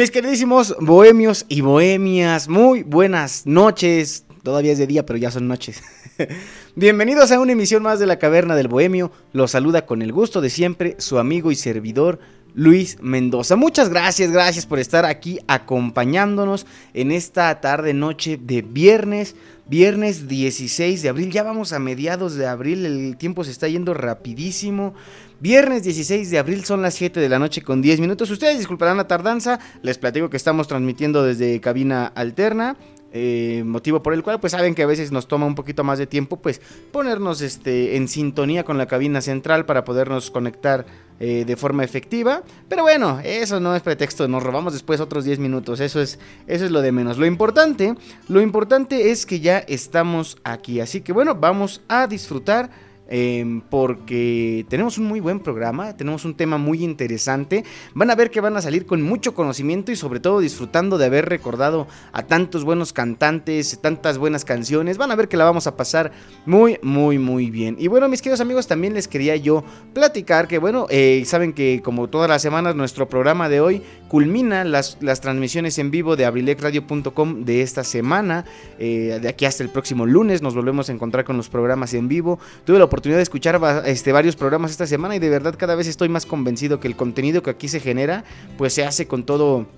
Mis 0.00 0.10
queridísimos 0.10 0.74
bohemios 0.80 1.44
y 1.50 1.60
bohemias, 1.60 2.48
muy 2.48 2.82
buenas 2.84 3.44
noches. 3.44 4.24
Todavía 4.42 4.72
es 4.72 4.78
de 4.78 4.86
día, 4.86 5.04
pero 5.04 5.18
ya 5.18 5.30
son 5.30 5.46
noches. 5.46 5.82
Bienvenidos 6.74 7.30
a 7.32 7.38
una 7.38 7.52
emisión 7.52 7.82
más 7.82 7.98
de 7.98 8.06
la 8.06 8.18
Caverna 8.18 8.56
del 8.56 8.68
Bohemio. 8.68 9.12
Los 9.34 9.50
saluda 9.50 9.84
con 9.84 10.00
el 10.00 10.10
gusto 10.10 10.40
de 10.40 10.48
siempre 10.48 10.96
su 10.98 11.18
amigo 11.18 11.52
y 11.52 11.54
servidor 11.54 12.18
Luis 12.54 12.96
Mendoza. 13.02 13.56
Muchas 13.56 13.90
gracias, 13.90 14.32
gracias 14.32 14.64
por 14.64 14.78
estar 14.78 15.04
aquí 15.04 15.38
acompañándonos 15.48 16.64
en 16.94 17.12
esta 17.12 17.60
tarde 17.60 17.92
noche 17.92 18.38
de 18.42 18.62
viernes, 18.62 19.36
viernes 19.66 20.28
16 20.28 21.02
de 21.02 21.10
abril. 21.10 21.30
Ya 21.30 21.42
vamos 21.42 21.74
a 21.74 21.78
mediados 21.78 22.36
de 22.36 22.46
abril, 22.46 22.86
el 22.86 23.18
tiempo 23.18 23.44
se 23.44 23.50
está 23.50 23.68
yendo 23.68 23.92
rapidísimo. 23.92 24.94
Viernes 25.40 25.82
16 25.84 26.30
de 26.30 26.38
abril 26.38 26.66
son 26.66 26.82
las 26.82 26.92
7 26.92 27.18
de 27.18 27.28
la 27.30 27.38
noche 27.38 27.62
con 27.62 27.80
10 27.80 27.98
minutos. 28.00 28.30
Ustedes 28.30 28.58
disculparán 28.58 28.98
la 28.98 29.08
tardanza. 29.08 29.58
Les 29.80 29.96
platico 29.96 30.28
que 30.28 30.36
estamos 30.36 30.68
transmitiendo 30.68 31.24
desde 31.24 31.58
cabina 31.62 32.12
alterna. 32.14 32.76
Eh, 33.12 33.62
motivo 33.64 34.02
por 34.02 34.12
el 34.12 34.22
cual 34.22 34.38
pues 34.38 34.52
saben 34.52 34.74
que 34.74 34.82
a 34.84 34.86
veces 34.86 35.10
nos 35.10 35.26
toma 35.26 35.46
un 35.46 35.56
poquito 35.56 35.82
más 35.82 35.98
de 35.98 36.06
tiempo 36.06 36.36
pues 36.36 36.60
ponernos 36.92 37.40
este 37.40 37.96
en 37.96 38.06
sintonía 38.06 38.62
con 38.62 38.78
la 38.78 38.86
cabina 38.86 39.20
central 39.20 39.66
para 39.66 39.82
podernos 39.82 40.30
conectar 40.30 40.86
eh, 41.18 41.44
de 41.44 41.56
forma 41.56 41.82
efectiva 41.82 42.44
pero 42.68 42.82
bueno 42.82 43.18
eso 43.24 43.58
no 43.58 43.74
es 43.74 43.82
pretexto 43.82 44.28
nos 44.28 44.44
robamos 44.44 44.74
después 44.74 45.00
otros 45.00 45.24
10 45.24 45.40
minutos 45.40 45.80
eso 45.80 46.00
es 46.00 46.20
eso 46.46 46.64
es 46.64 46.70
lo 46.70 46.82
de 46.82 46.92
menos 46.92 47.18
lo 47.18 47.26
importante 47.26 47.96
lo 48.28 48.40
importante 48.40 49.10
es 49.10 49.26
que 49.26 49.40
ya 49.40 49.58
estamos 49.58 50.38
aquí 50.44 50.78
así 50.78 51.00
que 51.00 51.12
bueno 51.12 51.34
vamos 51.34 51.82
a 51.88 52.06
disfrutar 52.06 52.70
Em, 53.12 53.60
porque 53.60 54.64
tenemos 54.68 54.96
un 54.96 55.06
muy 55.06 55.18
buen 55.18 55.40
programa, 55.40 55.96
tenemos 55.96 56.24
un 56.24 56.34
tema 56.34 56.58
muy 56.58 56.84
interesante. 56.84 57.64
Van 57.92 58.08
a 58.08 58.14
ver 58.14 58.30
que 58.30 58.40
van 58.40 58.56
a 58.56 58.62
salir 58.62 58.86
con 58.86 59.02
mucho 59.02 59.34
conocimiento 59.34 59.90
y 59.90 59.96
sobre 59.96 60.20
todo 60.20 60.38
disfrutando 60.38 60.96
de 60.96 61.06
haber 61.06 61.28
recordado 61.28 61.88
a 62.12 62.22
tantos 62.22 62.62
buenos 62.62 62.92
cantantes, 62.92 63.80
tantas 63.82 64.16
buenas 64.16 64.44
canciones. 64.44 64.96
Van 64.96 65.10
a 65.10 65.16
ver 65.16 65.26
que 65.26 65.36
la 65.36 65.44
vamos 65.44 65.66
a 65.66 65.76
pasar 65.76 66.12
muy, 66.46 66.78
muy, 66.82 67.18
muy 67.18 67.50
bien. 67.50 67.74
Y 67.80 67.88
bueno, 67.88 68.08
mis 68.08 68.22
queridos 68.22 68.40
amigos, 68.40 68.68
también 68.68 68.94
les 68.94 69.08
quería 69.08 69.34
yo 69.34 69.64
platicar 69.92 70.46
que, 70.46 70.58
bueno, 70.58 70.86
eh, 70.88 71.24
saben 71.26 71.52
que 71.52 71.82
como 71.82 72.08
todas 72.08 72.28
las 72.28 72.42
semanas 72.42 72.76
nuestro 72.76 73.08
programa 73.08 73.48
de 73.48 73.60
hoy 73.60 73.82
culmina 74.10 74.64
las, 74.64 74.98
las 75.00 75.20
transmisiones 75.20 75.78
en 75.78 75.92
vivo 75.92 76.16
de 76.16 76.24
abrilexradio.com 76.24 77.44
de 77.44 77.62
esta 77.62 77.84
semana. 77.84 78.44
Eh, 78.80 79.20
de 79.22 79.28
aquí 79.28 79.44
hasta 79.44 79.62
el 79.62 79.68
próximo 79.68 80.04
lunes 80.04 80.42
nos 80.42 80.56
volvemos 80.56 80.88
a 80.88 80.92
encontrar 80.92 81.24
con 81.24 81.36
los 81.36 81.48
programas 81.48 81.94
en 81.94 82.08
vivo. 82.08 82.40
Tuve 82.64 82.80
la 82.80 82.86
oportunidad 82.86 83.18
de 83.18 83.22
escuchar 83.22 83.60
este, 83.86 84.10
varios 84.10 84.34
programas 84.34 84.72
esta 84.72 84.88
semana 84.88 85.14
y 85.14 85.20
de 85.20 85.30
verdad 85.30 85.54
cada 85.56 85.76
vez 85.76 85.86
estoy 85.86 86.08
más 86.08 86.26
convencido 86.26 86.80
que 86.80 86.88
el 86.88 86.96
contenido 86.96 87.44
que 87.44 87.50
aquí 87.50 87.68
se 87.68 87.78
genera 87.78 88.24
pues 88.58 88.74
se 88.74 88.84
hace 88.84 89.06
con 89.06 89.22
todo 89.22 89.68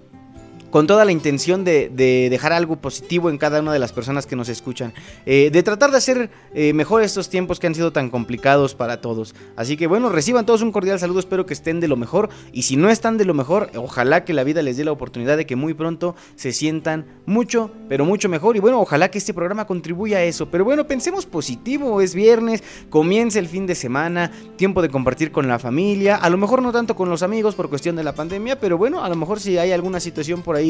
con 0.73 0.87
toda 0.87 1.05
la 1.05 1.13
intención 1.13 1.65
de, 1.65 1.91
dejar 2.31 2.55
algo 2.55 2.77
positivo 2.77 3.29
en 3.29 3.37
cada 3.37 3.61
una 3.61 3.75
de 3.75 3.79
las 3.79 3.93
personas 3.93 4.27
que 4.27 4.37
nos 4.37 4.49
escuchan, 4.49 4.95
eh, 5.27 5.51
de 5.53 5.63
tratar 5.63 5.91
de 5.91 5.99
hacer 5.99 6.31
eh, 6.55 6.73
mejor 6.73 7.03
estos 7.03 7.29
tiempos 7.29 7.61
que 7.61 7.67
han 7.67 7.75
sido 7.75 7.93
tan 7.93 8.09
complicados 8.09 8.75
para 8.75 9.03
todos. 9.03 9.35
Así 9.55 9.77
que 9.77 9.87
bueno, 9.87 10.09
reciban 10.09 10.47
todos 10.47 10.63
un 10.63 10.73
cordial 10.73 10.99
saludo, 10.99 11.21
espero 11.21 11.45
que 11.45 11.53
estén 11.53 11.79
de 11.79 11.89
lo 11.89 11.97
mejor 11.97 12.31
y 12.53 12.63
si 12.63 12.77
no 12.77 12.89
están 12.89 13.19
de 13.19 13.27
lo 13.27 13.35
mejor, 13.35 13.71
ojalá 13.77 14.25
que 14.25 14.33
la 14.33 14.45
vida 14.45 14.63
les 14.63 14.79
dé 14.79 14.85
la 14.85 14.93
oportunidad 14.93 15.37
de 15.37 15.45
que 15.45 15.57
muy 15.57 15.75
pronto 15.75 16.17
se 16.37 16.53
sientan 16.53 17.05
mucho, 17.27 17.71
pero 17.91 18.07
mucho 18.07 18.31
mejor 18.31 18.57
y 18.57 18.61
bueno, 18.61 18.81
ojalá 18.81 19.11
que 19.11 19.19
este 19.19 19.35
programa 19.35 19.67
contribuya 19.67 20.19
a 20.19 20.23
eso. 20.23 20.47
Pero 20.51 20.65
bueno, 20.65 20.87
pensemos 20.87 21.27
positivo, 21.27 22.01
es 22.01 22.15
viernes, 22.15 22.65
comienza 22.89 23.39
el 23.39 23.47
fin 23.47 23.67
de 23.67 23.75
semana, 23.75 24.33
tiempo 24.57 24.81
de 24.81 24.89
compartir 24.89 25.33
con 25.33 25.47
la 25.49 25.59
familia, 25.59 26.17
a 26.17 26.31
lo 26.31 26.39
mejor 26.39 26.63
no 26.63 26.73
tanto 26.73 26.97
con 26.97 27.11
los 27.11 27.23
amigos 27.23 27.55
por 27.55 27.69
cuestión 27.69 27.95
de 27.95 28.05
la 28.05 28.15
pandemia, 28.15 28.59
pero 28.59 28.79
bueno, 28.79 29.05
a 29.05 29.11
lo 29.11 29.17
mejor 29.17 29.39
si 29.39 29.59
hay 29.59 29.73
alguna 29.73 30.01
situación 30.01 30.41
por 30.41 30.57
ahí 30.57 30.62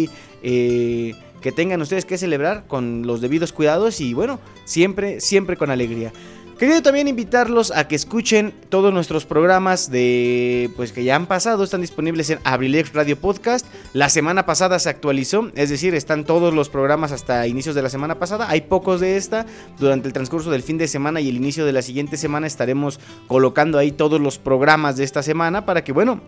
eh, 0.43 1.15
que 1.41 1.53
tengan 1.53 1.81
ustedes 1.83 2.05
que 2.05 2.19
celebrar 2.19 2.67
con 2.67 3.07
los 3.07 3.21
debidos 3.21 3.53
cuidados 3.53 4.01
y 4.01 4.15
bueno, 4.15 4.39
siempre, 4.65 5.21
siempre 5.21 5.57
con 5.57 5.71
alegría. 5.71 6.13
Quería 6.63 6.81
también 6.81 7.09
invitarlos 7.09 7.73
a 7.73 7.89
que 7.89 7.97
escuchen 7.97 8.55
todos 8.69 8.95
nuestros 8.95 9.27
programas 9.27 9.91
de 9.91 10.71
pues 10.77 10.93
que 10.93 11.03
ya 11.03 11.17
han 11.17 11.27
pasado, 11.27 11.65
están 11.65 11.81
disponibles 11.81 12.31
en 12.31 12.39
Abrilex 12.45 12.93
Radio 12.93 13.19
Podcast. 13.19 13.67
La 13.95 14.09
semana 14.09 14.47
pasada 14.47 14.79
se 14.79 14.89
actualizó, 14.89 15.51
es 15.57 15.71
decir, 15.71 15.93
están 15.97 16.25
todos 16.25 16.55
los 16.55 16.69
programas 16.69 17.11
hasta 17.11 17.49
inicios 17.49 17.75
de 17.75 17.83
la 17.83 17.89
semana 17.89 18.21
pasada. 18.21 18.49
Hay 18.49 18.61
pocos 18.61 19.01
de 19.01 19.17
esta. 19.17 19.45
Durante 19.81 20.07
el 20.07 20.13
transcurso 20.13 20.53
del 20.53 20.63
fin 20.63 20.79
de 20.79 20.87
semana 20.87 21.21
y 21.21 21.31
el 21.31 21.37
inicio 21.37 21.67
de 21.67 21.73
la 21.73 21.83
siguiente 21.83 22.17
semana 22.17 22.47
estaremos 22.47 23.01
colocando 23.27 23.77
ahí 23.79 23.91
todos 23.91 24.21
los 24.21 24.39
programas 24.39 24.97
de 24.97 25.03
esta 25.03 25.25
semana 25.25 25.67
para 25.67 25.83
que 25.83 25.91
bueno, 25.91 26.21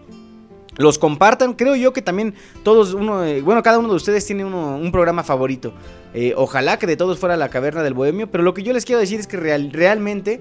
los 0.76 0.98
compartan. 0.98 1.54
Creo 1.54 1.76
yo 1.76 1.92
que 1.92 2.02
también 2.02 2.34
todos, 2.62 2.94
uno, 2.94 3.24
eh, 3.24 3.42
bueno, 3.42 3.62
cada 3.62 3.78
uno 3.78 3.88
de 3.88 3.96
ustedes 3.96 4.26
tiene 4.26 4.44
un 4.44 4.92
programa 4.92 5.22
favorito. 5.22 5.72
Eh, 6.14 6.32
ojalá 6.36 6.78
que 6.78 6.86
de 6.86 6.96
todos 6.96 7.18
fuera 7.18 7.36
la 7.36 7.48
caverna 7.48 7.82
del 7.82 7.94
bohemio, 7.94 8.30
pero 8.30 8.44
lo 8.44 8.54
que 8.54 8.62
yo 8.62 8.72
les 8.72 8.84
quiero 8.84 9.00
decir 9.00 9.20
es 9.20 9.26
que 9.26 9.36
realmente 9.36 10.40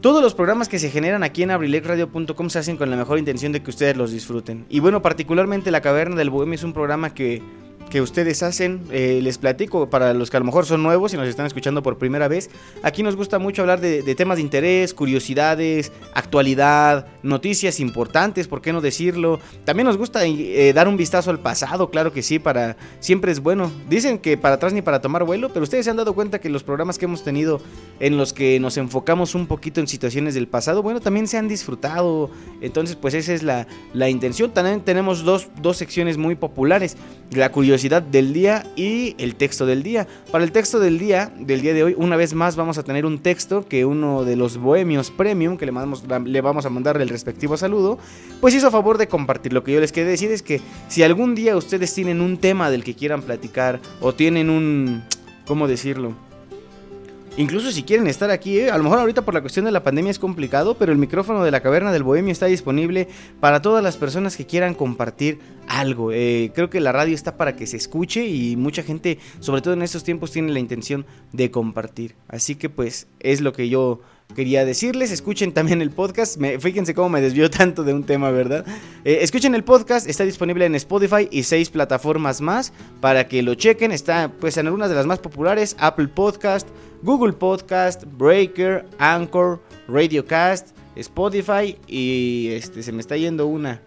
todos 0.00 0.22
los 0.22 0.34
programas 0.34 0.68
que 0.68 0.78
se 0.78 0.90
generan 0.90 1.22
aquí 1.22 1.42
en 1.42 1.50
abrilexradio.com 1.50 2.50
se 2.50 2.58
hacen 2.58 2.76
con 2.76 2.90
la 2.90 2.96
mejor 2.96 3.18
intención 3.18 3.52
de 3.52 3.62
que 3.62 3.70
ustedes 3.70 3.96
los 3.96 4.12
disfruten. 4.12 4.66
Y 4.68 4.80
bueno, 4.80 5.02
particularmente 5.02 5.70
la 5.70 5.80
caverna 5.80 6.16
del 6.16 6.30
bohemio 6.30 6.54
es 6.54 6.64
un 6.64 6.72
programa 6.72 7.14
que 7.14 7.42
que 7.90 8.00
ustedes 8.00 8.42
hacen. 8.42 8.82
Eh, 8.90 9.20
les 9.22 9.38
platico 9.38 9.88
para 9.88 10.14
los 10.14 10.30
que 10.30 10.36
a 10.36 10.40
lo 10.40 10.46
mejor 10.46 10.66
son 10.66 10.82
nuevos 10.82 11.14
y 11.14 11.16
nos 11.16 11.28
están 11.28 11.46
escuchando 11.46 11.82
por 11.82 11.98
primera 11.98 12.28
vez. 12.28 12.50
Aquí 12.82 13.02
nos 13.02 13.16
gusta 13.16 13.38
mucho 13.38 13.62
hablar 13.62 13.80
de, 13.80 14.02
temas 14.14 14.36
de 14.36 14.42
interés, 14.42 14.94
curiosidades, 14.94 15.92
actualidad, 16.14 17.06
noticias 17.22 17.80
importantes, 17.80 18.48
¿por 18.48 18.60
qué 18.60 18.72
no 18.72 18.80
decirlo? 18.80 19.40
También 19.64 19.86
nos 19.86 19.96
gusta 19.96 20.24
eh, 20.24 20.72
dar 20.74 20.88
un 20.88 20.96
vistazo 20.96 21.30
al 21.30 21.40
pasado, 21.40 21.90
claro 21.90 22.12
que 22.12 22.22
sí, 22.22 22.38
para 22.38 22.76
siempre 23.00 23.32
es 23.32 23.40
bueno. 23.40 23.70
Dicen 23.88 24.18
que 24.18 24.36
para 24.36 24.56
atrás 24.56 24.72
ni 24.72 24.82
para 24.82 25.00
tomar 25.00 25.24
vuelo, 25.24 25.52
pero 25.52 25.62
ustedes 25.62 25.84
se 25.84 25.90
han 25.90 25.96
dado 25.96 26.14
cuenta 26.14 26.40
que 26.40 26.48
los 26.48 26.62
programas 26.62 26.98
que 26.98 27.04
hemos 27.04 27.22
tenido 27.22 27.60
en 28.00 28.16
los 28.16 28.32
que 28.32 28.58
nos 28.60 28.76
enfocamos 28.76 29.34
un 29.34 29.46
poquito 29.46 29.80
en 29.80 29.86
situaciones 29.86 30.34
del 30.34 30.48
pasado, 30.48 30.82
bueno, 30.82 31.00
también 31.00 31.26
se 31.26 31.38
han 31.38 31.48
disfrutado. 31.48 32.30
Entonces, 32.60 32.96
pues 32.96 33.14
esa 33.14 33.32
es 33.32 33.42
la, 33.42 33.66
la 33.92 34.08
intención. 34.08 34.52
También 34.52 34.80
tenemos 34.80 35.24
dos, 35.24 35.48
dos 35.60 35.76
secciones 35.76 36.16
muy 36.16 36.34
populares. 36.34 36.96
La 37.30 37.50
curiosidad 37.50 37.75
del 37.76 38.32
día 38.32 38.64
y 38.74 39.14
el 39.18 39.36
texto 39.36 39.66
del 39.66 39.82
día. 39.82 40.06
Para 40.32 40.44
el 40.44 40.52
texto 40.52 40.80
del 40.80 40.98
día, 40.98 41.32
del 41.38 41.60
día 41.60 41.74
de 41.74 41.84
hoy, 41.84 41.94
una 41.96 42.16
vez 42.16 42.34
más 42.34 42.56
vamos 42.56 42.78
a 42.78 42.82
tener 42.82 43.04
un 43.04 43.18
texto 43.18 43.66
que 43.68 43.84
uno 43.84 44.24
de 44.24 44.34
los 44.34 44.56
bohemios 44.56 45.10
premium, 45.10 45.56
que 45.56 45.66
le, 45.66 46.40
vamos 46.40 46.66
a 46.66 46.70
mandar 46.70 47.00
el 47.00 47.08
respectivo 47.08 47.56
saludo, 47.56 47.98
pues 48.40 48.54
hizo 48.54 48.70
favor 48.70 48.98
de 48.98 49.08
compartir. 49.08 49.52
Lo 49.52 49.62
que 49.62 49.72
yo 49.72 49.80
les 49.80 49.92
quiero 49.92 50.08
decir 50.08 50.30
es 50.30 50.42
que 50.42 50.60
si 50.88 51.02
algún 51.02 51.34
día 51.34 51.56
ustedes 51.56 51.92
tienen 51.92 52.20
un 52.20 52.38
tema 52.38 52.70
del 52.70 52.82
que 52.82 52.94
quieran 52.94 53.22
platicar 53.22 53.80
o 54.00 54.14
tienen 54.14 54.50
un... 54.50 55.02
¿Cómo 55.46 55.68
decirlo? 55.68 56.25
Incluso 57.38 57.70
si 57.70 57.82
quieren 57.82 58.06
estar 58.06 58.30
aquí, 58.30 58.60
¿eh? 58.60 58.70
a 58.70 58.78
lo 58.78 58.84
mejor 58.84 58.98
ahorita 58.98 59.22
por 59.22 59.34
la 59.34 59.42
cuestión 59.42 59.66
de 59.66 59.70
la 59.70 59.82
pandemia 59.82 60.10
es 60.10 60.18
complicado, 60.18 60.78
pero 60.78 60.90
el 60.90 60.96
micrófono 60.96 61.44
de 61.44 61.50
la 61.50 61.60
caverna 61.60 61.92
del 61.92 62.02
bohemio 62.02 62.32
está 62.32 62.46
disponible 62.46 63.08
para 63.40 63.60
todas 63.60 63.84
las 63.84 63.98
personas 63.98 64.38
que 64.38 64.46
quieran 64.46 64.72
compartir 64.72 65.38
algo. 65.68 66.12
Eh, 66.12 66.50
creo 66.54 66.70
que 66.70 66.80
la 66.80 66.92
radio 66.92 67.14
está 67.14 67.36
para 67.36 67.54
que 67.54 67.66
se 67.66 67.76
escuche 67.76 68.26
y 68.26 68.56
mucha 68.56 68.82
gente, 68.82 69.18
sobre 69.40 69.60
todo 69.60 69.74
en 69.74 69.82
estos 69.82 70.02
tiempos, 70.02 70.32
tiene 70.32 70.50
la 70.50 70.60
intención 70.60 71.04
de 71.32 71.50
compartir. 71.50 72.14
Así 72.26 72.54
que 72.54 72.70
pues 72.70 73.06
es 73.20 73.42
lo 73.42 73.52
que 73.52 73.68
yo 73.68 74.00
quería 74.34 74.64
decirles. 74.64 75.10
Escuchen 75.10 75.52
también 75.52 75.80
el 75.82 75.90
podcast. 75.90 76.40
fíjense 76.60 76.94
cómo 76.94 77.08
me 77.08 77.20
desvió 77.20 77.50
tanto 77.50 77.84
de 77.84 77.92
un 77.92 78.04
tema, 78.04 78.30
¿verdad? 78.30 78.64
Eh, 79.04 79.18
escuchen 79.22 79.54
el 79.54 79.64
podcast. 79.64 80.08
Está 80.08 80.24
disponible 80.24 80.66
en 80.66 80.74
Spotify 80.74 81.28
y 81.30 81.42
seis 81.44 81.70
plataformas 81.70 82.40
más 82.40 82.72
para 83.00 83.28
que 83.28 83.42
lo 83.42 83.54
chequen. 83.54 83.92
Está 83.92 84.30
pues 84.40 84.56
en 84.56 84.66
algunas 84.66 84.88
de 84.88 84.96
las 84.96 85.06
más 85.06 85.18
populares. 85.18 85.76
Apple 85.78 86.08
Podcast, 86.08 86.68
Google 87.02 87.32
Podcast, 87.32 88.04
Breaker, 88.18 88.84
Anchor, 88.98 89.60
Radiocast, 89.88 90.76
Spotify 90.96 91.78
y 91.86 92.48
este 92.52 92.82
se 92.82 92.92
me 92.92 93.00
está 93.00 93.16
yendo 93.16 93.46
una. 93.46 93.80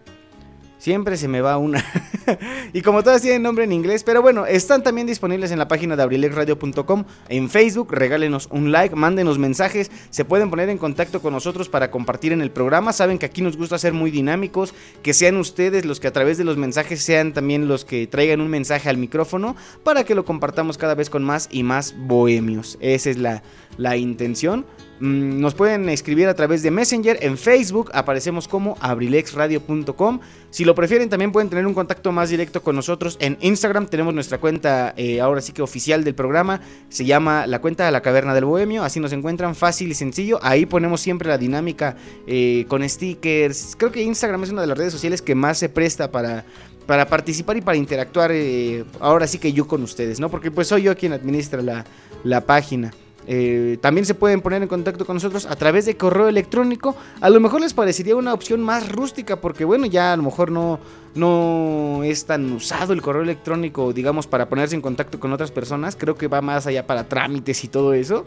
Siempre 0.80 1.18
se 1.18 1.28
me 1.28 1.42
va 1.42 1.58
una. 1.58 1.84
y 2.74 2.82
como 2.82 3.04
todas 3.04 3.22
tienen 3.22 3.44
nombre 3.44 3.66
en 3.66 3.74
inglés, 3.74 4.06
pero 4.06 4.22
bueno, 4.22 4.46
están 4.46 4.82
también 4.82 5.08
disponibles 5.08 5.52
en 5.52 5.60
la 5.60 5.68
página 5.68 5.98
de 5.98 6.04
abrilexradio.com, 6.04 7.04
en 7.28 7.50
Facebook, 7.50 7.92
regálenos 7.92 8.48
un 8.50 8.72
like, 8.72 8.96
mándenos 8.96 9.38
mensajes, 9.38 9.92
se 10.10 10.24
pueden 10.24 10.50
poner 10.50 10.70
en 10.70 10.78
contacto 10.78 11.22
con 11.22 11.34
nosotros 11.34 11.68
para 11.68 11.92
compartir 11.92 12.32
en 12.32 12.42
el 12.42 12.50
programa, 12.50 12.94
saben 12.94 13.18
que 13.20 13.26
aquí 13.26 13.42
nos 13.42 13.58
gusta 13.58 13.78
ser 13.78 13.92
muy 13.92 14.10
dinámicos, 14.10 14.74
que 15.04 15.14
sean 15.14 15.36
ustedes 15.36 15.84
los 15.84 16.00
que 16.00 16.08
a 16.08 16.14
través 16.14 16.38
de 16.38 16.46
los 16.46 16.56
mensajes 16.56 17.04
sean 17.04 17.34
también 17.34 17.68
los 17.68 17.84
que 17.84 18.08
traigan 18.08 18.40
un 18.40 18.50
mensaje 18.50 18.88
al 18.88 18.96
micrófono 18.96 19.58
para 19.84 20.06
que 20.06 20.16
lo 20.16 20.24
compartamos 20.24 20.78
cada 20.78 20.96
vez 20.96 21.10
con 21.10 21.26
más 21.26 21.50
y 21.52 21.64
más 21.64 21.94
bohemios. 21.98 22.78
Esa 22.80 23.10
es 23.10 23.18
la, 23.18 23.44
la 23.76 23.98
intención. 23.98 24.66
Mm, 25.00 25.40
nos 25.40 25.56
pueden 25.56 25.88
escribir 25.88 26.28
a 26.28 26.34
través 26.34 26.62
de 26.62 26.72
Messenger, 26.72 27.18
en 27.22 27.38
Facebook 27.38 27.90
aparecemos 27.94 28.48
como 28.48 28.78
abrilexradio.com. 28.82 30.20
Si 30.50 30.66
lo 30.66 30.76
prefieren 30.76 31.10
también 31.10 31.32
pueden 31.32 31.50
tener 31.50 31.66
un 31.66 31.74
contacto 31.74 32.12
más 32.12 32.30
directo 32.30 32.62
con 32.62 32.76
nosotros 32.76 33.18
en 33.22 33.38
Instagram. 33.40 33.88
Tenemos 33.88 34.14
nuestra 34.14 34.40
cuenta 34.40 34.94
eh, 34.98 35.22
ahora 35.22 35.42
sí 35.42 35.54
que 35.54 35.62
oficial 35.62 36.04
del 36.04 36.16
programa. 36.16 36.60
Se 36.90 37.06
llama 37.06 37.48
la 37.48 37.60
cuenta 37.60 37.86
de 37.86 37.92
la 37.92 38.02
caverna 38.02 38.34
del 38.34 38.46
bohemio. 38.46 38.84
Así 38.84 39.00
nos 39.00 39.14
encuentran 39.14 39.56
fácil 39.56 39.90
y 39.92 39.94
sencillo. 39.94 40.40
Ahí 40.42 40.66
ponemos 40.66 41.02
siempre 41.02 41.30
la 41.30 41.38
dinámica 41.38 41.96
eh, 42.28 42.66
con 42.68 42.88
stickers. 42.88 43.76
Creo 43.78 43.92
que 43.92 44.02
Instagram 44.02 44.44
es 44.44 44.50
una 44.50 44.62
de 44.62 44.68
las 44.68 44.78
redes 44.78 44.94
sociales 44.94 45.22
que 45.22 45.36
más 45.36 45.58
se 45.58 45.70
presta 45.70 46.12
para, 46.12 46.44
para 46.86 47.08
participar 47.08 47.56
y 47.56 47.62
para 47.62 47.78
interactuar 47.78 48.32
eh, 48.34 48.84
ahora 49.00 49.28
sí 49.28 49.38
que 49.38 49.54
yo 49.54 49.68
con 49.68 49.84
ustedes, 49.84 50.20
¿no? 50.20 50.30
Porque 50.30 50.52
pues 50.52 50.68
soy 50.68 50.84
yo 50.84 50.98
quien 50.98 51.14
administra 51.14 51.62
la, 51.62 51.86
la 52.24 52.42
página. 52.42 52.92
Eh, 53.28 53.78
también 53.82 54.06
se 54.06 54.16
pueden 54.16 54.42
poner 54.42 54.62
en 54.62 54.68
contacto 54.68 55.06
con 55.06 55.16
nosotros 55.16 55.46
a 55.46 55.56
través 55.56 55.86
de 55.86 55.98
correo 55.98 56.28
electrónico. 56.28 56.96
A 57.22 57.30
lo 57.30 57.40
mejor 57.40 57.62
les 57.62 57.74
parecería 57.74 58.16
una 58.16 58.34
opción 58.34 58.62
más 58.62 58.92
rústica 58.92 59.40
porque 59.40 59.66
bueno, 59.66 59.86
ya 59.86 60.14
a 60.14 60.18
lo 60.18 60.24
mejor 60.24 60.52
no, 60.52 60.80
no 61.16 62.02
es 62.04 62.26
tan 62.26 62.52
usado 62.52 62.94
el 62.94 63.02
correo 63.02 63.22
electrónico, 63.22 63.94
digamos, 63.94 64.28
para 64.28 64.50
ponerse 64.50 64.76
en 64.76 64.82
contacto 64.82 65.20
con 65.20 65.34
otras 65.34 65.52
personas. 65.52 65.96
Creo 65.96 66.16
que 66.16 66.28
va 66.28 66.42
más 66.42 66.68
allá 66.68 66.88
para 66.88 67.08
trámites 67.08 67.64
y 67.64 67.68
todo 67.68 67.94
eso. 67.94 68.26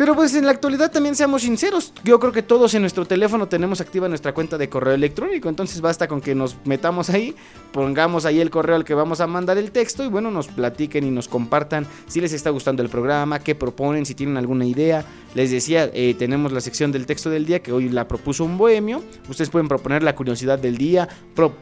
Pero 0.00 0.14
pues 0.14 0.34
en 0.34 0.46
la 0.46 0.52
actualidad 0.52 0.90
también 0.90 1.14
seamos 1.14 1.42
sinceros, 1.42 1.92
yo 2.04 2.18
creo 2.18 2.32
que 2.32 2.42
todos 2.42 2.72
en 2.72 2.80
nuestro 2.80 3.04
teléfono 3.04 3.48
tenemos 3.48 3.82
activa 3.82 4.08
nuestra 4.08 4.32
cuenta 4.32 4.56
de 4.56 4.70
correo 4.70 4.94
electrónico, 4.94 5.50
entonces 5.50 5.82
basta 5.82 6.08
con 6.08 6.22
que 6.22 6.34
nos 6.34 6.56
metamos 6.64 7.10
ahí, 7.10 7.34
pongamos 7.70 8.24
ahí 8.24 8.40
el 8.40 8.48
correo 8.48 8.76
al 8.76 8.84
que 8.86 8.94
vamos 8.94 9.20
a 9.20 9.26
mandar 9.26 9.58
el 9.58 9.72
texto 9.72 10.02
y 10.02 10.08
bueno, 10.08 10.30
nos 10.30 10.48
platiquen 10.48 11.04
y 11.04 11.10
nos 11.10 11.28
compartan 11.28 11.86
si 12.06 12.22
les 12.22 12.32
está 12.32 12.48
gustando 12.48 12.82
el 12.82 12.88
programa, 12.88 13.40
qué 13.40 13.54
proponen, 13.54 14.06
si 14.06 14.14
tienen 14.14 14.38
alguna 14.38 14.64
idea. 14.64 15.04
Les 15.34 15.50
decía, 15.50 15.90
eh, 15.92 16.14
tenemos 16.18 16.50
la 16.50 16.62
sección 16.62 16.92
del 16.92 17.04
texto 17.04 17.28
del 17.28 17.44
día 17.44 17.62
que 17.62 17.70
hoy 17.70 17.90
la 17.90 18.08
propuso 18.08 18.42
un 18.42 18.56
bohemio, 18.56 19.02
ustedes 19.28 19.50
pueden 19.50 19.68
proponer 19.68 20.02
la 20.02 20.16
curiosidad 20.16 20.58
del 20.58 20.78
día, 20.78 21.10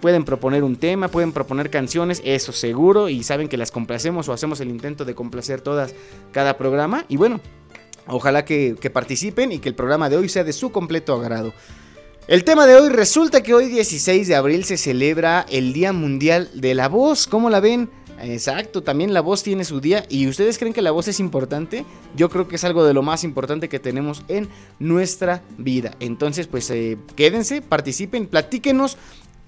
pueden 0.01 0.25
proponer 0.25 0.63
un 0.63 0.77
tema, 0.77 1.09
pueden 1.09 1.33
proponer 1.33 1.71
canciones, 1.71 2.23
eso 2.25 2.53
seguro, 2.53 3.09
y 3.09 3.25
saben 3.25 3.49
que 3.49 3.57
las 3.57 3.73
complacemos 3.73 4.29
o 4.29 4.33
hacemos 4.33 4.61
el 4.61 4.69
intento 4.69 5.05
de 5.05 5.17
complacer 5.17 5.61
todas 5.61 5.93
cada 6.31 6.57
programa 6.57 7.05
y 7.09 7.17
bueno. 7.17 7.41
Ojalá 8.09 8.45
que, 8.45 8.77
participen 8.93 9.53
y 9.53 9.59
que 9.59 9.69
el 9.69 9.75
programa 9.75 10.09
de 10.09 10.17
hoy 10.17 10.29
sea 10.29 10.45
de 10.45 10.53
su 10.53 10.71
completo 10.71 11.15
agrado. 11.15 11.53
El 12.27 12.45
tema 12.45 12.67
de 12.67 12.75
hoy 12.75 12.91
resulta 12.91 13.43
que 13.43 13.55
hoy 13.55 13.67
16 13.67 14.29
de 14.29 14.35
abril 14.35 14.65
se 14.65 14.77
celebra 14.77 15.47
el 15.49 15.73
Día 15.73 15.93
Mundial 15.93 16.51
de 16.55 16.75
la 16.75 16.89
Voz. 16.89 17.27
¿Cómo 17.27 17.49
la 17.49 17.61
ven? 17.61 17.91
Exacto, 18.21 18.83
también 18.83 19.15
la 19.15 19.21
voz 19.21 19.43
tiene 19.43 19.65
su 19.65 19.81
día. 19.81 20.05
¿Y 20.09 20.27
ustedes 20.27 20.59
creen 20.59 20.75
que 20.75 20.83
la 20.83 20.91
voz 20.91 21.09
es 21.09 21.21
importante? 21.21 21.85
Yo 22.17 22.29
creo 22.29 22.49
que 22.49 22.57
es 22.57 22.65
algo 22.65 22.85
de 22.85 22.95
lo 22.95 23.03
más 23.03 23.25
importante 23.25 23.69
que 23.69 23.79
tenemos 23.79 24.23
en 24.29 24.49
nuestra 24.79 25.43
vida. 25.57 25.93
Entonces, 26.01 26.47
pues 26.47 26.69
eh, 26.71 26.99
quédense, 27.17 27.63
participen, 27.63 28.27
platíquenos. 28.27 28.97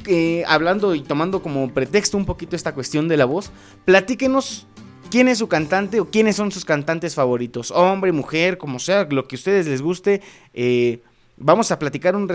Eh, 0.06 0.44
hablando 0.46 0.94
y 0.94 1.02
tomando 1.02 1.42
como 1.42 1.74
pretexto 1.74 2.16
un 2.16 2.24
poquito 2.24 2.56
esta 2.56 2.72
cuestión 2.72 3.06
de 3.06 3.18
la 3.18 3.26
voz, 3.26 3.50
platíquenos 3.84 4.66
quién 5.10 5.28
es 5.28 5.38
su 5.38 5.48
cantante 5.48 6.00
o 6.00 6.10
quiénes 6.10 6.36
son 6.36 6.52
sus 6.52 6.64
cantantes 6.64 7.14
favoritos, 7.14 7.70
hombre, 7.70 8.12
mujer, 8.12 8.58
como 8.58 8.78
sea, 8.78 9.06
lo 9.10 9.26
que 9.26 9.36
a 9.36 9.38
ustedes 9.38 9.66
les 9.66 9.82
guste. 9.82 10.22
Eh, 10.54 11.00
vamos 11.36 11.70
a 11.72 11.78
platicar 11.78 12.14
un, 12.16 12.28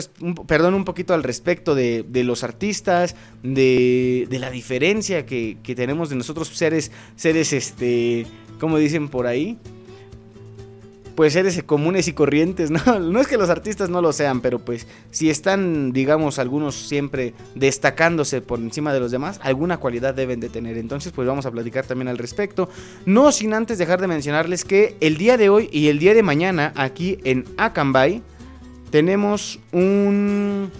perdón, 0.48 0.74
un 0.74 0.86
poquito 0.86 1.13
al 1.13 1.24
respecto 1.24 1.75
de, 1.75 2.06
los 2.24 2.44
artistas, 2.44 3.16
de, 3.44 4.27
la 4.30 4.51
diferencia 4.51 5.25
que, 5.25 5.57
que, 5.63 5.75
tenemos 5.75 6.10
de 6.10 6.18
nosotros 6.18 6.50
seres, 6.50 6.92
seres, 7.16 7.54
este, 7.54 8.27
como 8.60 8.77
dicen 8.77 9.07
por 9.10 9.27
ahí, 9.27 9.57
pues 11.15 11.33
seres 11.33 11.62
comunes 11.63 12.07
y 12.07 12.13
corrientes, 12.13 12.71
¿no? 12.71 13.00
No 13.00 13.21
es 13.21 13.27
que 13.27 13.38
los 13.38 13.50
artistas 13.50 13.89
no 13.89 14.01
lo 14.01 14.12
sean, 14.13 14.41
pero 14.41 14.59
pues 14.59 14.88
si 15.12 15.29
están, 15.29 15.91
digamos, 15.91 16.39
algunos 16.39 16.75
siempre 16.75 17.33
destacándose 17.56 18.41
por 18.41 18.59
encima 18.59 18.94
de 18.94 19.00
los 19.00 19.12
demás, 19.12 19.39
alguna 19.44 19.77
cualidad 19.77 20.13
deben 20.13 20.39
de 20.39 20.50
tener. 20.50 20.77
Entonces, 20.77 21.12
pues 21.13 21.27
vamos 21.27 21.45
a 21.45 21.51
platicar 21.51 21.85
también 21.85 22.07
al 22.07 22.17
respecto. 22.17 22.69
No 23.06 23.31
sin 23.31 23.53
antes 23.53 23.77
dejar 23.77 24.01
de 24.01 24.07
mencionarles 24.07 24.65
que 24.65 24.97
el 25.00 25.17
día 25.17 25.38
de 25.38 25.50
hoy 25.50 25.69
y 25.71 25.88
el 25.88 26.00
día 26.00 26.13
de 26.13 26.23
mañana 26.23 26.73
aquí 26.75 27.17
en 27.23 27.45
Acambay 27.57 28.21
tenemos 28.91 29.59
un 29.71 30.71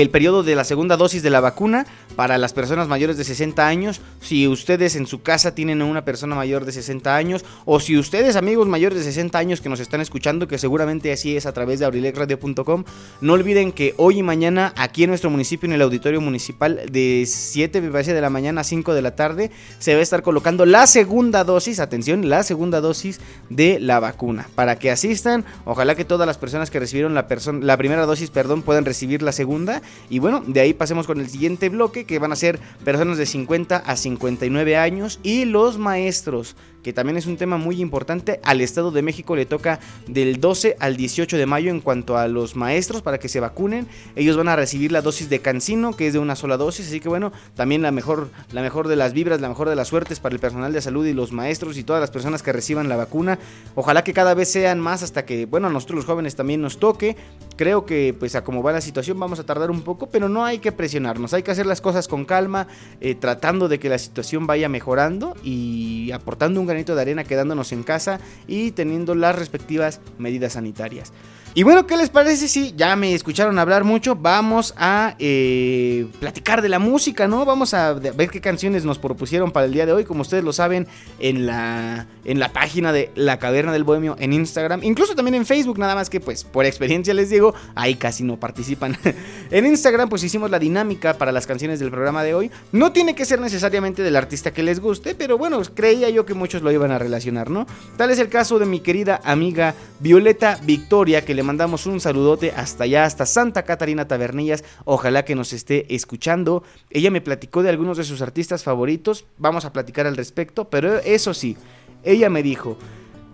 el 0.00 0.08
periodo 0.08 0.42
de 0.42 0.56
la 0.56 0.64
segunda 0.64 0.96
dosis 0.96 1.22
de 1.22 1.28
la 1.28 1.40
vacuna 1.40 1.86
para 2.16 2.38
las 2.38 2.54
personas 2.54 2.88
mayores 2.88 3.18
de 3.18 3.24
60 3.24 3.66
años. 3.66 4.00
Si 4.20 4.48
ustedes 4.48 4.96
en 4.96 5.06
su 5.06 5.22
casa 5.22 5.54
tienen 5.54 5.82
a 5.82 5.84
una 5.84 6.04
persona 6.04 6.34
mayor 6.34 6.64
de 6.64 6.72
60 6.72 7.14
años, 7.14 7.44
o 7.66 7.78
si 7.78 7.98
ustedes, 7.98 8.36
amigos 8.36 8.66
mayores 8.68 8.98
de 8.98 9.04
60 9.04 9.38
años 9.38 9.60
que 9.60 9.68
nos 9.68 9.80
están 9.80 10.00
escuchando, 10.00 10.48
que 10.48 10.56
seguramente 10.56 11.12
así 11.12 11.36
es 11.36 11.44
a 11.44 11.52
través 11.52 11.78
de 11.78 11.84
abrilexradio.com, 11.84 12.84
no 13.20 13.32
olviden 13.34 13.70
que 13.70 13.92
hoy 13.98 14.20
y 14.20 14.22
mañana 14.22 14.72
aquí 14.76 15.04
en 15.04 15.10
nuestro 15.10 15.28
municipio, 15.28 15.66
en 15.66 15.74
el 15.74 15.82
auditorio 15.82 16.22
municipal, 16.22 16.80
de 16.90 17.24
7 17.26 17.82
de 17.82 18.20
la 18.20 18.30
mañana 18.30 18.62
a 18.62 18.64
5 18.64 18.94
de 18.94 19.02
la 19.02 19.14
tarde, 19.14 19.50
se 19.78 19.92
va 19.92 20.00
a 20.00 20.02
estar 20.02 20.22
colocando 20.22 20.64
la 20.64 20.86
segunda 20.86 21.44
dosis, 21.44 21.80
atención, 21.80 22.30
la 22.30 22.44
segunda 22.44 22.80
dosis 22.80 23.20
de 23.50 23.78
la 23.78 24.00
vacuna. 24.00 24.48
Para 24.54 24.78
que 24.78 24.90
asistan, 24.90 25.44
ojalá 25.66 25.94
que 25.94 26.06
todas 26.06 26.26
las 26.26 26.38
personas 26.38 26.70
que 26.70 26.80
recibieron 26.80 27.12
la, 27.14 27.26
la 27.60 27.76
primera 27.76 28.06
dosis, 28.06 28.30
perdón, 28.30 28.62
puedan 28.62 28.86
recibir 28.86 29.20
la 29.20 29.32
segunda. 29.32 29.81
Y 30.10 30.18
bueno, 30.18 30.42
de 30.46 30.60
ahí 30.60 30.74
pasemos 30.74 31.06
con 31.06 31.20
el 31.20 31.28
siguiente 31.28 31.68
bloque 31.68 32.04
que 32.04 32.18
van 32.18 32.32
a 32.32 32.36
ser 32.36 32.60
personas 32.84 33.18
de 33.18 33.26
50 33.26 33.76
a 33.76 33.96
59 33.96 34.76
años 34.76 35.20
y 35.22 35.44
los 35.44 35.78
maestros 35.78 36.56
que 36.82 36.92
también 36.92 37.16
es 37.16 37.26
un 37.26 37.36
tema 37.36 37.56
muy 37.56 37.80
importante. 37.80 38.40
Al 38.44 38.60
Estado 38.60 38.90
de 38.90 39.02
México 39.02 39.36
le 39.36 39.46
toca 39.46 39.80
del 40.06 40.40
12 40.40 40.76
al 40.78 40.96
18 40.96 41.36
de 41.36 41.46
mayo 41.46 41.70
en 41.70 41.80
cuanto 41.80 42.16
a 42.16 42.28
los 42.28 42.56
maestros 42.56 43.02
para 43.02 43.18
que 43.18 43.28
se 43.28 43.40
vacunen. 43.40 43.86
Ellos 44.16 44.36
van 44.36 44.48
a 44.48 44.56
recibir 44.56 44.92
la 44.92 45.02
dosis 45.02 45.28
de 45.28 45.40
Cancino, 45.40 45.94
que 45.96 46.06
es 46.06 46.12
de 46.12 46.18
una 46.18 46.36
sola 46.36 46.56
dosis, 46.56 46.86
así 46.88 47.00
que 47.00 47.08
bueno, 47.08 47.32
también 47.54 47.82
la 47.82 47.90
mejor, 47.90 48.30
la 48.52 48.62
mejor 48.62 48.88
de 48.88 48.96
las 48.96 49.12
vibras, 49.12 49.40
la 49.40 49.48
mejor 49.48 49.68
de 49.68 49.76
las 49.76 49.88
suertes 49.88 50.20
para 50.20 50.34
el 50.34 50.40
personal 50.40 50.72
de 50.72 50.80
salud 50.80 51.06
y 51.06 51.12
los 51.12 51.32
maestros 51.32 51.76
y 51.78 51.84
todas 51.84 52.00
las 52.00 52.10
personas 52.10 52.42
que 52.42 52.52
reciban 52.52 52.88
la 52.88 52.96
vacuna. 52.96 53.38
Ojalá 53.74 54.04
que 54.04 54.12
cada 54.12 54.34
vez 54.34 54.50
sean 54.50 54.80
más 54.80 55.02
hasta 55.02 55.24
que, 55.24 55.46
bueno, 55.46 55.68
a 55.68 55.70
nosotros 55.70 55.96
los 55.96 56.04
jóvenes 56.04 56.36
también 56.36 56.60
nos 56.60 56.78
toque. 56.78 57.16
Creo 57.56 57.86
que 57.86 58.14
pues 58.18 58.34
a 58.34 58.44
como 58.44 58.62
va 58.62 58.72
la 58.72 58.80
situación 58.80 59.18
vamos 59.18 59.38
a 59.38 59.44
tardar 59.44 59.70
un 59.70 59.82
poco, 59.82 60.08
pero 60.08 60.28
no 60.28 60.44
hay 60.44 60.58
que 60.58 60.72
presionarnos, 60.72 61.34
hay 61.34 61.42
que 61.42 61.50
hacer 61.50 61.66
las 61.66 61.80
cosas 61.80 62.08
con 62.08 62.24
calma, 62.24 62.66
eh, 63.00 63.14
tratando 63.14 63.68
de 63.68 63.78
que 63.78 63.88
la 63.88 63.98
situación 63.98 64.46
vaya 64.46 64.68
mejorando 64.68 65.34
y 65.42 66.10
aportando 66.12 66.60
un 66.60 66.66
granito 66.72 66.94
de 66.94 67.02
arena 67.02 67.24
quedándonos 67.24 67.72
en 67.72 67.82
casa 67.82 68.18
y 68.46 68.72
teniendo 68.72 69.14
las 69.14 69.36
respectivas 69.36 70.00
medidas 70.18 70.54
sanitarias. 70.54 71.12
Y 71.54 71.64
bueno, 71.64 71.86
¿qué 71.86 71.98
les 71.98 72.08
parece 72.08 72.48
si 72.48 72.72
ya 72.78 72.96
me 72.96 73.12
escucharon 73.12 73.58
hablar 73.58 73.84
mucho? 73.84 74.16
Vamos 74.16 74.72
a 74.78 75.16
eh, 75.18 76.06
platicar 76.18 76.62
de 76.62 76.70
la 76.70 76.78
música, 76.78 77.28
¿no? 77.28 77.44
Vamos 77.44 77.74
a 77.74 77.92
ver 77.92 78.30
qué 78.30 78.40
canciones 78.40 78.86
nos 78.86 78.98
propusieron 78.98 79.52
para 79.52 79.66
el 79.66 79.72
día 79.74 79.84
de 79.84 79.92
hoy. 79.92 80.04
Como 80.06 80.22
ustedes 80.22 80.42
lo 80.44 80.54
saben, 80.54 80.86
en 81.18 81.44
la, 81.44 82.06
en 82.24 82.40
la 82.40 82.54
página 82.54 82.90
de 82.90 83.10
La 83.16 83.38
Caverna 83.38 83.70
del 83.70 83.84
Bohemio 83.84 84.16
en 84.18 84.32
Instagram, 84.32 84.82
incluso 84.82 85.14
también 85.14 85.34
en 85.34 85.44
Facebook, 85.44 85.78
nada 85.78 85.94
más 85.94 86.08
que 86.08 86.20
pues 86.20 86.42
por 86.42 86.64
experiencia 86.64 87.12
les 87.12 87.28
digo, 87.28 87.54
ahí 87.74 87.96
casi 87.96 88.24
no 88.24 88.40
participan. 88.40 88.96
en 89.50 89.66
Instagram 89.66 90.08
pues 90.08 90.24
hicimos 90.24 90.50
la 90.50 90.58
dinámica 90.58 91.18
para 91.18 91.32
las 91.32 91.46
canciones 91.46 91.80
del 91.80 91.90
programa 91.90 92.24
de 92.24 92.34
hoy. 92.34 92.50
No 92.72 92.92
tiene 92.92 93.14
que 93.14 93.26
ser 93.26 93.42
necesariamente 93.42 94.02
del 94.02 94.16
artista 94.16 94.54
que 94.54 94.62
les 94.62 94.80
guste, 94.80 95.14
pero 95.14 95.36
bueno, 95.36 95.60
creía 95.74 96.08
yo 96.08 96.24
que 96.24 96.32
muchos 96.32 96.62
lo 96.62 96.72
iban 96.72 96.92
a 96.92 96.98
relacionar, 96.98 97.50
¿no? 97.50 97.66
Tal 97.98 98.10
es 98.10 98.18
el 98.18 98.30
caso 98.30 98.58
de 98.58 98.64
mi 98.64 98.80
querida 98.80 99.20
amiga 99.22 99.74
Violeta 100.00 100.58
Victoria, 100.64 101.26
que 101.26 101.34
le 101.34 101.41
mandamos 101.42 101.86
un 101.86 102.00
saludote 102.00 102.52
hasta 102.52 102.84
allá, 102.84 103.04
hasta 103.04 103.26
Santa 103.26 103.64
Catarina 103.64 104.08
Tabernillas. 104.08 104.64
Ojalá 104.84 105.24
que 105.24 105.34
nos 105.34 105.52
esté 105.52 105.94
escuchando. 105.94 106.62
Ella 106.90 107.10
me 107.10 107.20
platicó 107.20 107.62
de 107.62 107.70
algunos 107.70 107.96
de 107.96 108.04
sus 108.04 108.22
artistas 108.22 108.64
favoritos. 108.64 109.24
Vamos 109.38 109.64
a 109.64 109.72
platicar 109.72 110.06
al 110.06 110.16
respecto. 110.16 110.68
Pero 110.68 110.98
eso 110.98 111.34
sí, 111.34 111.56
ella 112.04 112.30
me 112.30 112.42
dijo. 112.42 112.76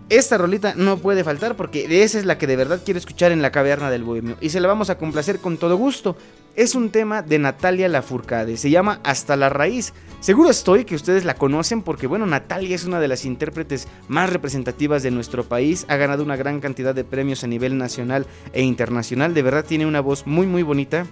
esta 0.09 0.37
rolita 0.37 0.73
no 0.75 0.97
puede 0.97 1.23
faltar 1.23 1.55
porque 1.55 2.03
esa 2.03 2.17
es 2.17 2.25
la 2.25 2.37
que 2.37 2.47
de 2.47 2.55
verdad 2.55 2.81
quiero 2.83 2.97
escuchar 2.97 3.31
en 3.31 3.41
la 3.41 3.51
caverna 3.51 3.91
del 3.91 4.03
bohemio. 4.03 4.37
Y 4.41 4.49
se 4.49 4.59
la 4.59 4.67
vamos 4.67 4.89
a 4.89 4.97
complacer 4.97 5.39
con 5.39 5.57
todo 5.57 5.77
gusto. 5.77 6.17
Es 6.59 6.75
un 6.75 6.89
tema 6.89 7.21
de 7.21 7.39
Natalia 7.39 7.87
Lafourcade. 7.87 8.57
Se 8.57 8.69
llama 8.69 8.99
Hasta 9.05 9.37
la 9.37 9.47
raíz. 9.47 9.93
Seguro 10.19 10.49
estoy 10.49 10.83
que 10.83 10.93
ustedes 10.93 11.23
la 11.23 11.35
conocen 11.35 11.81
porque, 11.81 12.05
bueno, 12.05 12.25
Natalia 12.25 12.75
es 12.75 12.83
una 12.83 12.99
de 12.99 13.07
las 13.07 13.23
intérpretes 13.23 13.87
más 14.09 14.29
representativas 14.29 15.01
de 15.01 15.09
nuestro 15.09 15.45
país. 15.45 15.85
Ha 15.87 15.95
ganado 15.95 16.21
una 16.21 16.35
gran 16.35 16.59
cantidad 16.59 16.93
de 16.93 17.05
premios 17.05 17.45
a 17.45 17.47
nivel 17.47 17.77
nacional 17.77 18.27
e 18.51 18.61
internacional. 18.61 19.33
De 19.33 19.41
verdad 19.41 19.63
tiene 19.63 19.85
una 19.85 20.01
voz 20.01 20.27
muy, 20.27 20.47
muy 20.47 20.61
bonita 20.61 21.05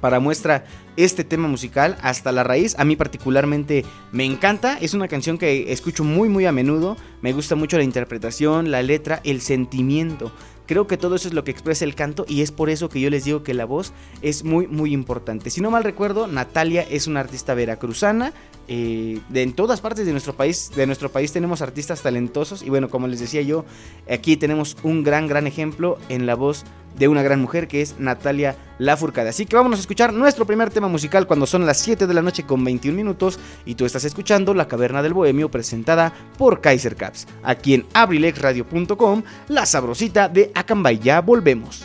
para 0.00 0.20
muestra 0.20 0.64
este 0.96 1.24
tema 1.24 1.48
musical 1.48 1.96
hasta 2.02 2.32
la 2.32 2.44
raíz. 2.44 2.78
A 2.78 2.84
mí 2.84 2.96
particularmente 2.96 3.84
me 4.12 4.24
encanta. 4.24 4.78
Es 4.80 4.94
una 4.94 5.08
canción 5.08 5.38
que 5.38 5.72
escucho 5.72 6.04
muy 6.04 6.28
muy 6.28 6.46
a 6.46 6.52
menudo. 6.52 6.96
Me 7.22 7.32
gusta 7.32 7.56
mucho 7.56 7.76
la 7.76 7.84
interpretación, 7.84 8.70
la 8.70 8.82
letra, 8.82 9.20
el 9.24 9.40
sentimiento. 9.40 10.32
Creo 10.70 10.86
que 10.86 10.96
todo 10.96 11.16
eso 11.16 11.26
es 11.26 11.34
lo 11.34 11.42
que 11.42 11.50
expresa 11.50 11.84
el 11.84 11.96
canto 11.96 12.24
y 12.28 12.42
es 12.42 12.52
por 12.52 12.70
eso 12.70 12.88
que 12.88 13.00
yo 13.00 13.10
les 13.10 13.24
digo 13.24 13.42
que 13.42 13.54
la 13.54 13.64
voz 13.64 13.92
es 14.22 14.44
muy 14.44 14.68
muy 14.68 14.92
importante. 14.92 15.50
Si 15.50 15.60
no 15.60 15.68
mal 15.68 15.82
recuerdo, 15.82 16.28
Natalia 16.28 16.82
es 16.82 17.08
una 17.08 17.18
artista 17.18 17.54
veracruzana. 17.54 18.32
Eh, 18.72 19.18
de 19.28 19.42
en 19.42 19.52
todas 19.52 19.80
partes 19.80 20.06
de 20.06 20.12
nuestro 20.12 20.32
país, 20.32 20.70
de 20.76 20.86
nuestro 20.86 21.10
país 21.10 21.32
tenemos 21.32 21.60
artistas 21.60 22.02
talentosos 22.02 22.62
y 22.62 22.70
bueno, 22.70 22.88
como 22.88 23.08
les 23.08 23.18
decía 23.18 23.42
yo, 23.42 23.64
aquí 24.08 24.36
tenemos 24.36 24.76
un 24.84 25.02
gran 25.02 25.26
gran 25.26 25.48
ejemplo 25.48 25.98
en 26.08 26.24
la 26.24 26.36
voz 26.36 26.64
de 26.96 27.08
una 27.08 27.24
gran 27.24 27.40
mujer 27.40 27.66
que 27.66 27.82
es 27.82 27.98
Natalia 27.98 28.54
Lafourcade. 28.78 29.30
Así 29.30 29.44
que 29.44 29.56
vamos 29.56 29.76
a 29.76 29.80
escuchar 29.80 30.12
nuestro 30.12 30.46
primer 30.46 30.70
tema 30.70 30.86
musical 30.86 31.26
cuando 31.26 31.46
son 31.46 31.66
las 31.66 31.78
7 31.78 32.06
de 32.06 32.14
la 32.14 32.22
noche 32.22 32.46
con 32.46 32.62
21 32.62 32.96
minutos 32.96 33.40
y 33.64 33.74
tú 33.74 33.86
estás 33.86 34.04
escuchando 34.04 34.54
La 34.54 34.68
Caverna 34.68 35.02
del 35.02 35.14
Bohemio 35.14 35.50
presentada 35.50 36.12
por 36.38 36.60
Kaiser 36.60 36.94
Caps. 36.94 37.26
Aquí 37.42 37.74
en 37.74 37.86
abrilexradio.com, 37.92 39.24
la 39.48 39.66
sabrosita 39.66 40.28
de 40.28 40.52
Acambay. 40.54 41.00
Ya 41.00 41.20
volvemos. 41.20 41.84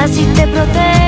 así 0.00 0.24
te 0.34 0.46
protege. 0.46 0.99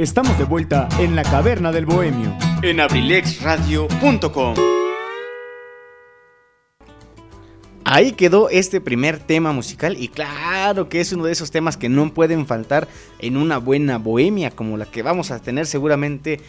Estamos 0.00 0.38
de 0.38 0.44
vuelta 0.44 0.88
en 0.98 1.14
la 1.14 1.22
caverna 1.22 1.72
del 1.72 1.84
bohemio 1.84 2.34
en 2.62 2.80
abrilexradio.com. 2.80 4.54
ahí 7.84 8.12
quedó 8.12 8.48
este 8.48 8.80
primer 8.80 9.18
tema 9.18 9.52
musical 9.52 9.96
y 9.98 10.08
claro 10.08 10.88
que 10.88 11.00
es 11.00 11.12
uno 11.12 11.24
de 11.24 11.32
esos 11.32 11.50
temas 11.50 11.76
que 11.76 11.90
no 11.90 12.14
pueden 12.14 12.46
faltar 12.46 12.88
en 13.18 13.36
una 13.36 13.58
buena 13.58 13.98
bohemia 13.98 14.50
como 14.50 14.78
la 14.78 14.86
que 14.86 15.02
vamos 15.02 15.30
a 15.32 15.40
tener 15.40 15.66
seguramente 15.66 16.40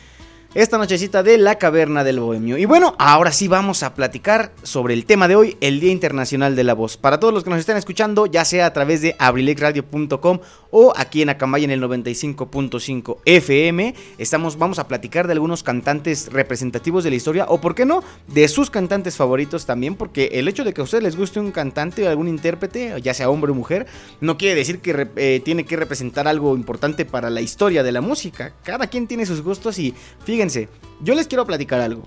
esta 0.53 0.77
nochecita 0.77 1.23
de 1.23 1.37
la 1.37 1.55
caverna 1.55 2.03
del 2.03 2.19
bohemio. 2.19 2.57
Y 2.57 2.65
bueno, 2.65 2.93
ahora 2.99 3.31
sí 3.31 3.47
vamos 3.47 3.83
a 3.83 3.93
platicar 3.93 4.51
sobre 4.63 4.93
el 4.93 5.05
tema 5.05 5.29
de 5.29 5.37
hoy, 5.37 5.57
el 5.61 5.79
Día 5.79 5.93
Internacional 5.93 6.57
de 6.57 6.65
la 6.65 6.73
Voz. 6.73 6.97
Para 6.97 7.21
todos 7.21 7.33
los 7.33 7.45
que 7.45 7.49
nos 7.49 7.59
están 7.59 7.77
escuchando, 7.77 8.25
ya 8.25 8.43
sea 8.43 8.65
a 8.65 8.73
través 8.73 9.01
de 9.01 9.15
abrilexradio.com 9.17 10.39
o 10.69 10.93
aquí 10.97 11.21
en 11.21 11.29
Acambay 11.29 11.63
en 11.63 11.71
el 11.71 11.81
95.5 11.81 13.19
FM, 13.23 13.95
estamos, 14.17 14.57
vamos 14.57 14.79
a 14.79 14.89
platicar 14.89 15.27
de 15.27 15.33
algunos 15.33 15.63
cantantes 15.63 16.29
representativos 16.31 17.05
de 17.05 17.11
la 17.11 17.15
historia 17.15 17.45
o, 17.47 17.61
por 17.61 17.73
qué 17.73 17.85
no, 17.85 18.03
de 18.27 18.47
sus 18.49 18.69
cantantes 18.69 19.15
favoritos 19.15 19.65
también, 19.65 19.95
porque 19.95 20.31
el 20.33 20.49
hecho 20.49 20.65
de 20.65 20.73
que 20.73 20.81
a 20.81 20.83
ustedes 20.83 21.03
les 21.03 21.15
guste 21.15 21.39
un 21.39 21.51
cantante 21.51 22.05
o 22.05 22.09
algún 22.09 22.27
intérprete, 22.27 23.01
ya 23.01 23.13
sea 23.13 23.29
hombre 23.29 23.51
o 23.51 23.55
mujer, 23.55 23.87
no 24.19 24.37
quiere 24.37 24.55
decir 24.55 24.79
que 24.79 25.07
eh, 25.15 25.41
tiene 25.45 25.65
que 25.65 25.77
representar 25.77 26.27
algo 26.27 26.55
importante 26.55 27.05
para 27.05 27.29
la 27.29 27.39
historia 27.39 27.83
de 27.83 27.91
la 27.93 28.01
música. 28.01 28.53
Cada 28.63 28.87
quien 28.87 29.07
tiene 29.07 29.25
sus 29.25 29.41
gustos 29.41 29.79
y 29.79 29.93
fíjense 30.25 30.40
fíjense, 30.41 30.69
yo 31.01 31.13
les 31.13 31.27
quiero 31.27 31.45
platicar 31.45 31.81
algo. 31.81 32.03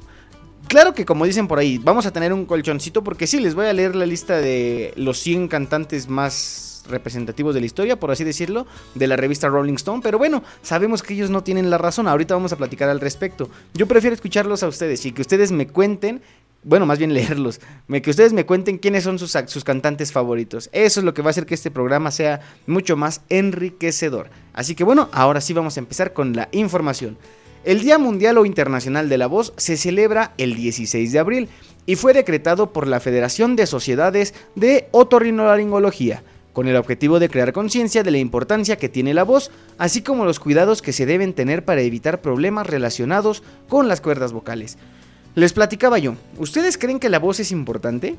Claro 0.66 0.92
que 0.92 1.04
como 1.04 1.24
dicen 1.24 1.46
por 1.46 1.60
ahí, 1.60 1.78
vamos 1.78 2.04
a 2.04 2.12
tener 2.12 2.32
un 2.32 2.46
colchoncito 2.46 3.04
porque 3.04 3.28
sí, 3.28 3.38
les 3.38 3.54
voy 3.54 3.66
a 3.66 3.72
leer 3.72 3.94
la 3.94 4.06
lista 4.06 4.38
de 4.38 4.92
los 4.96 5.18
100 5.20 5.46
cantantes 5.46 6.08
más 6.08 6.82
representativos 6.88 7.54
de 7.54 7.60
la 7.60 7.66
historia, 7.66 8.00
por 8.00 8.10
así 8.10 8.24
decirlo, 8.24 8.66
de 8.96 9.06
la 9.06 9.16
revista 9.16 9.48
Rolling 9.48 9.74
Stone, 9.74 10.00
pero 10.02 10.18
bueno, 10.18 10.42
sabemos 10.62 11.02
que 11.02 11.14
ellos 11.14 11.30
no 11.30 11.44
tienen 11.44 11.70
la 11.70 11.78
razón, 11.78 12.08
ahorita 12.08 12.34
vamos 12.34 12.52
a 12.52 12.56
platicar 12.56 12.88
al 12.88 13.00
respecto. 13.00 13.48
Yo 13.72 13.86
prefiero 13.86 14.14
escucharlos 14.14 14.64
a 14.64 14.68
ustedes 14.68 15.06
y 15.06 15.12
que 15.12 15.22
ustedes 15.22 15.52
me 15.52 15.68
cuenten, 15.68 16.20
bueno, 16.64 16.86
más 16.86 16.98
bien 16.98 17.14
leerlos, 17.14 17.60
que 18.02 18.10
ustedes 18.10 18.32
me 18.32 18.46
cuenten 18.46 18.78
quiénes 18.78 19.04
son 19.04 19.20
sus, 19.20 19.36
sus 19.46 19.62
cantantes 19.62 20.10
favoritos. 20.10 20.70
Eso 20.72 20.98
es 20.98 21.04
lo 21.04 21.14
que 21.14 21.22
va 21.22 21.28
a 21.28 21.30
hacer 21.30 21.46
que 21.46 21.54
este 21.54 21.70
programa 21.70 22.10
sea 22.10 22.40
mucho 22.66 22.96
más 22.96 23.20
enriquecedor. 23.28 24.28
Así 24.54 24.74
que 24.74 24.82
bueno, 24.82 25.08
ahora 25.12 25.40
sí 25.40 25.52
vamos 25.52 25.76
a 25.76 25.80
empezar 25.80 26.12
con 26.12 26.34
la 26.34 26.48
información. 26.50 27.16
El 27.64 27.80
Día 27.80 27.96
Mundial 27.96 28.36
o 28.36 28.44
Internacional 28.44 29.08
de 29.08 29.16
la 29.16 29.26
Voz 29.26 29.54
se 29.56 29.78
celebra 29.78 30.34
el 30.36 30.54
16 30.54 31.12
de 31.12 31.18
abril 31.18 31.48
y 31.86 31.96
fue 31.96 32.12
decretado 32.12 32.74
por 32.74 32.86
la 32.86 33.00
Federación 33.00 33.56
de 33.56 33.66
Sociedades 33.66 34.34
de 34.54 34.88
Otorrinolaringología, 34.90 36.22
con 36.52 36.68
el 36.68 36.76
objetivo 36.76 37.20
de 37.20 37.30
crear 37.30 37.54
conciencia 37.54 38.02
de 38.02 38.10
la 38.10 38.18
importancia 38.18 38.76
que 38.76 38.90
tiene 38.90 39.14
la 39.14 39.22
voz, 39.22 39.50
así 39.78 40.02
como 40.02 40.26
los 40.26 40.40
cuidados 40.40 40.82
que 40.82 40.92
se 40.92 41.06
deben 41.06 41.32
tener 41.32 41.64
para 41.64 41.80
evitar 41.80 42.20
problemas 42.20 42.66
relacionados 42.66 43.42
con 43.66 43.88
las 43.88 44.02
cuerdas 44.02 44.34
vocales. 44.34 44.76
Les 45.34 45.54
platicaba 45.54 45.98
yo, 45.98 46.16
¿ustedes 46.36 46.76
creen 46.76 47.00
que 47.00 47.08
la 47.08 47.18
voz 47.18 47.40
es 47.40 47.50
importante? 47.50 48.16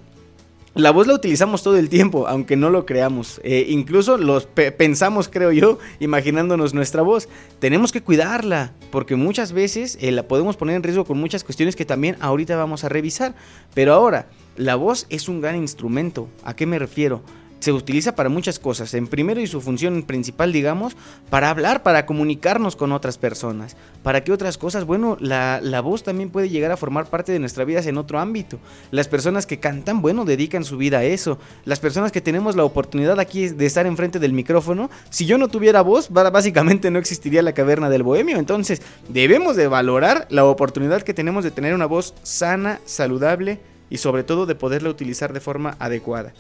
La 0.76 0.92
voz 0.92 1.08
la 1.08 1.14
utilizamos 1.14 1.64
todo 1.64 1.78
el 1.78 1.88
tiempo, 1.88 2.28
aunque 2.28 2.58
no 2.58 2.70
lo 2.70 2.86
creamos. 2.86 3.40
Eh, 3.46 3.68
incluso 3.70 4.18
los 4.18 4.46
pensamos, 4.46 5.30
creo 5.30 5.54
yo, 5.54 5.80
imaginándonos 6.02 6.74
nuestra 6.74 7.02
voz. 7.02 7.30
Tenemos 7.60 7.94
que 7.94 8.02
cuidarla, 8.02 8.74
porque 8.92 9.16
muchas 9.16 9.54
veces 9.54 9.98
eh, 10.02 10.12
la 10.12 10.28
podemos 10.28 10.58
poner 10.58 10.76
en 10.76 10.84
riesgo 10.84 11.06
con 11.06 11.18
muchas 11.18 11.46
cuestiones 11.46 11.78
que 11.78 11.86
también 11.86 12.18
ahorita 12.20 12.58
vamos 12.58 12.84
a 12.84 12.90
revisar. 12.90 13.36
Pero 13.74 13.94
ahora, 13.94 14.28
la 14.58 14.76
voz 14.76 15.06
es 15.10 15.30
un 15.30 15.40
gran 15.40 15.56
instrumento. 15.56 16.28
¿A 16.44 16.58
qué 16.58 16.66
me 16.66 16.78
refiero? 16.78 17.22
Se 17.60 17.72
utiliza 17.72 18.16
para 18.16 18.30
muchas 18.30 18.60
cosas. 18.60 18.94
En 18.94 19.08
primero 19.08 19.42
y 19.42 19.48
su 19.48 19.62
función 19.62 20.04
principal, 20.04 20.52
digamos, 20.52 20.96
para 21.30 21.50
hablar, 21.50 21.84
para 21.84 22.06
comunicarnos 22.06 22.76
con 22.76 22.92
otras 22.92 23.18
personas. 23.18 23.76
¿Para 24.04 24.24
qué 24.24 24.32
otras 24.32 24.58
cosas? 24.58 24.86
Bueno, 24.86 25.18
la, 25.20 25.60
la, 25.62 25.82
voz 25.82 26.04
también 26.04 26.30
puede 26.30 26.50
llegar 26.50 26.72
a 26.72 26.78
formar 26.78 27.08
parte 27.08 27.32
de 27.32 27.40
nuestra 27.40 27.66
vida 27.66 27.82
en 27.84 27.98
otro 27.98 28.20
ámbito. 28.20 28.60
Las 28.92 29.08
personas 29.08 29.46
que 29.46 29.60
cantan, 29.60 30.02
bueno, 30.02 30.26
dedican 30.26 30.64
su 30.64 30.78
vida 30.78 31.00
a 31.00 31.04
eso. 31.04 31.40
Las 31.66 31.80
personas 31.80 32.12
que 32.12 32.22
tenemos 32.22 32.56
la 32.56 32.64
oportunidad 32.64 33.20
aquí 33.20 33.48
de 33.48 33.66
estar 33.66 33.86
enfrente 33.86 34.20
del 34.20 34.34
micrófono, 34.34 34.90
si 35.10 35.26
yo 35.26 35.38
no 35.38 35.48
tuviera 35.48 35.82
voz, 35.82 36.10
básicamente 36.12 36.92
no 36.92 37.00
existiría 37.00 37.42
la 37.42 37.54
caverna 37.54 37.90
del 37.90 38.04
bohemio. 38.04 38.38
Entonces, 38.38 38.82
debemos 39.10 39.56
de 39.56 39.68
valorar 39.68 40.28
la 40.30 40.46
oportunidad 40.46 41.02
que 41.02 41.14
tenemos 41.14 41.44
de 41.44 41.52
tener 41.52 41.74
una 41.74 41.86
voz 41.86 42.14
sana, 42.24 42.80
saludable 42.86 43.60
y 43.90 43.98
sobre 43.98 44.24
todo 44.24 44.46
de 44.46 44.56
poderla 44.56 44.90
utilizar 44.90 45.34
de 45.34 45.40
forma 45.40 45.76
adecuada. 45.80 46.34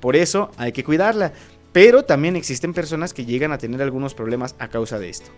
Por 0.00 0.16
eso 0.16 0.50
hay 0.56 0.72
que 0.72 0.84
cuidarla. 0.84 1.32
Pero 1.72 2.04
también 2.04 2.36
existen 2.36 2.74
personas 2.74 3.12
que 3.12 3.24
llegan 3.24 3.52
a 3.52 3.58
tener 3.58 3.82
algunos 3.82 4.14
problemas 4.14 4.54
a 4.58 4.68
causa 4.68 4.98
de 4.98 5.10
esto. 5.10 5.30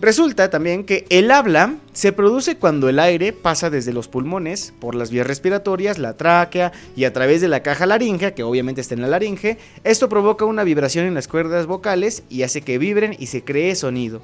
Resulta 0.00 0.48
también 0.48 0.84
que 0.84 1.04
el 1.10 1.30
habla 1.30 1.74
se 1.92 2.12
produce 2.12 2.56
cuando 2.56 2.88
el 2.88 2.98
aire 2.98 3.34
pasa 3.34 3.68
desde 3.68 3.92
los 3.92 4.08
pulmones, 4.08 4.72
por 4.80 4.94
las 4.94 5.10
vías 5.10 5.26
respiratorias, 5.26 5.98
la 5.98 6.16
tráquea 6.16 6.72
y 6.96 7.04
a 7.04 7.12
través 7.12 7.42
de 7.42 7.48
la 7.48 7.62
caja 7.62 7.84
laringea, 7.84 8.34
que 8.34 8.42
obviamente 8.42 8.80
está 8.80 8.94
en 8.94 9.02
la 9.02 9.08
laringe. 9.08 9.58
Esto 9.84 10.08
provoca 10.08 10.46
una 10.46 10.64
vibración 10.64 11.04
en 11.04 11.12
las 11.12 11.28
cuerdas 11.28 11.66
vocales 11.66 12.22
y 12.30 12.44
hace 12.44 12.62
que 12.62 12.78
vibren 12.78 13.14
y 13.18 13.26
se 13.26 13.44
cree 13.44 13.74
sonido. 13.74 14.22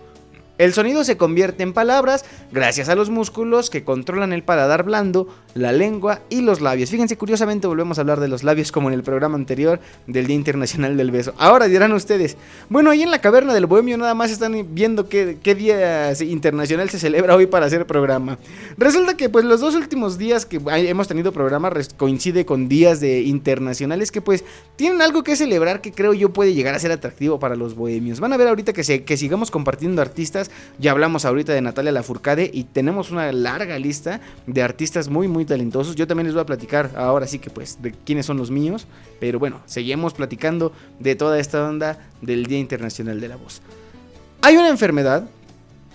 El 0.59 0.73
sonido 0.73 1.05
se 1.05 1.19
convierte 1.19 1.63
en 1.63 1.75
palabras 1.75 2.25
gracias 2.51 2.89
a 2.89 2.95
los 2.95 3.11
músculos 3.11 3.69
que 3.69 3.85
controlan 3.85 4.33
el 4.33 4.43
paladar 4.43 4.85
blando, 4.85 5.29
la 5.55 5.71
lengua 5.71 6.21
y 6.31 6.41
los 6.41 6.63
labios. 6.63 6.91
Fíjense, 6.91 7.19
curiosamente 7.19 7.67
volvemos 7.67 7.99
a 7.99 8.01
hablar 8.01 8.21
de 8.21 8.29
los 8.29 8.43
labios 8.43 8.73
como 8.73 8.89
en 8.89 8.95
el 8.95 9.03
programa 9.03 9.37
anterior 9.37 9.81
del 10.07 10.27
Día 10.27 10.37
Internacional 10.37 10.97
del 10.97 11.11
Beso. 11.11 11.35
Ahora 11.37 11.69
dirán 11.69 11.93
ustedes, 11.93 12.39
bueno, 12.71 12.91
ahí 12.91 13.03
en 13.03 13.11
la 13.11 13.21
caverna 13.21 13.53
del 13.53 13.67
Bohemio 13.67 13.99
nada 13.99 14.15
más 14.15 14.31
están 14.31 14.75
viendo 14.75 15.11
qué, 15.11 15.37
qué 15.43 15.55
día 15.55 16.13
internacional 16.21 16.89
se 16.89 16.99
celebra 16.99 17.37
hoy 17.37 17.47
para 17.47 17.67
hacer 17.67 17.87
programa. 17.87 18.39
Resulta 18.79 19.15
que 19.15 19.29
pues 19.29 19.45
los 19.45 19.61
dos 19.61 19.75
últimos 19.75 20.17
días 20.17 20.47
que 20.47 20.59
hemos 20.67 21.07
tenido 21.07 21.33
programa 21.33 21.71
coincide 21.99 22.47
con 22.47 22.69
días 22.69 23.01
de 23.01 23.21
internacionales 23.21 24.11
que 24.11 24.23
pues 24.23 24.43
tienen 24.77 25.03
algo 25.03 25.23
que 25.23 25.37
celebrar 25.37 25.83
que 25.83 25.93
creo 25.93 26.15
yo 26.15 26.33
puede 26.33 26.55
llegar 26.55 26.75
a 26.75 26.79
ser 26.79 26.93
atractivo 26.93 27.39
para 27.39 27.57
los 27.57 27.75
bohemios. 27.75 28.21
Van 28.21 28.33
a 28.33 28.39
ver 28.39 28.49
ahorita 28.49 28.73
que, 28.73 29.05
que 29.05 29.17
sigamos 29.19 29.51
compartiendo 29.51 30.01
artistas 30.01 30.46
ya 30.79 30.91
hablamos 30.91 31.25
ahorita 31.25 31.53
de 31.53 31.61
Natalia 31.61 31.93
Lafourcade 31.93 32.51
y 32.53 32.65
tenemos 32.65 33.11
una 33.11 33.31
larga 33.33 33.79
lista 33.79 34.21
de 34.47 34.63
artistas 34.63 35.09
muy, 35.09 35.29
muy 35.29 35.45
talentosos. 35.45 35.97
Yo 35.97 36.07
también 36.07 36.27
les 36.27 36.35
voy 36.35 36.43
a 36.43 36.47
platicar 36.47 36.93
ahora 36.97 37.27
sí 37.27 37.39
que 37.39 37.51
pues 37.51 37.83
de 37.83 37.93
quiénes 37.93 38.27
son 38.27 38.37
los 38.37 38.51
míos. 38.51 38.87
Pero 39.21 39.39
bueno, 39.39 39.61
seguimos 39.67 40.15
platicando 40.15 40.73
de 40.99 41.17
toda 41.17 41.39
esta 41.39 41.67
onda 41.67 41.99
del 42.21 42.47
Día 42.47 42.59
Internacional 42.59 43.21
de 43.21 43.29
la 43.29 43.37
Voz. 43.37 43.63
Hay 44.43 44.57
una 44.57 44.69
enfermedad 44.69 45.29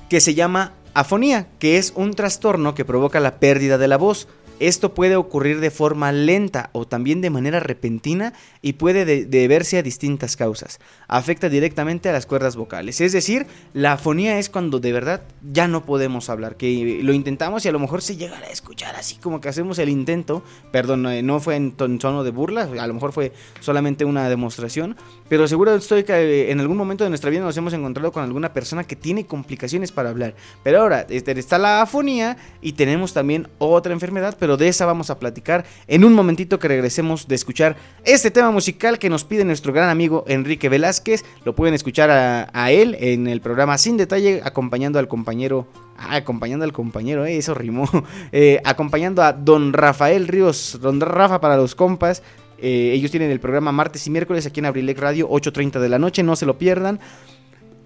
que 0.09 0.19
se 0.19 0.33
llama 0.33 0.73
afonía, 0.93 1.47
que 1.59 1.77
es 1.77 1.93
un 1.95 2.13
trastorno 2.13 2.75
que 2.75 2.85
provoca 2.85 3.19
la 3.19 3.39
pérdida 3.39 3.77
de 3.77 3.87
la 3.87 3.97
voz. 3.97 4.27
Esto 4.59 4.93
puede 4.93 5.15
ocurrir 5.15 5.59
de 5.59 5.71
forma 5.71 6.11
lenta 6.11 6.69
o 6.73 6.85
también 6.85 7.21
de 7.21 7.29
manera 7.29 7.59
repentina 7.59 8.33
y 8.61 8.73
puede 8.73 9.25
deberse 9.25 9.77
a 9.77 9.83
distintas 9.83 10.35
causas. 10.35 10.79
Afecta 11.07 11.49
directamente 11.49 12.09
a 12.09 12.13
las 12.13 12.25
cuerdas 12.25 12.55
vocales. 12.55 13.01
Es 13.01 13.11
decir, 13.11 13.47
la 13.73 13.93
afonía 13.93 14.37
es 14.37 14.49
cuando 14.49 14.79
de 14.79 14.93
verdad 14.93 15.23
ya 15.51 15.67
no 15.67 15.85
podemos 15.85 16.29
hablar, 16.29 16.55
que 16.57 16.99
lo 17.01 17.13
intentamos 17.13 17.65
y 17.65 17.69
a 17.69 17.71
lo 17.71 17.79
mejor 17.79 18.01
se 18.01 18.17
llega 18.17 18.37
a 18.37 18.49
escuchar 18.51 18.95
así 18.95 19.15
como 19.15 19.41
que 19.41 19.49
hacemos 19.49 19.79
el 19.79 19.89
intento. 19.89 20.43
Perdón, 20.71 21.07
no 21.25 21.39
fue 21.39 21.55
en 21.55 21.71
tono 21.71 22.23
de 22.23 22.31
burla, 22.31 22.69
a 22.79 22.87
lo 22.87 22.93
mejor 22.93 23.13
fue 23.13 23.33
solamente 23.59 24.05
una 24.05 24.29
demostración. 24.29 24.95
Pero 25.27 25.47
seguro 25.47 25.73
estoy 25.75 26.03
que 26.03 26.13
eh, 26.13 26.51
en 26.51 26.59
algún 26.59 26.77
momento 26.77 27.03
de 27.03 27.09
nuestra 27.09 27.29
vida 27.29 27.41
nos 27.41 27.57
hemos 27.57 27.73
encontrado 27.73 28.11
con 28.11 28.23
alguna 28.23 28.53
persona 28.53 28.83
que 28.83 28.95
tiene 28.95 29.25
complicaciones 29.25 29.91
para 29.91 30.09
hablar. 30.09 30.35
Pero 30.63 30.81
ahora 30.81 31.07
este, 31.09 31.31
está 31.39 31.57
la 31.57 31.81
afonía 31.81 32.37
y 32.61 32.73
tenemos 32.73 33.13
también 33.13 33.47
otra 33.57 33.93
enfermedad, 33.93 34.37
pero 34.39 34.57
de 34.57 34.67
esa 34.67 34.85
vamos 34.85 35.09
a 35.09 35.19
platicar 35.19 35.65
en 35.87 36.03
un 36.03 36.13
momentito 36.13 36.59
que 36.59 36.67
regresemos 36.67 37.27
de 37.27 37.35
escuchar 37.35 37.75
este 38.03 38.29
tema 38.29 38.50
musical 38.51 38.99
que 38.99 39.09
nos 39.09 39.23
pide 39.23 39.45
nuestro 39.45 39.73
gran 39.73 39.89
amigo 39.89 40.23
Enrique 40.27 40.69
Velázquez. 40.69 41.25
Lo 41.45 41.55
pueden 41.55 41.73
escuchar 41.73 42.09
a, 42.11 42.71
él 42.71 42.95
en 42.99 43.27
el 43.27 43.41
programa 43.41 43.77
Sin 43.77 43.97
Detalle, 43.97 44.41
acompañando 44.43 44.99
al 44.99 45.07
compañero 45.07 45.67
Ah, 46.03 46.15
acompañando 46.15 46.65
al 46.65 46.73
compañero, 46.73 47.25
eh, 47.25 47.37
eso 47.37 47.53
rimó. 47.53 47.87
Eh, 48.31 48.59
acompañando 48.63 49.21
a 49.21 49.33
don 49.33 49.73
Rafael 49.73 50.27
Ríos, 50.27 50.79
don 50.81 50.99
Rafa 50.99 51.39
para 51.41 51.57
los 51.57 51.75
compas. 51.75 52.23
Eh, 52.57 52.91
ellos 52.93 53.11
tienen 53.11 53.29
el 53.29 53.39
programa 53.39 53.71
martes 53.71 54.07
y 54.07 54.09
miércoles 54.09 54.45
aquí 54.45 54.59
en 54.59 54.67
Abrilec 54.67 54.99
Radio, 54.99 55.29
8.30 55.29 55.79
de 55.79 55.89
la 55.89 55.99
noche, 55.99 56.23
no 56.23 56.35
se 56.35 56.45
lo 56.45 56.57
pierdan. 56.57 56.99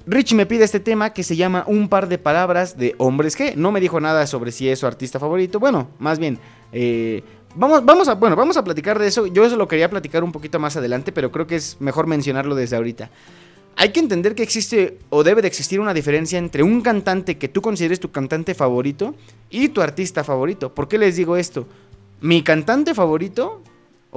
Richie 0.07 0.35
me 0.35 0.45
pide 0.45 0.63
este 0.63 0.79
tema 0.79 1.13
que 1.13 1.23
se 1.23 1.35
llama 1.35 1.63
Un 1.67 1.89
par 1.89 2.07
de 2.07 2.19
palabras 2.19 2.77
de 2.77 2.93
hombres 2.99 3.35
que 3.35 3.55
no 3.55 3.71
me 3.71 3.79
dijo 3.79 3.99
nada 3.99 4.27
sobre 4.27 4.51
si 4.51 4.69
es 4.69 4.79
su 4.79 4.85
artista 4.85 5.19
favorito. 5.19 5.59
Bueno, 5.59 5.89
más 5.97 6.19
bien, 6.19 6.37
eh, 6.73 7.23
vamos, 7.55 7.83
vamos, 7.85 8.07
a, 8.07 8.15
bueno, 8.15 8.35
vamos 8.35 8.57
a 8.57 8.63
platicar 8.63 8.99
de 8.99 9.07
eso. 9.07 9.27
Yo 9.27 9.45
eso 9.45 9.55
lo 9.55 9.67
quería 9.67 9.89
platicar 9.89 10.23
un 10.23 10.31
poquito 10.31 10.59
más 10.59 10.77
adelante, 10.77 11.11
pero 11.11 11.31
creo 11.31 11.47
que 11.47 11.55
es 11.55 11.77
mejor 11.79 12.07
mencionarlo 12.07 12.55
desde 12.55 12.75
ahorita. 12.75 13.09
Hay 13.77 13.89
que 13.89 13.99
entender 13.99 14.35
que 14.35 14.43
existe 14.43 14.99
o 15.09 15.23
debe 15.23 15.41
de 15.41 15.49
existir 15.49 15.79
una 15.79 15.93
diferencia 15.93 16.39
entre 16.39 16.63
un 16.63 16.81
cantante 16.81 17.37
que 17.37 17.49
tú 17.49 17.61
consideres 17.61 17.99
tu 17.99 18.11
cantante 18.11 18.53
favorito 18.53 19.15
y 19.49 19.69
tu 19.69 19.81
artista 19.81 20.23
favorito. 20.23 20.73
¿Por 20.73 20.87
qué 20.87 20.97
les 20.97 21.17
digo 21.17 21.35
esto? 21.35 21.67
Mi 22.21 22.41
cantante 22.41 22.93
favorito 22.93 23.61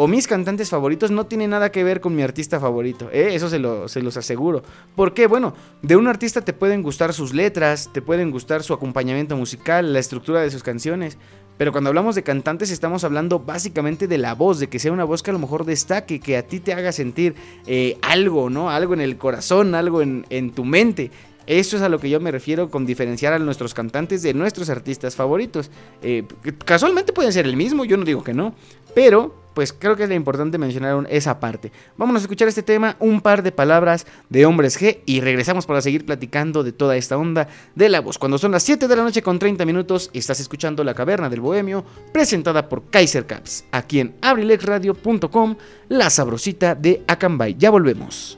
o 0.01 0.07
mis 0.07 0.29
cantantes 0.29 0.71
favoritos 0.71 1.11
no 1.11 1.27
tiene 1.27 1.49
nada 1.49 1.73
que 1.73 1.83
ver 1.83 2.01
con 2.01 2.15
mi 2.15 2.23
artista 2.23 2.61
favorito. 2.61 3.11
¿eh? 3.13 3.31
Eso 3.33 3.49
se, 3.49 3.61
se, 3.89 4.01
los 4.01 4.17
aseguro. 4.17 4.63
¿Por 4.95 5.13
qué? 5.13 5.27
Bueno, 5.27 5.55
de 5.83 5.97
un 5.97 6.07
artista 6.07 6.41
te 6.41 6.53
pueden 6.53 6.83
gustar 6.83 7.13
sus 7.13 7.35
letras, 7.35 7.91
te 7.93 8.01
pueden 8.01 8.31
gustar 8.31 8.63
su 8.63 8.73
acompañamiento 8.73 9.37
musical, 9.37 9.93
la 9.93 9.99
estructura 9.99 10.41
de 10.41 10.53
sus 10.53 10.63
canciones. 10.63 11.19
Pero 11.59 11.73
cuando 11.73 11.89
hablamos 11.89 12.15
de 12.15 12.23
cantantes 12.23 12.71
estamos 12.71 13.05
hablando 13.05 13.41
básicamente 13.41 14.07
de 14.07 14.17
la 14.17 14.35
voz, 14.35 14.59
de 14.59 14.69
que 14.69 14.79
sea 14.79 14.93
una 14.93 15.05
voz 15.05 15.23
que 15.23 15.31
a 15.31 15.35
lo 15.35 15.39
mejor 15.39 15.67
destaque, 15.67 16.21
que 16.21 16.37
a 16.37 16.47
ti 16.47 16.61
te 16.61 16.73
haga 16.73 16.93
sentir 16.93 17.35
eh, 17.67 17.99
algo, 18.01 18.49
¿no? 18.49 18.71
Algo 18.71 18.95
en 18.95 19.01
el 19.01 19.19
corazón, 19.19 19.75
algo 19.75 20.01
en, 20.01 20.25
en 20.31 20.53
tu 20.53 20.65
mente. 20.65 21.11
Eso 21.49 21.79
es 21.79 21.83
a 21.83 21.89
lo 21.89 21.99
que 21.99 22.11
yo 22.11 22.21
me 22.21 22.31
refiero 22.31 22.71
con 22.71 22.85
diferenciar 22.85 23.33
a 23.33 23.39
nuestros 23.39 23.73
cantantes 23.73 24.23
de 24.23 24.35
nuestros 24.35 24.69
artistas 24.69 25.17
favoritos. 25.17 25.71
Eh, 26.03 26.25
casualmente 26.65 27.15
pueden 27.15 27.33
ser 27.33 27.47
el 27.47 27.57
mismo, 27.57 27.87
yo 27.87 27.97
no 27.97 28.05
digo 28.05 28.23
que 28.23 28.35
no, 28.35 28.55
pero 28.95 29.35
pues 29.59 29.73
creo 29.73 29.97
que 29.97 30.05
es 30.05 30.11
importante 30.13 30.57
mencionar 30.57 31.05
esa 31.11 31.41
parte. 31.41 31.73
Vámonos 31.97 32.23
a 32.23 32.27
escuchar 32.27 32.47
este 32.47 32.63
tema, 32.63 32.95
un 33.01 33.21
par 33.21 33.43
de 33.43 33.51
palabras 33.51 34.07
de 34.29 34.47
Hombres 34.47 34.81
G 34.81 35.01
y 35.05 35.21
regresamos 35.21 35.67
para 35.67 35.81
seguir 35.81 36.07
platicando 36.07 36.63
de 36.63 36.71
toda 36.71 36.97
esta 36.97 37.19
onda 37.19 37.49
de 37.75 37.89
la 37.89 38.01
voz. 38.01 38.19
Cuando 38.19 38.39
son 38.39 38.53
las 38.53 38.63
7 38.63 38.87
de 38.87 38.95
la 38.95 39.03
noche 39.03 39.21
con 39.21 39.41
30 39.41 39.65
minutos, 39.65 40.11
estás 40.13 40.39
escuchando 40.39 40.85
La 40.85 40.95
Caverna 40.95 41.29
del 41.29 41.41
Bohemio, 41.41 41.85
presentada 42.13 42.69
por 42.69 42.89
Kaiser 42.89 43.27
Caps, 43.27 43.65
aquí 43.73 43.99
en 43.99 44.15
abrilexradio.com, 44.23 45.57
la 45.89 46.09
sabrosita 46.09 46.77
de 46.77 47.03
Acambay. 47.09 47.57
Ya 47.59 47.71
volvemos. 47.71 48.38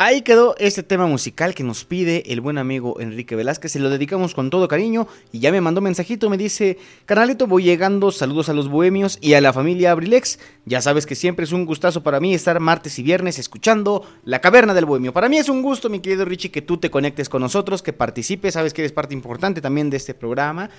Ahí 0.00 0.22
quedó 0.22 0.54
este 0.58 0.84
tema 0.84 1.08
musical 1.08 1.56
que 1.56 1.64
nos 1.64 1.84
pide 1.84 2.32
el 2.32 2.40
buen 2.40 2.56
amigo 2.56 3.00
Enrique 3.00 3.34
Velázquez. 3.34 3.72
Se 3.72 3.80
lo 3.80 3.90
dedicamos 3.90 4.32
con 4.32 4.48
todo 4.48 4.68
cariño 4.68 5.08
y 5.32 5.40
ya 5.40 5.50
me 5.50 5.60
mandó 5.60 5.80
mensajito. 5.80 6.30
Me 6.30 6.36
dice: 6.36 6.78
Canalito, 7.04 7.48
voy 7.48 7.64
llegando. 7.64 8.12
Saludos 8.12 8.48
a 8.48 8.52
los 8.52 8.68
bohemios 8.68 9.18
y 9.20 9.34
a 9.34 9.40
la 9.40 9.52
familia 9.52 9.90
Abrilex. 9.90 10.38
Ya 10.66 10.80
sabes 10.80 11.04
que 11.04 11.16
siempre 11.16 11.46
es 11.46 11.50
un 11.50 11.66
gustazo 11.66 12.04
para 12.04 12.20
mí 12.20 12.32
estar 12.32 12.60
martes 12.60 12.96
y 13.00 13.02
viernes 13.02 13.40
escuchando 13.40 14.06
La 14.22 14.40
Caverna 14.40 14.72
del 14.72 14.84
Bohemio. 14.84 15.12
Para 15.12 15.28
mí 15.28 15.36
es 15.36 15.48
un 15.48 15.62
gusto, 15.62 15.90
mi 15.90 15.98
querido 15.98 16.24
Richie, 16.24 16.52
que 16.52 16.62
tú 16.62 16.76
te 16.76 16.92
conectes 16.92 17.28
con 17.28 17.42
nosotros, 17.42 17.82
que 17.82 17.92
participes. 17.92 18.54
Sabes 18.54 18.74
que 18.74 18.82
eres 18.82 18.92
parte 18.92 19.14
importante 19.14 19.60
también 19.60 19.90
de 19.90 19.96
este 19.96 20.14
programa. 20.14 20.70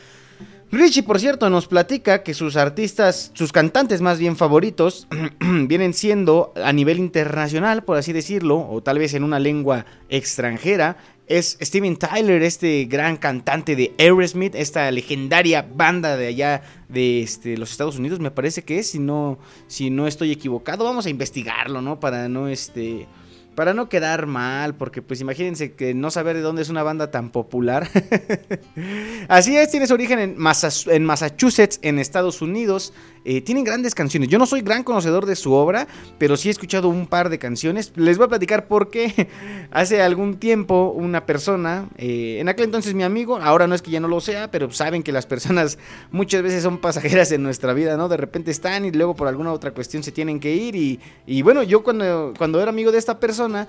Richie, 0.72 1.02
por 1.02 1.20
cierto, 1.20 1.50
nos 1.50 1.66
platica 1.68 2.22
que 2.22 2.36
sus 2.36 2.56
artistas, 2.56 3.32
sus 3.34 3.52
cantantes 3.52 4.02
más 4.02 4.20
bien 4.20 4.36
favoritos, 4.36 5.08
vienen 5.68 5.96
siendo 5.96 6.54
a 6.64 6.72
nivel 6.74 7.00
internacional, 7.00 7.84
por 7.84 7.98
así 7.98 8.14
decirlo, 8.14 8.70
o 8.70 8.82
tal 8.84 9.00
vez 9.00 9.16
en 9.16 9.24
una 9.24 9.40
lengua 9.40 9.88
extranjera, 10.10 10.98
es 11.26 11.58
Steven 11.60 11.98
Tyler, 11.98 12.44
este 12.44 12.86
gran 12.86 13.18
cantante 13.18 13.76
de 13.76 13.94
Aerosmith, 13.98 14.54
esta 14.54 14.92
legendaria 14.92 15.64
banda 15.64 16.18
de 16.18 16.28
allá 16.28 16.62
de 16.88 17.24
este, 17.24 17.58
los 17.58 17.72
Estados 17.72 17.98
Unidos, 17.98 18.20
me 18.20 18.30
parece 18.30 18.64
que 18.64 18.78
es, 18.78 18.92
si 18.92 19.00
no, 19.00 19.40
si 19.66 19.90
no 19.90 20.06
estoy 20.06 20.32
equivocado, 20.32 20.84
vamos 20.84 21.08
a 21.08 21.10
investigarlo, 21.10 21.82
¿no? 21.82 22.00
Para 22.00 22.30
no, 22.30 22.48
este, 22.48 23.08
para 23.60 23.74
no 23.74 23.90
quedar 23.90 24.26
mal, 24.26 24.76
porque 24.76 25.02
pues 25.02 25.20
imagínense 25.20 25.74
que 25.74 25.94
no 25.94 26.12
saber 26.12 26.38
de 26.38 26.42
dónde 26.42 26.62
es 26.62 26.70
una 26.70 26.82
banda 26.82 27.12
tan 27.12 27.30
popular. 27.30 27.90
Así 29.28 29.58
es, 29.58 29.70
tiene 29.70 29.86
su 29.86 29.96
origen 29.96 30.18
en, 30.18 30.38
Massachusetts, 30.38 31.78
en 31.82 32.00
Estados 32.00 32.42
Unidos. 32.42 32.94
Eh, 33.26 33.42
tienen 33.42 33.64
grandes 33.64 33.96
canciones. 33.96 34.30
Yo 34.30 34.40
no 34.40 34.46
soy 34.46 34.62
gran 34.62 34.84
conocedor 34.84 35.26
de 35.26 35.36
su 35.36 35.54
obra, 35.54 35.88
pero 36.18 36.38
sí 36.38 36.48
he 36.48 36.52
escuchado 36.52 36.90
un 36.90 37.08
par 37.08 37.30
de 37.30 37.40
canciones. 37.40 37.92
Les 37.96 38.18
voy 38.18 38.26
a 38.26 38.30
platicar 38.30 38.68
por 38.68 38.90
qué. 38.90 39.28
Hace 39.72 40.02
algún 40.02 40.38
tiempo 40.38 40.94
una 40.96 41.26
persona, 41.26 41.90
eh, 41.98 42.38
en 42.40 42.50
aquel 42.50 42.66
entonces 42.66 42.94
mi 42.94 43.04
amigo, 43.04 43.38
ahora 43.38 43.68
no 43.68 43.76
es 43.76 43.82
que 43.82 43.92
ya 43.92 44.00
no 44.00 44.08
lo 44.08 44.22
sea, 44.22 44.50
pero 44.52 44.72
saben 44.72 45.04
que 45.04 45.12
las 45.12 45.26
personas 45.26 45.78
muchas 46.12 46.42
veces 46.42 46.64
son 46.64 46.80
pasajeras 46.80 47.32
en 47.32 47.44
nuestra 47.44 47.74
vida, 47.74 47.98
¿no? 47.98 48.08
De 48.10 48.18
repente 48.18 48.52
están 48.52 48.86
y 48.86 48.92
luego 48.92 49.16
por 49.16 49.28
alguna 49.28 49.52
otra 49.52 49.72
cuestión 49.72 50.04
se 50.04 50.12
tienen 50.12 50.40
que 50.40 50.56
ir. 50.56 50.76
Y, 50.76 51.00
y 51.26 51.42
bueno, 51.42 51.64
yo 51.64 51.84
cuando, 51.84 52.34
cuando 52.38 52.62
era 52.62 52.70
amigo 52.70 52.92
de 52.92 52.98
esta 52.98 53.20
persona, 53.20 53.68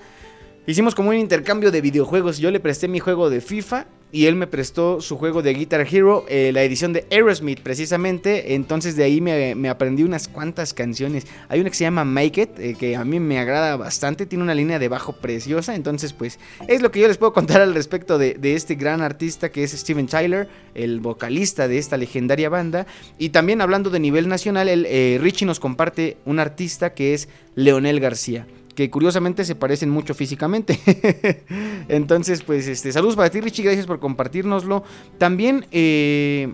hicimos 0.65 0.95
como 0.95 1.09
un 1.09 1.17
intercambio 1.17 1.71
de 1.71 1.81
videojuegos. 1.81 2.37
Yo 2.37 2.51
le 2.51 2.59
presté 2.59 2.87
mi 2.87 2.99
juego 2.99 3.29
de 3.29 3.41
FIFA 3.41 3.85
y 4.11 4.25
él 4.25 4.35
me 4.35 4.47
prestó 4.47 4.99
su 5.01 5.17
juego 5.17 5.41
de 5.41 5.53
Guitar 5.53 5.87
Hero, 5.89 6.25
eh, 6.27 6.51
la 6.53 6.63
edición 6.63 6.91
de 6.91 7.05
Aerosmith 7.11 7.61
precisamente. 7.61 8.55
Entonces 8.55 8.95
de 8.95 9.03
ahí 9.03 9.21
me, 9.21 9.69
aprendí 9.69 10.03
unas 10.03 10.27
cuantas 10.27 10.73
canciones. 10.73 11.25
Hay 11.47 11.61
una 11.61 11.69
que 11.69 11.75
se 11.75 11.85
llama 11.85 12.03
Make 12.03 12.41
It, 12.41 12.59
eh, 12.59 12.75
que 12.77 12.95
a 12.95 13.05
mí 13.05 13.19
me 13.19 13.39
agrada 13.39 13.77
bastante, 13.77 14.25
tiene 14.25 14.43
una 14.43 14.55
línea 14.55 14.79
de 14.79 14.89
bajo 14.89 15.13
preciosa. 15.13 15.75
Entonces 15.75 16.13
pues 16.13 16.39
es 16.67 16.81
lo 16.81 16.91
que 16.91 16.99
yo 16.99 17.07
les 17.07 17.17
puedo 17.17 17.33
contar 17.33 17.61
al 17.61 17.73
respecto 17.73 18.17
de, 18.17 18.37
este 18.41 18.75
gran 18.75 19.01
artista 19.01 19.49
que 19.49 19.63
es 19.63 19.71
Steven 19.71 20.07
Tyler, 20.07 20.49
el 20.75 20.99
vocalista 20.99 21.67
de 21.67 21.77
esta 21.77 21.95
legendaria 21.95 22.49
banda. 22.49 22.85
Y 23.17 23.29
también 23.29 23.61
hablando 23.61 23.89
de 23.89 23.99
nivel 23.99 24.27
nacional, 24.27 24.67
el, 24.67 24.85
eh, 24.87 25.19
Richie 25.21 25.45
nos 25.45 25.59
comparte 25.59 26.17
un 26.25 26.39
artista 26.39 26.93
que 26.93 27.13
es 27.13 27.29
Leonel 27.55 27.99
García 27.99 28.45
que 28.75 28.89
curiosamente 28.89 29.45
se 29.45 29.55
parecen 29.55 29.89
mucho 29.89 30.13
físicamente. 30.13 30.79
Entonces, 31.87 32.41
pues, 32.43 32.67
este, 32.67 32.91
saludos 32.91 33.15
para 33.15 33.29
ti, 33.29 33.41
Richie, 33.41 33.63
gracias 33.63 33.85
por 33.85 33.99
compartirnoslo. 33.99 34.83
También 35.17 35.65
eh, 35.71 36.53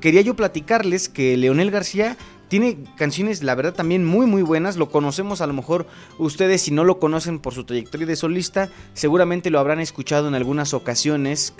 quería 0.00 0.20
yo 0.20 0.34
platicarles 0.34 1.08
que 1.08 1.36
Leonel 1.36 1.70
García 1.70 2.16
tiene 2.48 2.78
canciones, 2.96 3.42
la 3.42 3.54
verdad, 3.54 3.74
también 3.74 4.04
muy, 4.04 4.26
muy 4.26 4.42
buenas. 4.42 4.76
Lo 4.76 4.90
conocemos 4.90 5.40
a 5.40 5.46
lo 5.46 5.52
mejor 5.52 5.86
ustedes, 6.18 6.62
si 6.62 6.70
no 6.70 6.84
lo 6.84 6.98
conocen 6.98 7.38
por 7.38 7.54
su 7.54 7.64
trayectoria 7.64 8.06
de 8.06 8.16
solista, 8.16 8.68
seguramente 8.94 9.50
lo 9.50 9.58
habrán 9.58 9.80
escuchado 9.80 10.28
en 10.28 10.34
algunas 10.34 10.74
ocasiones 10.74 11.54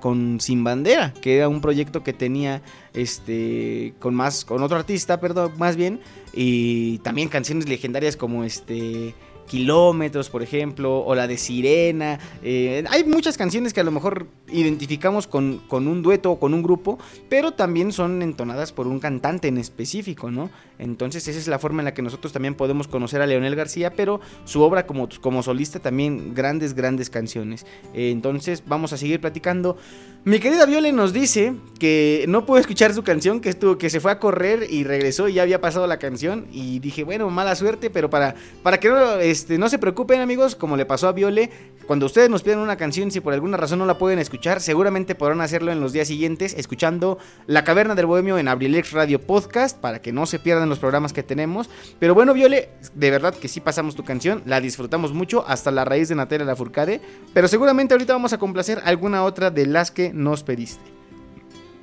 con 0.00 0.40
Sin 0.40 0.64
Bandera, 0.64 1.14
que 1.20 1.36
era 1.36 1.48
un 1.48 1.60
proyecto 1.60 2.02
que 2.02 2.12
tenía 2.12 2.62
este 2.94 3.94
con 3.98 4.14
más 4.14 4.44
con 4.44 4.62
otro 4.62 4.76
artista, 4.76 5.20
perdón, 5.20 5.52
más 5.58 5.76
bien, 5.76 6.00
y 6.32 6.98
también 6.98 7.28
canciones 7.28 7.68
legendarias 7.68 8.16
como 8.16 8.44
este 8.44 9.14
Kilómetros, 9.48 10.30
por 10.30 10.42
ejemplo, 10.42 11.00
o 11.00 11.14
la 11.14 11.26
de 11.26 11.36
Sirena. 11.36 12.18
Eh, 12.42 12.84
hay 12.88 13.04
muchas 13.04 13.36
canciones 13.36 13.72
que 13.72 13.80
a 13.80 13.84
lo 13.84 13.90
mejor 13.90 14.28
identificamos 14.48 15.26
con, 15.26 15.62
con, 15.66 15.88
un 15.88 16.02
dueto 16.02 16.32
o 16.32 16.38
con 16.38 16.54
un 16.54 16.62
grupo, 16.62 16.98
pero 17.28 17.52
también 17.52 17.92
son 17.92 18.22
entonadas 18.22 18.72
por 18.72 18.86
un 18.86 19.00
cantante 19.00 19.48
en 19.48 19.58
específico, 19.58 20.30
¿no? 20.30 20.50
Entonces 20.78 21.26
esa 21.28 21.38
es 21.38 21.48
la 21.48 21.58
forma 21.58 21.80
en 21.80 21.86
la 21.86 21.94
que 21.94 22.02
nosotros 22.02 22.32
también 22.32 22.54
podemos 22.54 22.88
conocer 22.88 23.20
a 23.20 23.26
Leonel 23.26 23.56
García, 23.56 23.94
pero 23.94 24.20
su 24.44 24.62
obra 24.62 24.86
como, 24.86 25.08
como 25.20 25.42
solista 25.42 25.80
también 25.80 26.34
grandes, 26.34 26.74
grandes 26.74 27.10
canciones. 27.10 27.66
Eh, 27.94 28.10
entonces 28.10 28.62
vamos 28.66 28.92
a 28.92 28.96
seguir 28.96 29.20
platicando. 29.20 29.76
Mi 30.24 30.40
querida 30.40 30.66
Viole 30.66 30.92
nos 30.92 31.12
dice 31.12 31.54
que 31.78 32.24
no 32.28 32.44
pudo 32.44 32.58
escuchar 32.58 32.92
su 32.92 33.02
canción, 33.02 33.40
que 33.40 33.48
estuvo, 33.48 33.78
que 33.78 33.88
se 33.88 34.00
fue 34.00 34.10
a 34.10 34.18
correr 34.18 34.66
y 34.68 34.84
regresó 34.84 35.28
y 35.28 35.34
ya 35.34 35.42
había 35.42 35.60
pasado 35.60 35.86
la 35.86 35.98
canción. 35.98 36.46
Y 36.52 36.80
dije, 36.80 37.04
bueno, 37.04 37.30
mala 37.30 37.54
suerte, 37.54 37.88
pero 37.88 38.10
para, 38.10 38.34
para 38.62 38.78
que 38.78 38.88
no, 38.88 39.14
este, 39.20 39.58
no 39.58 39.68
se 39.68 39.78
preocupen, 39.78 40.20
amigos, 40.20 40.54
como 40.54 40.76
le 40.76 40.84
pasó 40.84 41.08
a 41.08 41.12
Viole, 41.12 41.50
cuando 41.86 42.04
ustedes 42.04 42.28
nos 42.28 42.42
piden 42.42 42.58
una 42.58 42.76
canción, 42.76 43.10
si 43.10 43.20
por 43.20 43.32
alguna 43.32 43.56
razón 43.56 43.78
no 43.78 43.86
la 43.86 43.96
pueden 43.96 44.18
escuchar, 44.18 44.60
seguramente 44.60 45.14
podrán 45.14 45.40
hacerlo 45.40 45.72
en 45.72 45.80
los 45.80 45.94
días 45.94 46.08
siguientes, 46.08 46.52
escuchando 46.58 47.18
La 47.46 47.64
Caverna 47.64 47.94
del 47.94 48.04
Bohemio 48.04 48.36
en 48.36 48.48
Abrilex 48.48 48.92
Radio 48.92 49.22
Podcast, 49.22 49.78
para 49.78 50.02
que 50.02 50.12
no 50.12 50.26
se 50.26 50.38
pierdan 50.38 50.67
los 50.68 50.78
programas 50.78 51.12
que 51.12 51.22
tenemos. 51.22 51.68
Pero 51.98 52.14
bueno, 52.14 52.34
Viole, 52.34 52.70
de 52.94 53.10
verdad 53.10 53.34
que 53.34 53.48
sí 53.48 53.60
pasamos 53.60 53.94
tu 53.94 54.04
canción, 54.04 54.42
la 54.46 54.60
disfrutamos 54.60 55.12
mucho, 55.12 55.44
hasta 55.46 55.70
la 55.70 55.84
raíz 55.84 56.08
de 56.08 56.14
Natalia 56.14 56.46
Lafourcade. 56.46 57.00
Pero 57.34 57.48
seguramente 57.48 57.94
ahorita 57.94 58.12
vamos 58.12 58.32
a 58.32 58.38
complacer 58.38 58.80
alguna 58.84 59.24
otra 59.24 59.50
de 59.50 59.66
las 59.66 59.90
que 59.90 60.12
nos 60.12 60.42
pediste. 60.42 60.98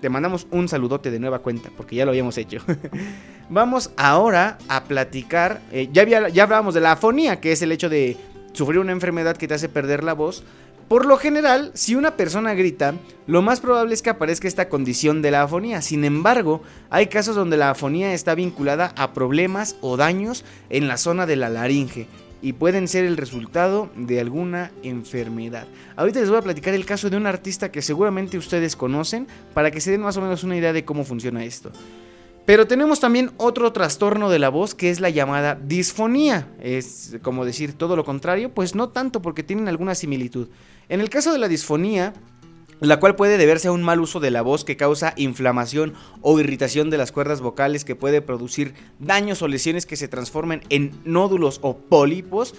Te 0.01 0.09
mandamos 0.09 0.47
un 0.51 0.67
saludote 0.67 1.09
de 1.09 1.19
nueva 1.19 1.39
cuenta, 1.39 1.69
porque 1.75 1.95
ya 1.95 2.05
lo 2.05 2.11
habíamos 2.11 2.37
hecho. 2.37 2.59
Vamos 3.49 3.91
ahora 3.95 4.57
a 4.67 4.83
platicar. 4.83 5.61
Eh, 5.71 5.89
ya, 5.91 6.03
ya 6.29 6.43
hablábamos 6.43 6.73
de 6.73 6.81
la 6.81 6.93
afonía, 6.93 7.39
que 7.39 7.51
es 7.51 7.61
el 7.61 7.71
hecho 7.71 7.89
de 7.89 8.17
sufrir 8.53 8.79
una 8.79 8.91
enfermedad 8.91 9.37
que 9.37 9.47
te 9.47 9.53
hace 9.53 9.69
perder 9.69 10.03
la 10.03 10.13
voz. 10.13 10.43
Por 10.87 11.07
lo 11.07 11.17
general, 11.17 11.71
si 11.73 11.95
una 11.95 12.15
persona 12.15 12.53
grita, 12.53 12.93
lo 13.25 13.41
más 13.41 13.59
probable 13.59 13.95
es 13.95 14.03
que 14.03 14.11
aparezca 14.11 14.47
esta 14.47 14.69
condición 14.69 15.23
de 15.23 15.31
la 15.31 15.41
afonía. 15.41 15.81
Sin 15.81 16.05
embargo, 16.05 16.61
hay 16.91 17.07
casos 17.07 17.35
donde 17.35 17.57
la 17.57 17.71
afonía 17.71 18.13
está 18.13 18.35
vinculada 18.35 18.93
a 18.95 19.11
problemas 19.11 19.77
o 19.81 19.97
daños 19.97 20.45
en 20.69 20.87
la 20.87 20.97
zona 20.97 21.25
de 21.25 21.37
la 21.37 21.49
laringe 21.49 22.05
y 22.43 22.53
pueden 22.53 22.87
ser 22.87 23.03
el 23.05 23.17
resultado 23.17 23.89
de 23.95 24.19
alguna 24.19 24.71
enfermedad. 24.83 25.65
Ahorita 25.95 26.19
les 26.19 26.29
voy 26.29 26.37
a 26.37 26.43
platicar 26.43 26.75
el 26.75 26.85
caso 26.85 27.09
de 27.09 27.17
un 27.17 27.25
artista 27.25 27.71
que 27.71 27.81
seguramente 27.81 28.37
ustedes 28.37 28.75
conocen 28.75 29.25
para 29.55 29.71
que 29.71 29.81
se 29.81 29.89
den 29.89 30.01
más 30.01 30.17
o 30.17 30.21
menos 30.21 30.43
una 30.43 30.55
idea 30.55 30.71
de 30.71 30.85
cómo 30.85 31.03
funciona 31.03 31.43
esto. 31.43 31.71
Pero 32.45 32.67
tenemos 32.67 32.99
también 32.99 33.31
otro 33.37 33.73
trastorno 33.73 34.29
de 34.29 34.37
la 34.37 34.49
voz 34.49 34.75
que 34.75 34.91
es 34.91 34.99
la 34.99 35.09
llamada 35.09 35.55
disfonía. 35.55 36.47
Es 36.61 37.17
como 37.23 37.43
decir 37.43 37.73
todo 37.73 37.95
lo 37.95 38.05
contrario, 38.05 38.53
pues 38.53 38.75
no 38.75 38.89
tanto 38.89 39.23
porque 39.23 39.41
tienen 39.41 39.67
alguna 39.67 39.95
similitud. 39.95 40.47
En 40.89 41.01
el 41.01 41.09
caso 41.09 41.31
de 41.33 41.39
la 41.39 41.47
disfonía, 41.47 42.13
la 42.79 42.99
cual 42.99 43.15
puede 43.15 43.37
deberse 43.37 43.69
a 43.69 43.71
un 43.71 43.83
mal 43.83 43.99
uso 43.99 44.19
de 44.19 44.31
la 44.31 44.41
voz 44.41 44.65
que 44.65 44.77
causa 44.77 45.13
inflamación 45.15 45.93
o 46.21 46.39
irritación 46.39 46.89
de 46.89 46.97
las 46.97 47.11
cuerdas 47.11 47.41
vocales 47.41 47.85
que 47.85 47.95
puede 47.95 48.21
producir 48.21 48.73
daños 48.99 49.41
o 49.41 49.47
lesiones 49.47 49.85
que 49.85 49.95
se 49.95 50.07
transformen 50.07 50.61
en 50.69 50.91
nódulos 51.05 51.59
o 51.61 51.77
pólipos. 51.77 52.53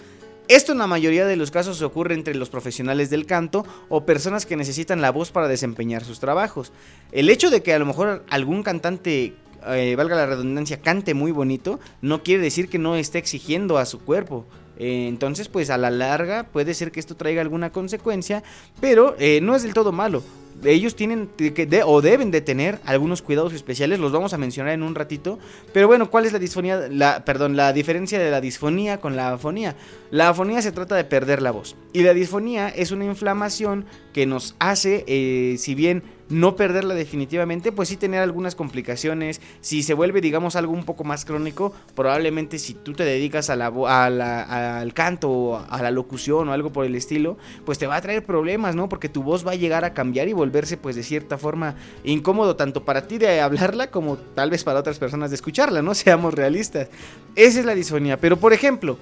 Esto 0.49 0.73
en 0.73 0.79
la 0.79 0.87
mayoría 0.87 1.27
de 1.27 1.37
los 1.37 1.51
casos 1.51 1.83
ocurre 1.83 2.15
entre 2.15 2.35
los 2.35 2.51
profesionales 2.51 3.11
del 3.11 3.27
canto 3.27 3.67
o 3.89 4.07
personas 4.07 4.47
que 4.47 4.57
necesitan 4.57 5.01
la 5.01 5.11
voz 5.11 5.33
para 5.33 5.49
desempeñar 5.49 6.05
sus 6.05 6.21
trabajos. 6.21 6.73
El 7.13 7.31
hecho 7.31 7.51
de 7.51 7.63
que 7.63 7.75
a 7.75 7.79
lo 7.79 7.87
mejor 7.87 8.25
algún 8.31 8.63
cantante 8.63 9.35
eh, 9.67 9.95
valga 9.97 10.15
la 10.15 10.27
redundancia, 10.27 10.81
cante 10.81 11.15
muy 11.15 11.33
bonito, 11.33 11.81
no 12.01 12.23
quiere 12.23 12.43
decir 12.43 12.69
que 12.69 12.79
no 12.79 12.95
esté 12.95 13.19
exigiendo 13.19 13.79
a 13.79 13.87
su 13.87 14.01
cuerpo. 14.01 14.47
Eh, 14.79 15.07
entonces, 15.09 15.49
pues 15.49 15.71
a 15.71 15.79
la 15.79 15.91
larga 15.91 16.45
puede 16.45 16.75
ser 16.75 16.93
que 16.93 17.01
esto 17.01 17.17
traiga 17.17 17.41
alguna 17.41 17.71
consecuencia, 17.71 18.43
pero 18.81 19.17
eh, 19.19 19.41
no 19.43 19.55
es 19.55 19.63
del 19.63 19.75
todo 19.75 19.93
malo. 19.93 20.23
Ellos 20.65 20.97
tienen 20.97 21.29
que 21.37 21.83
o 21.85 22.01
deben 22.01 22.31
de 22.31 22.41
tener 22.41 22.81
algunos 22.87 23.21
cuidados 23.21 23.53
especiales, 23.53 23.99
los 23.99 24.11
vamos 24.11 24.33
a 24.33 24.39
mencionar 24.39 24.73
en 24.73 24.83
un 24.83 24.95
ratito. 24.95 25.39
Pero 25.75 25.87
bueno, 25.87 26.11
¿cuál 26.11 26.25
es 26.25 26.33
la 26.33 26.39
disfonía? 26.39 26.89
La, 26.91 27.27
perdón, 27.27 27.57
la 27.57 27.75
diferencia 27.75 28.19
de 28.19 28.31
la 28.31 28.41
disfonía 28.41 28.99
con 28.99 29.17
la 29.17 29.35
afonía. 29.35 29.77
La 30.11 30.31
afonía 30.31 30.63
se 30.63 30.73
trata 30.73 30.97
de 30.97 31.05
perder 31.05 31.43
la 31.43 31.51
voz 31.51 31.77
y 31.93 32.03
la 32.05 32.15
disfonía 32.15 32.71
es 32.71 32.91
una 32.91 33.05
inflamación 33.05 33.85
que 34.15 34.25
nos 34.25 34.57
hace, 34.59 35.05
si 35.59 35.75
bien 35.75 36.03
no 36.29 36.57
perderla 36.57 36.95
definitivamente, 36.95 37.73
pues 37.73 37.89
sí 37.89 37.97
tener 37.97 38.21
algunas 38.21 38.55
complicaciones. 38.55 39.41
Si 39.61 39.83
se 39.83 39.95
vuelve, 39.95 40.21
digamos, 40.21 40.57
algo 40.57 40.73
un 40.73 40.85
poco 40.85 41.05
más 41.05 41.25
crónico, 41.25 41.73
probablemente 41.95 42.59
si 42.59 42.75
tú 42.75 42.93
te 42.93 43.05
dedicas 43.05 43.51
a 43.51 43.57
la, 43.57 43.69
al 44.81 44.95
canto 44.95 45.57
a 45.69 45.83
la 45.83 45.91
locución 45.91 46.49
o 46.49 46.53
algo 46.53 46.73
por 46.73 46.85
el 46.85 46.95
estilo, 46.95 47.37
pues 47.65 47.79
te 47.79 47.87
va 47.87 47.97
a 47.97 48.01
traer 48.01 48.25
problemas, 48.25 48.75
¿no? 48.75 48.89
Porque 48.89 49.09
tu 49.09 49.23
voz 49.23 49.47
va 49.47 49.53
a 49.53 49.57
llegar 49.57 49.85
a 49.85 49.95
cambiar 49.95 50.29
y 50.29 50.33
volverse, 50.33 50.77
pues 50.77 50.97
de 50.97 51.03
cierta 51.03 51.39
forma, 51.39 51.77
incómodo 52.05 52.57
tanto 52.57 52.85
para 52.85 53.07
ti 53.07 53.19
de 53.19 53.41
hablarla 53.41 53.91
como 53.91 54.17
tal 54.17 54.51
vez 54.51 54.65
para 54.65 54.81
otras 54.81 54.99
personas 54.99 55.31
de 55.31 55.37
escucharla, 55.37 55.83
¿no? 55.83 55.95
Seamos 56.07 56.35
realistas. 56.35 56.89
Esa 57.35 57.61
es 57.61 57.67
la 57.67 57.75
disfonía. 57.75 58.19
Pero, 58.19 58.39
por 58.39 58.53
ejemplo, 58.53 58.99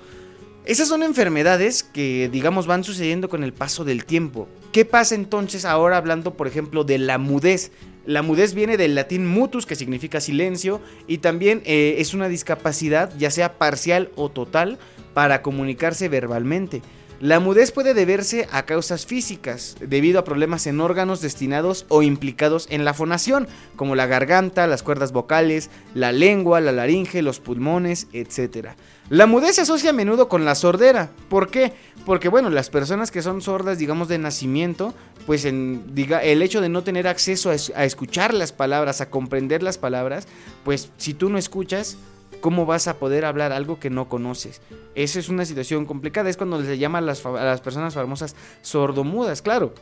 esas 0.64 0.88
son 0.88 1.02
enfermedades 1.02 1.82
que, 1.82 2.30
digamos, 2.32 2.66
van 2.66 2.84
sucediendo 2.84 3.28
con 3.28 3.44
el 3.44 3.52
paso 3.52 3.84
del 3.84 4.06
tiempo. 4.06 4.48
¿Qué 4.72 4.86
pasa 4.86 5.14
entonces 5.14 5.66
ahora 5.66 5.98
hablando, 5.98 6.34
por 6.34 6.46
ejemplo, 6.46 6.84
de 6.84 6.98
la 6.98 7.18
mudez? 7.18 7.70
La 8.06 8.22
mudez 8.22 8.54
viene 8.54 8.78
del 8.78 8.94
latín 8.94 9.26
mutus, 9.26 9.66
que 9.66 9.76
significa 9.76 10.20
silencio, 10.20 10.80
y 11.06 11.18
también 11.18 11.62
eh, 11.66 11.96
es 11.98 12.14
una 12.14 12.28
discapacidad, 12.28 13.12
ya 13.18 13.30
sea 13.30 13.58
parcial 13.58 14.10
o 14.16 14.30
total, 14.30 14.78
para 15.12 15.42
comunicarse 15.42 16.08
verbalmente. 16.08 16.82
La 17.20 17.40
mudez 17.40 17.70
puede 17.70 17.94
deberse 17.94 18.48
a 18.50 18.66
causas 18.66 19.06
físicas, 19.06 19.76
debido 19.80 20.18
a 20.18 20.24
problemas 20.24 20.66
en 20.66 20.80
órganos 20.80 21.20
destinados 21.20 21.86
o 21.88 22.02
implicados 22.02 22.66
en 22.70 22.84
la 22.84 22.92
fonación, 22.92 23.48
como 23.76 23.94
la 23.94 24.06
garganta, 24.06 24.66
las 24.66 24.82
cuerdas 24.82 25.12
vocales, 25.12 25.70
la 25.94 26.10
lengua, 26.10 26.60
la 26.60 26.72
laringe, 26.72 27.22
los 27.22 27.38
pulmones, 27.38 28.08
etc. 28.12 28.70
La 29.10 29.26
mudez 29.26 29.56
se 29.56 29.62
asocia 29.62 29.90
a 29.90 29.92
menudo 29.92 30.28
con 30.28 30.44
la 30.44 30.54
sordera. 30.54 31.10
¿Por 31.28 31.50
qué? 31.50 31.72
Porque 32.06 32.28
bueno, 32.28 32.48
las 32.48 32.70
personas 32.70 33.10
que 33.10 33.22
son 33.22 33.42
sordas, 33.42 33.78
digamos, 33.78 34.08
de 34.08 34.18
nacimiento, 34.18 34.94
pues 35.26 35.44
en, 35.44 35.94
diga, 35.94 36.22
el 36.22 36.40
hecho 36.40 36.60
de 36.60 36.70
no 36.70 36.82
tener 36.82 37.06
acceso 37.06 37.50
a, 37.50 37.84
escuchar 37.84 38.32
las 38.32 38.52
palabras, 38.52 39.00
a 39.00 39.10
comprender 39.10 39.62
las 39.62 39.76
palabras, 39.76 40.26
pues 40.64 40.90
si 40.96 41.14
tú 41.14 41.30
no 41.30 41.38
escuchas, 41.38 41.96
¿Cómo 42.40 42.66
vas 42.66 42.88
a 42.88 42.98
poder 42.98 43.24
hablar 43.24 43.52
algo 43.52 43.80
que 43.80 43.88
no 43.88 44.10
conoces? 44.10 44.60
Esa 44.94 45.18
es 45.18 45.30
una 45.30 45.46
situación 45.46 45.86
complicada. 45.86 46.28
Es 46.28 46.36
cuando 46.36 46.62
se 46.62 46.76
llama 46.76 46.98
a 46.98 47.00
las, 47.00 47.22
personas 47.62 47.94
famosas 47.94 48.36
sordomudas, 48.60 49.40
claro. 49.40 49.72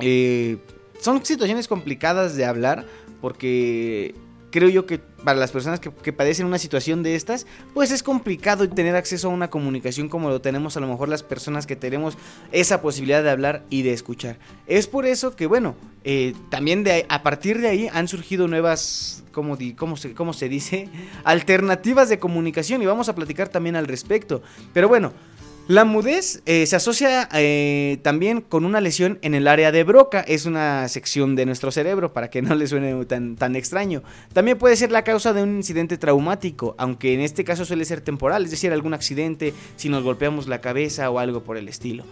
Eh, 0.00 0.58
son 1.00 1.24
situaciones 1.24 1.66
complicadas 1.66 2.36
de 2.36 2.44
hablar 2.44 2.84
porque 3.22 4.14
creo 4.54 4.68
yo 4.68 4.86
que 4.86 4.98
para 5.00 5.36
las 5.36 5.50
personas 5.50 5.80
que, 5.80 6.12
padecen 6.12 6.46
una 6.46 6.58
situación 6.58 7.02
de 7.02 7.16
estas, 7.16 7.44
pues 7.72 7.90
es 7.90 8.04
complicado 8.04 8.68
tener 8.68 8.94
acceso 8.94 9.26
a 9.26 9.32
una 9.32 9.50
comunicación 9.50 10.08
como 10.08 10.28
lo 10.28 10.40
tenemos 10.40 10.76
a 10.76 10.80
lo 10.80 10.86
mejor 10.86 11.08
las 11.08 11.24
personas 11.24 11.66
que 11.66 11.74
tenemos 11.74 12.16
esa 12.52 12.80
posibilidad 12.80 13.24
de 13.24 13.30
hablar 13.30 13.64
y 13.68 13.82
de 13.82 13.92
escuchar. 13.92 14.38
Es 14.68 14.86
por 14.86 15.06
eso 15.06 15.34
que, 15.34 15.46
bueno, 15.46 15.74
eh, 16.04 16.34
también 16.50 16.84
de, 16.84 17.04
a 17.08 17.24
partir 17.24 17.60
de 17.60 17.66
ahí 17.66 17.90
han 17.92 18.06
surgido 18.06 18.46
nuevas, 18.46 19.24
¿cómo, 19.32 19.58
cómo, 19.76 19.96
se, 19.96 20.14
¿cómo 20.14 20.32
se 20.32 20.48
dice? 20.48 20.88
Alternativas 21.24 22.08
de 22.08 22.20
comunicación 22.20 22.80
y 22.80 22.86
vamos 22.86 23.08
a 23.08 23.16
platicar 23.16 23.48
también 23.48 23.74
al 23.74 23.88
respecto. 23.88 24.40
Pero 24.72 24.86
bueno. 24.86 25.12
La 25.66 25.86
mudez 25.86 26.42
eh, 26.44 26.66
se 26.66 26.76
asocia 26.76 27.26
eh, 27.32 27.98
también 28.02 28.42
con 28.42 28.66
una 28.66 28.82
lesión 28.82 29.18
en 29.22 29.34
el 29.34 29.48
área 29.48 29.72
de 29.72 29.82
Broca, 29.82 30.20
es 30.20 30.44
una 30.44 30.86
sección 30.88 31.36
de 31.36 31.46
nuestro 31.46 31.70
cerebro, 31.70 32.12
para 32.12 32.28
que 32.28 32.42
no 32.42 32.54
le 32.54 32.66
suene 32.66 33.02
tan, 33.06 33.36
tan 33.36 33.56
extraño. 33.56 34.02
También 34.34 34.58
puede 34.58 34.76
ser 34.76 34.92
la 34.92 35.04
causa 35.04 35.32
de 35.32 35.42
un 35.42 35.56
incidente 35.56 35.96
traumático, 35.96 36.74
aunque 36.76 37.14
en 37.14 37.20
este 37.20 37.44
caso 37.44 37.64
suele 37.64 37.86
ser 37.86 38.02
temporal, 38.02 38.44
es 38.44 38.50
decir, 38.50 38.72
algún 38.72 38.92
accidente, 38.92 39.54
si 39.76 39.88
nos 39.88 40.04
golpeamos 40.04 40.48
la 40.48 40.60
cabeza 40.60 41.08
o 41.08 41.18
algo 41.18 41.42
por 41.42 41.56
el 41.56 41.66
estilo. 41.66 42.04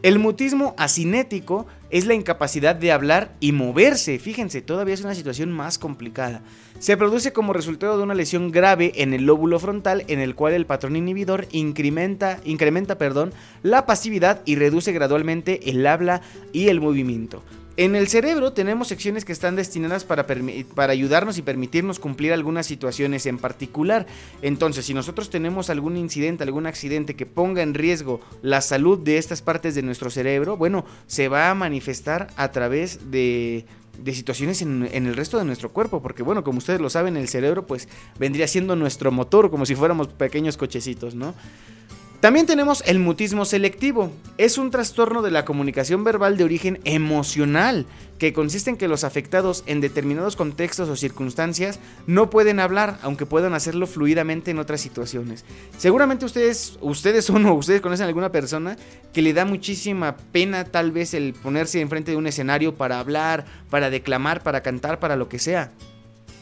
El 0.00 0.20
mutismo 0.20 0.74
asinético 0.78 1.66
es 1.90 2.06
la 2.06 2.14
incapacidad 2.14 2.76
de 2.76 2.92
hablar 2.92 3.34
y 3.40 3.50
moverse. 3.50 4.20
Fíjense, 4.20 4.62
todavía 4.62 4.94
es 4.94 5.02
una 5.02 5.16
situación 5.16 5.50
más 5.50 5.76
complicada. 5.76 6.42
Se 6.78 6.96
produce 6.96 7.32
como 7.32 7.52
resultado 7.52 7.96
de 7.96 8.04
una 8.04 8.14
lesión 8.14 8.52
grave 8.52 8.92
en 8.94 9.12
el 9.12 9.26
lóbulo 9.26 9.58
frontal 9.58 10.04
en 10.06 10.20
el 10.20 10.36
cual 10.36 10.54
el 10.54 10.66
patrón 10.66 10.94
inhibidor 10.94 11.48
incrementa, 11.50 12.38
incrementa 12.44 12.96
perdón, 12.96 13.32
la 13.64 13.86
pasividad 13.86 14.40
y 14.44 14.54
reduce 14.54 14.92
gradualmente 14.92 15.68
el 15.68 15.84
habla 15.84 16.22
y 16.52 16.68
el 16.68 16.80
movimiento. 16.80 17.42
En 17.78 17.94
el 17.94 18.08
cerebro 18.08 18.52
tenemos 18.52 18.88
secciones 18.88 19.24
que 19.24 19.30
están 19.30 19.54
destinadas 19.54 20.02
para, 20.02 20.26
para, 20.26 20.92
ayudarnos 20.92 21.38
y 21.38 21.42
permitirnos 21.42 22.00
cumplir 22.00 22.32
algunas 22.32 22.66
situaciones 22.66 23.24
en 23.26 23.38
particular. 23.38 24.04
Entonces, 24.42 24.84
si 24.84 24.94
nosotros 24.94 25.30
tenemos 25.30 25.70
algún 25.70 25.96
incidente, 25.96 26.42
algún 26.42 26.66
accidente 26.66 27.14
que 27.14 27.24
ponga 27.24 27.62
en 27.62 27.74
riesgo 27.74 28.20
la 28.42 28.62
salud 28.62 28.98
de 28.98 29.18
estas 29.18 29.42
partes 29.42 29.76
de 29.76 29.82
nuestro 29.82 30.10
cerebro, 30.10 30.56
bueno, 30.56 30.84
se 31.06 31.28
va 31.28 31.50
a 31.50 31.54
manifestar 31.54 32.26
a 32.34 32.50
través 32.50 33.12
de, 33.12 33.64
de 34.02 34.12
situaciones 34.12 34.60
en, 34.60 34.88
en, 34.90 35.06
el 35.06 35.14
resto 35.14 35.38
de 35.38 35.44
nuestro 35.44 35.70
cuerpo, 35.70 36.02
porque 36.02 36.24
bueno, 36.24 36.42
como 36.42 36.58
ustedes 36.58 36.80
lo 36.80 36.90
saben, 36.90 37.16
el 37.16 37.28
cerebro 37.28 37.64
pues 37.64 37.88
vendría 38.18 38.48
siendo 38.48 38.74
nuestro 38.74 39.12
motor, 39.12 39.52
como 39.52 39.66
si 39.66 39.76
fuéramos 39.76 40.08
pequeños 40.08 40.56
cochecitos, 40.56 41.14
¿no? 41.14 41.32
También 42.20 42.46
tenemos 42.46 42.82
el 42.84 42.98
mutismo 42.98 43.44
selectivo. 43.44 44.10
Es 44.38 44.58
un 44.58 44.72
trastorno 44.72 45.22
de 45.22 45.30
la 45.30 45.44
comunicación 45.44 46.02
verbal 46.02 46.36
de 46.36 46.42
origen 46.42 46.80
emocional, 46.82 47.86
que 48.18 48.32
consiste 48.32 48.70
en 48.70 48.76
que 48.76 48.88
los 48.88 49.04
afectados 49.04 49.62
en 49.66 49.80
determinados 49.80 50.34
contextos 50.34 50.88
o 50.88 50.96
circunstancias 50.96 51.78
no 52.08 52.28
pueden 52.28 52.58
hablar, 52.58 52.98
aunque 53.02 53.24
puedan 53.24 53.54
hacerlo 53.54 53.86
fluidamente 53.86 54.50
en 54.50 54.58
otras 54.58 54.80
situaciones. 54.80 55.44
Seguramente 55.76 56.24
ustedes, 56.24 56.76
ustedes 56.80 57.24
son 57.24 57.46
o 57.46 57.54
ustedes 57.54 57.80
conocen 57.80 58.06
a 58.06 58.08
alguna 58.08 58.32
persona 58.32 58.76
que 59.12 59.22
le 59.22 59.32
da 59.32 59.44
muchísima 59.44 60.16
pena 60.32 60.64
tal 60.64 60.90
vez 60.90 61.14
el 61.14 61.34
ponerse 61.34 61.80
enfrente 61.80 62.10
de 62.10 62.16
un 62.16 62.26
escenario 62.26 62.74
para 62.74 62.98
hablar, 62.98 63.44
para 63.70 63.90
declamar, 63.90 64.42
para 64.42 64.64
cantar, 64.64 64.98
para 64.98 65.14
lo 65.14 65.28
que 65.28 65.38
sea. 65.38 65.70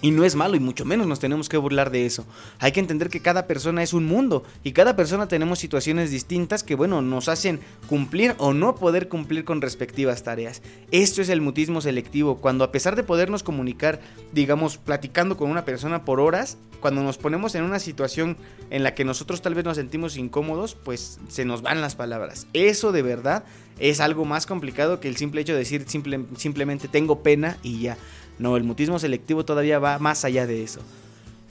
Y 0.02 0.11
no 0.11 0.24
es 0.24 0.35
malo 0.35 0.56
y 0.56 0.61
mucho 0.61 0.85
menos 0.85 1.06
nos 1.06 1.20
tenemos 1.20 1.48
que 1.48 1.56
burlar 1.56 1.90
de 1.90 2.06
eso. 2.06 2.26
Hay 2.59 2.72
que 2.72 2.80
entender 2.80 3.09
que 3.09 3.22
cada 3.22 3.46
persona 3.46 3.82
es 3.82 3.92
un 3.92 4.04
mundo 4.04 4.44
y 4.62 4.72
cada 4.72 4.94
persona 4.94 5.26
tenemos 5.26 5.59
situaciones 5.59 6.11
distintas 6.11 6.62
que 6.62 6.74
bueno, 6.74 7.00
nos 7.02 7.28
hacen 7.28 7.61
cumplir 7.88 8.35
o 8.38 8.52
no 8.52 8.74
poder 8.74 9.09
cumplir 9.09 9.44
con 9.44 9.62
respectivas 9.62 10.22
tareas. 10.22 10.62
Esto 10.90 11.22
es 11.22 11.28
el 11.28 11.40
mutismo 11.40 11.80
selectivo, 11.80 12.37
cuando 12.37 12.64
a 12.64 12.72
pesar 12.72 12.94
de 12.94 13.04
podernos 13.04 13.42
comunicar, 13.42 14.00
digamos, 14.32 14.76
platicando 14.76 15.37
con 15.37 15.50
una 15.50 15.64
persona 15.64 16.04
por 16.04 16.20
horas, 16.20 16.59
cuando 16.80 17.02
nos 17.02 17.18
ponemos 17.18 17.54
en 17.54 17.64
una 17.64 17.78
situación 17.78 18.37
en 18.70 18.82
la 18.82 18.94
que 18.94 19.04
nosotros 19.04 19.42
tal 19.42 19.54
vez 19.54 19.64
nos 19.64 19.76
sentimos 19.76 20.16
incómodos, 20.16 20.74
pues 20.74 21.18
se 21.28 21.44
nos 21.44 21.62
van 21.62 21.80
las 21.80 21.96
palabras. 21.96 22.46
Eso 22.52 22.92
de 22.92 23.02
verdad 23.02 23.44
es 23.78 24.00
algo 24.00 24.24
más 24.24 24.46
complicado 24.46 25.00
que 25.00 25.09
el 25.09 25.16
simple 25.16 25.40
hecho 25.40 25.52
de 25.52 25.59
decir 25.61 25.87
simplemente 25.88 26.88
tengo 26.88 27.22
pena 27.22 27.56
y 27.62 27.80
ya. 27.80 27.96
No, 28.38 28.57
el 28.57 28.64
mutismo 28.64 28.99
selectivo 28.99 29.44
todavía 29.44 29.79
va 29.79 29.99
más 29.99 30.25
allá 30.25 30.46
de 30.46 30.62
eso. 30.62 30.81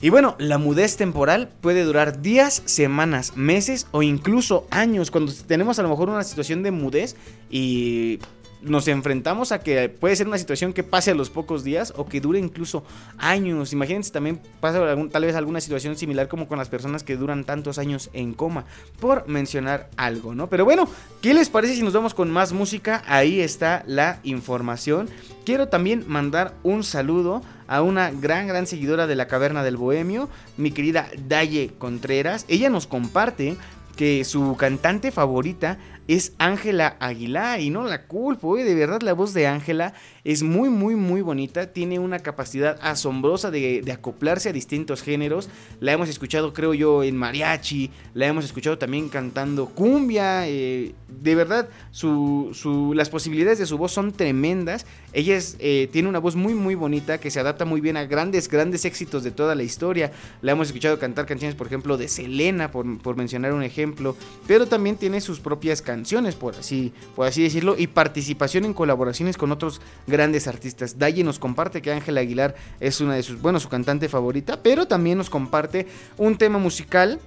Y 0.00 0.10
bueno, 0.10 0.36
la 0.38 0.58
mudez 0.58 0.96
temporal 0.96 1.48
puede 1.62 1.82
durar 1.82 2.20
días, 2.20 2.62
semanas, 2.66 3.34
meses 3.34 3.86
o 3.92 4.02
incluso 4.02 4.66
años. 4.70 5.10
Cuando 5.10 5.32
tenemos 5.32 5.78
a 5.78 5.82
lo 5.82 5.88
mejor 5.88 6.10
una 6.10 6.22
situación 6.22 6.62
de 6.62 6.70
mudez 6.70 7.16
y 7.48 8.18
nos 8.66 8.88
enfrentamos 8.88 9.52
a 9.52 9.60
que 9.60 9.88
puede 9.88 10.16
ser 10.16 10.26
una 10.26 10.38
situación 10.38 10.72
que 10.72 10.82
pase 10.82 11.12
a 11.12 11.14
los 11.14 11.30
pocos 11.30 11.64
días 11.64 11.92
o 11.96 12.06
que 12.06 12.20
dure 12.20 12.38
incluso 12.38 12.84
años. 13.18 13.72
Imagínense 13.72 14.12
también 14.12 14.40
pasa 14.60 14.80
tal 15.10 15.24
vez 15.24 15.34
alguna 15.34 15.60
situación 15.60 15.96
similar 15.96 16.28
como 16.28 16.48
con 16.48 16.58
las 16.58 16.68
personas 16.68 17.02
que 17.02 17.16
duran 17.16 17.44
tantos 17.44 17.78
años 17.78 18.10
en 18.12 18.34
coma, 18.34 18.64
por 19.00 19.26
mencionar 19.28 19.88
algo, 19.96 20.34
¿no? 20.34 20.48
Pero 20.48 20.64
bueno, 20.64 20.88
¿qué 21.22 21.34
les 21.34 21.48
parece 21.48 21.74
si 21.74 21.82
nos 21.82 21.92
vamos 21.92 22.14
con 22.14 22.30
más 22.30 22.52
música? 22.52 23.02
Ahí 23.06 23.40
está 23.40 23.82
la 23.86 24.20
información. 24.24 25.08
Quiero 25.44 25.68
también 25.68 26.04
mandar 26.06 26.54
un 26.62 26.82
saludo 26.82 27.42
a 27.68 27.82
una 27.82 28.10
gran, 28.10 28.46
gran 28.46 28.66
seguidora 28.66 29.06
de 29.06 29.16
la 29.16 29.28
Caverna 29.28 29.62
del 29.62 29.76
Bohemio, 29.76 30.28
mi 30.56 30.70
querida 30.70 31.08
Daye 31.28 31.72
Contreras. 31.78 32.44
Ella 32.48 32.68
nos 32.68 32.86
comparte 32.86 33.56
que 33.96 34.24
su 34.24 34.56
cantante 34.56 35.10
favorita 35.10 35.78
es 36.08 36.34
Ángela 36.38 36.96
Aguilar 37.00 37.60
y 37.60 37.70
no 37.70 37.84
la 37.84 38.06
culpo, 38.06 38.58
¿eh? 38.58 38.64
de 38.64 38.74
verdad 38.74 39.02
la 39.02 39.12
voz 39.12 39.34
de 39.34 39.46
Ángela 39.46 39.94
es 40.24 40.42
muy 40.42 40.68
muy 40.68 40.94
muy 40.94 41.20
bonita, 41.20 41.72
tiene 41.72 41.98
una 41.98 42.20
capacidad 42.20 42.78
asombrosa 42.80 43.50
de, 43.50 43.82
acoplarse 43.92 44.50
a 44.50 44.52
distintos 44.52 45.02
géneros, 45.02 45.48
la 45.80 45.92
hemos 45.92 46.08
escuchado 46.08 46.52
creo 46.52 46.74
yo 46.74 47.02
en 47.02 47.16
mariachi, 47.16 47.90
la 48.14 48.26
hemos 48.26 48.44
escuchado 48.44 48.78
también 48.78 49.08
cantando 49.08 49.66
cumbia, 49.66 50.48
eh, 50.48 50.94
de 51.08 51.34
verdad 51.34 51.68
su, 51.90 52.92
las 52.94 53.10
posibilidades 53.10 53.58
de 53.58 53.66
su 53.66 53.78
voz 53.78 53.92
son 53.92 54.12
tremendas, 54.12 54.86
ella 55.12 55.38
eh, 55.58 55.88
tiene 55.92 56.08
una 56.08 56.18
voz 56.18 56.36
muy 56.36 56.54
muy 56.54 56.74
bonita 56.74 57.18
que 57.18 57.30
se 57.30 57.40
adapta 57.40 57.64
muy 57.64 57.80
bien 57.80 57.96
a 57.96 58.04
grandes 58.04 58.48
grandes 58.48 58.84
éxitos 58.84 59.24
de 59.24 59.32
toda 59.32 59.54
la 59.54 59.64
historia, 59.64 60.12
la 60.40 60.52
hemos 60.52 60.68
escuchado 60.68 60.98
cantar 60.98 61.26
canciones 61.26 61.56
por 61.56 61.66
ejemplo 61.66 61.96
de 61.96 62.08
Selena, 62.08 62.70
por, 62.70 62.98
por 62.98 63.16
mencionar 63.16 63.52
un 63.52 63.62
ejemplo, 63.62 64.16
pero 64.46 64.66
también 64.66 64.96
tiene 64.96 65.20
sus 65.20 65.40
propias 65.40 65.82
canciones, 65.82 65.95
por 66.38 66.54
así, 66.54 66.92
por 67.14 67.26
así 67.26 67.42
decirlo, 67.42 67.76
y 67.78 67.86
participación 67.86 68.64
en 68.64 68.74
colaboraciones 68.74 69.36
con 69.36 69.52
otros 69.52 69.80
grandes 70.06 70.46
artistas. 70.48 70.98
Daye 70.98 71.24
nos 71.24 71.38
comparte 71.38 71.82
que 71.82 71.92
Ángela 71.92 72.20
Aguilar 72.20 72.54
es 72.80 73.00
una 73.00 73.14
de 73.14 73.22
sus, 73.22 73.40
bueno, 73.40 73.60
su 73.60 73.68
cantante 73.68 74.08
favorita, 74.08 74.62
pero 74.62 74.86
también 74.86 75.18
nos 75.18 75.30
comparte 75.30 75.86
un 76.16 76.36
tema 76.36 76.58
musical 76.58 77.20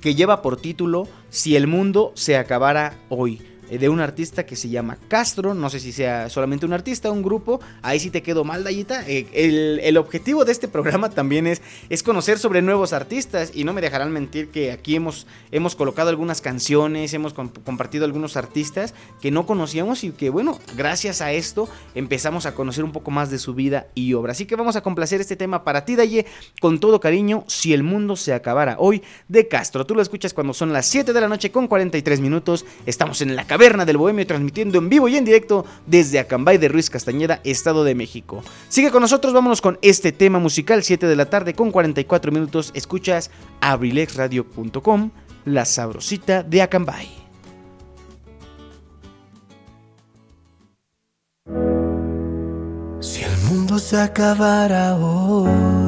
que 0.00 0.14
lleva 0.14 0.42
por 0.42 0.56
título 0.56 1.08
Si 1.30 1.56
el 1.56 1.66
mundo 1.66 2.12
se 2.14 2.36
acabara 2.36 2.98
hoy. 3.08 3.51
Eh, 3.72 3.78
de 3.78 3.88
un 3.88 4.00
artista 4.00 4.44
que 4.44 4.54
se 4.54 4.68
llama 4.68 4.98
Castro. 5.08 5.54
No 5.54 5.70
sé 5.70 5.80
si 5.80 5.92
sea 5.92 6.28
solamente 6.28 6.66
un 6.66 6.74
artista, 6.74 7.10
un 7.10 7.22
grupo. 7.22 7.58
Ahí 7.80 7.98
sí 7.98 8.10
te 8.10 8.22
quedo 8.22 8.44
mal, 8.44 8.64
Dayita. 8.64 9.02
Eh, 9.08 9.80
el, 9.82 9.96
objetivo 9.96 10.44
de 10.44 10.52
este 10.52 10.68
programa 10.68 11.08
también 11.08 11.46
es, 11.46 11.62
es 11.88 12.02
conocer 12.02 12.38
sobre 12.38 12.60
nuevos 12.60 12.92
artistas. 12.92 13.50
Y 13.54 13.64
no 13.64 13.72
me 13.72 13.80
dejarán 13.80 14.12
mentir 14.12 14.50
que 14.50 14.72
aquí 14.72 14.94
hemos, 14.94 15.26
hemos 15.52 15.74
colocado 15.74 16.10
algunas 16.10 16.42
canciones, 16.42 17.14
hemos 17.14 17.32
compartido 17.32 18.04
algunos 18.04 18.36
artistas 18.36 18.92
que 19.22 19.30
no 19.30 19.46
conocíamos 19.46 20.04
y 20.04 20.10
que, 20.10 20.28
bueno, 20.28 20.58
gracias 20.76 21.22
a 21.22 21.32
esto 21.32 21.66
empezamos 21.94 22.44
a 22.44 22.54
conocer 22.54 22.84
un 22.84 22.92
poco 22.92 23.10
más 23.10 23.30
de 23.30 23.38
su 23.38 23.54
vida 23.54 23.86
y 23.94 24.12
obra. 24.12 24.32
Así 24.32 24.44
que 24.44 24.54
vamos 24.54 24.76
a 24.76 24.82
complacer 24.82 25.22
este 25.22 25.36
tema 25.36 25.64
para 25.64 25.86
ti, 25.86 25.96
Daye, 25.96 26.26
con 26.60 26.78
todo 26.78 27.00
cariño. 27.00 27.44
Si 27.46 27.72
el 27.72 27.84
mundo 27.84 28.16
se 28.16 28.34
acabara 28.34 28.76
hoy, 28.78 29.02
de 29.28 29.48
Castro. 29.48 29.86
Tú 29.86 29.94
lo 29.94 30.02
escuchas 30.02 30.34
cuando 30.34 30.52
son 30.52 30.74
las 30.74 30.84
7 30.84 31.14
de 31.14 31.20
la 31.22 31.28
noche 31.28 31.50
con 31.50 31.68
43 31.68 32.20
minutos. 32.20 32.66
Estamos 32.84 33.22
en 33.22 33.34
la 33.34 33.46
cabeza 33.46 33.61
Taberna 33.62 33.84
del 33.84 33.96
Bohemio, 33.96 34.26
transmitiendo 34.26 34.78
en 34.78 34.88
vivo 34.88 35.06
y 35.06 35.16
en 35.16 35.24
directo 35.24 35.64
desde 35.86 36.18
Acambay 36.18 36.58
de 36.58 36.66
Ruiz 36.66 36.90
Castañeda, 36.90 37.40
Estado 37.44 37.84
de 37.84 37.94
México. 37.94 38.42
Sigue 38.68 38.90
con 38.90 39.02
nosotros, 39.02 39.32
vámonos 39.32 39.60
con 39.60 39.78
este 39.82 40.10
tema 40.10 40.40
musical, 40.40 40.82
7 40.82 41.06
de 41.06 41.14
la 41.14 41.26
tarde 41.30 41.54
con 41.54 41.70
44 41.70 42.32
minutos. 42.32 42.72
Escuchas 42.74 43.30
abrilexradio.com, 43.60 45.10
la 45.44 45.64
sabrosita 45.64 46.42
de 46.42 46.60
Acambay. 46.60 47.08
Si 52.98 53.22
el 53.22 53.38
mundo 53.48 53.78
se 53.78 53.96
acabara 53.96 54.96
hoy 54.96 55.81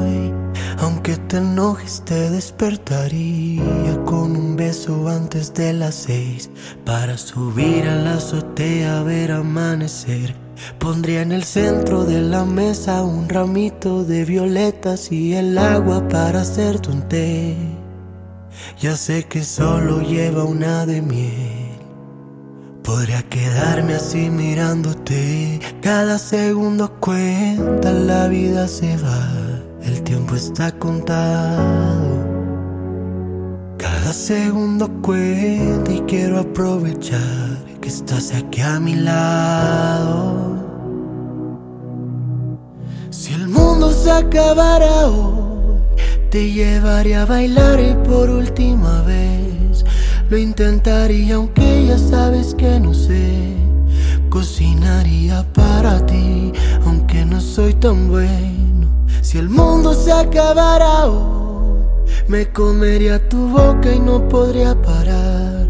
aunque 1.05 1.23
te 1.29 1.37
enojes 1.37 2.03
te 2.07 2.31
despertaría 2.31 3.63
con 4.07 4.35
un 4.35 4.57
beso 4.57 5.07
antes 5.07 5.53
de 5.53 5.75
las 5.75 5.95
seis 5.95 6.49
para 6.87 7.19
subir 7.19 7.87
a 7.87 7.97
la 7.97 8.15
azotea 8.15 9.01
a 9.01 9.03
ver 9.03 9.33
amanecer. 9.33 10.35
Pondría 10.79 11.21
en 11.21 11.33
el 11.33 11.45
centro 11.45 12.05
de 12.05 12.23
la 12.23 12.47
mesa 12.47 13.03
un 13.03 13.29
ramito 13.29 14.03
de 14.03 14.25
violetas 14.25 15.13
y 15.13 15.35
el 15.35 15.59
agua 15.59 16.09
para 16.09 16.41
hacerte 16.41 16.91
un 16.91 17.03
té. 17.07 17.55
Ya 18.81 18.97
sé 18.97 19.25
que 19.25 19.45
solo 19.45 20.01
lleva 20.01 20.45
una 20.45 20.87
de 20.87 21.03
miel. 21.03 21.69
Podría 22.83 23.23
quedarme 23.25 23.97
así 23.97 24.31
mirándote. 24.31 25.61
Cada 25.83 26.17
segundo 26.17 26.99
cuenta, 26.99 27.93
la 27.93 28.27
vida 28.29 28.67
se 28.69 28.97
va. 28.97 29.45
El 29.85 30.03
tiempo 30.03 30.24
está 30.35 30.73
contado. 30.73 32.25
Cada 33.79 34.13
segundo 34.13 34.89
cuenta 35.03 35.93
y 35.93 36.01
quiero 36.01 36.41
aprovechar 36.41 37.65
que 37.81 37.89
estás 37.89 38.35
aquí 38.35 38.61
a 38.61 38.81
mi 38.81 38.97
lado. 38.97 40.55
Si 43.11 43.33
el 43.33 43.49
mundo 43.49 43.93
se 43.93 44.11
acabara 44.11 45.07
hoy, 45.07 45.79
te 46.31 46.51
llevaría 46.51 47.23
a 47.23 47.27
bailar 47.27 47.79
y 47.81 47.95
por 48.09 48.31
última 48.31 49.03
vez 49.03 49.85
lo 50.31 50.39
intentaría 50.39 51.37
aunque 51.37 51.87
ya 51.87 51.99
sabes 51.99 52.55
que 52.55 52.81
no 52.81 52.93
sé. 52.93 53.55
Cocinaría 54.31 55.45
para 55.53 56.05
ti 56.07 56.53
aunque 56.85 57.25
no 57.25 57.41
soy 57.41 57.75
tan 57.75 58.09
bueno. 58.09 58.74
Si 59.25 59.39
el 59.39 59.49
mundo 59.49 59.95
se 59.95 60.13
acabara 60.13 61.07
hoy, 61.07 61.83
me 62.29 62.47
comería 62.53 63.27
tu 63.27 63.49
boca 63.49 63.91
y 63.91 63.99
no 63.99 64.29
podría 64.29 64.75
parar 64.83 65.67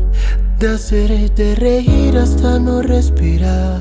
de 0.59 0.71
hacerte 0.71 1.55
reír 1.55 2.19
hasta 2.19 2.59
no 2.59 2.83
respirar. 2.83 3.81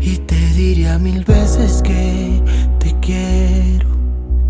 Y 0.00 0.16
te 0.16 0.34
diría 0.54 0.98
mil 0.98 1.22
veces 1.24 1.82
que 1.82 2.40
te 2.78 2.98
quiero. 3.00 3.86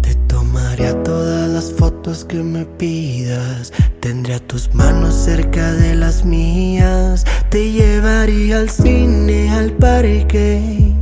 Te 0.00 0.14
tomaría 0.28 1.02
todas 1.02 1.50
las 1.50 1.72
fotos 1.72 2.24
que 2.24 2.36
me 2.36 2.64
pidas. 2.64 3.72
Tendría 3.98 4.38
tus 4.38 4.72
manos 4.72 5.12
cerca 5.12 5.72
de 5.72 5.96
las 5.96 6.24
mías. 6.24 7.24
Te 7.50 7.72
llevaría 7.72 8.60
al 8.60 8.70
cine, 8.70 9.50
al 9.50 9.72
parque. 9.72 10.94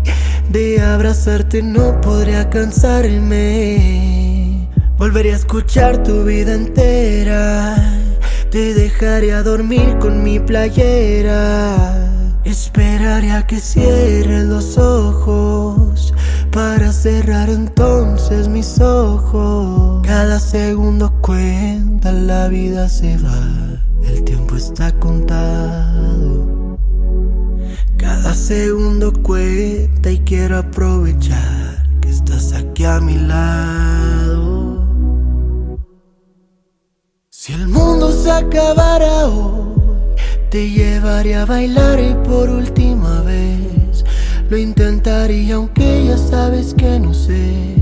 De 0.51 0.81
abrazarte 0.81 1.63
no 1.63 2.01
podría 2.01 2.49
cansarme. 2.51 4.15
Volvería 4.97 5.33
a 5.33 5.37
escuchar 5.37 6.03
tu 6.03 6.25
vida 6.25 6.55
entera. 6.55 7.77
Te 8.51 8.75
dejaría 8.75 9.43
dormir 9.43 9.99
con 9.99 10.23
mi 10.23 10.39
playera. 10.39 12.09
Esperaré 12.45 13.33
a 13.33 13.47
que 13.47 13.59
cierres 13.59 14.45
los 14.45 14.79
ojos 14.79 16.15
para 16.55 16.93
cerrar 16.93 17.51
entonces 17.51 18.47
mis 18.49 18.81
ojos. 18.81 20.07
Cada 20.07 20.39
segundo 20.39 21.13
cuenta, 21.21 22.13
la 22.13 22.47
vida 22.47 22.89
se 22.89 23.19
va, 23.19 23.81
el 24.05 24.23
tiempo 24.23 24.55
está 24.55 24.93
contado. 24.93 26.54
Cada 28.05 28.35
segundo 28.35 29.15
cuenta 29.15 30.11
y 30.11 30.19
quiero 30.19 30.59
aprovechar 30.59 31.89
que 32.03 32.11
estás 32.11 32.53
aquí 32.53 32.85
a 32.85 33.01
mi 33.01 33.17
lado. 33.17 34.85
Si 37.31 37.55
el 37.55 37.67
mundo 37.67 38.13
se 38.13 38.31
acabara 38.31 39.25
hoy, 39.25 39.73
te 40.51 40.69
llevaría 40.69 41.43
a 41.43 41.47
bailar 41.47 41.99
y 41.99 42.13
por 42.29 42.51
última 42.51 43.23
vez 43.23 44.05
lo 44.51 44.59
intentaría 44.59 45.55
aunque 45.55 46.05
ya 46.05 46.19
sabes 46.19 46.75
que 46.75 47.01
no 47.01 47.15
sé. 47.15 47.75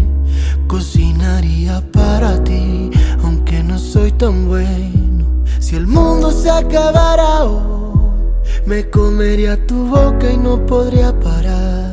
Cocinaría 0.69 1.83
para 1.91 2.43
ti 2.45 2.93
aunque 3.25 3.65
no 3.65 3.77
soy 3.77 4.13
tan 4.13 4.47
bueno. 4.47 5.45
Si 5.59 5.75
el 5.75 5.89
mundo 5.89 6.31
se 6.31 6.49
acabara 6.49 7.43
hoy, 7.43 7.82
me 8.67 8.89
comería 8.91 9.67
tu 9.67 9.87
boca 9.87 10.31
y 10.31 10.37
no 10.37 10.65
podría 10.67 11.19
parar 11.19 11.93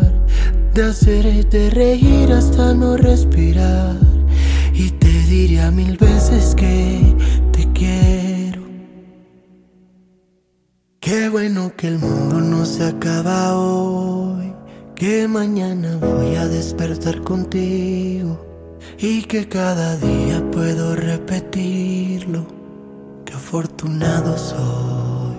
de 0.73 0.83
hacerte 0.83 1.69
reír 1.69 2.31
hasta 2.31 2.73
no 2.73 2.97
respirar. 2.97 3.97
Y 4.73 4.91
te 4.91 5.07
diría 5.07 5.71
mil 5.71 5.97
veces 5.97 6.55
que 6.55 7.15
te 7.51 7.71
quiero. 7.73 8.61
Qué 10.99 11.29
bueno 11.29 11.73
que 11.75 11.87
el 11.87 11.99
mundo 11.99 12.39
no 12.39 12.65
se 12.65 12.85
acaba 12.85 13.57
hoy. 13.57 14.53
Que 14.95 15.27
mañana 15.27 15.97
voy 15.97 16.35
a 16.35 16.47
despertar 16.47 17.21
contigo. 17.21 18.45
Y 18.97 19.23
que 19.23 19.47
cada 19.47 19.97
día 19.97 20.43
puedo 20.51 20.95
repetirlo. 20.95 22.45
Qué 23.25 23.33
afortunado 23.33 24.37
soy. 24.37 25.38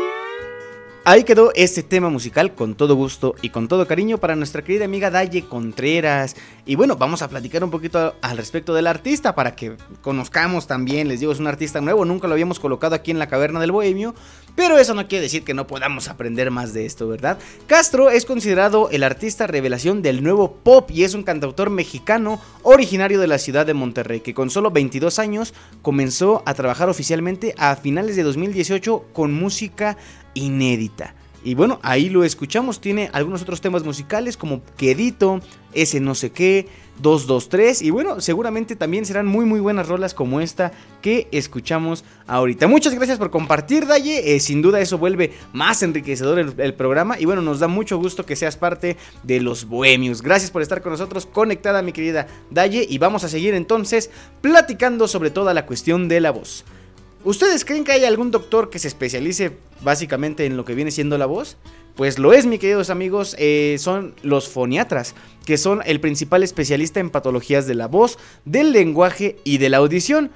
Ahí 1.03 1.23
quedó 1.23 1.51
este 1.55 1.81
tema 1.81 2.09
musical 2.09 2.53
con 2.53 2.75
todo 2.75 2.93
gusto 2.93 3.33
y 3.41 3.49
con 3.49 3.67
todo 3.67 3.87
cariño 3.87 4.19
para 4.19 4.35
nuestra 4.35 4.61
querida 4.61 4.85
amiga 4.85 5.09
Daye 5.09 5.45
Contreras. 5.45 6.35
Y 6.63 6.75
bueno, 6.75 6.95
vamos 6.95 7.23
a 7.23 7.27
platicar 7.27 7.63
un 7.63 7.71
poquito 7.71 8.13
al 8.21 8.37
respecto 8.37 8.75
del 8.75 8.85
artista 8.85 9.33
para 9.33 9.55
que 9.55 9.77
conozcamos 10.03 10.67
también. 10.67 11.07
Les 11.07 11.19
digo, 11.19 11.31
es 11.31 11.39
un 11.39 11.47
artista 11.47 11.81
nuevo, 11.81 12.05
nunca 12.05 12.27
lo 12.27 12.33
habíamos 12.33 12.59
colocado 12.59 12.93
aquí 12.93 13.09
en 13.09 13.17
la 13.17 13.25
caverna 13.25 13.59
del 13.59 13.71
bohemio. 13.71 14.13
Pero 14.55 14.77
eso 14.77 14.93
no 14.93 15.07
quiere 15.07 15.23
decir 15.23 15.43
que 15.43 15.55
no 15.55 15.65
podamos 15.65 16.07
aprender 16.07 16.51
más 16.51 16.71
de 16.71 16.85
esto, 16.85 17.07
¿verdad? 17.07 17.39
Castro 17.65 18.11
es 18.11 18.25
considerado 18.25 18.89
el 18.91 19.01
artista 19.01 19.47
revelación 19.47 20.03
del 20.03 20.21
nuevo 20.21 20.57
pop 20.57 20.91
y 20.91 21.03
es 21.03 21.15
un 21.15 21.23
cantautor 21.23 21.71
mexicano 21.71 22.39
originario 22.61 23.19
de 23.19 23.27
la 23.27 23.39
ciudad 23.39 23.65
de 23.65 23.73
Monterrey 23.73 24.19
que 24.19 24.35
con 24.35 24.51
solo 24.51 24.69
22 24.69 25.17
años 25.17 25.55
comenzó 25.81 26.43
a 26.45 26.53
trabajar 26.53 26.89
oficialmente 26.89 27.55
a 27.57 27.75
finales 27.75 28.15
de 28.15 28.23
2018 28.23 29.05
con 29.13 29.33
música 29.33 29.97
inédita. 30.33 31.15
Y 31.43 31.55
bueno, 31.55 31.79
ahí 31.81 32.09
lo 32.09 32.23
escuchamos, 32.23 32.81
tiene 32.81 33.09
algunos 33.13 33.41
otros 33.41 33.61
temas 33.61 33.83
musicales 33.83 34.37
como 34.37 34.61
Quedito, 34.77 35.41
ese 35.73 35.99
no 35.99 36.13
sé 36.13 36.31
qué, 36.31 36.67
223 37.01 37.81
y 37.81 37.89
bueno, 37.89 38.21
seguramente 38.21 38.75
también 38.75 39.05
serán 39.05 39.25
muy 39.25 39.45
muy 39.45 39.59
buenas 39.59 39.87
rolas 39.87 40.13
como 40.13 40.39
esta 40.39 40.71
que 41.01 41.27
escuchamos 41.31 42.03
ahorita. 42.27 42.67
Muchas 42.67 42.93
gracias 42.93 43.17
por 43.17 43.31
compartir, 43.31 43.87
Daye, 43.87 44.35
eh, 44.35 44.39
sin 44.39 44.61
duda 44.61 44.81
eso 44.81 44.99
vuelve 44.99 45.33
más 45.51 45.81
enriquecedor 45.81 46.37
el, 46.37 46.53
el, 46.57 46.75
programa 46.75 47.19
y 47.19 47.25
bueno, 47.25 47.41
nos 47.41 47.59
da 47.59 47.67
mucho 47.67 47.97
gusto 47.97 48.23
que 48.23 48.35
seas 48.35 48.55
parte 48.55 48.97
de 49.23 49.41
los 49.41 49.65
bohemios. 49.65 50.21
Gracias 50.21 50.51
por 50.51 50.61
estar 50.61 50.83
con 50.83 50.91
nosotros, 50.91 51.25
conectada 51.25 51.81
mi 51.81 51.91
querida 51.91 52.27
Daye 52.51 52.85
y 52.87 52.99
vamos 52.99 53.23
a 53.23 53.29
seguir 53.29 53.55
entonces 53.55 54.11
platicando 54.41 55.07
sobre 55.07 55.31
toda 55.31 55.55
la 55.55 55.65
cuestión 55.65 56.07
de 56.07 56.21
la 56.21 56.29
voz. 56.29 56.65
¿Ustedes 57.23 57.65
creen 57.65 57.83
que 57.83 57.91
hay 57.91 58.05
algún 58.05 58.31
doctor 58.31 58.71
que 58.71 58.79
se 58.79 58.87
especialice 58.87 59.57
básicamente 59.81 60.45
en 60.45 60.57
lo 60.57 60.65
que 60.65 60.73
viene 60.73 60.89
siendo 60.89 61.19
la 61.19 61.27
voz? 61.27 61.55
Pues 61.95 62.17
lo 62.17 62.33
es, 62.33 62.47
mis 62.47 62.59
queridos 62.59 62.89
amigos, 62.89 63.35
eh, 63.37 63.75
son 63.77 64.15
los 64.23 64.49
foniatras, 64.49 65.13
que 65.45 65.57
son 65.57 65.81
el 65.85 65.99
principal 65.99 66.41
especialista 66.41 66.99
en 66.99 67.11
patologías 67.11 67.67
de 67.67 67.75
la 67.75 67.87
voz, 67.87 68.17
del 68.45 68.71
lenguaje 68.71 69.37
y 69.43 69.59
de 69.59 69.69
la 69.69 69.77
audición. 69.77 70.31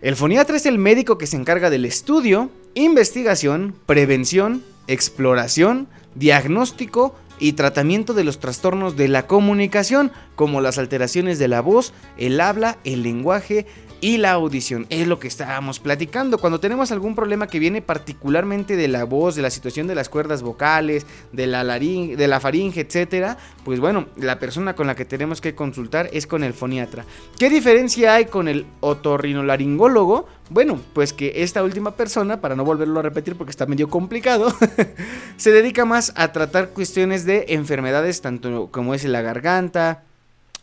El 0.00 0.16
foniatra 0.16 0.56
es 0.56 0.64
el 0.64 0.78
médico 0.78 1.18
que 1.18 1.26
se 1.26 1.36
encarga 1.36 1.68
del 1.68 1.84
estudio, 1.84 2.50
investigación, 2.74 3.74
prevención, 3.84 4.64
exploración, 4.86 5.86
diagnóstico 6.14 7.14
y 7.38 7.52
tratamiento 7.52 8.14
de 8.14 8.24
los 8.24 8.38
trastornos 8.38 8.96
de 8.96 9.08
la 9.08 9.26
comunicación, 9.26 10.12
como 10.34 10.62
las 10.62 10.78
alteraciones 10.78 11.38
de 11.38 11.48
la 11.48 11.60
voz, 11.60 11.92
el 12.16 12.40
habla, 12.40 12.78
el 12.84 13.02
lenguaje, 13.02 13.66
y 14.02 14.18
la 14.18 14.32
audición. 14.32 14.84
Es 14.90 15.06
lo 15.06 15.20
que 15.20 15.28
estábamos 15.28 15.78
platicando. 15.78 16.38
Cuando 16.38 16.58
tenemos 16.58 16.90
algún 16.90 17.14
problema 17.14 17.46
que 17.46 17.60
viene 17.60 17.80
particularmente 17.80 18.76
de 18.76 18.88
la 18.88 19.04
voz, 19.04 19.36
de 19.36 19.42
la 19.42 19.48
situación 19.48 19.86
de 19.86 19.94
las 19.94 20.08
cuerdas 20.08 20.42
vocales, 20.42 21.06
de 21.30 21.46
la, 21.46 21.62
laringe, 21.62 22.16
de 22.16 22.26
la 22.26 22.40
faringe, 22.40 22.80
etcétera, 22.80 23.38
pues 23.64 23.78
bueno, 23.78 24.08
la 24.16 24.40
persona 24.40 24.74
con 24.74 24.88
la 24.88 24.96
que 24.96 25.04
tenemos 25.04 25.40
que 25.40 25.54
consultar 25.54 26.10
es 26.12 26.26
con 26.26 26.42
el 26.42 26.52
foniatra. 26.52 27.04
¿Qué 27.38 27.48
diferencia 27.48 28.14
hay 28.14 28.24
con 28.24 28.48
el 28.48 28.66
otorrinolaringólogo? 28.80 30.26
Bueno, 30.50 30.80
pues 30.94 31.12
que 31.12 31.34
esta 31.36 31.62
última 31.62 31.92
persona, 31.92 32.40
para 32.40 32.56
no 32.56 32.64
volverlo 32.64 32.98
a 32.98 33.04
repetir 33.04 33.36
porque 33.36 33.52
está 33.52 33.66
medio 33.66 33.88
complicado, 33.88 34.52
se 35.36 35.52
dedica 35.52 35.84
más 35.84 36.12
a 36.16 36.32
tratar 36.32 36.70
cuestiones 36.70 37.24
de 37.24 37.46
enfermedades 37.50 38.20
tanto 38.20 38.68
como 38.72 38.94
es 38.94 39.04
la 39.04 39.22
garganta, 39.22 40.02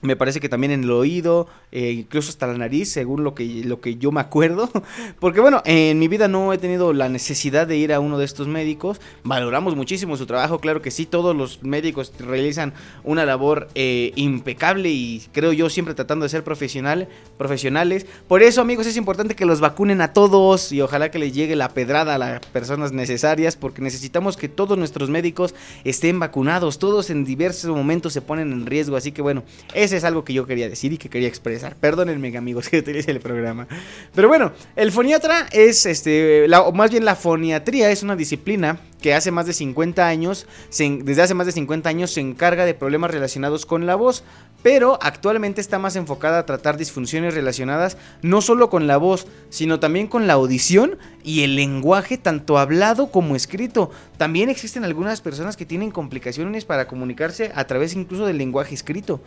me 0.01 0.15
parece 0.15 0.39
que 0.39 0.47
también 0.47 0.71
en 0.71 0.83
el 0.83 0.91
oído, 0.91 1.47
eh, 1.71 1.91
incluso 1.91 2.29
hasta 2.29 2.47
la 2.47 2.57
nariz, 2.57 2.89
según 2.89 3.23
lo 3.23 3.35
que, 3.35 3.63
lo 3.65 3.81
que 3.81 3.97
yo 3.97 4.11
me 4.11 4.21
acuerdo. 4.21 4.69
Porque 5.19 5.41
bueno, 5.41 5.61
en 5.65 5.99
mi 5.99 6.07
vida 6.07 6.27
no 6.27 6.53
he 6.53 6.57
tenido 6.57 6.93
la 6.93 7.09
necesidad 7.09 7.67
de 7.67 7.77
ir 7.77 7.91
a 7.91 7.99
uno 7.99 8.17
de 8.17 8.25
estos 8.25 8.47
médicos. 8.47 9.01
Valoramos 9.23 9.75
muchísimo 9.75 10.15
su 10.15 10.25
trabajo, 10.25 10.59
claro 10.59 10.81
que 10.81 10.91
sí, 10.91 11.05
todos 11.05 11.35
los 11.35 11.63
médicos 11.63 12.13
realizan 12.17 12.73
una 13.03 13.25
labor 13.25 13.67
eh, 13.75 14.13
impecable 14.15 14.89
y 14.89 15.21
creo 15.33 15.51
yo 15.51 15.69
siempre 15.69 15.93
tratando 15.93 16.23
de 16.23 16.29
ser 16.29 16.43
profesional, 16.43 17.09
profesionales. 17.37 18.05
Por 18.27 18.41
eso 18.41 18.61
amigos 18.61 18.87
es 18.87 18.95
importante 18.95 19.35
que 19.35 19.45
los 19.45 19.59
vacunen 19.59 19.99
a 20.01 20.13
todos 20.13 20.71
y 20.71 20.81
ojalá 20.81 21.11
que 21.11 21.19
les 21.19 21.33
llegue 21.33 21.57
la 21.57 21.69
pedrada 21.69 22.15
a 22.15 22.17
las 22.17 22.39
personas 22.47 22.93
necesarias 22.93 23.57
porque 23.57 23.81
necesitamos 23.81 24.37
que 24.37 24.47
todos 24.47 24.77
nuestros 24.77 25.09
médicos 25.09 25.53
estén 25.83 26.19
vacunados. 26.19 26.79
Todos 26.79 27.09
en 27.09 27.25
diversos 27.25 27.69
momentos 27.75 28.13
se 28.13 28.21
ponen 28.21 28.53
en 28.53 28.65
riesgo, 28.65 28.95
así 28.95 29.11
que 29.11 29.21
bueno, 29.21 29.43
es 29.73 29.88
es 29.97 30.03
algo 30.03 30.23
que 30.23 30.33
yo 30.33 30.45
quería 30.45 30.69
decir 30.69 30.93
y 30.93 30.97
que 30.97 31.09
quería 31.09 31.27
expresar. 31.27 31.75
Perdónenme, 31.75 32.35
amigos, 32.37 32.69
que 32.69 32.79
utilicé 32.79 33.11
el 33.11 33.19
programa. 33.19 33.67
Pero 34.13 34.27
bueno, 34.27 34.51
el 34.75 34.91
foniatra 34.91 35.47
es, 35.51 35.85
este, 35.85 36.47
o 36.53 36.71
más 36.71 36.91
bien 36.91 37.05
la 37.05 37.15
foniatría 37.15 37.91
es 37.91 38.03
una 38.03 38.15
disciplina 38.15 38.79
que 39.01 39.13
hace 39.13 39.31
más 39.31 39.45
de 39.45 39.53
50 39.53 40.05
años, 40.07 40.45
desde 40.77 41.21
hace 41.21 41.33
más 41.33 41.45
de 41.45 41.53
50 41.53 41.89
años 41.89 42.11
se 42.11 42.21
encarga 42.21 42.65
de 42.65 42.73
problemas 42.73 43.11
relacionados 43.11 43.65
con 43.65 43.85
la 43.85 43.95
voz, 43.95 44.23
pero 44.61 44.99
actualmente 45.01 45.61
está 45.61 45.79
más 45.79 45.95
enfocada 45.95 46.39
a 46.39 46.45
tratar 46.45 46.77
disfunciones 46.77 47.33
relacionadas 47.33 47.97
no 48.21 48.41
solo 48.41 48.69
con 48.69 48.87
la 48.87 48.97
voz, 48.97 49.27
sino 49.49 49.79
también 49.79 50.07
con 50.07 50.27
la 50.27 50.33
audición 50.33 50.97
y 51.23 51.43
el 51.43 51.55
lenguaje 51.55 52.17
tanto 52.17 52.57
hablado 52.57 53.11
como 53.11 53.35
escrito. 53.35 53.91
También 54.17 54.49
existen 54.49 54.83
algunas 54.83 55.21
personas 55.21 55.55
que 55.55 55.65
tienen 55.65 55.91
complicaciones 55.91 56.65
para 56.65 56.87
comunicarse 56.87 57.51
a 57.55 57.65
través 57.67 57.93
incluso 57.93 58.25
del 58.25 58.37
lenguaje 58.37 58.75
escrito. 58.75 59.21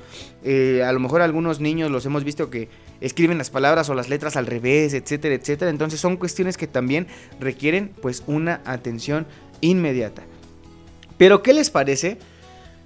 Eh, 0.44 0.82
a 0.86 0.92
lo 0.92 1.00
mejor 1.00 1.22
algunos 1.22 1.60
niños 1.60 1.90
los 1.90 2.04
hemos 2.04 2.24
visto 2.24 2.50
que 2.50 2.68
escriben 3.00 3.38
las 3.38 3.50
palabras 3.50 3.88
o 3.88 3.94
las 3.94 4.08
letras 4.08 4.36
al 4.36 4.46
revés, 4.46 4.92
etcétera, 4.92 5.34
etcétera. 5.34 5.70
Entonces 5.70 5.98
son 5.98 6.16
cuestiones 6.18 6.56
que 6.56 6.66
también 6.66 7.06
requieren 7.40 7.92
pues 8.02 8.22
una 8.26 8.60
atención 8.64 9.26
inmediata. 9.60 10.22
Pero 11.16 11.42
¿qué 11.42 11.52
les 11.52 11.70
parece? 11.70 12.18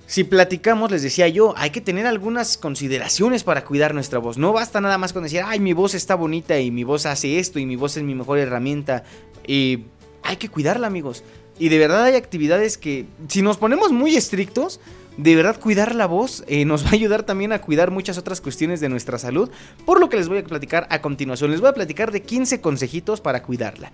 Si 0.06 0.22
platicamos, 0.22 0.92
les 0.92 1.02
decía 1.02 1.26
yo, 1.26 1.52
hay 1.56 1.70
que 1.70 1.80
tener 1.80 2.06
algunas 2.06 2.56
consideraciones 2.56 3.42
para 3.42 3.64
cuidar 3.64 3.92
nuestra 3.92 4.20
voz. 4.20 4.38
No 4.38 4.52
basta 4.52 4.80
nada 4.80 4.98
más 4.98 5.12
con 5.12 5.24
decir, 5.24 5.42
ay, 5.44 5.58
mi 5.58 5.72
voz 5.72 5.94
está 5.94 6.14
bonita 6.14 6.60
y 6.60 6.70
mi 6.70 6.84
voz 6.84 7.06
hace 7.06 7.40
esto 7.40 7.58
y 7.58 7.66
mi 7.66 7.74
voz 7.74 7.96
es 7.96 8.04
mi 8.04 8.14
mejor 8.14 8.38
herramienta. 8.38 9.02
Y 9.46 9.84
hay 10.22 10.36
que 10.36 10.48
cuidarla, 10.48 10.86
amigos. 10.86 11.24
Y 11.58 11.70
de 11.70 11.78
verdad 11.78 12.04
hay 12.04 12.14
actividades 12.14 12.78
que, 12.78 13.06
si 13.28 13.42
nos 13.42 13.56
ponemos 13.56 13.90
muy 13.90 14.14
estrictos, 14.14 14.78
de 15.16 15.34
verdad 15.34 15.58
cuidar 15.58 15.94
la 15.94 16.06
voz 16.06 16.44
eh, 16.46 16.64
nos 16.66 16.84
va 16.84 16.90
a 16.90 16.94
ayudar 16.94 17.22
también 17.22 17.52
a 17.52 17.60
cuidar 17.60 17.90
muchas 17.90 18.18
otras 18.18 18.40
cuestiones 18.40 18.80
de 18.80 18.88
nuestra 18.88 19.18
salud. 19.18 19.50
Por 19.84 19.98
lo 19.98 20.08
que 20.08 20.18
les 20.18 20.28
voy 20.28 20.38
a 20.38 20.44
platicar 20.44 20.86
a 20.90 21.00
continuación. 21.00 21.50
Les 21.50 21.60
voy 21.60 21.70
a 21.70 21.74
platicar 21.74 22.12
de 22.12 22.22
15 22.22 22.60
consejitos 22.60 23.20
para 23.20 23.42
cuidarla. 23.42 23.90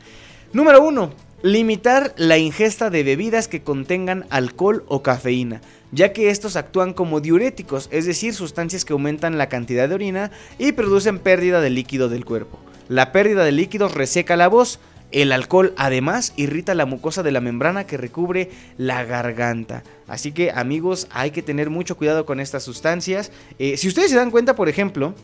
Número 0.53 0.83
1. 0.83 1.11
Limitar 1.43 2.13
la 2.19 2.37
ingesta 2.37 2.91
de 2.91 3.03
bebidas 3.03 3.49
que 3.49 3.63
contengan 3.63 4.27
alcohol 4.29 4.85
o 4.87 5.03
cafeína, 5.03 5.63
ya 5.93 6.13
que 6.13 6.29
estos 6.29 6.57
actúan 6.57 6.93
como 6.93 7.23
diuréticos, 7.23 7.89
es 7.91 8.05
decir, 8.05 8.35
sustancias 8.35 8.85
que 8.85 8.93
aumentan 8.93 9.39
la 9.39 9.49
cantidad 9.49 9.89
de 9.89 9.95
orina 9.95 10.31
y 10.59 10.73
producen 10.73 11.21
pérdida 11.21 11.63
de 11.63 11.71
líquido 11.71 12.11
del 12.11 12.27
cuerpo. 12.27 12.59
La 12.91 13.13
pérdida 13.13 13.45
de 13.45 13.53
líquidos 13.53 13.95
reseca 13.95 14.37
la 14.37 14.49
voz, 14.49 14.79
el 15.11 15.33
alcohol 15.33 15.73
además 15.79 16.35
irrita 16.37 16.75
la 16.75 16.85
mucosa 16.85 17.23
de 17.23 17.33
la 17.33 17.41
membrana 17.41 17.87
que 17.87 17.97
recubre 17.97 18.51
la 18.77 19.05
garganta. 19.05 19.83
Así 20.07 20.33
que 20.33 20.51
amigos 20.51 21.07
hay 21.13 21.31
que 21.31 21.43
tener 21.43 21.71
mucho 21.71 21.97
cuidado 21.97 22.27
con 22.27 22.41
estas 22.41 22.63
sustancias. 22.63 23.33
Eh, 23.59 23.79
si 23.79 23.89
ustedes 23.89 24.11
se 24.11 24.17
dan 24.17 24.31
cuenta, 24.31 24.55
por 24.55 24.69
ejemplo, 24.69 25.15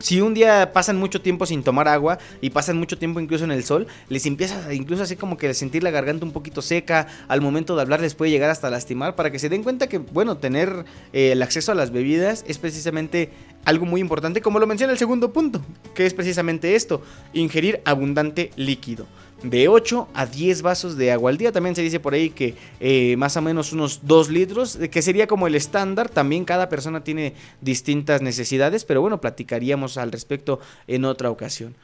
si 0.00 0.20
un 0.20 0.34
día 0.34 0.72
pasan 0.72 0.96
mucho 0.96 1.20
tiempo 1.20 1.46
sin 1.46 1.62
tomar 1.62 1.86
agua 1.86 2.18
y 2.40 2.50
pasan 2.50 2.78
mucho 2.78 2.98
tiempo 2.98 3.20
incluso 3.20 3.44
en 3.44 3.52
el 3.52 3.64
sol, 3.64 3.86
les 4.08 4.26
empieza 4.26 4.72
incluso 4.74 5.02
así 5.02 5.14
como 5.14 5.36
que 5.36 5.52
sentir 5.54 5.82
la 5.82 5.90
garganta 5.90 6.24
un 6.24 6.32
poquito 6.32 6.62
seca, 6.62 7.06
al 7.28 7.40
momento 7.40 7.76
de 7.76 7.82
hablar 7.82 8.00
les 8.00 8.14
puede 8.14 8.30
llegar 8.30 8.50
hasta 8.50 8.70
lastimar, 8.70 9.14
para 9.14 9.30
que 9.30 9.38
se 9.38 9.48
den 9.48 9.62
cuenta 9.62 9.88
que, 9.88 9.98
bueno, 9.98 10.38
tener 10.38 10.84
eh, 11.12 11.32
el 11.32 11.42
acceso 11.42 11.70
a 11.70 11.74
las 11.74 11.90
bebidas 11.90 12.44
es 12.48 12.58
precisamente 12.58 13.30
algo 13.64 13.84
muy 13.84 14.00
importante, 14.00 14.40
como 14.40 14.58
lo 14.58 14.66
menciona 14.66 14.92
el 14.92 14.98
segundo 14.98 15.32
punto, 15.32 15.60
que 15.94 16.06
es 16.06 16.14
precisamente 16.14 16.74
esto, 16.74 17.02
ingerir 17.34 17.82
abundante 17.84 18.50
líquido 18.56 19.06
de 19.42 19.68
8 19.68 20.08
a 20.14 20.26
10 20.26 20.62
vasos 20.62 20.96
de 20.96 21.12
agua 21.12 21.30
al 21.30 21.38
día. 21.38 21.52
También 21.52 21.74
se 21.74 21.82
dice 21.82 22.00
por 22.00 22.14
ahí 22.14 22.30
que 22.30 22.54
eh, 22.80 23.16
más 23.16 23.36
o 23.36 23.42
menos 23.42 23.72
unos 23.72 24.00
2 24.02 24.30
litros, 24.30 24.78
que 24.90 25.02
sería 25.02 25.26
como 25.26 25.46
el 25.46 25.54
estándar. 25.54 26.08
También 26.08 26.44
cada 26.44 26.68
persona 26.68 27.04
tiene 27.04 27.34
distintas 27.60 28.22
necesidades, 28.22 28.84
pero 28.84 29.00
bueno, 29.00 29.20
platicaríamos 29.20 29.96
al 29.96 30.12
respecto 30.12 30.60
en 30.86 31.04
otra 31.04 31.30
ocasión. 31.30 31.74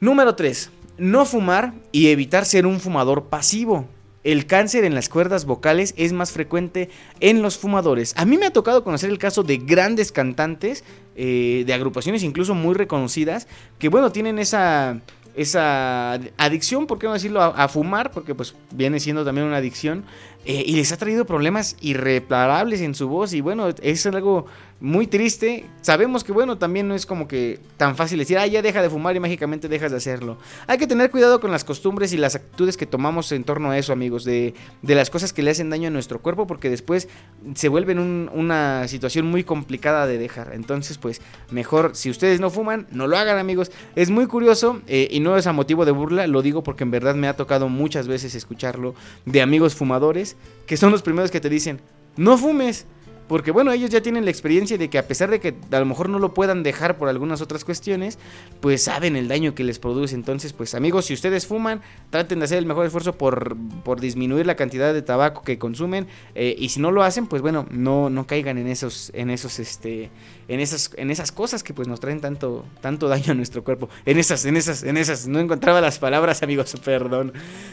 Número 0.00 0.34
3. 0.34 0.70
No 0.98 1.24
fumar 1.24 1.74
y 1.92 2.08
evitar 2.08 2.44
ser 2.44 2.66
un 2.66 2.80
fumador 2.80 3.24
pasivo. 3.24 3.86
El 4.24 4.46
cáncer 4.46 4.84
en 4.84 4.94
las 4.94 5.08
cuerdas 5.08 5.44
vocales 5.44 5.94
es 5.96 6.12
más 6.12 6.32
frecuente 6.32 6.90
en 7.20 7.42
los 7.42 7.58
fumadores. 7.58 8.12
A 8.16 8.24
mí 8.24 8.36
me 8.36 8.46
ha 8.46 8.52
tocado 8.52 8.82
conocer 8.82 9.08
el 9.08 9.18
caso 9.18 9.44
de 9.44 9.58
grandes 9.58 10.10
cantantes, 10.10 10.82
eh, 11.14 11.62
de 11.64 11.72
agrupaciones 11.72 12.24
incluso 12.24 12.52
muy 12.52 12.74
reconocidas, 12.74 13.46
que 13.78 13.88
bueno, 13.88 14.10
tienen 14.10 14.40
esa 14.40 15.00
esa 15.36 16.14
adicción, 16.38 16.86
¿por 16.86 16.98
qué 16.98 17.06
no 17.06 17.12
decirlo? 17.12 17.42
A, 17.42 17.68
fumar, 17.68 18.10
porque 18.10 18.34
pues 18.34 18.54
viene 18.72 18.98
siendo 19.00 19.24
también 19.24 19.46
una 19.46 19.58
adicción. 19.58 20.04
Eh, 20.46 20.64
y 20.66 20.76
les 20.76 20.92
ha 20.92 20.96
traído 20.96 21.26
problemas 21.26 21.76
irreparables 21.80 22.80
en 22.80 22.94
su 22.94 23.08
voz. 23.08 23.34
Y 23.34 23.42
bueno, 23.42 23.68
es 23.82 24.06
algo 24.06 24.46
muy 24.80 25.06
triste. 25.06 25.64
Sabemos 25.80 26.22
que, 26.22 26.32
bueno, 26.32 26.58
también 26.58 26.86
no 26.86 26.94
es 26.94 27.06
como 27.06 27.26
que 27.28 27.60
tan 27.76 27.96
fácil 27.96 28.18
decir, 28.18 28.38
ah, 28.38 28.46
ya 28.46 28.60
deja 28.62 28.82
de 28.82 28.90
fumar 28.90 29.16
y 29.16 29.20
mágicamente 29.20 29.68
dejas 29.68 29.90
de 29.90 29.96
hacerlo. 29.96 30.38
Hay 30.66 30.78
que 30.78 30.86
tener 30.86 31.10
cuidado 31.10 31.40
con 31.40 31.50
las 31.50 31.64
costumbres 31.64 32.12
y 32.12 32.16
las 32.16 32.34
actitudes 32.34 32.76
que 32.76 32.86
tomamos 32.86 33.32
en 33.32 33.44
torno 33.44 33.70
a 33.70 33.78
eso, 33.78 33.92
amigos, 33.92 34.24
de, 34.24 34.54
de 34.82 34.94
las 34.94 35.08
cosas 35.08 35.32
que 35.32 35.42
le 35.42 35.50
hacen 35.50 35.70
daño 35.70 35.88
a 35.88 35.90
nuestro 35.90 36.20
cuerpo, 36.20 36.46
porque 36.46 36.68
después 36.68 37.08
se 37.54 37.68
vuelven 37.68 37.98
una 37.98 38.86
situación 38.88 39.26
muy 39.26 39.44
complicada 39.44 40.06
de 40.06 40.18
dejar. 40.18 40.52
Entonces, 40.52 40.98
pues, 40.98 41.22
mejor, 41.50 41.92
si 41.94 42.10
ustedes 42.10 42.40
no 42.40 42.50
fuman, 42.50 42.86
no 42.90 43.06
lo 43.06 43.16
hagan, 43.16 43.38
amigos. 43.38 43.70
Es 43.94 44.10
muy 44.10 44.26
curioso 44.26 44.80
eh, 44.86 45.08
y 45.10 45.20
no 45.20 45.36
es 45.36 45.46
a 45.46 45.52
motivo 45.52 45.84
de 45.84 45.92
burla, 45.92 46.26
lo 46.26 46.42
digo 46.42 46.62
porque 46.62 46.84
en 46.84 46.90
verdad 46.90 47.14
me 47.14 47.28
ha 47.28 47.36
tocado 47.36 47.68
muchas 47.68 48.08
veces 48.08 48.34
escucharlo 48.34 48.94
de 49.24 49.40
amigos 49.42 49.74
fumadores, 49.74 50.36
que 50.66 50.76
son 50.76 50.92
los 50.92 51.02
primeros 51.02 51.30
que 51.30 51.40
te 51.40 51.48
dicen, 51.48 51.80
no 52.16 52.36
fumes. 52.38 52.86
Porque 53.28 53.50
bueno, 53.50 53.72
ellos 53.72 53.90
ya 53.90 54.00
tienen 54.00 54.24
la 54.24 54.30
experiencia 54.30 54.78
de 54.78 54.88
que 54.88 54.98
a 54.98 55.08
pesar 55.08 55.30
de 55.30 55.40
que 55.40 55.54
a 55.72 55.78
lo 55.80 55.86
mejor 55.86 56.08
no 56.08 56.18
lo 56.18 56.32
puedan 56.32 56.62
dejar 56.62 56.96
por 56.96 57.08
algunas 57.08 57.40
otras 57.40 57.64
cuestiones, 57.64 58.18
pues 58.60 58.84
saben 58.84 59.16
el 59.16 59.26
daño 59.28 59.54
que 59.54 59.64
les 59.64 59.78
produce. 59.78 60.14
Entonces, 60.14 60.52
pues 60.52 60.74
amigos, 60.74 61.06
si 61.06 61.14
ustedes 61.14 61.46
fuman, 61.46 61.80
traten 62.10 62.38
de 62.38 62.44
hacer 62.44 62.58
el 62.58 62.66
mejor 62.66 62.86
esfuerzo 62.86 63.14
por, 63.14 63.56
por 63.84 64.00
disminuir 64.00 64.46
la 64.46 64.54
cantidad 64.54 64.94
de 64.94 65.02
tabaco 65.02 65.42
que 65.42 65.58
consumen. 65.58 66.06
Eh, 66.34 66.54
y 66.56 66.68
si 66.68 66.80
no 66.80 66.92
lo 66.92 67.02
hacen, 67.02 67.26
pues 67.26 67.42
bueno, 67.42 67.66
no, 67.70 68.10
no 68.10 68.26
caigan 68.26 68.58
en 68.58 68.68
esos, 68.68 69.10
en 69.14 69.30
esos, 69.30 69.58
este, 69.58 70.10
en 70.46 70.60
esas, 70.60 70.92
en 70.96 71.10
esas 71.10 71.32
cosas 71.32 71.64
que 71.64 71.74
pues 71.74 71.88
nos 71.88 71.98
traen 71.98 72.20
tanto, 72.20 72.64
tanto 72.80 73.08
daño 73.08 73.32
a 73.32 73.34
nuestro 73.34 73.64
cuerpo. 73.64 73.88
En 74.04 74.18
esas, 74.18 74.44
en 74.44 74.56
esas, 74.56 74.84
en 74.84 74.96
esas. 74.96 75.26
No 75.26 75.40
encontraba 75.40 75.80
las 75.80 75.98
palabras, 75.98 76.42
amigos, 76.42 76.74
perdón. 76.84 77.32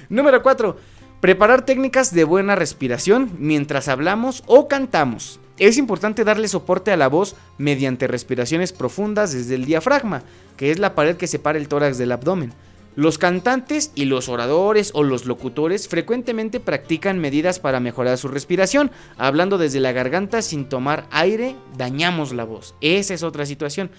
Número 0.10 0.42
4. 0.42 0.78
Preparar 1.22 1.66
técnicas 1.66 2.14
de 2.14 2.26
buena 2.26 2.56
respiración 2.56 3.32
mientras 3.40 3.88
hablamos 3.88 4.44
o 4.46 4.68
cantamos. 4.68 5.40
Es 5.60 5.78
importante 5.78 6.24
darle 6.24 6.48
soporte 6.48 6.92
a 6.92 6.98
la 6.98 7.08
voz 7.08 7.36
mediante 7.58 8.08
respiraciones 8.08 8.74
profundas 8.74 9.34
desde 9.34 9.56
el 9.56 9.66
diafragma, 9.66 10.24
que 10.58 10.72
es 10.72 10.80
la 10.80 10.96
pared 10.96 11.16
que 11.16 11.28
separa 11.28 11.60
el 11.60 11.68
tórax 11.68 11.98
del 11.98 12.12
abdomen. 12.12 12.54
Los 12.96 13.18
cantantes 13.18 13.92
y 13.96 14.06
los 14.06 14.30
oradores 14.30 14.92
o 14.94 15.02
los 15.02 15.26
locutores 15.26 15.88
frecuentemente 15.88 16.60
practican 16.60 17.20
medidas 17.20 17.60
para 17.60 17.80
mejorar 17.80 18.20
su 18.20 18.28
respiración. 18.28 18.92
Hablando 19.18 19.58
desde 19.58 19.80
la 19.80 19.92
garganta 19.92 20.44
sin 20.44 20.70
tomar 20.70 21.08
aire, 21.10 21.56
dañamos 21.76 22.34
la 22.34 22.44
voz. 22.44 22.76
Esa 22.82 23.16
es 23.16 23.24
otra 23.24 23.48
situación. 23.48 23.90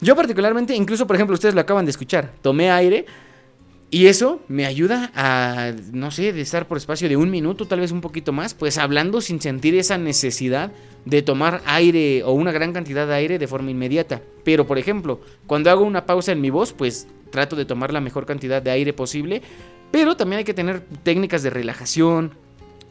Yo 0.00 0.16
particularmente, 0.16 0.74
incluso 0.74 1.06
por 1.06 1.16
ejemplo 1.16 1.34
ustedes 1.34 1.54
lo 1.54 1.60
acaban 1.60 1.84
de 1.84 1.90
escuchar, 1.90 2.32
tomé 2.42 2.70
aire 2.70 3.06
Y 3.88 4.06
eso 4.06 4.40
me 4.48 4.66
ayuda 4.66 5.12
a, 5.14 5.72
no 5.92 6.10
sé, 6.10 6.32
de 6.32 6.40
estar 6.40 6.66
por 6.66 6.76
espacio 6.76 7.08
de 7.08 7.16
un 7.16 7.30
minuto, 7.30 7.66
tal 7.66 7.80
vez 7.80 7.92
un 7.92 8.00
poquito 8.00 8.32
más, 8.32 8.52
pues 8.52 8.78
hablando 8.78 9.20
sin 9.20 9.40
sentir 9.40 9.76
esa 9.76 9.96
necesidad 9.96 10.72
de 11.04 11.22
tomar 11.22 11.62
aire 11.66 12.24
o 12.24 12.32
una 12.32 12.50
gran 12.50 12.72
cantidad 12.72 13.06
de 13.06 13.14
aire 13.14 13.38
de 13.38 13.46
forma 13.46 13.70
inmediata. 13.70 14.20
Pero, 14.42 14.66
por 14.66 14.78
ejemplo, 14.78 15.20
cuando 15.46 15.70
hago 15.70 15.84
una 15.84 16.04
pausa 16.04 16.32
en 16.32 16.40
mi 16.40 16.50
voz, 16.50 16.72
pues 16.72 17.06
trato 17.30 17.54
de 17.54 17.64
tomar 17.64 17.92
la 17.92 18.00
mejor 18.00 18.26
cantidad 18.26 18.60
de 18.60 18.72
aire 18.72 18.92
posible. 18.92 19.40
Pero 19.92 20.16
también 20.16 20.38
hay 20.38 20.44
que 20.44 20.54
tener 20.54 20.80
técnicas 21.04 21.44
de 21.44 21.50
relajación, 21.50 22.32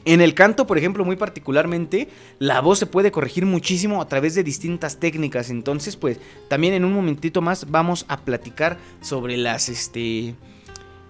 en 0.05 0.21
el 0.21 0.35
canto, 0.35 0.67
por 0.67 0.77
ejemplo, 0.77 1.03
muy 1.03 1.15
particularmente, 1.15 2.09
la 2.37 2.61
voz 2.61 2.77
se 2.77 2.85
puede 2.85 3.11
corregir 3.11 3.47
muchísimo 3.47 4.03
a 4.03 4.07
través 4.07 4.35
de 4.35 4.43
distintas 4.43 4.99
técnicas. 4.99 5.49
Entonces, 5.49 5.97
pues, 5.97 6.19
también 6.47 6.75
en 6.75 6.85
un 6.85 6.93
momentito 6.93 7.41
más 7.41 7.71
vamos 7.71 8.05
a 8.07 8.21
platicar 8.21 8.77
sobre 9.01 9.35
las, 9.35 9.67
este, 9.67 10.35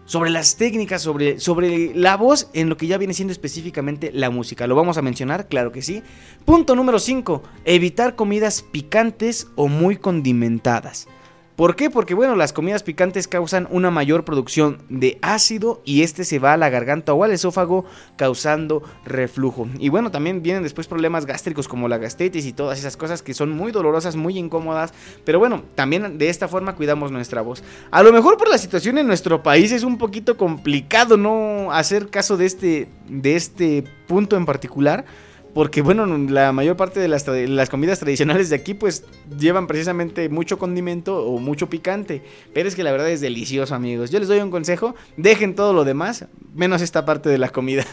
sobre 0.06 0.30
las 0.30 0.56
técnicas, 0.56 1.02
sobre, 1.02 1.40
sobre 1.40 1.94
la 1.96 2.16
voz 2.16 2.50
en 2.54 2.70
lo 2.70 2.78
que 2.78 2.88
ya 2.88 2.98
viene 2.98 3.14
siendo 3.14 3.32
específicamente 3.32 4.12
la 4.14 4.30
música. 4.30 4.68
¿Lo 4.68 4.76
vamos 4.76 4.98
a 4.98 5.02
mencionar? 5.02 5.48
Claro 5.48 5.72
que 5.72 5.82
sí. 5.82 6.04
Punto 6.46 6.76
número 6.76 7.00
5. 7.00 7.44
Evitar 7.66 8.16
comidas 8.16 8.62
picantes 8.62 9.48
o 9.56 9.68
muy 9.68 9.98
condimentadas. 9.98 11.08
¿Por 11.56 11.78
qué? 11.78 11.90
Porque 11.90 12.14
bueno, 12.14 12.36
las 12.36 12.52
comidas 12.52 12.84
picantes 12.84 13.30
causan 13.30 13.68
una 13.72 13.90
mayor 13.90 14.26
producción 14.26 14.82
de 14.90 15.18
ácido 15.22 15.82
y 15.86 16.02
este 16.02 16.26
se 16.26 16.38
va 16.38 16.52
a 16.52 16.58
la 16.58 16.70
garganta 16.70 17.14
o 17.14 17.24
al 17.24 17.32
esófago 17.32 17.86
causando 18.18 18.84
reflujo. 19.06 19.70
Y 19.80 19.88
bueno, 19.88 20.12
también 20.12 20.44
vienen 20.44 20.64
después 20.64 20.88
problemas 20.88 21.26
gástricos 21.26 21.70
como 21.70 21.88
la 21.88 21.98
gastritis 21.98 22.46
y 22.46 22.52
todas 22.52 22.78
esas 22.78 22.98
cosas 22.98 23.22
que 23.22 23.34
son 23.34 23.52
muy 23.52 23.72
dolorosas, 23.72 24.18
muy 24.18 24.38
incómodas. 24.38 24.94
Pero 25.24 25.40
bueno, 25.40 25.64
también 25.76 26.18
de 26.18 26.28
esta 26.28 26.50
forma 26.50 26.76
cuidamos 26.76 27.14
nuestra 27.14 27.42
voz. 27.42 27.64
A 27.90 28.04
lo 28.04 28.12
mejor 28.12 28.36
por 28.38 28.50
la 28.50 28.58
situación 28.58 28.98
en 28.98 29.08
nuestro 29.08 29.42
país 29.42 29.72
es 29.72 29.84
un 29.84 29.98
poquito 29.98 30.36
complicado 30.36 31.16
no 31.16 31.72
hacer 31.72 32.10
caso 32.10 32.36
de 32.36 32.48
este, 32.48 32.90
de 33.08 33.38
este 33.38 33.86
punto 34.08 34.36
en 34.36 34.46
particular 34.46 35.06
porque 35.56 35.82
bueno, 35.82 36.06
la 36.06 36.52
mayor 36.52 36.76
parte 36.76 37.00
de 37.00 37.08
las, 37.08 37.24
comidas 37.70 38.00
tradicionales 38.00 38.50
de 38.50 38.58
aquí 38.58 38.74
pues 38.74 39.06
llevan 39.40 39.68
precisamente 39.68 40.28
mucho 40.28 40.60
condimento 40.60 41.26
o 41.26 41.40
mucho 41.40 41.70
picante, 41.70 42.22
pero 42.54 42.68
es 42.68 42.76
que 42.76 42.84
la 42.84 42.92
verdad 42.92 43.10
es 43.10 43.22
delicioso 43.22 43.74
amigos. 43.74 44.12
Yo 44.12 44.20
les 44.20 44.28
doy 44.28 44.40
un 44.40 44.52
consejo, 44.52 44.96
dejen 45.16 45.56
todo 45.56 45.72
lo 45.72 45.86
demás, 45.86 46.26
menos 46.54 46.82
esta 46.82 47.06
parte 47.06 47.30
de 47.30 47.38
la 47.38 47.48
comida. 47.52 47.86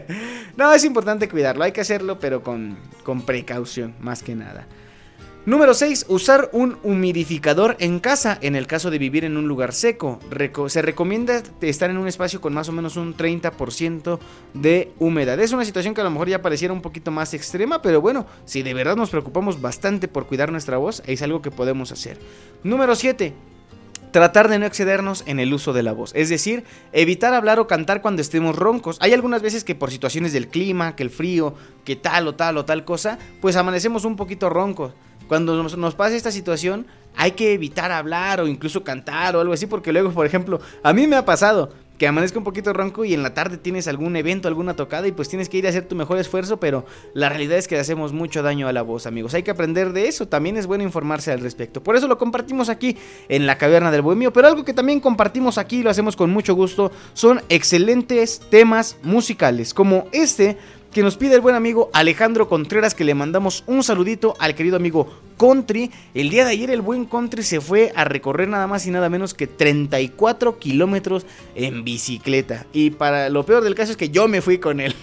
no, 0.56 0.72
es 0.72 0.84
importante 0.84 1.28
cuidarlo, 1.28 1.64
hay 1.64 1.72
que 1.72 1.80
hacerlo 1.80 2.20
pero 2.20 2.44
con, 2.44 2.78
con 3.02 3.22
precaución, 3.22 3.96
más 3.98 4.22
que 4.22 4.36
nada. 4.36 4.68
Número 5.48 5.72
6. 5.72 6.04
Usar 6.10 6.50
un 6.52 6.76
humidificador 6.82 7.74
en 7.78 8.00
casa 8.00 8.36
en 8.42 8.54
el 8.54 8.66
caso 8.66 8.90
de 8.90 8.98
vivir 8.98 9.24
en 9.24 9.38
un 9.38 9.48
lugar 9.48 9.72
seco. 9.72 10.20
se 10.66 10.82
recomienda 10.82 11.42
estar 11.62 11.88
en 11.88 11.96
un 11.96 12.06
espacio 12.06 12.42
con 12.42 12.52
más 12.52 12.68
o 12.68 12.72
menos 12.72 12.98
un 12.98 13.16
30% 13.16 14.18
de 14.52 14.92
humedad. 14.98 15.40
Es 15.40 15.52
una 15.52 15.64
situación 15.64 15.94
que 15.94 16.02
a 16.02 16.04
lo 16.04 16.10
mejor 16.10 16.28
ya 16.28 16.42
pareciera 16.42 16.74
un 16.74 16.82
poquito 16.82 17.10
más 17.10 17.32
extrema, 17.32 17.80
pero 17.80 18.02
bueno, 18.02 18.26
si 18.44 18.62
de 18.62 18.74
verdad 18.74 18.96
nos 18.96 19.08
preocupamos 19.08 19.58
bastante 19.62 20.06
por 20.06 20.26
cuidar 20.26 20.52
nuestra 20.52 20.76
voz, 20.76 21.02
es 21.06 21.22
algo 21.22 21.40
que 21.40 21.50
podemos 21.50 21.92
hacer. 21.92 22.18
Número 22.62 22.94
7. 22.94 23.32
Tratar 24.12 24.48
de 24.50 24.58
no 24.58 24.66
excedernos 24.66 25.22
en 25.24 25.40
el 25.40 25.54
uso 25.54 25.72
de 25.72 25.82
la 25.82 25.92
voz, 25.92 26.12
es 26.14 26.28
decir, 26.28 26.64
evitar 26.92 27.32
hablar 27.32 27.58
o 27.58 27.66
cantar 27.66 28.02
cuando 28.02 28.20
estemos 28.20 28.54
roncos. 28.54 28.98
Hay 29.00 29.14
algunas 29.14 29.40
veces 29.40 29.64
que 29.64 29.74
por 29.74 29.90
situaciones 29.90 30.34
del 30.34 30.48
clima, 30.48 30.94
que 30.94 31.04
el 31.04 31.10
frío, 31.10 31.54
que 31.86 31.96
tal 31.96 32.28
o 32.28 32.34
tal 32.34 32.58
o 32.58 32.66
tal 32.66 32.84
cosa, 32.84 33.18
pues 33.40 33.56
amanecemos 33.56 34.04
un 34.04 34.16
poquito 34.16 34.50
roncos. 34.50 34.92
Cuando 35.28 35.62
nos, 35.62 35.76
nos 35.76 35.94
pasa 35.94 36.16
esta 36.16 36.32
situación, 36.32 36.86
hay 37.16 37.32
que 37.32 37.52
evitar 37.52 37.92
hablar 37.92 38.40
o 38.40 38.46
incluso 38.46 38.82
cantar 38.82 39.36
o 39.36 39.40
algo 39.40 39.52
así, 39.52 39.66
porque 39.66 39.92
luego, 39.92 40.10
por 40.10 40.26
ejemplo, 40.26 40.60
a 40.82 40.92
mí 40.92 41.06
me 41.06 41.16
ha 41.16 41.24
pasado 41.24 41.70
que 41.98 42.06
amanezca 42.06 42.38
un 42.38 42.44
poquito 42.44 42.72
ronco 42.72 43.04
y 43.04 43.12
en 43.12 43.22
la 43.22 43.34
tarde 43.34 43.58
tienes 43.58 43.88
algún 43.88 44.14
evento, 44.16 44.46
alguna 44.46 44.76
tocada 44.76 45.08
y 45.08 45.12
pues 45.12 45.28
tienes 45.28 45.48
que 45.48 45.58
ir 45.58 45.66
a 45.66 45.70
hacer 45.70 45.86
tu 45.86 45.96
mejor 45.96 46.18
esfuerzo, 46.18 46.58
pero 46.58 46.86
la 47.12 47.28
realidad 47.28 47.58
es 47.58 47.66
que 47.66 47.74
le 47.74 47.80
hacemos 47.80 48.12
mucho 48.12 48.42
daño 48.42 48.68
a 48.68 48.72
la 48.72 48.82
voz, 48.82 49.06
amigos. 49.06 49.34
Hay 49.34 49.42
que 49.42 49.50
aprender 49.50 49.92
de 49.92 50.06
eso, 50.06 50.28
también 50.28 50.56
es 50.56 50.66
bueno 50.66 50.84
informarse 50.84 51.32
al 51.32 51.40
respecto. 51.40 51.82
Por 51.82 51.96
eso 51.96 52.06
lo 52.06 52.16
compartimos 52.16 52.68
aquí 52.68 52.96
en 53.28 53.46
la 53.46 53.58
caverna 53.58 53.90
del 53.90 54.02
bohemio, 54.02 54.32
pero 54.32 54.46
algo 54.46 54.64
que 54.64 54.72
también 54.72 55.00
compartimos 55.00 55.58
aquí 55.58 55.78
y 55.78 55.82
lo 55.82 55.90
hacemos 55.90 56.14
con 56.14 56.30
mucho 56.30 56.54
gusto 56.54 56.92
son 57.14 57.42
excelentes 57.48 58.40
temas 58.48 58.96
musicales, 59.02 59.74
como 59.74 60.06
este 60.12 60.56
que 60.92 61.02
nos 61.02 61.16
pide 61.16 61.34
el 61.34 61.40
buen 61.40 61.54
amigo 61.54 61.90
Alejandro 61.92 62.48
Contreras, 62.48 62.94
que 62.94 63.04
le 63.04 63.14
mandamos 63.14 63.62
un 63.66 63.82
saludito 63.82 64.34
al 64.38 64.54
querido 64.54 64.76
amigo 64.76 65.08
Country. 65.38 65.90
El 66.14 66.30
día 66.30 66.44
de 66.44 66.52
ayer 66.52 66.70
el 66.70 66.80
buen 66.80 67.04
Country 67.04 67.42
se 67.42 67.60
fue 67.60 67.92
a 67.94 68.04
recorrer 68.04 68.48
nada 68.48 68.66
más 68.66 68.86
y 68.86 68.90
nada 68.90 69.08
menos 69.08 69.34
que 69.34 69.46
34 69.46 70.58
kilómetros 70.58 71.26
en 71.54 71.84
bicicleta. 71.84 72.66
Y 72.72 72.90
para 72.90 73.28
lo 73.28 73.44
peor 73.44 73.62
del 73.62 73.74
caso 73.74 73.92
es 73.92 73.96
que 73.96 74.10
yo 74.10 74.28
me 74.28 74.40
fui 74.40 74.58
con 74.58 74.80
él. 74.80 74.94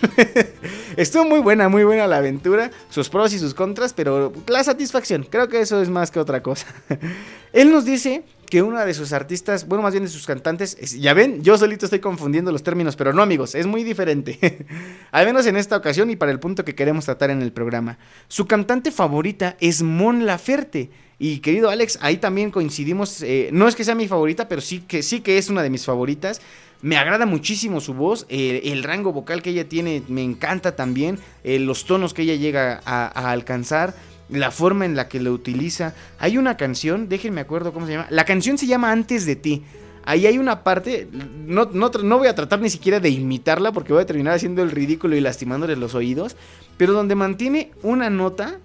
Estuvo 0.97 1.25
muy 1.25 1.39
buena, 1.39 1.69
muy 1.69 1.83
buena 1.83 2.07
la 2.07 2.17
aventura, 2.17 2.71
sus 2.89 3.09
pros 3.09 3.33
y 3.33 3.39
sus 3.39 3.53
contras, 3.53 3.93
pero 3.93 4.33
la 4.47 4.63
satisfacción, 4.63 5.27
creo 5.29 5.47
que 5.47 5.61
eso 5.61 5.81
es 5.81 5.89
más 5.89 6.09
que 6.09 6.19
otra 6.19 6.41
cosa. 6.41 6.67
él 7.53 7.71
nos 7.71 7.85
dice 7.85 8.23
que 8.55 8.61
una 8.61 8.85
de 8.85 8.93
sus 8.93 9.11
artistas, 9.11 9.67
bueno, 9.67 9.81
más 9.81 9.91
bien 9.91 10.05
de 10.05 10.09
sus 10.09 10.25
cantantes, 10.25 10.77
ya 10.97 11.13
ven, 11.13 11.43
yo 11.43 11.57
solito 11.57 11.87
estoy 11.87 11.99
confundiendo 11.99 12.53
los 12.53 12.63
términos, 12.63 12.95
pero 12.95 13.11
no 13.11 13.21
amigos, 13.21 13.53
es 13.53 13.67
muy 13.67 13.83
diferente. 13.83 14.65
Al 15.11 15.25
menos 15.25 15.45
en 15.45 15.57
esta 15.57 15.75
ocasión 15.75 16.09
y 16.09 16.15
para 16.15 16.31
el 16.31 16.39
punto 16.39 16.63
que 16.63 16.73
queremos 16.73 17.03
tratar 17.03 17.31
en 17.31 17.41
el 17.41 17.51
programa. 17.51 17.97
Su 18.29 18.47
cantante 18.47 18.91
favorita 18.91 19.57
es 19.59 19.83
Mon 19.83 20.25
Laferte. 20.25 20.89
Y 21.19 21.39
querido 21.39 21.69
Alex, 21.69 21.99
ahí 22.01 22.15
también 22.15 22.49
coincidimos, 22.49 23.21
eh, 23.23 23.49
no 23.51 23.67
es 23.67 23.75
que 23.75 23.83
sea 23.83 23.93
mi 23.93 24.07
favorita, 24.07 24.47
pero 24.47 24.61
sí 24.61 24.79
que, 24.87 25.03
sí 25.03 25.19
que 25.19 25.37
es 25.37 25.49
una 25.49 25.61
de 25.61 25.69
mis 25.69 25.83
favoritas. 25.83 26.39
Me 26.81 26.95
agrada 26.95 27.25
muchísimo 27.25 27.81
su 27.81 27.93
voz, 27.93 28.25
eh, 28.29 28.61
el 28.71 28.83
rango 28.83 29.11
vocal 29.11 29.41
que 29.41 29.49
ella 29.49 29.67
tiene 29.67 30.01
me 30.07 30.23
encanta 30.23 30.77
también, 30.77 31.19
eh, 31.43 31.59
los 31.59 31.83
tonos 31.83 32.13
que 32.13 32.21
ella 32.21 32.35
llega 32.35 32.79
a 32.85 33.31
alcanzar 33.31 33.95
la 34.29 34.51
forma 34.51 34.85
en 34.85 34.95
la 34.95 35.07
que 35.07 35.19
lo 35.19 35.33
utiliza. 35.33 35.93
Hay 36.19 36.37
una 36.37 36.57
canción, 36.57 37.09
déjenme 37.09 37.41
acuerdo 37.41 37.73
cómo 37.73 37.85
se 37.85 37.93
llama. 37.93 38.07
La 38.09 38.25
canción 38.25 38.57
se 38.57 38.67
llama 38.67 38.91
Antes 38.91 39.25
de 39.25 39.35
ti. 39.35 39.63
Ahí 40.07 40.27
hay 40.27 40.37
una 40.37 40.63
parte, 40.63 41.07
no, 41.11 41.65
no, 41.73 41.89
no, 41.89 42.17
voy 42.19 42.27
a 42.27 42.35
tratar 42.35 42.61
ni 42.61 42.69
siquiera 42.69 42.99
de 42.99 43.09
imitarla 43.09 43.71
porque 43.71 43.91
voy 43.91 44.03
a 44.03 44.05
terminar 44.05 44.35
haciendo 44.35 44.61
el 44.61 44.69
ridículo 44.69 45.15
y 45.15 45.19
lastimándoles 45.19 45.79
los 45.79 45.95
oídos, 45.95 46.35
pero 46.77 46.93
donde 46.93 47.15
mantiene 47.15 47.71
una 47.81 48.11
nota 48.11 48.59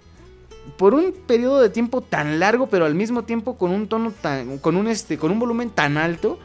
por 0.77 0.93
un 0.93 1.15
periodo 1.27 1.63
de 1.63 1.71
tiempo 1.71 2.03
tan 2.03 2.41
largo, 2.41 2.69
pero 2.69 2.85
al 2.85 2.95
mismo 2.95 3.25
tiempo 3.25 3.57
con 3.57 3.71
un 3.71 3.89
tono 3.89 4.13
tan, 4.13 4.59
con 4.59 4.77
un 4.77 4.87
este, 4.87 5.17
con 5.17 5.33
un 5.33 5.39
volumen 5.39 5.71
tan 5.71 5.97
alto 5.97 6.39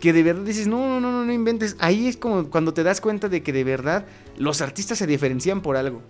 que 0.00 0.12
de 0.12 0.22
verdad 0.24 0.42
dices, 0.42 0.66
no, 0.66 0.98
no, 1.00 1.12
no, 1.12 1.24
no 1.24 1.32
inventes. 1.32 1.76
Ahí 1.78 2.08
es 2.08 2.16
como 2.16 2.50
cuando 2.50 2.74
te 2.74 2.82
das 2.82 3.00
cuenta 3.00 3.28
de 3.28 3.42
que 3.42 3.52
de 3.52 3.62
verdad 3.62 4.04
los 4.36 4.62
artistas 4.62 4.98
se 4.98 5.06
diferencian 5.06 5.60
por 5.60 5.76
algo. 5.76 6.02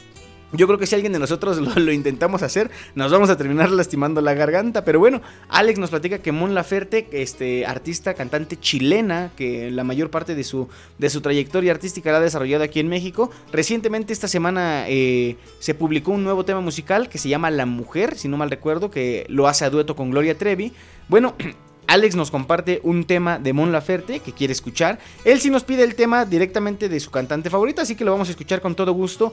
Yo 0.53 0.67
creo 0.67 0.79
que 0.79 0.87
si 0.87 0.95
alguien 0.95 1.13
de 1.13 1.19
nosotros 1.19 1.59
lo, 1.77 1.93
intentamos 1.93 2.43
hacer, 2.43 2.71
nos 2.95 3.13
vamos 3.13 3.31
a 3.31 3.37
terminar 3.37 3.71
lastimando 3.71 4.21
la 4.21 4.35
garganta. 4.35 4.85
Pero 4.85 4.99
bueno, 4.99 5.23
Alex 5.49 5.79
nos 5.79 5.91
platica 5.91 6.19
que 6.19 6.33
Mon 6.33 6.55
Laferte, 6.55 7.09
este 7.13 7.67
artista, 7.67 8.15
cantante 8.15 8.59
chilena, 8.59 9.31
que 9.37 9.71
la 9.71 9.85
mayor 9.85 10.11
parte 10.11 10.35
de 10.35 10.45
su, 10.45 10.69
de 10.99 11.11
su 11.11 11.21
trayectoria 11.21 11.73
artística 11.73 12.11
la 12.11 12.19
ha 12.19 12.21
desarrollado 12.21 12.65
aquí 12.65 12.81
en 12.81 12.89
México. 12.89 13.31
Recientemente, 13.53 14.13
esta 14.13 14.29
semana, 14.29 14.85
eh, 14.89 15.37
se 15.59 15.75
publicó 15.75 16.13
un 16.13 16.25
nuevo 16.25 16.45
tema 16.45 16.61
musical 16.61 17.09
que 17.09 17.19
se 17.19 17.29
llama 17.29 17.51
La 17.51 17.67
Mujer, 17.67 18.17
si 18.17 18.29
no 18.29 18.37
mal 18.37 18.51
recuerdo, 18.51 18.91
que 18.91 19.27
lo 19.29 19.47
hace 19.47 19.65
a 19.65 19.71
dueto 19.71 19.95
con 19.95 20.11
Gloria 20.11 20.37
Trevi. 20.37 20.73
Bueno, 21.09 21.35
Alex 21.87 22.15
nos 22.17 22.31
comparte 22.31 22.81
un 22.83 23.05
tema 23.05 23.39
de 23.39 23.53
Mon 23.53 23.73
Laferte 23.73 24.21
que 24.21 24.33
quiere 24.33 24.53
escuchar. 24.53 24.99
Él 25.25 25.41
sí 25.41 25.51
nos 25.51 25.65
pide 25.65 25.85
el 25.85 25.95
tema 25.95 26.25
directamente 26.25 26.89
de 26.89 27.01
su 27.01 27.11
cantante 27.11 27.51
favorita, 27.51 27.83
así 27.83 27.95
que 27.97 28.05
lo 28.05 28.13
vamos 28.13 28.29
a 28.29 28.31
escuchar 28.33 28.61
con 28.61 28.75
todo 28.75 28.93
gusto. 28.93 29.33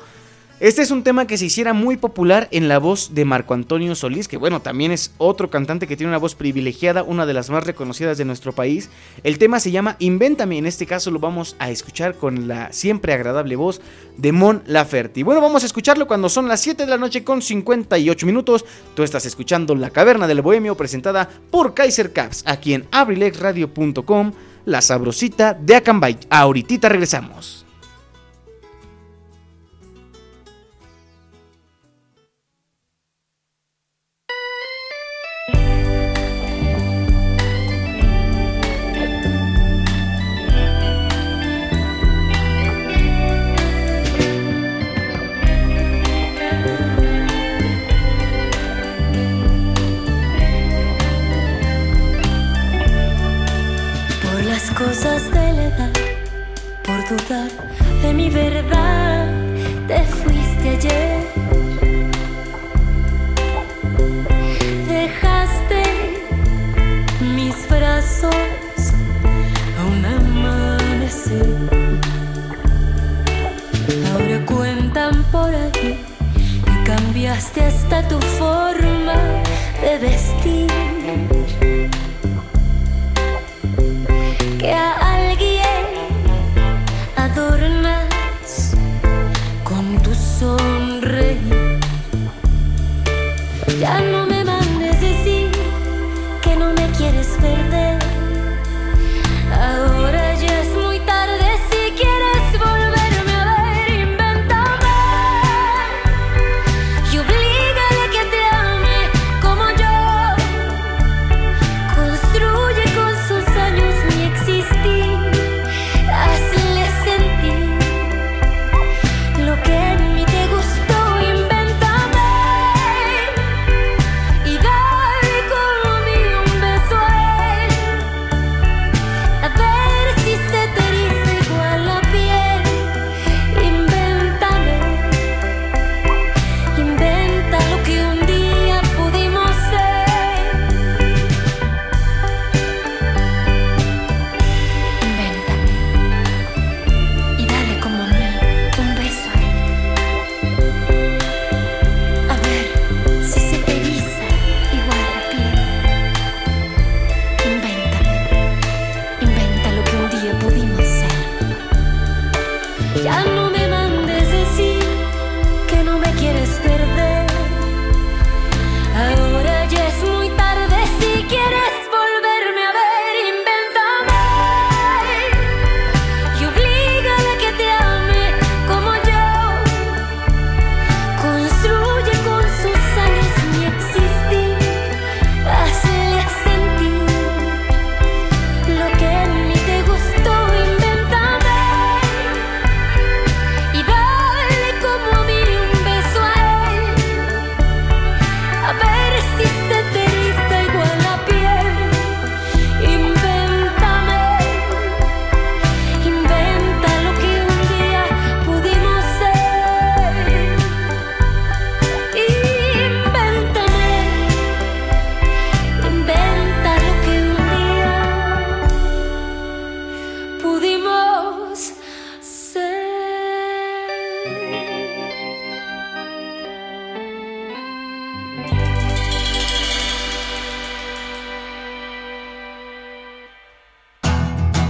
Este 0.59 0.81
es 0.81 0.89
un 0.89 1.03
tema 1.03 1.27
que 1.27 1.37
se 1.37 1.45
hiciera 1.45 1.73
muy 1.73 1.97
popular 1.97 2.47
en 2.49 2.67
la 2.67 2.79
voz 2.79 3.13
de 3.13 3.25
Marco 3.25 3.53
Antonio 3.53 3.93
Solís, 3.93 4.27
que 4.27 4.37
bueno, 4.37 4.59
también 4.59 4.91
es 4.91 5.11
otro 5.19 5.51
cantante 5.51 5.85
que 5.85 5.95
tiene 5.95 6.09
una 6.09 6.17
voz 6.17 6.33
privilegiada, 6.33 7.03
una 7.03 7.27
de 7.27 7.35
las 7.35 7.51
más 7.51 7.63
reconocidas 7.63 8.17
de 8.17 8.25
nuestro 8.25 8.53
país. 8.53 8.89
El 9.23 9.37
tema 9.37 9.59
se 9.59 9.69
llama 9.69 9.97
Invéntame, 9.99 10.57
en 10.57 10.65
este 10.65 10.87
caso 10.87 11.11
lo 11.11 11.19
vamos 11.19 11.55
a 11.59 11.69
escuchar 11.69 12.15
con 12.15 12.47
la 12.47 12.73
siempre 12.73 13.13
agradable 13.13 13.55
voz 13.55 13.81
de 14.17 14.31
Mon 14.31 14.63
Laferte. 14.65 15.19
Y 15.19 15.23
bueno, 15.23 15.41
vamos 15.41 15.61
a 15.61 15.67
escucharlo 15.67 16.07
cuando 16.07 16.27
son 16.27 16.47
las 16.47 16.59
7 16.61 16.85
de 16.85 16.89
la 16.89 16.97
noche 16.97 17.23
con 17.23 17.43
58 17.43 18.25
minutos. 18.25 18.65
Tú 18.95 19.03
estás 19.03 19.27
escuchando 19.27 19.75
La 19.75 19.91
Caverna 19.91 20.25
del 20.25 20.41
Bohemio 20.41 20.75
presentada 20.75 21.29
por 21.51 21.75
Kaiser 21.75 22.13
Caps, 22.13 22.41
aquí 22.47 22.73
en 22.73 22.87
abrilexradio.com, 22.89 24.31
la 24.65 24.81
sabrosita 24.81 25.53
de 25.53 25.75
Acambay. 25.75 26.17
Ahorita 26.31 26.89
regresamos. 26.89 27.66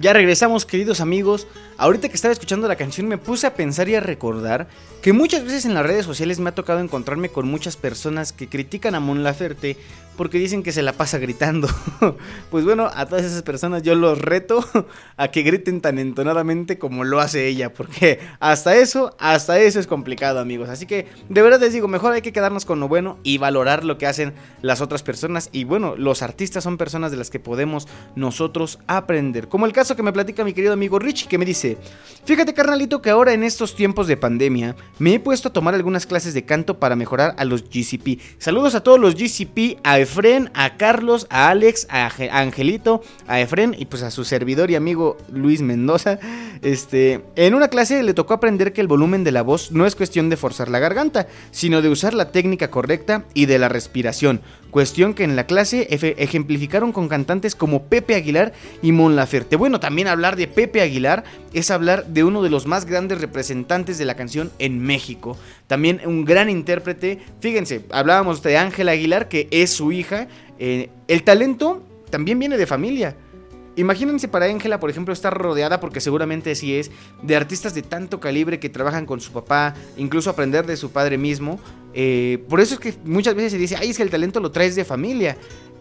Ya 0.00 0.12
regresamos, 0.12 0.64
queridos 0.64 1.00
amigos. 1.00 1.48
Ahorita 1.76 2.08
que 2.08 2.14
estaba 2.14 2.30
escuchando 2.30 2.68
la 2.68 2.76
canción 2.76 3.08
me 3.08 3.18
puse 3.18 3.48
a 3.48 3.54
pensar 3.54 3.88
y 3.88 3.96
a 3.96 4.00
recordar 4.00 4.68
que 5.02 5.12
muchas 5.12 5.44
veces 5.44 5.64
en 5.64 5.74
las 5.74 5.84
redes 5.84 6.06
sociales 6.06 6.38
me 6.38 6.50
ha 6.50 6.54
tocado 6.54 6.78
encontrarme 6.78 7.30
con 7.30 7.48
muchas 7.48 7.76
personas 7.76 8.32
que 8.32 8.48
critican 8.48 8.94
a 8.94 9.00
Mon 9.00 9.24
Laferte 9.24 9.76
porque 10.18 10.38
dicen 10.38 10.64
que 10.64 10.72
se 10.72 10.82
la 10.82 10.94
pasa 10.94 11.18
gritando. 11.18 11.68
pues 12.50 12.64
bueno, 12.64 12.90
a 12.92 13.06
todas 13.06 13.24
esas 13.24 13.42
personas 13.42 13.84
yo 13.84 13.94
los 13.94 14.20
reto 14.20 14.64
a 15.16 15.28
que 15.28 15.42
griten 15.42 15.80
tan 15.80 16.00
entonadamente 16.00 16.76
como 16.76 17.04
lo 17.04 17.20
hace 17.20 17.46
ella, 17.46 17.72
porque 17.72 18.18
hasta 18.40 18.76
eso, 18.76 19.14
hasta 19.20 19.60
eso 19.60 19.78
es 19.78 19.86
complicado, 19.86 20.40
amigos. 20.40 20.68
Así 20.68 20.86
que 20.86 21.06
de 21.28 21.42
verdad 21.42 21.60
les 21.60 21.72
digo, 21.72 21.86
mejor 21.86 22.14
hay 22.14 22.22
que 22.22 22.32
quedarnos 22.32 22.64
con 22.64 22.80
lo 22.80 22.88
bueno 22.88 23.18
y 23.22 23.38
valorar 23.38 23.84
lo 23.84 23.96
que 23.96 24.08
hacen 24.08 24.34
las 24.60 24.80
otras 24.80 25.04
personas. 25.04 25.50
Y 25.52 25.62
bueno, 25.62 25.94
los 25.96 26.22
artistas 26.22 26.64
son 26.64 26.78
personas 26.78 27.12
de 27.12 27.16
las 27.16 27.30
que 27.30 27.38
podemos 27.38 27.86
nosotros 28.16 28.80
aprender. 28.88 29.46
Como 29.46 29.66
el 29.66 29.72
caso 29.72 29.87
que 29.96 30.02
me 30.02 30.12
platica 30.12 30.44
mi 30.44 30.52
querido 30.52 30.72
amigo 30.72 30.98
Richie, 30.98 31.28
que 31.28 31.38
me 31.38 31.44
dice, 31.44 31.78
fíjate 32.24 32.54
carnalito 32.54 33.00
que 33.02 33.10
ahora 33.10 33.32
en 33.32 33.42
estos 33.42 33.74
tiempos 33.74 34.06
de 34.06 34.16
pandemia 34.16 34.76
me 34.98 35.14
he 35.14 35.20
puesto 35.20 35.48
a 35.48 35.52
tomar 35.52 35.74
algunas 35.74 36.06
clases 36.06 36.34
de 36.34 36.44
canto 36.44 36.78
para 36.78 36.96
mejorar 36.96 37.34
a 37.38 37.44
los 37.44 37.64
GCP. 37.68 38.20
Saludos 38.38 38.74
a 38.74 38.82
todos 38.82 38.98
los 39.00 39.14
GCP, 39.14 39.78
a 39.84 39.98
Efren, 39.98 40.50
a 40.54 40.76
Carlos, 40.76 41.26
a 41.30 41.48
Alex, 41.50 41.86
a 41.90 42.08
Ange- 42.08 42.30
a 42.30 42.40
Angelito, 42.40 43.02
a 43.26 43.40
Efren 43.40 43.74
y 43.78 43.86
pues 43.86 44.02
a 44.02 44.10
su 44.10 44.24
servidor 44.24 44.70
y 44.70 44.74
amigo 44.76 45.16
Luis 45.32 45.60
Mendoza. 45.62 46.18
Este, 46.62 47.24
en 47.36 47.54
una 47.54 47.68
clase 47.68 48.02
le 48.02 48.14
tocó 48.14 48.34
aprender 48.34 48.72
que 48.72 48.80
el 48.80 48.88
volumen 48.88 49.24
de 49.24 49.32
la 49.32 49.42
voz 49.42 49.70
no 49.72 49.86
es 49.86 49.94
cuestión 49.94 50.28
de 50.28 50.36
forzar 50.36 50.68
la 50.68 50.78
garganta, 50.80 51.28
sino 51.50 51.82
de 51.82 51.88
usar 51.88 52.14
la 52.14 52.32
técnica 52.32 52.68
correcta 52.70 53.24
y 53.34 53.46
de 53.46 53.58
la 53.58 53.68
respiración. 53.68 54.40
Cuestión 54.70 55.14
que 55.14 55.24
en 55.24 55.34
la 55.34 55.46
clase 55.46 55.86
ejemplificaron 55.90 56.92
con 56.92 57.08
cantantes 57.08 57.54
como 57.54 57.84
Pepe 57.84 58.14
Aguilar 58.14 58.52
y 58.82 58.92
Mon 58.92 59.16
Laferte. 59.16 59.56
Bueno, 59.56 59.80
también 59.80 60.08
hablar 60.08 60.36
de 60.36 60.46
Pepe 60.46 60.82
Aguilar 60.82 61.24
es 61.54 61.70
hablar 61.70 62.06
de 62.06 62.24
uno 62.24 62.42
de 62.42 62.50
los 62.50 62.66
más 62.66 62.84
grandes 62.84 63.20
representantes 63.20 63.96
de 63.96 64.04
la 64.04 64.14
canción 64.14 64.50
en 64.58 64.80
México. 64.80 65.38
También 65.66 66.02
un 66.04 66.24
gran 66.24 66.50
intérprete. 66.50 67.18
Fíjense, 67.40 67.82
hablábamos 67.90 68.42
de 68.42 68.58
Ángela 68.58 68.92
Aguilar, 68.92 69.28
que 69.28 69.48
es 69.50 69.70
su 69.70 69.90
hija. 69.90 70.28
Eh, 70.58 70.90
el 71.08 71.22
talento 71.22 71.82
también 72.10 72.38
viene 72.38 72.58
de 72.58 72.66
familia. 72.66 73.16
Imagínense 73.78 74.26
para 74.26 74.46
Ángela, 74.46 74.80
por 74.80 74.90
ejemplo, 74.90 75.14
estar 75.14 75.32
rodeada, 75.32 75.78
porque 75.78 76.00
seguramente 76.00 76.50
así 76.50 76.74
es, 76.74 76.90
de 77.22 77.36
artistas 77.36 77.74
de 77.74 77.82
tanto 77.82 78.18
calibre 78.18 78.58
que 78.58 78.68
trabajan 78.68 79.06
con 79.06 79.20
su 79.20 79.30
papá, 79.30 79.74
incluso 79.96 80.30
aprender 80.30 80.66
de 80.66 80.76
su 80.76 80.90
padre 80.90 81.16
mismo. 81.16 81.60
Eh, 81.94 82.44
por 82.48 82.60
eso 82.60 82.74
es 82.74 82.80
que 82.80 82.94
muchas 83.04 83.36
veces 83.36 83.52
se 83.52 83.58
dice, 83.58 83.76
ay, 83.76 83.90
es 83.90 83.96
que 83.96 84.02
el 84.02 84.10
talento 84.10 84.40
lo 84.40 84.50
traes 84.50 84.74
de 84.74 84.84
familia. 84.84 85.36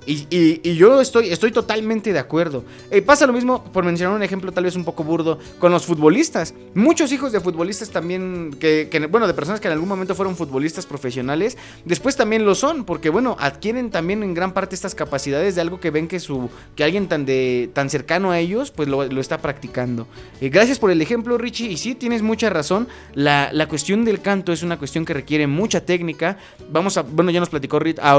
Y, 0.07 0.25
y- 0.29 0.61
y 0.63 0.75
yo 0.75 1.01
estoy, 1.01 1.29
estoy 1.29 1.51
totalmente 1.51 2.13
de 2.13 2.19
acuerdo. 2.19 2.63
Eh, 2.89 3.01
pasa 3.01 3.27
lo 3.27 3.33
mismo, 3.33 3.63
por 3.65 3.83
mencionar 3.83 4.15
un 4.15 4.23
ejemplo 4.23 4.53
tal 4.53 4.63
vez 4.63 4.75
un 4.77 4.85
poco 4.85 5.03
burdo, 5.03 5.37
con 5.59 5.71
los 5.71 5.85
futbolistas. 5.85 6.53
Muchos 6.73 7.11
hijos 7.11 7.33
de 7.33 7.41
futbolistas 7.41 7.89
también, 7.89 8.55
que, 8.59 8.87
que, 8.89 9.05
bueno, 9.07 9.27
de 9.27 9.33
personas 9.33 9.59
que 9.59 9.67
en 9.67 9.73
algún 9.73 9.89
momento 9.89 10.15
fueron 10.15 10.37
futbolistas 10.37 10.85
profesionales, 10.85 11.57
después 11.83 12.15
también 12.15 12.45
lo 12.45 12.55
son, 12.55 12.85
porque 12.85 13.09
bueno, 13.09 13.35
adquieren 13.37 13.91
también 13.91 14.23
en 14.23 14.33
gran 14.33 14.53
parte 14.53 14.75
estas 14.75 14.95
capacidades 14.95 15.55
de 15.55 15.61
algo 15.61 15.81
que 15.81 15.91
ven 15.91 16.07
que 16.07 16.21
su 16.21 16.49
que 16.77 16.85
alguien 16.85 17.07
tan 17.09 17.25
de 17.25 17.69
tan 17.73 17.89
cercano 17.89 18.31
a 18.31 18.39
ellos, 18.39 18.71
pues 18.71 18.87
lo, 18.87 19.03
lo 19.05 19.19
está 19.19 19.39
practicando. 19.39 20.07
Eh, 20.39 20.47
gracias 20.47 20.79
por 20.79 20.89
el 20.89 21.01
ejemplo, 21.01 21.37
Richie, 21.37 21.69
y 21.69 21.75
sí, 21.75 21.95
tienes 21.95 22.21
mucha 22.21 22.49
razón. 22.49 22.87
La, 23.13 23.49
la 23.51 23.67
cuestión 23.67 24.05
del 24.05 24.21
canto 24.21 24.53
es 24.53 24.63
una 24.63 24.77
cuestión 24.77 25.03
que 25.03 25.13
requiere 25.13 25.47
mucha 25.47 25.81
técnica. 25.85 26.37
Vamos 26.71 26.95
a, 26.97 27.01
bueno, 27.01 27.29
ya 27.29 27.41
nos 27.41 27.49
platicó 27.49 27.77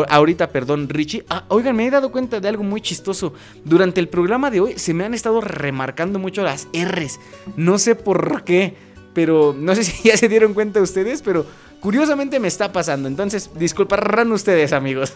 ahorita, 0.08 0.50
perdón, 0.50 0.90
Richie. 0.90 1.24
Ah, 1.30 1.44
oigan, 1.48 1.77
me 1.78 1.86
he 1.86 1.90
dado 1.92 2.10
cuenta 2.10 2.40
de 2.40 2.48
algo 2.48 2.64
muy 2.64 2.80
chistoso. 2.80 3.32
Durante 3.64 4.00
el 4.00 4.08
programa 4.08 4.50
de 4.50 4.58
hoy 4.58 4.78
se 4.80 4.92
me 4.94 5.04
han 5.04 5.14
estado 5.14 5.40
remarcando 5.40 6.18
mucho 6.18 6.42
las 6.42 6.66
R's. 6.74 7.20
No 7.56 7.78
sé 7.78 7.94
por 7.94 8.42
qué, 8.42 8.74
pero 9.14 9.54
no 9.56 9.76
sé 9.76 9.84
si 9.84 10.08
ya 10.08 10.16
se 10.16 10.28
dieron 10.28 10.54
cuenta 10.54 10.82
ustedes, 10.82 11.22
pero 11.22 11.46
curiosamente 11.78 12.40
me 12.40 12.48
está 12.48 12.72
pasando. 12.72 13.06
Entonces, 13.06 13.50
disculparán 13.54 14.32
ustedes, 14.32 14.72
amigos. 14.72 15.14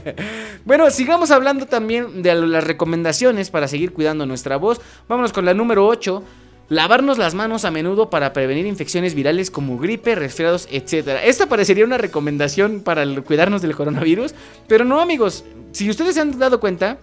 bueno, 0.64 0.88
sigamos 0.88 1.30
hablando 1.30 1.66
también 1.66 2.22
de 2.22 2.34
las 2.34 2.64
recomendaciones 2.64 3.50
para 3.50 3.68
seguir 3.68 3.92
cuidando 3.92 4.24
nuestra 4.24 4.56
voz. 4.56 4.80
Vámonos 5.10 5.34
con 5.34 5.44
la 5.44 5.52
número 5.52 5.86
8. 5.86 6.24
Lavarnos 6.68 7.16
las 7.16 7.34
manos 7.34 7.64
a 7.64 7.70
menudo 7.70 8.10
para 8.10 8.34
prevenir 8.34 8.66
infecciones 8.66 9.14
virales 9.14 9.50
como 9.50 9.78
gripe, 9.78 10.14
resfriados, 10.14 10.68
etc. 10.70 11.20
Esta 11.24 11.46
parecería 11.46 11.84
una 11.84 11.96
recomendación 11.96 12.80
para 12.80 13.06
cuidarnos 13.22 13.62
del 13.62 13.74
coronavirus, 13.74 14.34
pero 14.66 14.84
no 14.84 15.00
amigos, 15.00 15.44
si 15.72 15.88
ustedes 15.88 16.14
se 16.14 16.20
han 16.20 16.38
dado 16.38 16.60
cuenta, 16.60 16.98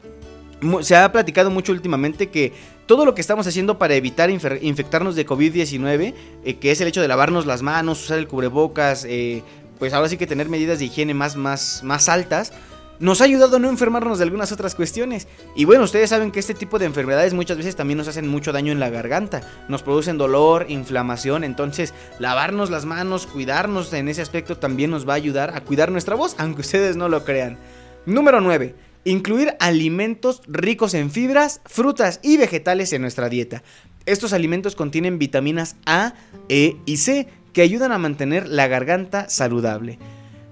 se 0.82 0.96
ha 0.96 1.12
platicado 1.12 1.50
mucho 1.50 1.72
últimamente 1.72 2.30
que 2.30 2.54
todo 2.86 3.06
lo 3.06 3.16
que 3.16 3.22
estamos 3.22 3.48
haciendo 3.48 3.80
para 3.80 3.96
evitar 3.96 4.30
infectarnos 4.30 5.16
de 5.16 5.26
COVID-19, 5.26 6.14
eh, 6.44 6.56
que 6.58 6.72
es 6.72 6.80
el 6.82 6.88
hecho 6.88 7.02
de 7.02 7.08
lavarnos 7.08 7.48
las 7.48 7.62
manos, 7.62 8.04
usar 8.04 8.20
el 8.20 8.28
cubrebocas, 8.28 9.06
eh, 9.06 9.44
pues 9.80 9.94
ahora 9.94 10.10
sí 10.10 10.18
que 10.18 10.28
tener 10.28 10.48
medidas 10.48 10.80
de 10.80 10.86
higiene 10.86 11.14
más, 11.14 11.36
más, 11.36 11.82
más 11.84 12.08
altas, 12.08 12.54
nos 13.00 13.22
ha 13.22 13.26
ayudado 13.26 13.58
a 13.58 13.60
no 13.60 13.70
enfermarnos 13.70 14.18
de 14.18 14.24
algunas 14.24 14.52
otras 14.52 14.76
cuestiones. 14.76 15.28
Y 15.56 15.66
bueno, 15.66 15.84
ustedes 15.84 16.10
saben 16.10 16.32
que 16.32 16.40
este 16.40 16.54
tipo 16.54 16.80
de 16.80 16.86
enfermedades 16.86 17.34
muchas 17.34 17.58
veces 17.58 17.76
también 17.76 17.98
nos 17.98 18.08
hacen 18.08 18.28
mucho 18.28 18.52
daño 18.52 18.72
en 18.72 18.80
la 18.80 18.90
garganta, 18.90 19.42
nos 19.68 19.84
producen 19.84 20.18
dolor, 20.18 20.66
inflamación, 20.70 21.44
entonces 21.44 21.94
lavarnos 22.20 22.70
las 22.70 22.86
manos, 22.86 23.28
cuidarnos 23.28 23.92
en 23.94 24.08
ese 24.08 24.22
aspecto 24.22 24.58
también 24.58 24.92
nos 24.92 25.08
va 25.08 25.14
a 25.14 25.18
ayudar 25.18 25.56
a 25.56 25.62
cuidar 25.62 25.92
nuestra 25.92 26.16
voz, 26.16 26.36
aunque 26.38 26.62
ustedes 26.62 26.96
no 26.96 27.10
lo 27.10 27.24
crean. 27.26 27.58
Número 28.06 28.42
9. 28.42 28.76
Incluir 29.04 29.56
alimentos 29.60 30.42
ricos 30.48 30.94
en 30.94 31.12
fibras, 31.12 31.62
frutas 31.66 32.20
y 32.24 32.38
vegetales 32.38 32.92
en 32.94 33.02
nuestra 33.02 33.30
dieta. 33.30 33.64
Estos 34.06 34.34
alimentos 34.34 34.76
contienen 34.76 35.20
vitaminas 35.20 35.76
A, 35.86 36.14
E 36.50 36.78
y 36.86 36.98
C 36.98 37.28
que 37.54 37.62
ayudan 37.62 37.92
a 37.92 37.98
mantener 37.98 38.48
la 38.48 38.68
garganta 38.68 39.30
saludable. 39.30 39.98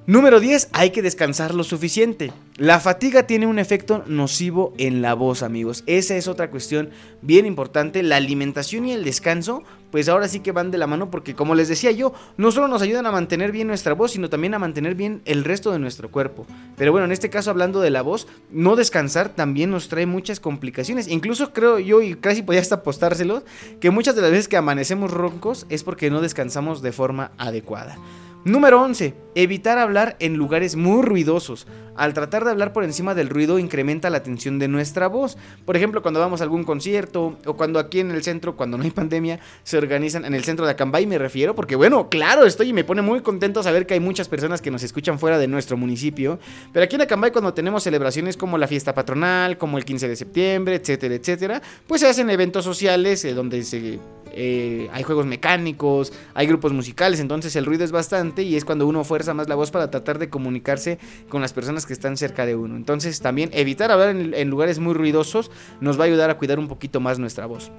Número 0.06 0.42
10. 0.42 0.68
Hay 0.74 0.90
que 0.90 1.02
descansar 1.02 1.56
lo 1.56 1.64
suficiente. 1.64 2.34
La 2.58 2.82
fatiga 2.82 3.26
tiene 3.26 3.48
un 3.48 3.58
efecto 3.58 4.04
nocivo 4.06 4.74
en 4.78 5.02
la 5.02 5.14
voz, 5.14 5.44
amigos. 5.44 5.86
Esa 5.88 6.18
es 6.18 6.28
otra 6.28 6.52
cuestión 6.52 6.90
bien 7.22 7.46
importante. 7.46 8.04
La 8.04 8.18
alimentación 8.18 8.86
y 8.86 8.92
el 8.92 9.06
descanso, 9.06 9.64
pues 9.92 10.10
ahora 10.10 10.28
sí 10.28 10.42
que 10.42 10.52
van 10.52 10.72
de 10.72 10.78
la 10.78 10.88
mano 10.88 11.10
porque 11.10 11.36
como 11.36 11.56
les 11.56 11.70
decía 11.70 11.92
yo, 11.92 12.14
no 12.36 12.52
solo 12.52 12.68
nos 12.68 12.82
ayudan 12.82 13.06
a 13.06 13.14
mantener 13.14 13.54
bien 13.54 13.68
nuestra 13.68 13.94
voz, 13.94 14.12
sino 14.12 14.30
también 14.30 14.54
a 14.54 14.60
mantener 14.60 14.94
bien 14.94 15.22
el 15.24 15.46
resto 15.46 15.72
de 15.72 15.80
nuestro 15.80 16.12
cuerpo. 16.12 16.46
Pero 16.76 16.92
bueno, 16.92 17.06
en 17.06 17.14
este 17.14 17.30
caso 17.30 17.50
hablando 17.50 17.80
de 17.80 17.90
la 17.90 18.02
voz, 18.02 18.28
no 18.52 18.76
descansar 18.76 19.30
también 19.30 19.72
nos 19.72 19.88
trae 19.88 20.06
muchas 20.06 20.42
complicaciones. 20.42 21.08
Incluso 21.08 21.54
creo 21.54 21.80
yo, 21.80 22.02
y 22.02 22.16
casi 22.16 22.42
podía 22.42 22.60
hasta 22.60 22.76
apostárselos, 22.76 23.44
que 23.80 23.90
muchas 23.90 24.18
de 24.18 24.22
las 24.22 24.32
veces 24.32 24.50
que 24.50 24.58
amanecemos 24.58 25.12
roncos 25.12 25.66
es 25.70 25.86
porque 25.86 26.12
no 26.12 26.20
descansamos 26.20 26.82
de 26.82 26.92
forma 26.92 27.32
adecuada. 27.38 27.98
Número 28.46 28.82
11. 28.82 29.14
Evitar 29.36 29.78
hablar 29.78 30.18
en 30.20 30.36
lugares 30.36 30.76
muy 30.76 31.02
ruidosos. 31.02 31.66
Al 31.96 32.14
tratar 32.14 32.44
de 32.44 32.52
hablar 32.52 32.74
por 32.74 32.84
encima 32.84 33.16
del 33.16 33.30
ruido 33.30 33.58
incrementa 33.58 34.10
la 34.10 34.22
tensión 34.22 34.60
de 34.60 34.68
nuestra 34.68 35.08
voz. 35.08 35.38
Por 35.66 35.78
ejemplo, 35.78 36.02
cuando 36.02 36.20
vamos 36.20 36.42
a 36.42 36.44
algún 36.44 36.66
concierto 36.66 37.38
o 37.46 37.54
cuando 37.54 37.80
aquí 37.80 38.02
en 38.02 38.12
el 38.12 38.22
centro, 38.22 38.58
cuando 38.58 38.78
no 38.78 38.84
hay 38.84 38.92
pandemia, 38.92 39.40
se 39.64 39.78
organizan 39.78 40.26
en 40.26 40.34
el 40.34 40.44
centro 40.44 40.66
de 40.66 40.74
Acambay, 40.74 41.06
me 41.06 41.18
refiero, 41.18 41.56
porque 41.56 41.78
bueno, 41.78 42.10
claro, 42.10 42.46
estoy 42.46 42.70
y 42.70 42.74
me 42.74 42.84
pone 42.84 43.02
muy 43.02 43.22
contento 43.22 43.64
saber 43.64 43.88
que 43.88 43.94
hay 43.94 44.02
muchas 44.02 44.28
personas 44.28 44.62
que 44.62 44.72
nos 44.72 44.84
escuchan 44.84 45.20
fuera 45.20 45.38
de 45.38 45.48
nuestro 45.48 45.78
municipio. 45.78 46.38
Pero 46.74 46.84
aquí 46.84 46.96
en 46.96 47.04
Acambay 47.04 47.32
cuando 47.32 47.54
tenemos 47.54 47.84
celebraciones 47.84 48.36
como 48.36 48.58
la 48.58 48.68
fiesta 48.68 48.94
patronal, 48.94 49.58
como 49.58 49.78
el 49.78 49.86
15 49.86 50.10
de 50.10 50.16
septiembre, 50.18 50.76
etcétera, 50.76 51.16
etcétera, 51.16 51.62
pues 51.88 52.02
se 52.02 52.08
hacen 52.08 52.30
eventos 52.30 52.66
sociales 52.66 53.24
eh, 53.24 53.34
donde 53.34 53.64
se 53.64 54.00
eh, 54.34 54.90
hay 54.92 55.04
juegos 55.04 55.26
mecánicos, 55.26 56.14
hay 56.34 56.48
grupos 56.48 56.74
musicales, 56.74 57.20
entonces 57.20 57.56
el 57.56 57.66
ruido 57.66 57.84
es 57.84 57.92
bastante 57.92 58.44
y 58.44 58.56
es 58.56 58.66
cuando 58.66 58.88
uno 58.88 59.04
fuerza 59.04 59.34
más 59.34 59.48
la 59.48 59.56
voz 59.56 59.72
para 59.72 59.90
tratar 59.92 60.20
de 60.20 60.30
comunicarse 60.30 61.00
con 61.30 61.42
las 61.42 61.54
personas 61.54 61.86
que 61.86 61.94
están 61.94 62.18
cerca 62.18 62.46
de 62.46 62.56
uno. 62.56 62.76
Entonces 62.76 63.22
también 63.22 63.50
evitar 63.54 63.92
hablar 63.92 64.10
en, 64.10 64.34
en 64.34 64.50
lugares 64.50 64.80
muy 64.80 64.94
ruidosos 64.94 65.52
nos 65.82 66.00
va 66.00 66.04
a 66.04 66.08
ayudar 66.08 66.30
a 66.30 66.38
cuidar 66.38 66.60
un 66.60 66.68
poquito 66.68 67.00
más 67.00 67.20
nuestra 67.20 67.46
voz. 67.46 67.72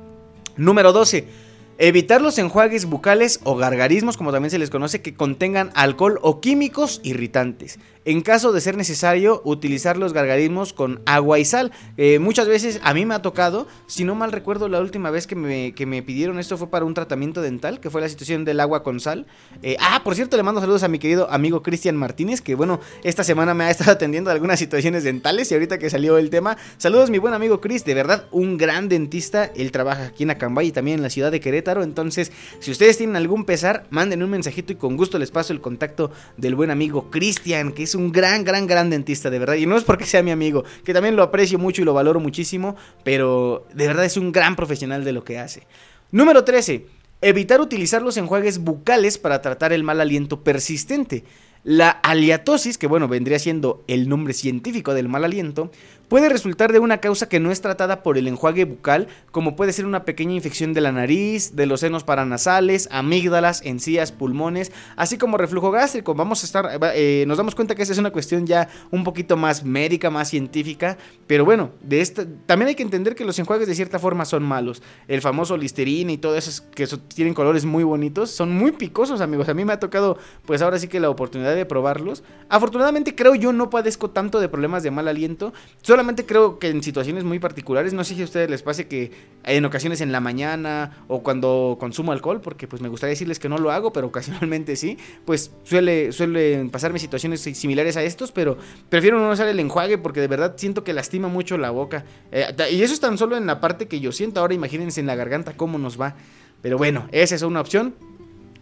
Número 0.57 0.93
12. 0.93 1.54
Evitar 1.79 2.23
los 2.23 2.39
enjuagues 2.39 2.87
bucales 2.87 3.41
o 3.43 3.57
gargarismos, 3.57 4.17
como 4.17 4.33
también 4.33 4.51
se 4.51 4.59
les 4.59 4.71
conoce, 4.71 5.03
que 5.03 5.15
contengan 5.15 5.71
alcohol 5.75 6.19
o 6.23 6.41
químicos 6.41 7.01
irritantes. 7.03 7.79
En 8.07 8.21
caso 8.21 8.53
de 8.53 8.61
ser 8.61 8.77
necesario, 8.77 9.41
utilizar 9.45 9.97
los 9.97 10.13
gargarismos 10.13 10.75
con 10.75 11.01
agua 11.07 11.39
y 11.39 11.47
sal. 11.47 11.73
Eh, 11.97 12.19
muchas 12.19 12.47
veces 12.47 12.79
a 12.83 12.93
mí 12.93 13.07
me 13.07 13.15
ha 13.15 13.23
tocado, 13.23 13.67
si 13.87 14.05
no 14.05 14.15
mal 14.15 14.31
recuerdo, 14.31 14.69
la 14.69 14.81
última 14.81 15.11
vez 15.11 15.27
que 15.27 15.35
me, 15.35 15.73
que 15.73 15.87
me 15.87 16.03
pidieron 16.03 16.39
esto 16.39 16.59
fue 16.59 16.69
para 16.69 16.85
un 16.85 16.93
tratamiento 16.93 17.41
dental, 17.41 17.81
que 17.81 17.89
fue 17.89 18.03
la 18.03 18.09
situación 18.11 18.45
del 18.45 18.61
agua 18.61 18.83
con 18.83 19.01
sal. 19.01 19.27
Eh, 19.63 19.77
ah, 19.81 20.03
por 20.05 20.15
cierto, 20.15 20.37
le 20.37 20.43
mando 20.43 20.61
saludos 20.61 20.83
a 20.83 20.89
mi 20.89 20.99
querido 20.99 21.31
amigo 21.31 21.63
Cristian 21.63 21.97
Martínez, 21.97 22.43
que 22.43 22.55
bueno, 22.55 22.79
esta 23.05 23.25
semana 23.25 23.55
me 23.55 23.65
ha 23.65 23.71
estado 23.71 23.93
atendiendo 23.93 24.29
a 24.29 24.35
algunas 24.35 24.59
situaciones 24.59 25.03
dentales 25.03 25.51
y 25.51 25.55
ahorita 25.55 25.79
que 25.79 25.89
salió 25.89 26.19
el 26.19 26.29
tema, 26.29 26.59
saludos 26.77 27.09
mi 27.09 27.17
buen 27.17 27.33
amigo 27.33 27.63
Chris, 27.63 27.87
de 27.87 27.95
verdad 27.95 28.27
un 28.33 28.59
gran 28.59 28.91
dentista, 28.91 29.51
él 29.57 29.73
trabaja 29.73 30.09
aquí 30.09 30.25
en 30.25 30.31
Acambay 30.31 30.67
y 30.67 30.73
también 30.73 30.99
en 30.99 31.03
la 31.03 31.11
ciudad 31.11 31.33
de 31.33 31.41
Querétaro, 31.41 31.64
entonces 31.83 32.33
si 32.61 32.71
ustedes 32.71 32.99
tienen 32.99 33.17
algún 33.17 33.45
pesar, 33.45 33.87
manden 33.91 34.23
un 34.23 34.31
mensajito 34.31 34.73
y 34.73 34.77
con 34.77 34.97
gusto 34.97 35.19
les 35.19 35.31
paso 35.31 35.53
el 35.53 35.61
contacto 35.61 36.11
del 36.37 36.55
buen 36.55 36.71
amigo 36.71 37.11
Cristian, 37.11 37.73
que 37.73 37.85
es 37.85 37.95
un 37.95 38.13
gran, 38.13 38.45
gran, 38.45 38.67
gran 38.67 38.91
dentista, 38.91 39.31
de 39.31 39.39
verdad, 39.39 39.55
y 39.55 39.67
no 39.67 39.77
es 39.77 39.85
porque 39.85 40.07
sea 40.07 40.23
mi 40.23 40.31
amigo, 40.31 40.65
que 40.85 40.93
también 40.93 41.17
lo 41.17 41.23
aprecio 41.23 41.59
mucho 41.59 41.83
y 41.83 41.85
lo 41.85 41.95
valoro 41.95 42.21
muchísimo, 42.21 42.77
pero 43.03 43.67
de 43.75 43.87
verdad 43.87 44.05
es 44.05 44.17
un 44.17 44.33
gran 44.33 44.57
profesional 44.57 45.05
de 45.05 45.13
lo 45.13 45.25
que 45.25 45.39
hace. 45.39 45.67
Número 46.11 46.45
13. 46.45 46.87
Evitar 47.23 47.61
utilizar 47.61 48.03
los 48.03 48.17
enjuagues 48.17 48.59
bucales 48.59 49.17
para 49.19 49.41
tratar 49.41 49.73
el 49.73 49.83
mal 49.83 50.01
aliento 50.01 50.45
persistente. 50.45 51.25
La 51.65 51.89
aliatosis, 51.89 52.77
que 52.77 52.87
bueno, 52.87 53.09
vendría 53.09 53.39
siendo 53.39 53.83
el 53.89 54.11
nombre 54.11 54.35
científico 54.35 54.93
del 54.93 55.09
mal 55.09 55.25
aliento, 55.25 55.71
puede 56.09 56.29
resultar 56.29 56.73
de 56.73 56.79
una 56.79 56.99
causa 56.99 57.29
que 57.29 57.41
no 57.41 57.51
es 57.51 57.61
tratada 57.61 58.03
por 58.03 58.19
el 58.19 58.29
enjuague 58.29 58.65
bucal, 58.65 59.09
como 59.31 59.57
puede 59.57 59.73
ser 59.73 59.87
una 59.87 60.05
pequeña 60.05 60.35
infección 60.35 60.75
de 60.75 60.81
la 60.81 60.93
nariz, 60.93 61.57
de 61.57 61.67
los 61.67 61.81
senos 61.81 62.05
paranasales, 62.05 62.89
amígdalas, 62.91 63.63
encías, 63.65 64.13
pulmones, 64.13 64.73
así 64.97 65.19
como 65.19 65.37
reflujo 65.37 65.71
gástrico. 65.71 66.15
Vamos 66.15 66.43
a 66.43 66.47
estar, 66.47 66.81
eh, 66.95 67.25
nos 67.27 67.39
damos 67.39 67.55
cuenta 67.55 67.75
que 67.75 67.83
esa 67.83 67.93
es 67.93 67.99
una 67.99 68.11
cuestión 68.11 68.47
ya 68.47 68.69
un 68.91 69.05
poquito 69.05 69.37
más 69.37 69.65
médica, 69.65 70.11
más 70.11 70.29
científica, 70.29 70.97
pero 71.27 71.45
bueno, 71.45 71.71
de 71.83 72.01
esta, 72.01 72.25
también 72.47 72.69
hay 72.69 72.75
que 72.75 72.83
entender 72.83 73.15
que 73.15 73.25
los 73.25 73.39
enjuagues 73.39 73.67
de 73.67 73.75
cierta 73.75 73.99
forma 73.99 74.25
son 74.25 74.43
malos. 74.43 74.83
El 75.09 75.21
famoso 75.21 75.57
Listerine 75.57 76.13
y 76.13 76.19
todo 76.19 76.37
eso 76.37 76.65
que 76.75 76.87
tienen 76.87 77.35
colores 77.35 77.65
muy 77.65 77.85
bonitos, 77.85 78.31
son 78.31 78.53
muy 78.53 78.73
picosos, 78.73 79.21
amigos. 79.21 79.49
A 79.49 79.55
mí 79.55 79.65
me 79.65 79.73
ha 79.73 79.81
tocado, 79.81 80.19
pues 80.47 80.63
ahora 80.63 80.79
sí 80.79 80.89
que 80.89 81.01
la 81.01 81.11
oportunidad 81.11 81.55
de 81.55 81.65
probarlos. 81.65 82.23
Afortunadamente 82.49 83.15
creo 83.15 83.35
yo 83.35 83.53
no 83.53 83.71
padezco 83.71 84.11
tanto 84.11 84.41
de 84.41 84.49
problemas 84.49 84.83
de 84.83 84.91
mal 84.91 85.09
aliento. 85.09 85.53
Solamente 85.95 86.27
creo 86.27 86.59
que 86.59 86.71
en 86.71 86.83
situaciones 86.83 87.23
muy 87.23 87.39
particulares, 87.39 87.95
no 87.95 88.03
sé 88.03 88.17
si 88.17 88.23
a 88.23 88.25
ustedes 88.25 88.51
les 88.51 88.63
pase 88.63 88.89
que 88.89 89.13
en 89.45 89.65
ocasiones 89.65 90.01
en 90.01 90.11
la 90.11 90.19
mañana 90.19 91.05
o 91.07 91.23
cuando 91.23 91.77
consumo 91.79 92.11
alcohol, 92.11 92.41
porque 92.41 92.67
pues 92.67 92.83
me 92.83 92.89
gustaría 92.89 93.11
decirles 93.11 93.39
que 93.39 93.49
no 93.49 93.59
lo 93.59 93.71
hago, 93.71 93.93
pero 93.93 94.09
ocasionalmente 94.09 94.75
sí, 94.75 94.99
pues 95.25 95.53
suele, 95.63 96.11
suelen 96.11 96.71
pasarme 96.71 96.99
situaciones 96.99 97.43
similares 97.43 97.97
a 97.97 98.03
estos, 98.03 98.33
pero 98.33 98.59
prefiero 98.89 99.21
no 99.21 99.31
usar 99.31 99.47
el 99.47 99.61
enjuague 99.61 99.97
porque 99.97 100.21
de 100.21 100.27
verdad 100.27 100.55
siento 100.57 100.83
que 100.83 100.93
lastima 100.93 101.29
mucho 101.29 101.59
la 101.59 101.71
boca. 101.71 102.05
Eh, 102.33 102.45
y 102.73 102.83
eso 102.83 102.93
es 102.93 102.99
tan 102.99 103.17
solo 103.17 103.37
en 103.37 103.47
la 103.47 103.61
parte 103.61 103.87
que 103.87 104.01
yo 104.01 104.11
siento. 104.11 104.41
Ahora 104.41 104.55
imagínense 104.55 104.99
en 104.99 105.07
la 105.07 105.15
garganta 105.15 105.57
cómo 105.57 105.79
nos 105.79 106.01
va. 106.01 106.17
Pero 106.61 106.77
bueno, 106.77 107.07
esa 107.13 107.37
es 107.37 107.43
una 107.43 107.61
opción. 107.61 107.95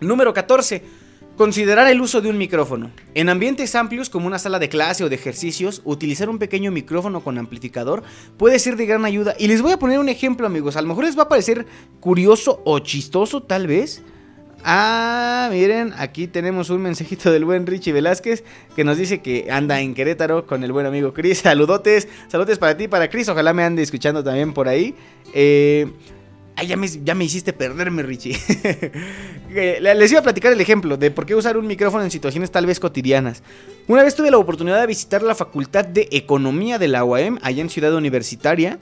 Número 0.01 0.35
14. 0.35 0.83
Considerar 1.37 1.91
el 1.91 2.01
uso 2.01 2.21
de 2.21 2.29
un 2.29 2.37
micrófono. 2.37 2.91
En 3.15 3.31
ambientes 3.31 3.75
amplios 3.75 4.11
como 4.11 4.27
una 4.27 4.39
sala 4.39 4.59
de 4.59 4.69
clase 4.69 5.03
o 5.03 5.09
de 5.09 5.15
ejercicios, 5.15 5.81
utilizar 5.85 6.29
un 6.29 6.39
pequeño 6.39 6.71
micrófono 6.71 7.25
con 7.25 7.39
amplificador 7.39 8.03
puede 8.37 8.59
ser 8.59 8.77
de 8.77 8.85
gran 8.85 9.07
ayuda. 9.07 9.35
Y 9.39 9.49
les 9.49 9.63
voy 9.63 9.73
a 9.73 9.79
poner 9.79 9.99
un 9.99 10.11
ejemplo, 10.11 10.47
amigos. 10.47 10.77
A 10.77 10.83
lo 10.83 10.89
mejor 10.89 11.05
les 11.05 11.19
va 11.19 11.23
a 11.23 11.29
parecer 11.29 11.67
curioso 12.01 12.61
o 12.67 12.79
chistoso, 12.81 13.43
tal 13.43 13.67
vez. 13.67 14.03
Ah, 14.63 15.49
miren, 15.51 15.93
aquí 15.97 16.29
tenemos 16.29 16.71
un 16.71 16.83
mensajito 16.83 17.33
del 17.33 17.45
buen 17.45 17.67
Richie 17.67 17.93
Velázquez 17.93 18.45
que 18.77 18.85
nos 18.85 18.97
dice 18.97 19.21
que 19.21 19.49
anda 19.51 19.81
en 19.81 19.95
Querétaro 19.95 20.47
con 20.47 20.63
el 20.63 20.71
buen 20.71 20.87
amigo 20.87 21.13
Chris. 21.15 21.39
Saludotes, 21.43 22.09
saludotes 22.29 22.59
para 22.59 22.77
ti, 22.77 22.89
para 22.89 23.09
Chris. 23.09 23.29
Ojalá 23.29 23.55
me 23.55 23.65
ande 23.65 23.83
escuchando 23.83 24.23
también 24.23 24.53
por 24.53 24.69
ahí. 24.69 24.95
Eh, 25.35 25.91
ay, 26.57 26.67
ya 26.67 26.77
me, 26.77 26.89
ya 26.89 27.15
me 27.15 27.25
hiciste 27.25 27.53
perderme, 27.53 28.03
Richie. 28.03 28.37
Eh, 29.55 29.81
Les 29.83 30.11
iba 30.11 30.21
a 30.21 30.23
platicar 30.23 30.51
el 30.51 30.61
ejemplo 30.63 30.97
de 30.97 31.11
por 31.11 31.27
qué 31.27 31.35
usar 31.35 31.59
un 31.59 31.67
micrófono 31.67 32.03
en 32.03 32.11
situaciones 32.11 32.51
tal 32.51 32.65
vez 32.65 32.81
cotidianas. 32.81 33.43
Una 33.87 34.03
vez 34.03 34.15
tuve 34.15 34.31
la 34.31 34.39
oportunidad 34.39 34.81
de 34.81 34.87
visitar 34.87 35.23
la 35.23 35.35
Facultad 35.35 35.85
de 35.85 36.09
Economía 36.11 36.79
de 36.79 36.89
la 36.89 37.05
UAM, 37.05 37.39
allá 37.43 37.61
en 37.61 37.69
Ciudad 37.69 37.95
Universitaria. 37.95 38.79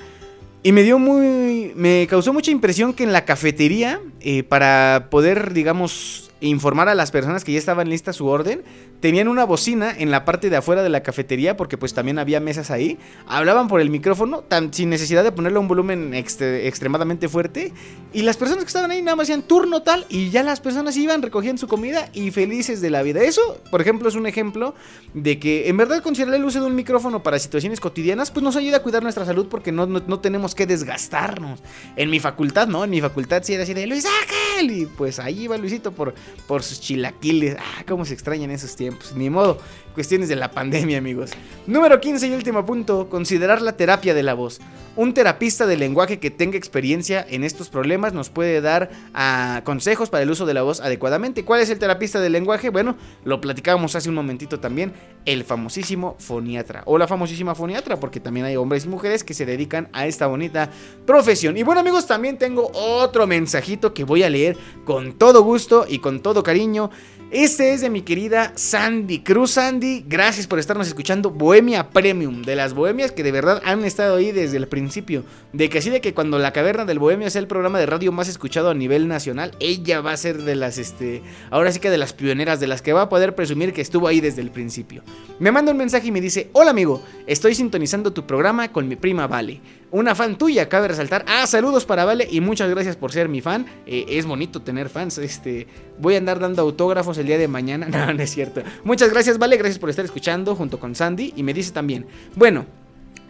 Y 0.62 0.70
me 0.70 0.84
dio 0.84 1.00
muy. 1.00 1.72
Me 1.74 2.06
causó 2.08 2.32
mucha 2.32 2.52
impresión 2.52 2.92
que 2.92 3.02
en 3.02 3.12
la 3.12 3.24
cafetería, 3.24 4.00
eh, 4.20 4.44
para 4.44 5.08
poder, 5.10 5.54
digamos, 5.54 6.29
informar 6.41 6.88
a 6.88 6.95
las 6.95 7.11
personas 7.11 7.45
que 7.45 7.53
ya 7.53 7.59
estaban 7.59 7.88
listas 7.88 8.16
su 8.16 8.26
orden, 8.26 8.62
tenían 9.01 9.28
una 9.28 9.45
bocina 9.45 9.95
en 9.97 10.11
la 10.11 10.24
parte 10.24 10.51
de 10.51 10.57
afuera 10.57 10.82
de 10.82 10.88
la 10.88 11.03
cafetería, 11.03 11.57
porque 11.57 11.78
pues 11.78 11.95
también 11.95 12.18
había 12.18 12.41
mesas 12.41 12.70
ahí. 12.70 12.99
Hablaban 13.26 13.68
por 13.68 13.80
el 13.80 13.91
micrófono, 13.91 14.41
tan, 14.41 14.72
sin 14.72 14.91
necesidad 14.91 15.24
de 15.24 15.32
ponerle 15.32 15.59
un 15.59 15.68
volumen 15.68 16.12
extre- 16.12 16.66
extremadamente 16.66 17.28
fuerte. 17.28 17.72
Y 18.12 18.22
las 18.22 18.36
personas 18.36 18.64
que 18.64 18.68
estaban 18.68 18.91
ahí 18.91 19.03
nada 19.03 19.16
más 19.16 19.24
hacían 19.24 19.43
turno 19.43 19.82
tal, 19.82 20.07
y 20.09 20.30
ya 20.30 20.43
las 20.43 20.61
personas 20.61 20.97
iban, 20.97 21.22
recogían 21.22 21.59
su 21.59 21.68
comida 21.68 22.11
y 22.12 22.30
felices 22.30 22.80
de 22.80 22.91
la 22.91 23.03
vida. 23.03 23.22
Eso, 23.22 23.61
por 23.70 23.80
ejemplo, 23.80 24.09
es 24.09 24.14
un 24.14 24.26
ejemplo 24.26 24.74
de 25.14 25.38
que 25.38 25.68
en 25.68 25.76
verdad 25.76 26.03
considerar 26.03 26.34
el 26.34 26.45
uso 26.45 26.61
de 26.61 26.66
un 26.66 26.74
micrófono 26.74 27.22
para 27.22 27.38
situaciones 27.38 27.80
cotidianas, 27.80 28.30
pues 28.30 28.43
nos 28.43 28.57
ayuda 28.57 28.78
a 28.78 28.82
cuidar 28.82 29.03
nuestra 29.03 29.24
salud 29.24 29.47
porque 29.49 29.72
no, 29.72 29.86
no, 29.86 30.03
no 30.07 30.20
tenemos 30.20 30.55
que 30.55 30.66
desgastarnos. 30.66 31.61
En 31.97 32.11
mi 32.11 32.20
facultad, 32.20 32.68
¿no? 32.68 32.84
En 32.84 32.91
mi 32.91 33.01
facultad 33.01 33.43
sí 33.43 33.55
era 33.55 33.62
así 33.62 33.74
de 33.74 33.86
Luis 33.86 34.05
Ángel. 34.07 34.70
Y 34.70 34.86
pues 34.86 35.18
ahí 35.18 35.45
iba 35.45 35.57
Luisito 35.57 35.93
por, 35.93 36.14
por 36.46 36.62
sus 36.62 36.80
chilaquiles. 36.80 37.56
Ah, 37.58 37.84
cómo 37.86 38.04
se 38.04 38.14
extrañan 38.14 38.50
esos 38.50 38.76
tiempos. 38.76 39.12
Ni 39.14 39.30
modo. 39.30 39.60
Cuestiones 39.95 40.28
de 40.28 40.36
la 40.36 40.53
pandemia, 40.53 40.99
amigos. 40.99 41.32
Número 41.66 42.01
15 42.01 42.28
y 42.28 42.32
último 42.32 42.64
punto. 42.64 43.09
Considerar 43.09 43.61
la 43.61 43.76
terapia 43.76 44.14
de 44.14 44.22
la 44.22 44.34
voz. 44.34 44.61
Un 44.97 45.14
terapista 45.14 45.66
de 45.66 45.76
lenguaje 45.76 46.18
que 46.18 46.30
tenga 46.30 46.57
experiencia 46.57 47.24
en 47.28 47.43
estos 47.43 47.70
problemas 47.70 48.12
nos 48.12 48.28
puede 48.28 48.61
dar 48.61 48.91
ah, 49.14 49.62
consejos 49.64 50.11
para 50.11 50.22
el 50.22 50.30
uso 50.30 50.47
de 50.47 50.55
la 50.55 50.62
voz 50.62 50.80
adecuadamente. 50.80 51.45
¿Cuál 51.45 51.61
es 51.61 51.70
el 51.70 51.78
terapista 51.78 52.20
del 52.20 52.32
lenguaje? 52.32 52.70
Bueno, 52.70 52.97
lo 53.24 53.41
platicábamos 53.41 53.95
hace 53.97 54.09
un 54.09 54.14
momentito 54.14 54.61
también. 54.61 54.93
El 55.24 55.43
famosísimo 55.45 56.16
foniatra. 56.18 56.82
O 56.86 56.97
la 56.97 57.09
famosísima 57.09 57.55
foniatra, 57.55 57.99
porque 57.99 58.20
también 58.20 58.47
hay 58.47 58.57
hombres 58.57 58.84
y 58.84 58.88
mujeres 58.88 59.24
que 59.24 59.34
se 59.34 59.47
dedican 59.47 59.88
a 59.93 60.07
esta 60.07 60.26
bonita 60.26 60.70
profesión. 61.07 61.57
Y 61.57 61.62
bueno, 61.62 61.80
amigos, 61.80 62.07
también 62.07 62.38
tengo 62.38 62.70
otro 62.74 63.26
mensajito 63.26 63.93
que 63.93 64.05
voy 64.05 64.22
a 64.22 64.30
leer 64.30 64.57
con 64.84 65.14
todo 65.14 65.43
gusto 65.43 65.86
y 65.88 65.99
con 65.99 66.20
todo 66.20 66.43
cariño. 66.43 66.91
Este 67.30 67.72
es 67.72 67.80
de 67.80 67.90
mi 67.90 68.02
querida 68.02 68.52
Sandy 68.56 69.20
Cruz. 69.20 69.52
Sandy, 69.52 70.04
gracias 70.04 70.48
por 70.48 70.58
estarnos 70.58 70.88
escuchando. 70.88 71.30
Bohemia 71.30 71.90
Premium, 71.90 72.42
de 72.42 72.56
las 72.56 72.74
bohemias 72.74 73.12
que 73.12 73.22
de 73.22 73.30
verdad 73.30 73.62
han 73.64 73.84
estado 73.84 74.16
ahí 74.16 74.32
desde 74.32 74.56
el 74.56 74.66
principio. 74.66 75.22
De 75.52 75.68
que 75.68 75.78
así 75.78 75.90
de 75.90 76.00
que 76.00 76.12
cuando 76.12 76.40
La 76.40 76.52
Caverna 76.52 76.84
del 76.86 76.98
Bohemio 76.98 77.30
sea 77.30 77.40
el 77.40 77.46
programa 77.46 77.78
de 77.78 77.86
radio 77.86 78.10
más 78.10 78.26
escuchado 78.26 78.68
a 78.68 78.74
nivel 78.74 79.06
nacional, 79.06 79.52
ella 79.60 80.00
va 80.00 80.10
a 80.10 80.16
ser 80.16 80.42
de 80.42 80.56
las, 80.56 80.76
este, 80.78 81.22
ahora 81.50 81.70
sí 81.70 81.78
que 81.78 81.88
de 81.88 81.98
las 81.98 82.14
pioneras, 82.14 82.58
de 82.58 82.66
las 82.66 82.82
que 82.82 82.92
va 82.92 83.02
a 83.02 83.08
poder 83.08 83.36
presumir 83.36 83.72
que 83.72 83.80
estuvo 83.80 84.08
ahí 84.08 84.20
desde 84.20 84.42
el 84.42 84.50
principio. 84.50 85.04
Me 85.38 85.52
manda 85.52 85.70
un 85.70 85.78
mensaje 85.78 86.08
y 86.08 86.12
me 86.12 86.20
dice, 86.20 86.50
hola 86.52 86.72
amigo, 86.72 87.00
estoy 87.28 87.54
sintonizando 87.54 88.12
tu 88.12 88.26
programa 88.26 88.72
con 88.72 88.88
mi 88.88 88.96
prima 88.96 89.28
Vale. 89.28 89.60
Una 89.93 90.14
fan 90.14 90.38
tuya, 90.38 90.68
cabe 90.68 90.86
resaltar. 90.86 91.24
Ah, 91.26 91.47
saludos 91.49 91.84
para 91.84 92.05
Vale 92.05 92.28
y 92.30 92.41
muchas 92.41 92.70
gracias 92.70 92.95
por 92.95 93.11
ser 93.11 93.28
mi 93.28 93.41
fan. 93.41 93.66
Eh, 93.86 94.07
es 94.09 94.24
bonito 94.24 94.62
tener 94.62 94.88
fans. 94.88 95.18
Este, 95.18 95.66
voy 95.99 96.14
a 96.14 96.18
andar 96.18 96.38
dando 96.38 96.62
autógrafos 96.62 97.18
el 97.18 97.26
día 97.26 97.38
de 97.38 97.49
mañana. 97.49 97.88
No, 97.91 98.14
no 98.14 98.22
es 98.22 98.30
cierto. 98.30 98.62
Muchas 98.84 99.11
gracias, 99.11 99.38
Vale. 99.38 99.57
Gracias 99.57 99.78
por 99.80 99.91
estar 99.91 100.05
escuchando 100.05 100.55
junto 100.55 100.78
con 100.78 100.95
Sandy. 100.95 101.34
Y 101.36 101.43
me 101.43 101.53
dice 101.53 101.72
también, 101.72 102.07
bueno, 102.36 102.66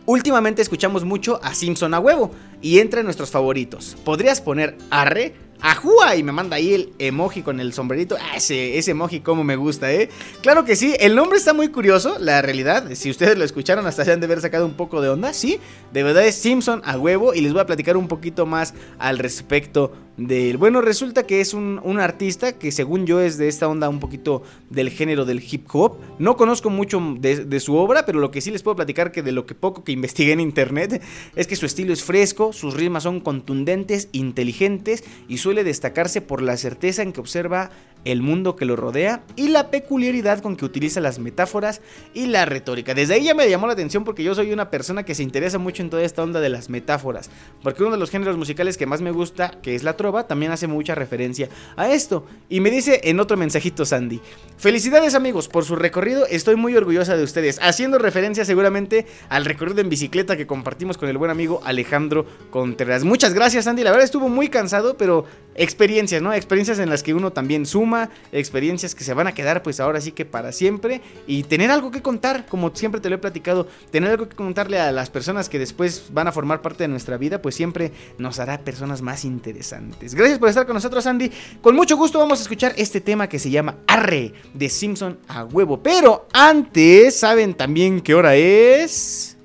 últimamente 0.05 0.61
escuchamos 0.61 1.05
mucho 1.05 1.41
a 1.43 1.55
Simpson 1.55 1.95
a 1.95 1.99
huevo. 1.99 2.31
Y 2.61 2.79
entre 2.81 3.03
nuestros 3.03 3.31
favoritos. 3.31 3.97
¿Podrías 4.05 4.43
poner 4.43 4.77
arre? 4.91 5.35
¡Ajúa! 5.63 6.17
Y 6.17 6.23
me 6.23 6.33
manda 6.33 6.57
ahí 6.57 6.75
el 6.75 6.93
emoji 6.99 7.43
con 7.43 7.61
el 7.61 7.73
sombrerito. 7.73 8.17
Ah, 8.21 8.37
ese, 8.37 8.79
ese 8.79 8.93
emoji 8.93 9.21
como 9.21 9.45
me 9.45 9.57
gusta, 9.57 9.93
¿eh? 9.93 10.09
Claro 10.43 10.65
que 10.65 10.77
sí, 10.77 10.95
el 11.01 11.15
nombre 11.15 11.39
está 11.39 11.53
muy 11.53 11.69
curioso, 11.69 12.17
la 12.19 12.43
realidad. 12.43 12.91
Si 12.95 13.11
ustedes 13.11 13.37
lo 13.37 13.45
escucharon, 13.45 13.87
hasta 13.87 14.05
se 14.05 14.13
han 14.13 14.21
de 14.21 14.27
haber 14.27 14.41
sacado 14.41 14.67
un 14.67 14.75
poco 14.75 15.01
de 15.01 15.09
onda. 15.09 15.33
Sí, 15.33 15.61
de 15.93 16.03
verdad 16.03 16.25
es 16.27 16.37
Simpson 16.37 16.83
a 16.85 16.99
huevo. 16.99 17.35
Y 17.35 17.41
les 17.41 17.53
voy 17.53 17.61
a 17.61 17.67
platicar 17.67 17.97
un 17.97 18.09
poquito 18.09 18.47
más 18.47 18.75
al 18.99 19.19
respecto 19.19 19.93
del... 20.21 20.59
Bueno, 20.59 20.81
resulta 20.81 21.25
que 21.25 21.41
es 21.41 21.55
un, 21.55 21.81
un 21.83 21.99
artista 21.99 22.59
que 22.59 22.71
según 22.73 23.07
yo 23.07 23.21
es 23.21 23.39
de 23.39 23.49
esta 23.49 23.69
onda 23.69 23.89
un 23.89 24.01
poquito 24.01 24.43
del 24.69 24.91
género 24.91 25.25
del 25.25 25.43
hip 25.43 25.67
hop. 25.73 25.97
No 26.19 26.37
conozco 26.37 26.69
mucho 26.69 27.01
de, 27.19 27.45
de 27.45 27.61
su 27.61 27.75
obra, 27.77 28.05
pero 28.05 28.21
lo 28.21 28.31
que 28.31 28.41
sí 28.41 28.51
les 28.51 28.63
puedo 28.63 28.77
platicar 28.77 29.13
que 29.13 29.23
de 29.23 29.33
lo 29.33 29.47
que 29.47 29.55
poco 29.55 29.83
que 29.83 29.93
investigué 29.93 30.33
en 30.33 30.41
internet 30.41 31.03
es 31.37 31.47
que 31.47 31.57
su 31.57 31.67
estilo 31.67 31.93
es 31.93 32.05
fresco, 32.05 32.53
sus 32.53 32.75
rimas 32.75 33.05
son 33.05 33.21
contundentes, 33.21 34.09
inteligentes 34.13 35.05
y 35.27 35.39
suele 35.39 35.65
destacarse 35.65 36.21
por 36.21 36.43
la 36.43 36.57
certeza 36.57 37.03
en 37.03 37.13
que 37.13 37.21
observa 37.21 37.71
el 38.05 38.23
mundo 38.23 38.57
que 38.57 38.65
lo 38.65 38.77
rodea 38.77 39.23
y 39.37 39.49
la 39.49 39.71
peculiaridad 39.71 40.41
con 40.41 40.57
que 40.57 40.65
utiliza 40.65 41.01
las 41.01 41.19
metáforas 41.19 41.81
y 42.15 42.27
la 42.27 42.45
retórica. 42.45 42.95
Desde 42.95 43.15
ahí 43.15 43.25
ya 43.25 43.35
me 43.35 43.49
llamó 43.49 43.67
la 43.67 43.75
atención 43.75 44.05
porque 44.05 44.23
yo 44.23 44.35
soy 44.35 44.53
una 44.53 44.71
persona 44.71 45.05
que 45.05 45.15
se 45.15 45.23
interesa 45.23 45.59
mucho 45.59 45.83
en 45.83 45.91
toda 45.91 46.03
esta 46.03 46.23
onda 46.23 46.41
de 46.41 46.49
las 46.49 46.71
metáforas, 46.71 47.31
porque 47.63 47.83
uno 47.83 47.93
de 47.93 47.99
los 47.99 48.11
géneros 48.11 48.37
musicales 48.37 48.77
que 48.77 48.87
más 48.87 49.03
me 49.03 49.11
gusta, 49.11 49.61
que 49.63 49.75
es 49.75 49.83
la 49.83 49.97
trova, 49.97 50.10
también 50.27 50.53
hace 50.53 50.67
mucha 50.67 50.95
referencia 50.95 51.49
a 51.77 51.91
esto. 51.91 52.27
Y 52.49 52.61
me 52.61 52.71
dice 52.71 53.01
en 53.05 53.21
otro 53.21 53.37
mensajito 53.37 53.85
Sandy, 53.85 54.21
felicidades 54.59 55.15
amigos 55.15 55.49
por 55.49 55.65
su 55.65 55.77
recorrido, 55.77 56.27
estoy 56.27 56.57
muy 56.57 56.77
orgullosa 56.77 57.17
de 57.17 57.25
ustedes, 57.25 57.59
haciendo 57.63 57.99
referencia 57.99 58.45
seguramente 58.45 59.07
al 59.29 59.45
recorrido 59.45 59.81
en 59.81 59.89
bicicleta 59.89 60.37
que 60.37 60.47
compartimos 60.47 60.99
con 60.99 61.09
el 61.09 61.19
buen 61.19 61.31
amigo 61.31 61.61
Alejandro 61.65 62.27
Contreras. 62.51 63.05
Muchas 63.05 63.35
gracias 63.35 63.65
Sandy, 63.65 63.85
la 63.85 63.91
verdad 63.91 64.05
estuvo 64.05 64.29
muy 64.29 64.49
cansado, 64.49 64.97
pero 64.97 65.25
experiencias, 65.55 66.23
¿no? 66.23 66.33
Experiencias 66.33 66.79
en 66.79 66.91
las 66.91 67.03
que 67.03 67.15
uno 67.15 67.33
también 67.33 67.67
suma, 67.67 68.11
experiencias 68.33 68.95
que 68.95 69.05
se 69.05 69.15
van 69.15 69.27
a 69.27 69.33
quedar 69.33 69.63
pues 69.63 69.81
ahora 69.81 70.01
sí 70.01 70.13
que 70.13 70.25
para 70.25 70.53
siempre 70.53 71.01
y 71.27 71.45
tener 71.45 71.71
algo 71.71 71.91
que 71.91 72.03
contar, 72.03 72.47
como 72.47 72.75
siempre 72.75 73.01
te 73.01 73.09
lo 73.09 73.17
he 73.17 73.19
platicado, 73.19 73.69
tener 73.91 74.11
algo 74.11 74.29
que 74.29 74.37
contarle 74.37 74.81
a 74.81 74.93
las 74.93 75.11
personas 75.11 75.49
que 75.49 75.59
después 75.59 76.07
van 76.13 76.29
a 76.29 76.33
formar 76.33 76.63
parte 76.63 76.85
de 76.85 76.89
nuestra 76.89 77.17
vida, 77.17 77.43
pues 77.43 77.55
siempre 77.55 77.93
nos 78.19 78.39
hará 78.39 78.59
personas 78.59 79.03
más 79.03 79.25
interesantes. 79.25 80.00
Gracias 80.01 80.39
por 80.39 80.49
estar 80.49 80.67
con 80.67 80.75
nosotros, 80.75 81.07
Andy. 81.07 81.31
Con 81.61 81.77
mucho 81.77 81.97
gusto 81.97 82.19
vamos 82.19 82.39
a 82.39 82.43
escuchar 82.43 82.73
este 82.77 83.01
tema 83.01 83.29
que 83.29 83.39
se 83.39 83.51
llama 83.51 83.77
Arre 83.87 84.33
de 84.55 84.69
Simpson 84.69 85.19
a 85.29 85.45
huevo. 85.45 85.83
Pero 85.83 86.27
antes, 86.33 87.17
¿saben 87.17 87.55
también 87.55 88.01
qué 88.01 88.15
hora 88.15 88.35
es? 88.35 89.37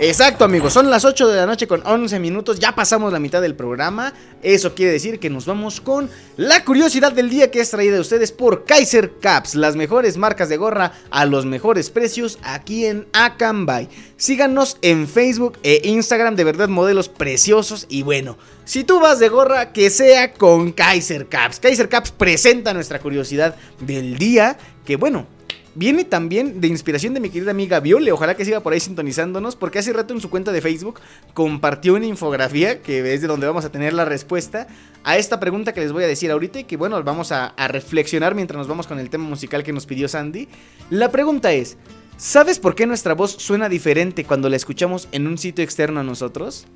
Exacto 0.00 0.44
amigos, 0.44 0.72
son 0.72 0.90
las 0.90 1.04
8 1.04 1.28
de 1.28 1.36
la 1.36 1.46
noche 1.46 1.68
con 1.68 1.86
11 1.86 2.18
minutos, 2.18 2.58
ya 2.58 2.74
pasamos 2.74 3.12
la 3.12 3.20
mitad 3.20 3.40
del 3.40 3.54
programa, 3.54 4.12
eso 4.42 4.74
quiere 4.74 4.90
decir 4.90 5.20
que 5.20 5.30
nos 5.30 5.46
vamos 5.46 5.80
con 5.80 6.10
la 6.36 6.64
curiosidad 6.64 7.12
del 7.12 7.30
día 7.30 7.52
que 7.52 7.60
es 7.60 7.70
traída 7.70 7.98
a 7.98 8.00
ustedes 8.00 8.32
por 8.32 8.64
Kaiser 8.64 9.12
Caps, 9.20 9.54
las 9.54 9.76
mejores 9.76 10.16
marcas 10.16 10.48
de 10.48 10.56
gorra 10.56 10.94
a 11.10 11.26
los 11.26 11.46
mejores 11.46 11.90
precios 11.90 12.40
aquí 12.42 12.86
en 12.86 13.06
Acambay. 13.12 13.88
Síganos 14.16 14.78
en 14.82 15.06
Facebook 15.06 15.58
e 15.62 15.80
Instagram, 15.84 16.34
de 16.34 16.42
verdad 16.42 16.68
modelos 16.68 17.08
preciosos 17.08 17.86
y 17.88 18.02
bueno, 18.02 18.36
si 18.64 18.82
tú 18.82 18.98
vas 18.98 19.20
de 19.20 19.28
gorra 19.28 19.72
que 19.72 19.90
sea 19.90 20.32
con 20.32 20.72
Kaiser 20.72 21.28
Caps. 21.28 21.60
Kaiser 21.60 21.88
Caps 21.88 22.10
presenta 22.10 22.74
nuestra 22.74 22.98
curiosidad 22.98 23.54
del 23.78 24.18
día, 24.18 24.58
que 24.84 24.96
bueno, 24.96 25.28
Viene 25.76 26.04
también 26.04 26.60
de 26.60 26.68
inspiración 26.68 27.14
de 27.14 27.20
mi 27.20 27.30
querida 27.30 27.50
amiga 27.50 27.80
Viole, 27.80 28.12
ojalá 28.12 28.36
que 28.36 28.44
siga 28.44 28.60
por 28.60 28.72
ahí 28.72 28.78
sintonizándonos, 28.78 29.56
porque 29.56 29.80
hace 29.80 29.92
rato 29.92 30.14
en 30.14 30.20
su 30.20 30.30
cuenta 30.30 30.52
de 30.52 30.60
Facebook 30.60 31.00
compartió 31.32 31.94
una 31.94 32.06
infografía 32.06 32.80
que 32.80 33.12
es 33.12 33.20
de 33.20 33.26
donde 33.26 33.48
vamos 33.48 33.64
a 33.64 33.72
tener 33.72 33.92
la 33.92 34.04
respuesta 34.04 34.68
a 35.02 35.18
esta 35.18 35.40
pregunta 35.40 35.74
que 35.74 35.80
les 35.80 35.90
voy 35.90 36.04
a 36.04 36.06
decir 36.06 36.30
ahorita 36.30 36.60
y 36.60 36.64
que 36.64 36.76
bueno, 36.76 37.02
vamos 37.02 37.32
a, 37.32 37.46
a 37.46 37.66
reflexionar 37.66 38.36
mientras 38.36 38.56
nos 38.56 38.68
vamos 38.68 38.86
con 38.86 39.00
el 39.00 39.10
tema 39.10 39.24
musical 39.24 39.64
que 39.64 39.72
nos 39.72 39.84
pidió 39.84 40.06
Sandy. 40.06 40.48
La 40.90 41.10
pregunta 41.10 41.52
es, 41.52 41.76
¿sabes 42.16 42.60
por 42.60 42.76
qué 42.76 42.86
nuestra 42.86 43.14
voz 43.14 43.32
suena 43.32 43.68
diferente 43.68 44.24
cuando 44.24 44.48
la 44.48 44.54
escuchamos 44.54 45.08
en 45.10 45.26
un 45.26 45.38
sitio 45.38 45.64
externo 45.64 45.98
a 45.98 46.04
nosotros? 46.04 46.68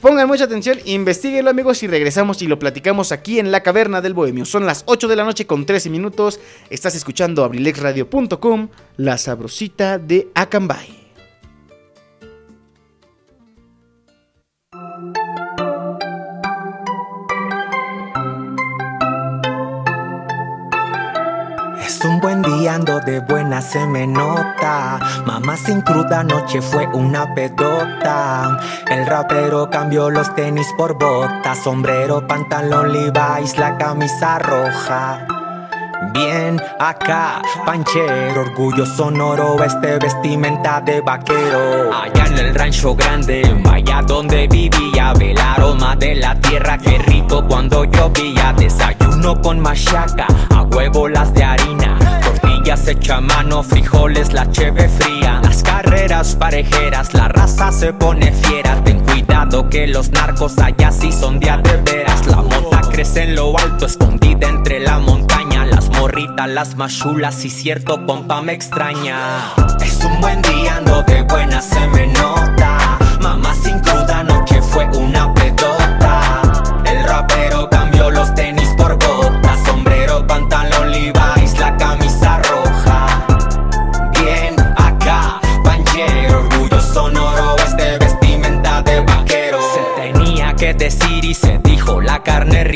Pongan 0.00 0.28
mucha 0.28 0.44
atención, 0.44 0.78
investiguenlo 0.84 1.50
amigos 1.50 1.82
y 1.82 1.86
regresamos 1.86 2.42
y 2.42 2.46
lo 2.46 2.58
platicamos 2.58 3.12
aquí 3.12 3.38
en 3.38 3.50
la 3.50 3.62
caverna 3.62 4.02
del 4.02 4.12
bohemio. 4.12 4.44
Son 4.44 4.66
las 4.66 4.82
8 4.86 5.08
de 5.08 5.16
la 5.16 5.24
noche 5.24 5.46
con 5.46 5.64
13 5.64 5.88
minutos. 5.88 6.38
Estás 6.68 6.94
escuchando 6.94 7.42
abrilexradio.com, 7.44 8.68
la 8.98 9.16
sabrosita 9.16 9.98
de 9.98 10.28
Acambay. 10.34 11.05
Es 21.98 22.04
un 22.04 22.20
buen 22.20 22.42
día, 22.42 22.74
ando 22.74 23.00
de 23.00 23.20
buena, 23.20 23.62
se 23.62 23.86
me 23.86 24.06
nota. 24.06 24.98
Mamá 25.24 25.56
sin 25.56 25.80
cruda 25.80 26.22
noche 26.22 26.60
fue 26.60 26.86
una 26.88 27.34
pedota. 27.34 28.58
El 28.90 29.06
rapero 29.06 29.70
cambió 29.70 30.10
los 30.10 30.34
tenis 30.34 30.66
por 30.76 30.98
botas, 30.98 31.56
sombrero, 31.64 32.26
pantalón 32.26 32.92
Levi's, 32.92 33.56
la 33.56 33.78
camisa 33.78 34.38
roja. 34.38 35.26
Bien, 36.12 36.60
acá, 36.78 37.40
panchero, 37.64 38.42
orgullo 38.42 38.84
sonoro, 38.84 39.62
este 39.64 39.98
vestimenta 39.98 40.82
de 40.82 41.00
vaquero. 41.00 41.90
Allá 41.94 42.26
en 42.26 42.38
el 42.38 42.54
rancho 42.54 42.94
grande, 42.94 43.42
allá 43.72 44.02
donde 44.02 44.46
vivía, 44.48 45.14
ve 45.14 45.32
el 45.32 45.38
aroma 45.38 45.96
de 45.96 46.16
la 46.16 46.34
tierra, 46.40 46.76
qué 46.76 46.98
rico 46.98 47.42
cuando 47.48 47.84
llovía. 47.84 48.52
Desayuno 48.56 49.40
con 49.40 49.60
machaca, 49.60 50.26
huevo 50.70 51.08
las 51.08 51.32
de 51.34 51.44
harina. 51.44 51.98
Tortillas 52.22 52.86
hecha 52.88 53.16
a 53.16 53.20
mano, 53.20 53.62
frijoles, 53.62 54.32
la 54.32 54.50
cheve 54.50 54.88
fría. 54.88 55.40
Las 55.42 55.62
carreras 55.62 56.36
parejeras, 56.36 57.14
la 57.14 57.28
raza 57.28 57.72
se 57.72 57.92
pone 57.92 58.32
fiera. 58.32 58.82
Ten 58.84 59.00
cuidado 59.00 59.68
que 59.68 59.86
los 59.86 60.10
narcos 60.10 60.58
allá 60.58 60.90
sí 60.90 61.12
son 61.12 61.38
de 61.40 61.50
veras. 61.84 62.26
La 62.26 62.42
mota 62.42 62.80
crece 62.90 63.24
en 63.24 63.36
lo 63.36 63.56
alto, 63.58 63.86
escondida 63.86 64.48
entre 64.48 64.80
la 64.80 64.98
montaña. 64.98 65.64
Las 65.66 65.88
morritas, 65.90 66.48
las 66.48 66.76
machulas 66.76 67.44
y 67.44 67.50
cierto 67.50 68.04
pompa 68.06 68.42
me 68.42 68.52
extraña. 68.52 69.52
Es 69.80 70.04
un 70.04 70.20
buen 70.20 70.42
día, 70.42 70.76
ando 70.76 71.02
de 71.02 71.22
buena, 71.22 71.60
se 71.60 71.86
me 71.88 72.06
nota. 72.08 72.98
Mamá 73.20 73.54
sin 73.54 73.78
cruda 73.80 74.22
noche 74.22 74.60
fue 74.62 74.86
una 74.96 75.32
pedota. 75.34 76.42
El 76.84 77.04
rapero 77.04 77.68
cambió 77.70 78.10
los 78.10 78.34
tenis 78.34 78.55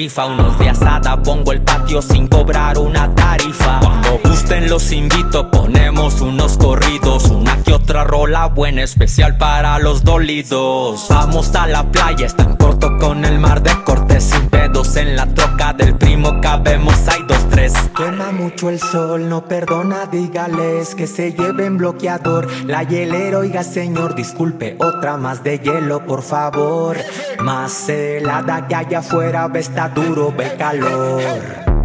unos 0.09 0.59
de 0.59 0.71
asada, 0.71 1.23
pongo 1.23 1.53
el 1.53 1.61
patio 1.61 2.01
sin 2.01 2.27
cobrar 2.27 2.79
una 2.79 3.15
tarifa. 3.15 3.81
Cuando 3.81 4.19
gusten 4.25 4.71
los 4.71 4.93
invito, 4.93 5.51
ponemos 5.51 6.23
unos 6.23 6.57
corridos, 6.57 7.25
una 7.25 7.63
que 7.63 7.75
otra 7.75 8.05
rola 8.05 8.47
buena, 8.47 8.83
especial 8.83 9.37
para 9.37 9.79
los 9.79 10.03
dolidos. 10.03 11.07
Vamos 11.11 11.55
a 11.55 11.67
la 11.67 11.91
playa, 11.93 12.25
es 12.25 12.35
tan 12.35 12.57
corto 12.57 12.97
con 12.99 13.27
el 13.27 13.39
mar 13.39 13.63
de 13.63 13.73
cortes, 13.85 14.25
sin 14.25 14.49
pedos 14.49 14.97
en 14.97 15.17
la 15.17 15.27
troca 15.27 15.75
del 15.75 15.95
primo, 15.95 16.41
cabemos, 16.41 16.95
hay 17.09 17.23
dos, 17.29 17.47
tres. 17.51 17.75
Quema 17.95 18.33
mucho 18.33 18.71
el 18.71 18.81
sol, 18.81 19.29
no 19.29 19.45
perdona, 19.45 20.07
dígales 20.07 20.95
que 20.95 21.07
se 21.07 21.35
lleven 21.35 21.77
bloqueador. 21.77 22.49
La 22.65 22.85
hielera, 22.85 23.39
oiga 23.39 23.63
señor, 23.63 24.15
disculpe, 24.15 24.77
otra 24.79 25.19
más 25.19 25.45
de 25.45 25.59
hielo, 25.59 26.07
por 26.07 26.23
favor. 26.23 26.97
Más 27.43 27.89
helada 27.89 28.67
que 28.67 28.75
allá 28.75 29.01
afuera, 29.01 29.51
está 29.55 29.90
duro, 29.95 30.33
ve 30.37 30.57
calor. 30.57 31.23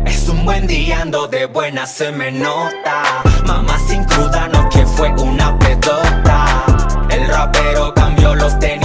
Es 0.06 0.30
un 0.30 0.46
buen 0.46 0.68
día, 0.68 1.02
ando 1.02 1.28
de 1.28 1.46
buena, 1.46 1.86
se 1.86 2.12
me 2.12 2.32
nota. 2.32 3.24
Mamá 3.46 3.78
sin 3.88 4.04
cruda 4.06 4.48
noche 4.48 4.86
fue 4.86 5.10
una 5.18 5.58
pedota. 5.60 6.66
El 7.10 7.28
rapero 7.28 7.94
cambió 7.94 8.36
los 8.36 8.58
tenis 8.60 8.85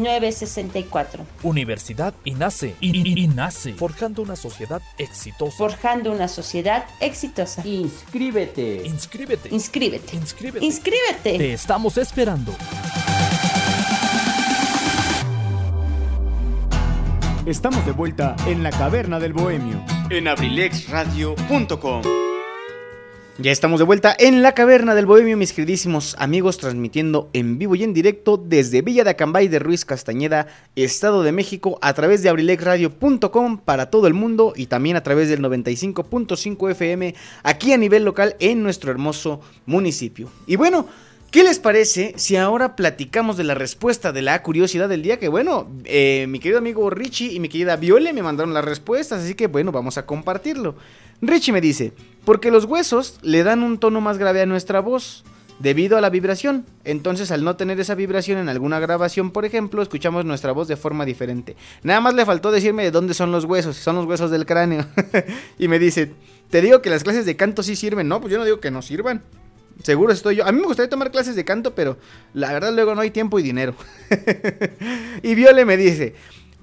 1964. 0.00 1.24
Universidad 1.42 2.14
INACE. 2.24 2.76
INACE. 2.80 3.74
Forjando 3.74 4.22
una 4.22 4.36
sociedad 4.36 4.82
exitosa. 4.98 5.56
Forjando 5.56 6.12
una 6.12 6.28
sociedad 6.28 6.84
exitosa. 7.00 7.66
Inscríbete. 7.66 8.82
Inscríbete. 8.84 9.48
Inscríbete. 9.50 10.16
Inscríbete. 10.16 10.64
Inscríbete. 10.64 11.38
Te 11.38 11.52
estamos 11.52 11.96
esperando. 11.98 12.54
Estamos 17.46 17.86
de 17.86 17.92
vuelta 17.92 18.34
en 18.46 18.64
la 18.64 18.70
caverna 18.70 19.20
del 19.20 19.32
bohemio. 19.32 19.80
En 20.10 20.26
abrilexradio.com. 20.26 22.02
Ya 23.38 23.52
estamos 23.52 23.80
de 23.80 23.84
vuelta 23.84 24.16
en 24.18 24.40
la 24.40 24.54
caverna 24.54 24.94
del 24.94 25.04
bohemio, 25.04 25.36
mis 25.36 25.52
queridísimos 25.52 26.16
amigos, 26.18 26.56
transmitiendo 26.56 27.28
en 27.34 27.58
vivo 27.58 27.74
y 27.74 27.82
en 27.82 27.92
directo 27.92 28.38
desde 28.38 28.80
Villa 28.80 29.04
de 29.04 29.10
Acambay 29.10 29.48
de 29.48 29.58
Ruiz 29.58 29.84
Castañeda, 29.84 30.46
Estado 30.74 31.22
de 31.22 31.32
México, 31.32 31.78
a 31.82 31.92
través 31.92 32.22
de 32.22 32.30
abrilexradio.com 32.30 33.58
para 33.58 33.90
todo 33.90 34.06
el 34.06 34.14
mundo 34.14 34.54
y 34.56 34.66
también 34.66 34.96
a 34.96 35.02
través 35.02 35.28
del 35.28 35.42
95.5 35.42 36.70
FM 36.70 37.14
aquí 37.42 37.74
a 37.74 37.76
nivel 37.76 38.06
local 38.06 38.36
en 38.38 38.62
nuestro 38.62 38.90
hermoso 38.90 39.42
municipio. 39.66 40.30
Y 40.46 40.56
bueno, 40.56 40.86
¿Qué 41.30 41.42
les 41.42 41.58
parece 41.58 42.14
si 42.16 42.36
ahora 42.36 42.76
platicamos 42.76 43.36
de 43.36 43.44
la 43.44 43.54
respuesta 43.54 44.12
de 44.12 44.22
la 44.22 44.42
curiosidad 44.42 44.88
del 44.88 45.02
día? 45.02 45.18
Que 45.18 45.28
bueno, 45.28 45.68
eh, 45.84 46.24
mi 46.28 46.38
querido 46.38 46.58
amigo 46.58 46.88
Richie 46.88 47.32
y 47.32 47.40
mi 47.40 47.50
querida 47.50 47.76
Viole 47.76 48.12
me 48.14 48.22
mandaron 48.22 48.54
las 48.54 48.64
respuestas, 48.64 49.22
así 49.22 49.34
que 49.34 49.48
bueno, 49.48 49.70
vamos 49.70 49.98
a 49.98 50.06
compartirlo. 50.06 50.76
Richie 51.20 51.52
me 51.52 51.60
dice, 51.60 51.92
porque 52.26 52.50
los 52.50 52.64
huesos 52.64 53.18
le 53.22 53.44
dan 53.44 53.62
un 53.62 53.78
tono 53.78 54.00
más 54.00 54.18
grave 54.18 54.42
a 54.42 54.46
nuestra 54.46 54.80
voz 54.80 55.22
debido 55.60 55.96
a 55.96 56.00
la 56.00 56.10
vibración. 56.10 56.66
Entonces, 56.82 57.30
al 57.30 57.44
no 57.44 57.54
tener 57.54 57.78
esa 57.78 57.94
vibración 57.94 58.38
en 58.38 58.48
alguna 58.48 58.80
grabación, 58.80 59.30
por 59.30 59.44
ejemplo, 59.44 59.80
escuchamos 59.80 60.24
nuestra 60.24 60.50
voz 60.50 60.66
de 60.66 60.76
forma 60.76 61.04
diferente. 61.04 61.56
Nada 61.84 62.00
más 62.00 62.14
le 62.14 62.26
faltó 62.26 62.50
decirme 62.50 62.82
de 62.82 62.90
dónde 62.90 63.14
son 63.14 63.30
los 63.30 63.44
huesos, 63.44 63.76
son 63.76 63.94
los 63.94 64.06
huesos 64.06 64.32
del 64.32 64.44
cráneo. 64.44 64.84
y 65.58 65.68
me 65.68 65.78
dice, 65.78 66.14
te 66.50 66.60
digo 66.60 66.82
que 66.82 66.90
las 66.90 67.04
clases 67.04 67.26
de 67.26 67.36
canto 67.36 67.62
sí 67.62 67.76
sirven. 67.76 68.08
No, 68.08 68.20
pues 68.20 68.32
yo 68.32 68.38
no 68.38 68.44
digo 68.44 68.58
que 68.58 68.72
no 68.72 68.82
sirvan. 68.82 69.22
Seguro 69.84 70.12
estoy 70.12 70.34
yo. 70.34 70.46
A 70.46 70.50
mí 70.50 70.60
me 70.60 70.66
gustaría 70.66 70.90
tomar 70.90 71.12
clases 71.12 71.36
de 71.36 71.44
canto, 71.44 71.76
pero 71.76 71.96
la 72.34 72.52
verdad 72.52 72.72
luego 72.74 72.96
no 72.96 73.02
hay 73.02 73.12
tiempo 73.12 73.38
y 73.38 73.44
dinero. 73.44 73.76
y 75.22 75.34
Viole 75.36 75.64
me 75.64 75.76
dice, 75.76 76.16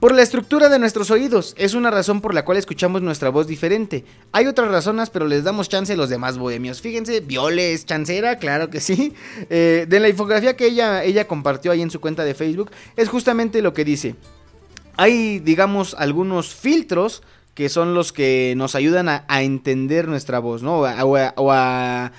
por 0.04 0.14
la 0.14 0.22
estructura 0.22 0.68
de 0.68 0.80
nuestros 0.80 1.12
oídos, 1.12 1.56
es 1.58 1.76
una 1.76 1.90
razón 1.90 2.20
por 2.20 2.34
la 2.34 2.44
cual 2.44 2.58
escuchamos 2.58 3.02
nuestra 3.02 3.30
voz 3.30 3.48
diferente. 3.48 4.04
Hay 4.34 4.48
otras 4.48 4.70
razones, 4.70 5.10
pero 5.10 5.28
les 5.28 5.46
damos 5.46 5.70
chance 5.70 5.94
a 5.94 5.96
los 5.96 6.10
demás 6.10 6.38
bohemios. 6.38 6.82
Fíjense, 6.82 7.22
Viole 7.22 7.72
es 7.72 7.86
chancera, 7.86 8.36
claro 8.38 8.70
que 8.70 8.82
sí. 8.82 9.14
Eh, 9.50 9.86
de 9.88 10.00
la 10.02 10.10
infografía 10.10 10.58
que 10.58 10.66
ella, 10.66 11.06
ella 11.06 11.26
compartió 11.26 11.72
ahí 11.72 11.82
en 11.82 11.90
su 11.90 12.02
cuenta 12.02 12.26
de 12.26 12.34
Facebook, 12.34 12.70
es 12.98 13.08
justamente 13.08 13.62
lo 13.62 13.74
que 13.74 13.86
dice. 13.86 14.18
Hay, 14.98 15.40
digamos, 15.40 15.96
algunos 15.98 16.54
filtros 16.54 17.24
que 17.54 17.70
son 17.70 17.94
los 17.94 18.12
que 18.12 18.56
nos 18.58 18.76
ayudan 18.76 19.08
a, 19.08 19.24
entender 19.42 20.10
nuestra 20.10 20.40
voz, 20.40 20.64
¿no? 20.64 20.80
O 20.82 21.52
a 21.54 22.12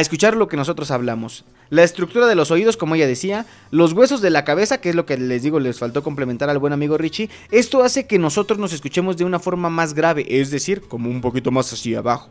escuchar 0.00 0.36
lo 0.36 0.48
que 0.48 0.56
nosotros 0.56 0.90
hablamos 0.90 1.44
la 1.70 1.82
estructura 1.82 2.26
de 2.26 2.34
los 2.34 2.50
oídos, 2.50 2.76
como 2.76 2.94
ella 2.94 3.06
decía, 3.06 3.46
los 3.70 3.92
huesos 3.92 4.20
de 4.20 4.30
la 4.30 4.44
cabeza, 4.44 4.80
que 4.80 4.90
es 4.90 4.94
lo 4.94 5.06
que 5.06 5.16
les 5.16 5.42
digo, 5.42 5.60
les 5.60 5.78
faltó 5.78 6.02
complementar 6.02 6.50
al 6.50 6.58
buen 6.58 6.72
amigo 6.72 6.98
Richie, 6.98 7.30
esto 7.50 7.82
hace 7.82 8.06
que 8.06 8.18
nosotros 8.18 8.58
nos 8.58 8.72
escuchemos 8.72 9.16
de 9.16 9.24
una 9.24 9.38
forma 9.38 9.70
más 9.70 9.94
grave, 9.94 10.26
es 10.28 10.50
decir, 10.50 10.82
como 10.82 11.10
un 11.10 11.20
poquito 11.20 11.50
más 11.50 11.72
hacia 11.72 11.98
abajo. 11.98 12.30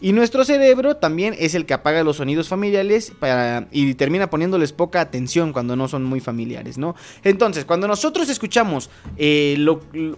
Y 0.00 0.12
nuestro 0.12 0.44
cerebro 0.44 0.96
también 0.96 1.34
es 1.38 1.54
el 1.54 1.64
que 1.64 1.74
apaga 1.74 2.02
los 2.02 2.16
sonidos 2.16 2.48
familiares 2.48 3.12
para, 3.18 3.66
y 3.70 3.94
termina 3.94 4.28
poniéndoles 4.28 4.72
poca 4.72 5.00
atención 5.00 5.52
cuando 5.52 5.74
no 5.74 5.88
son 5.88 6.04
muy 6.04 6.20
familiares, 6.20 6.76
¿no? 6.76 6.94
Entonces, 7.24 7.64
cuando 7.64 7.88
nosotros 7.88 8.28
escuchamos, 8.28 8.90
eh, 9.16 9.56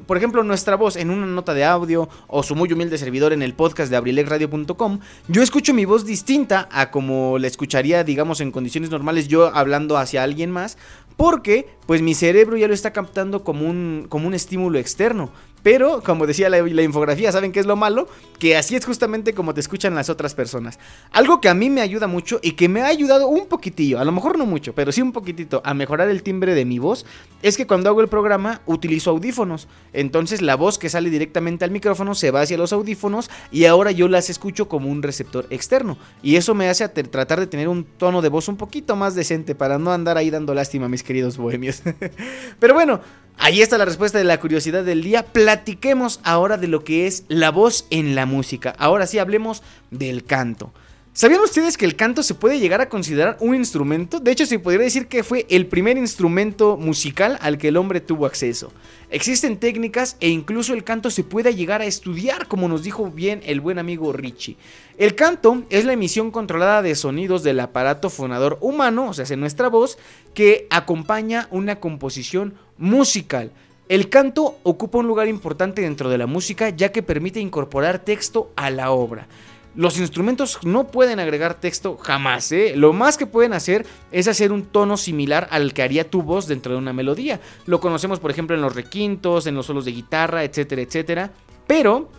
por 0.07 0.17
ejemplo, 0.17 0.43
nuestra 0.43 0.77
voz 0.77 0.97
en 0.97 1.11
una 1.11 1.27
nota 1.27 1.55
de 1.55 1.65
audio 1.65 2.09
o 2.27 2.43
su 2.43 2.57
muy 2.57 2.73
humilde 2.73 2.99
servidor 2.99 3.33
en 3.33 3.43
el 3.43 3.55
podcast 3.55 3.91
de 3.91 3.97
abrilexradio.com, 3.97 4.99
yo 5.29 5.43
escucho 5.43 5.73
mi 5.73 5.85
voz 5.85 6.05
distinta 6.05 6.69
a 6.73 6.91
como 6.91 7.39
la 7.39 7.47
escucharía, 7.47 8.03
digamos, 8.03 8.41
en 8.41 8.51
condiciones 8.51 8.91
normales 8.91 9.29
yo 9.29 9.55
hablando 9.55 9.97
hacia 9.97 10.25
alguien 10.25 10.51
más, 10.51 10.77
porque 11.17 11.67
pues 11.87 12.01
mi 12.01 12.15
cerebro 12.15 12.57
ya 12.57 12.69
lo 12.69 12.75
está 12.75 12.93
captando 12.93 13.43
como 13.43 13.67
un, 13.67 14.07
como 14.09 14.29
un 14.29 14.35
estímulo 14.35 14.79
externo. 14.79 15.31
Pero, 15.71 16.03
como 16.03 16.27
decía 16.27 16.49
la, 16.49 16.83
infografía, 16.83 17.31
¿saben 17.31 17.53
qué 17.53 17.61
es 17.61 17.67
lo 17.67 17.77
malo? 17.77 18.09
Que 18.39 18.57
así 18.57 18.75
es 18.75 18.87
justamente 18.87 19.35
como 19.35 19.53
te 19.53 19.61
escuchan 19.61 19.95
las 19.95 20.09
otras 20.09 20.35
personas. 20.35 20.79
Algo 21.11 21.43
que 21.43 21.51
a 21.51 21.53
mí 21.53 21.69
me 21.69 21.83
ayuda 21.83 22.07
mucho 22.07 22.41
y 22.43 22.53
que 22.53 22.71
me 22.71 22.81
ha 22.81 22.87
ayudado 22.87 23.29
un 23.29 23.49
poquitillo, 23.49 24.01
a 24.01 24.05
lo 24.07 24.11
mejor 24.11 24.39
no 24.39 24.47
mucho, 24.47 24.75
pero 24.75 24.93
sí 24.93 25.03
un 25.03 25.13
poquitito 25.13 25.61
a 25.67 25.75
mejorar 25.75 26.09
el 26.09 26.23
timbre 26.23 26.55
de 26.55 26.65
mi 26.65 26.79
voz, 26.79 27.05
es 27.43 27.59
que 27.59 27.67
cuando 27.67 27.91
hago 27.91 28.01
el 28.01 28.09
programa 28.09 28.63
utilizo 28.65 29.11
audífonos. 29.11 29.69
Entonces 29.93 30.41
la 30.41 30.57
voz 30.57 30.79
que 30.79 30.89
sale 30.89 31.11
directamente 31.11 31.67
al 31.67 31.71
micrófono 31.71 32.15
se 32.15 32.31
va 32.31 32.41
hacia 32.41 32.57
los 32.57 32.73
audífonos 32.73 33.29
y 33.53 33.67
ahora 33.67 33.91
yo 33.91 34.09
las 34.09 34.31
escucho 34.31 34.71
como 34.71 34.89
un 34.89 35.03
receptor 35.03 35.47
externo. 35.51 35.99
Y 36.23 36.37
eso 36.37 36.55
me 36.55 36.71
hace 36.71 36.89
tratar 36.89 37.41
de 37.41 37.47
tener 37.47 37.69
un 37.69 37.85
tono 37.85 38.23
de 38.23 38.31
voz 38.31 38.49
un 38.49 38.57
poquito 38.57 38.97
más 38.97 39.15
decente 39.15 39.55
para 39.55 39.79
no 39.79 39.93
andar 39.93 40.17
ahí 40.17 40.31
dando 40.31 40.55
lástima 40.55 40.87
a 40.87 40.89
mis 40.89 41.03
queridos 41.03 41.37
bohemios. 41.37 41.83
pero 42.59 42.73
bueno, 42.73 43.03
Ahí 43.41 43.63
está 43.63 43.79
la 43.79 43.85
respuesta 43.85 44.19
de 44.19 44.25
la 44.25 44.41
curiosidad 44.41 44.83
del 44.83 45.03
día. 45.03 45.25
Platiquemos 45.25 46.19
ahora 46.25 46.59
de 46.59 46.67
lo 46.67 46.83
que 46.83 47.07
es 47.07 47.25
la 47.29 47.53
voz 47.53 47.87
en 47.91 48.17
la 48.17 48.27
música. 48.27 48.75
Ahora 48.79 49.07
sí 49.07 49.19
hablemos 49.19 49.63
del 49.93 50.25
canto. 50.25 50.73
¿Sabían 51.13 51.41
ustedes 51.41 51.77
que 51.77 51.85
el 51.85 51.97
canto 51.97 52.23
se 52.23 52.35
puede 52.35 52.61
llegar 52.61 52.81
a 52.81 52.89
considerar 52.89 53.37
un 53.41 53.55
instrumento? 53.55 54.21
De 54.21 54.31
hecho, 54.31 54.47
se 54.47 54.59
podría 54.61 54.85
decir 54.85 55.09
que 55.09 55.25
fue 55.25 55.47
el 55.51 55.67
primer 55.67 55.99
instrumento 55.99 56.77
musical 56.77 57.39
al 57.41 57.59
que 57.59 57.69
el 57.69 57.77
hombre 57.77 58.01
tuvo 58.01 58.27
acceso. 58.27 58.73
Existen 59.11 59.57
técnicas 59.57 60.17
e 60.21 60.29
incluso 60.29 60.75
el 60.75 60.85
canto 60.85 61.11
se 61.11 61.25
puede 61.25 61.57
llegar 61.57 61.81
a 61.81 61.87
estudiar, 61.87 62.47
como 62.47 62.69
nos 62.69 62.85
dijo 62.85 63.11
bien 63.11 63.41
el 63.47 63.61
buen 63.61 63.81
amigo 63.81 64.13
Richie. 64.13 64.59
El 64.97 65.17
canto 65.17 65.65
es 65.71 65.85
la 65.85 65.95
emisión 65.95 66.31
controlada 66.31 66.83
de 66.83 66.95
sonidos 66.95 67.43
del 67.43 67.59
aparato 67.59 68.11
fonador 68.11 68.59
humano, 68.61 69.09
o 69.09 69.15
sea, 69.15 69.25
es 69.25 69.37
nuestra 69.37 69.69
voz, 69.69 69.99
que 70.35 70.69
acompaña 70.71 71.49
una 71.51 71.81
composición 71.81 72.55
musical. 72.79 73.53
El 73.89 74.09
canto 74.09 74.59
ocupa 74.65 74.99
un 74.99 75.07
lugar 75.07 75.29
importante 75.29 75.83
dentro 75.83 76.11
de 76.11 76.19
la 76.19 76.27
música 76.27 76.71
ya 76.71 76.93
que 76.93 77.03
permite 77.03 77.41
incorporar 77.41 78.01
texto 78.01 78.53
a 78.57 78.71
la 78.71 78.91
obra. 78.91 79.29
Los 79.75 79.99
instrumentos 79.99 80.59
no 80.65 80.89
pueden 80.89 81.21
agregar 81.21 81.55
texto 81.55 81.97
jamás, 81.97 82.51
¿eh? 82.53 82.73
Lo 82.75 82.93
más 82.93 83.17
que 83.17 83.27
pueden 83.27 83.53
hacer 83.53 83.87
es 84.11 84.27
hacer 84.27 84.51
un 84.51 84.65
tono 84.65 84.97
similar 84.97 85.47
al 85.51 85.73
que 85.73 85.83
haría 85.83 86.11
tu 86.11 86.23
voz 86.23 86.49
dentro 86.49 86.73
de 86.73 86.79
una 86.79 86.93
melodía. 86.93 87.41
Lo 87.65 87.81
conocemos, 87.81 88.19
por 88.19 88.31
ejemplo, 88.31 88.57
en 88.57 88.63
los 88.63 88.75
requintos, 88.75 89.47
en 89.47 89.55
los 89.55 89.67
solos 89.67 89.85
de 89.85 89.93
guitarra, 89.93 90.43
etcétera, 90.43 90.83
etcétera. 90.83 91.31
Pero 91.67 92.11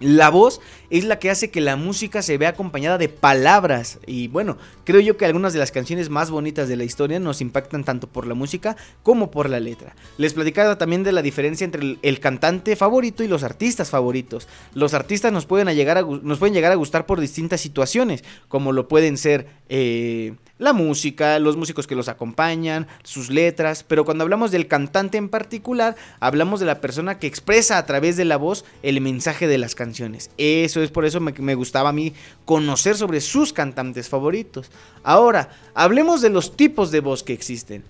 la 0.00 0.30
voz 0.30 0.60
es 0.90 1.04
la 1.04 1.18
que 1.18 1.30
hace 1.30 1.50
que 1.50 1.60
la 1.60 1.76
música 1.76 2.22
se 2.22 2.38
vea 2.38 2.50
acompañada 2.50 2.98
de 2.98 3.08
palabras. 3.08 3.98
Y 4.06 4.28
bueno, 4.28 4.56
creo 4.84 5.00
yo 5.00 5.16
que 5.16 5.24
algunas 5.24 5.52
de 5.52 5.58
las 5.58 5.72
canciones 5.72 6.10
más 6.10 6.30
bonitas 6.30 6.68
de 6.68 6.76
la 6.76 6.84
historia 6.84 7.18
nos 7.18 7.40
impactan 7.40 7.84
tanto 7.84 8.06
por 8.06 8.26
la 8.26 8.34
música 8.34 8.76
como 9.02 9.30
por 9.30 9.48
la 9.48 9.60
letra. 9.60 9.94
Les 10.18 10.34
platicaba 10.34 10.78
también 10.78 11.02
de 11.02 11.12
la 11.12 11.22
diferencia 11.22 11.64
entre 11.64 11.98
el, 12.00 12.20
cantante 12.20 12.76
favorito 12.76 13.22
y 13.22 13.28
los 13.28 13.42
artistas 13.42 13.90
favoritos. 13.90 14.48
Los 14.74 14.94
artistas 14.94 15.32
nos 15.32 15.46
pueden, 15.46 15.74
llegar 15.74 15.98
a, 15.98 16.02
nos 16.02 16.38
pueden 16.38 16.54
llegar 16.54 16.72
a 16.72 16.76
gustar 16.76 17.06
por 17.06 17.20
distintas 17.20 17.60
situaciones, 17.60 18.24
como 18.48 18.72
lo 18.72 18.88
pueden 18.88 19.16
ser... 19.16 19.46
Eh, 19.68 20.34
la 20.58 20.72
música, 20.72 21.38
los 21.38 21.56
músicos 21.56 21.86
que 21.86 21.94
los 21.94 22.08
acompañan, 22.08 22.86
sus 23.02 23.30
letras, 23.30 23.84
pero 23.86 24.04
cuando 24.04 24.24
hablamos 24.24 24.50
del 24.50 24.66
cantante 24.66 25.18
en 25.18 25.28
particular, 25.28 25.96
hablamos 26.20 26.60
de 26.60 26.66
la 26.66 26.80
persona 26.80 27.18
que 27.18 27.26
expresa 27.26 27.78
a 27.78 27.86
través 27.86 28.16
de 28.16 28.24
la 28.24 28.36
voz 28.36 28.64
el 28.82 29.00
mensaje 29.00 29.46
de 29.46 29.58
las 29.58 29.74
canciones. 29.74 30.30
Eso 30.38 30.75
es 30.82 30.90
por 30.90 31.04
eso 31.04 31.20
me, 31.20 31.32
me 31.32 31.54
gustaba 31.54 31.90
a 31.90 31.92
mí 31.92 32.12
conocer 32.44 32.96
sobre 32.96 33.20
sus 33.20 33.52
cantantes 33.52 34.08
favoritos. 34.08 34.70
Ahora, 35.02 35.50
hablemos 35.74 36.20
de 36.20 36.30
los 36.30 36.56
tipos 36.56 36.90
de 36.90 37.00
voz 37.00 37.22
que 37.22 37.32
existen. 37.32 37.84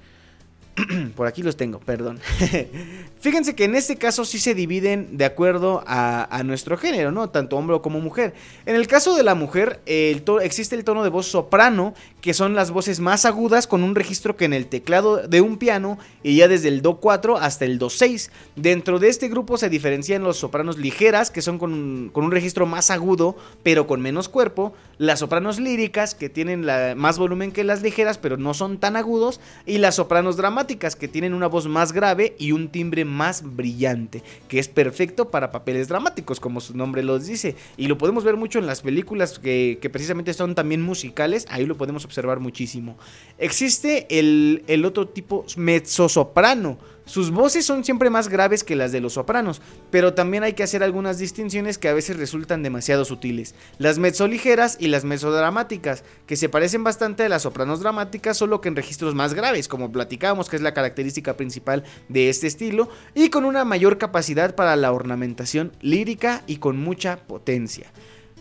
Por 1.17 1.27
aquí 1.27 1.43
los 1.43 1.57
tengo, 1.57 1.79
perdón. 1.81 2.21
Fíjense 3.27 3.57
que 3.57 3.65
en 3.65 3.75
este 3.75 3.97
caso 3.97 4.25
sí 4.25 4.39
se 4.39 4.55
dividen 4.55 5.19
de 5.19 5.25
acuerdo 5.25 5.83
a, 5.85 6.43
nuestro 6.45 6.79
género, 6.79 7.11
¿no? 7.11 7.29
Tanto 7.29 7.57
hombre 7.57 7.81
como 7.81 7.99
mujer. 7.99 8.35
En 8.67 8.77
el 8.77 8.87
caso 8.87 9.17
de 9.17 9.25
la 9.25 9.35
mujer, 9.35 9.81
existe 9.85 10.77
el 10.77 10.85
tono 10.85 11.03
de 11.03 11.11
voz 11.11 11.27
soprano, 11.27 11.93
que 12.21 12.35
son 12.35 12.55
las 12.55 12.71
voces 12.71 13.01
más 13.01 13.25
agudas 13.25 13.67
con 13.67 13.83
un 13.83 13.97
registro 13.97 14.37
que 14.37 14.45
en 14.45 14.53
el 14.53 14.69
teclado 14.69 15.27
de 15.27 15.41
un 15.41 15.59
piano 15.59 15.99
y 16.23 16.37
ya 16.37 16.47
desde 16.47 16.69
el 16.69 16.83
Do 16.83 16.99
4 16.99 17.37
hasta 17.37 17.65
el 17.65 17.81
Do 17.81 17.91
6. 17.91 18.31
Dentro 18.55 19.01
de 19.01 19.09
este 19.09 19.27
grupo 19.29 19.59
se 19.59 19.71
diferencian 19.71 20.23
los 20.23 20.37
sopranos 20.37 20.79
ligeras, 20.79 21.33
que 21.33 21.43
son 21.43 21.59
con, 21.59 22.13
un 22.15 22.31
registro 22.31 22.65
más 22.65 22.93
agudo, 22.93 23.37
pero 23.65 23.89
con 23.89 24.01
menos 24.01 24.29
cuerpo. 24.29 24.73
Las 24.99 25.19
sopranos 25.19 25.59
líricas, 25.59 26.15
que 26.15 26.29
tienen 26.29 26.65
más 26.97 27.19
volumen 27.19 27.51
que 27.51 27.65
las 27.65 27.83
ligeras, 27.83 28.19
pero 28.19 28.37
no 28.37 28.55
son 28.55 28.79
tan 28.79 28.95
agudos. 28.95 29.41
Y 29.67 29.79
las 29.79 29.97
sopranos 29.97 30.37
dramáticas, 30.37 30.95
que 30.95 31.09
tienen 31.09 31.35
una 31.35 31.49
voz 31.49 31.67
más 31.67 31.93
grave 31.93 32.37
y 32.39 32.53
un 32.53 32.69
timbre 32.69 33.05
más 33.05 33.16
brillante, 33.45 34.23
que 34.49 34.59
es 34.59 34.69
perfecto 34.69 35.31
para 35.31 35.51
papeles 35.51 35.89
dramáticos, 35.89 36.41
como 36.41 36.61
su 36.61 36.77
nombre 36.77 37.03
los 37.03 37.27
dice. 37.27 37.57
Y 37.77 37.87
lo 37.87 37.99
podemos 37.99 38.25
ver 38.25 38.37
mucho 38.37 38.59
en 38.59 38.67
las 38.67 38.83
películas 38.83 39.39
que, 39.39 39.79
precisamente 39.93 40.35
son 40.35 40.55
también 40.55 40.83
musicales, 40.83 41.47
ahí 41.49 41.67
lo 41.67 41.77
podemos 41.77 42.05
observar 42.05 42.41
muchísimo. 42.41 42.97
Existe 43.39 44.07
el, 44.19 44.65
el 44.67 44.85
otro 44.85 45.09
tipo 45.09 45.45
mezzosoprano 45.57 46.79
sus 47.07 47.31
voces 47.31 47.65
son 47.65 47.85
siempre 47.85 48.11
más 48.11 48.29
graves 48.29 48.65
que 48.65 48.75
las 48.75 48.91
de 48.91 49.01
los 49.01 49.13
sopranos, 49.13 49.63
pero 49.93 50.13
también 50.13 50.43
hay 50.43 50.55
que 50.55 50.65
hacer 50.65 50.83
algunas 50.83 51.19
distinciones 51.19 51.79
que 51.79 51.89
a 51.89 51.95
veces 51.95 52.17
resultan 52.17 52.65
demasiado 52.65 53.05
sutiles. 53.05 53.55
Las 53.79 53.99
mezzoligeras 53.99 54.77
y 54.81 54.89
las 54.89 55.05
mezzodramáticas, 55.05 56.03
que 56.27 56.35
se 56.35 56.49
parecen 56.49 56.83
bastante 56.83 57.23
a 57.23 57.29
las 57.29 57.43
sopranos 57.43 57.79
dramáticas, 57.79 58.37
solo 58.37 58.61
que 58.61 58.69
en 58.69 58.77
registros 58.77 59.15
más 59.15 59.35
graves, 59.35 59.69
como 59.69 59.93
platicábamos 59.93 60.51
que 60.51 60.57
es 60.57 60.63
la 60.63 60.75
característica 60.75 61.37
principal 61.37 61.85
de 62.09 62.29
este 62.29 62.49
estilo, 62.49 62.89
y 63.15 63.31
con 63.31 63.45
una 63.45 63.65
mayor 63.65 63.99
capacidad 63.99 64.57
para 64.57 64.75
la 64.75 64.93
ornamentación 64.93 65.71
lírica 65.81 66.43
y 66.49 66.57
con 66.57 66.77
mucha 66.77 67.19
potencia. 67.19 67.93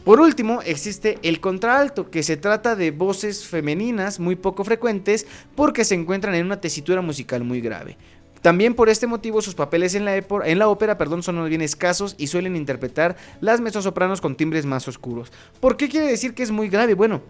Por 0.05 0.19
último, 0.19 0.61
existe 0.63 1.17
el 1.23 1.39
contralto, 1.39 2.11
que 2.11 2.21
se 2.21 2.37
trata 2.37 2.75
de 2.75 2.91
voces 2.91 3.47
femeninas 3.47 4.19
muy 4.19 4.35
poco 4.35 4.63
frecuentes 4.63 5.25
porque 5.55 5.83
se 5.83 5.95
encuentran 5.95 6.35
en 6.35 6.45
una 6.45 6.61
tesitura 6.61 7.01
musical 7.01 7.43
muy 7.43 7.59
grave. 7.59 7.97
También 8.45 8.75
por 8.75 8.89
este 8.89 9.07
motivo 9.07 9.41
sus 9.41 9.55
papeles 9.55 9.95
en 9.95 10.05
la, 10.05 10.15
en 10.17 10.59
la 10.59 10.69
ópera 10.69 10.99
perdón, 10.99 11.23
son 11.23 11.37
más 11.37 11.49
bien 11.49 11.63
escasos 11.63 12.13
y 12.19 12.27
suelen 12.27 12.55
interpretar 12.55 13.17
las 13.41 13.59
mezzosopranos 13.59 14.21
con 14.21 14.35
timbres 14.35 14.67
más 14.67 14.87
oscuros. 14.87 15.31
¿Por 15.59 15.77
qué 15.77 15.89
quiere 15.89 16.05
decir 16.05 16.35
que 16.35 16.43
es 16.43 16.51
muy 16.51 16.69
grave? 16.69 16.93
Bueno, 16.93 17.23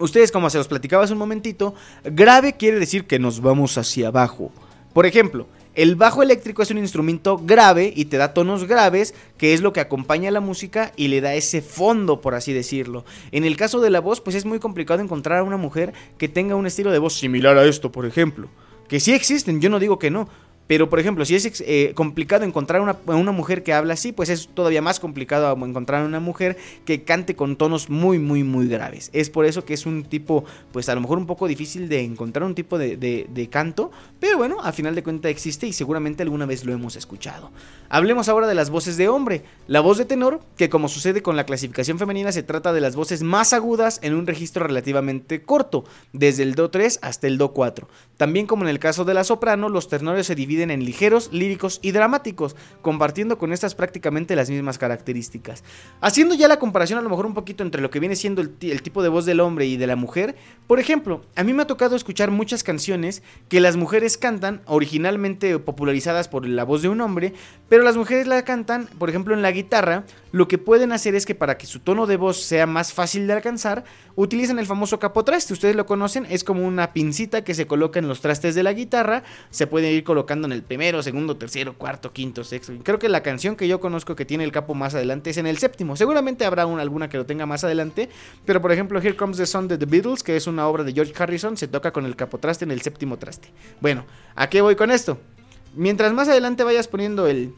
ustedes 0.00 0.32
como 0.32 0.50
se 0.50 0.58
los 0.58 0.66
platicaba 0.66 1.04
hace 1.04 1.12
un 1.12 1.20
momentito, 1.20 1.76
grave 2.02 2.54
quiere 2.54 2.80
decir 2.80 3.04
que 3.04 3.20
nos 3.20 3.40
vamos 3.40 3.78
hacia 3.78 4.08
abajo. 4.08 4.50
Por 4.92 5.06
ejemplo, 5.06 5.46
el 5.76 5.94
bajo 5.94 6.20
eléctrico 6.20 6.62
es 6.62 6.72
un 6.72 6.78
instrumento 6.78 7.38
grave 7.38 7.92
y 7.94 8.06
te 8.06 8.16
da 8.16 8.34
tonos 8.34 8.64
graves, 8.66 9.14
que 9.38 9.54
es 9.54 9.60
lo 9.60 9.72
que 9.72 9.78
acompaña 9.78 10.30
a 10.30 10.32
la 10.32 10.40
música 10.40 10.90
y 10.96 11.06
le 11.06 11.20
da 11.20 11.34
ese 11.34 11.62
fondo, 11.62 12.20
por 12.20 12.34
así 12.34 12.52
decirlo. 12.52 13.04
En 13.30 13.44
el 13.44 13.56
caso 13.56 13.78
de 13.78 13.90
la 13.90 14.00
voz, 14.00 14.20
pues 14.20 14.34
es 14.34 14.44
muy 14.44 14.58
complicado 14.58 15.00
encontrar 15.00 15.38
a 15.38 15.44
una 15.44 15.58
mujer 15.58 15.92
que 16.18 16.28
tenga 16.28 16.56
un 16.56 16.66
estilo 16.66 16.90
de 16.90 16.98
voz 16.98 17.14
similar 17.14 17.56
a 17.56 17.66
esto, 17.66 17.92
por 17.92 18.04
ejemplo. 18.04 18.48
Que 18.90 18.98
sí 18.98 19.12
existen, 19.12 19.60
yo 19.60 19.70
no 19.70 19.78
digo 19.78 20.00
que 20.00 20.10
no. 20.10 20.28
Pero, 20.70 20.88
por 20.88 21.00
ejemplo, 21.00 21.24
si 21.24 21.34
es 21.34 21.64
eh, 21.66 21.94
complicado 21.96 22.44
encontrar 22.44 22.80
una, 22.80 22.96
una, 23.06 23.32
mujer 23.32 23.64
que 23.64 23.72
habla 23.72 23.94
así, 23.94 24.12
pues 24.12 24.28
es 24.28 24.46
todavía 24.54 24.80
más 24.80 25.00
complicado 25.00 25.52
encontrar 25.66 26.06
una 26.06 26.20
mujer 26.20 26.56
que 26.84 27.02
cante 27.02 27.34
con 27.34 27.56
tonos 27.56 27.90
muy, 27.90 28.20
muy, 28.20 28.44
muy 28.44 28.68
graves. 28.68 29.10
Es 29.12 29.30
por 29.30 29.46
eso 29.46 29.64
que 29.64 29.74
es 29.74 29.84
un 29.84 30.04
tipo, 30.04 30.44
pues 30.70 30.88
a 30.88 30.94
lo 30.94 31.00
mejor 31.00 31.18
un 31.18 31.26
poco 31.26 31.48
difícil 31.48 31.88
de 31.88 32.02
encontrar 32.02 32.44
un 32.44 32.54
tipo 32.54 32.78
de, 32.78 32.96
de 32.96 33.48
canto, 33.48 33.90
pero 34.20 34.38
bueno, 34.38 34.58
a 34.62 34.70
final 34.70 34.94
de 34.94 35.02
cuentas 35.02 35.32
existe 35.32 35.66
y 35.66 35.72
seguramente 35.72 36.22
alguna 36.22 36.46
vez 36.46 36.64
lo 36.64 36.72
hemos 36.72 36.94
escuchado. 36.94 37.50
Hablemos 37.88 38.28
ahora 38.28 38.46
de 38.46 38.54
las 38.54 38.70
voces 38.70 38.96
de 38.96 39.08
hombre. 39.08 39.42
La 39.66 39.80
voz 39.80 39.98
de 39.98 40.04
tenor, 40.04 40.38
que 40.56 40.70
como 40.70 40.86
sucede 40.86 41.20
con 41.20 41.34
la 41.34 41.46
clasificación 41.46 41.98
femenina, 41.98 42.30
se 42.30 42.44
trata 42.44 42.72
de 42.72 42.80
las 42.80 42.94
voces 42.94 43.24
más 43.24 43.52
agudas 43.52 43.98
en 44.04 44.14
un 44.14 44.28
registro 44.28 44.64
relativamente 44.68 45.42
corto, 45.42 45.82
desde 46.12 46.44
el 46.44 46.54
Do 46.54 46.70
3 46.70 47.00
hasta 47.02 47.26
el 47.26 47.38
Do 47.38 47.52
4. 47.52 47.88
También 48.16 48.46
como 48.46 48.62
en 48.62 48.68
el 48.68 48.78
caso 48.78 49.04
de 49.04 49.14
la 49.14 49.24
soprano, 49.24 49.68
los 49.68 49.88
tenores 49.88 50.28
se 50.28 50.36
dividen 50.36 50.59
en 50.68 50.84
ligeros, 50.84 51.32
líricos 51.32 51.78
y 51.80 51.92
dramáticos, 51.92 52.56
compartiendo 52.82 53.38
con 53.38 53.52
estas 53.52 53.74
prácticamente 53.74 54.36
las 54.36 54.50
mismas 54.50 54.76
características. 54.76 55.64
Haciendo 56.00 56.34
ya 56.34 56.48
la 56.48 56.58
comparación 56.58 56.98
a 56.98 57.02
lo 57.02 57.08
mejor 57.08 57.24
un 57.24 57.34
poquito 57.34 57.62
entre 57.62 57.80
lo 57.80 57.90
que 57.90 58.00
viene 58.00 58.16
siendo 58.16 58.42
el, 58.42 58.50
tipo 58.82 59.02
de 59.02 59.08
voz 59.08 59.24
del 59.24 59.40
hombre 59.40 59.66
y 59.66 59.76
de 59.76 59.86
la 59.86 59.96
mujer, 59.96 60.34
por 60.66 60.80
ejemplo, 60.80 61.22
a 61.36 61.44
mí 61.44 61.54
me 61.54 61.62
ha 61.62 61.66
tocado 61.66 61.96
escuchar 61.96 62.30
muchas 62.30 62.62
canciones 62.62 63.22
que 63.48 63.60
las 63.60 63.76
mujeres 63.76 64.18
cantan, 64.18 64.60
originalmente 64.66 65.58
popularizadas 65.58 66.28
por 66.28 66.46
la 66.46 66.64
voz 66.64 66.82
de 66.82 66.88
un 66.88 67.00
hombre, 67.00 67.32
pero 67.68 67.82
las 67.82 67.96
mujeres 67.96 68.26
la 68.26 68.44
cantan, 68.44 68.88
por 68.98 69.08
ejemplo, 69.08 69.32
en 69.32 69.42
la 69.42 69.52
guitarra, 69.52 70.04
lo 70.32 70.48
que 70.48 70.58
pueden 70.58 70.92
hacer 70.92 71.14
es 71.14 71.26
que 71.26 71.34
para 71.34 71.56
que 71.56 71.66
su 71.66 71.80
tono 71.80 72.06
de 72.06 72.16
voz 72.16 72.42
sea 72.42 72.66
más 72.66 72.92
fácil 72.92 73.26
de 73.26 73.32
alcanzar, 73.32 73.84
utilizan 74.16 74.58
el 74.58 74.66
famoso 74.66 74.98
capotraste, 74.98 75.52
ustedes 75.52 75.76
lo 75.76 75.86
conocen, 75.86 76.26
es 76.28 76.44
como 76.44 76.66
una 76.66 76.92
pincita 76.92 77.44
que 77.44 77.54
se 77.54 77.66
coloca 77.66 77.98
en 77.98 78.08
los 78.08 78.20
trastes 78.20 78.54
de 78.54 78.62
la 78.62 78.72
guitarra, 78.72 79.22
se 79.50 79.66
puede 79.66 79.92
ir 79.92 80.04
colocando 80.04 80.48
el 80.52 80.62
primero, 80.62 81.02
segundo, 81.02 81.36
tercero, 81.36 81.74
cuarto, 81.74 82.12
quinto, 82.12 82.44
sexto. 82.44 82.72
Creo 82.82 82.98
que 82.98 83.08
la 83.08 83.22
canción 83.22 83.56
que 83.56 83.68
yo 83.68 83.80
conozco 83.80 84.16
que 84.16 84.24
tiene 84.24 84.44
el 84.44 84.52
capo 84.52 84.74
más 84.74 84.94
adelante 84.94 85.30
es 85.30 85.36
en 85.36 85.46
el 85.46 85.58
séptimo. 85.58 85.96
Seguramente 85.96 86.44
habrá 86.44 86.62
alguna 86.62 87.08
que 87.08 87.16
lo 87.16 87.26
tenga 87.26 87.46
más 87.46 87.64
adelante, 87.64 88.08
pero 88.44 88.60
por 88.60 88.72
ejemplo, 88.72 89.00
Here 89.00 89.16
Comes 89.16 89.36
the 89.36 89.46
Sun 89.46 89.68
de 89.68 89.78
The 89.78 89.86
Beatles, 89.86 90.22
que 90.22 90.36
es 90.36 90.46
una 90.46 90.66
obra 90.66 90.84
de 90.84 90.92
George 90.92 91.12
Harrison, 91.16 91.56
se 91.56 91.68
toca 91.68 91.92
con 91.92 92.06
el 92.06 92.16
capotraste 92.16 92.64
en 92.64 92.70
el 92.70 92.80
séptimo 92.80 93.18
traste. 93.18 93.48
Bueno, 93.80 94.04
¿a 94.34 94.48
qué 94.48 94.60
voy 94.60 94.76
con 94.76 94.90
esto? 94.90 95.18
Mientras 95.74 96.12
más 96.12 96.28
adelante 96.28 96.64
vayas 96.64 96.88
poniendo 96.88 97.26
el, 97.26 97.54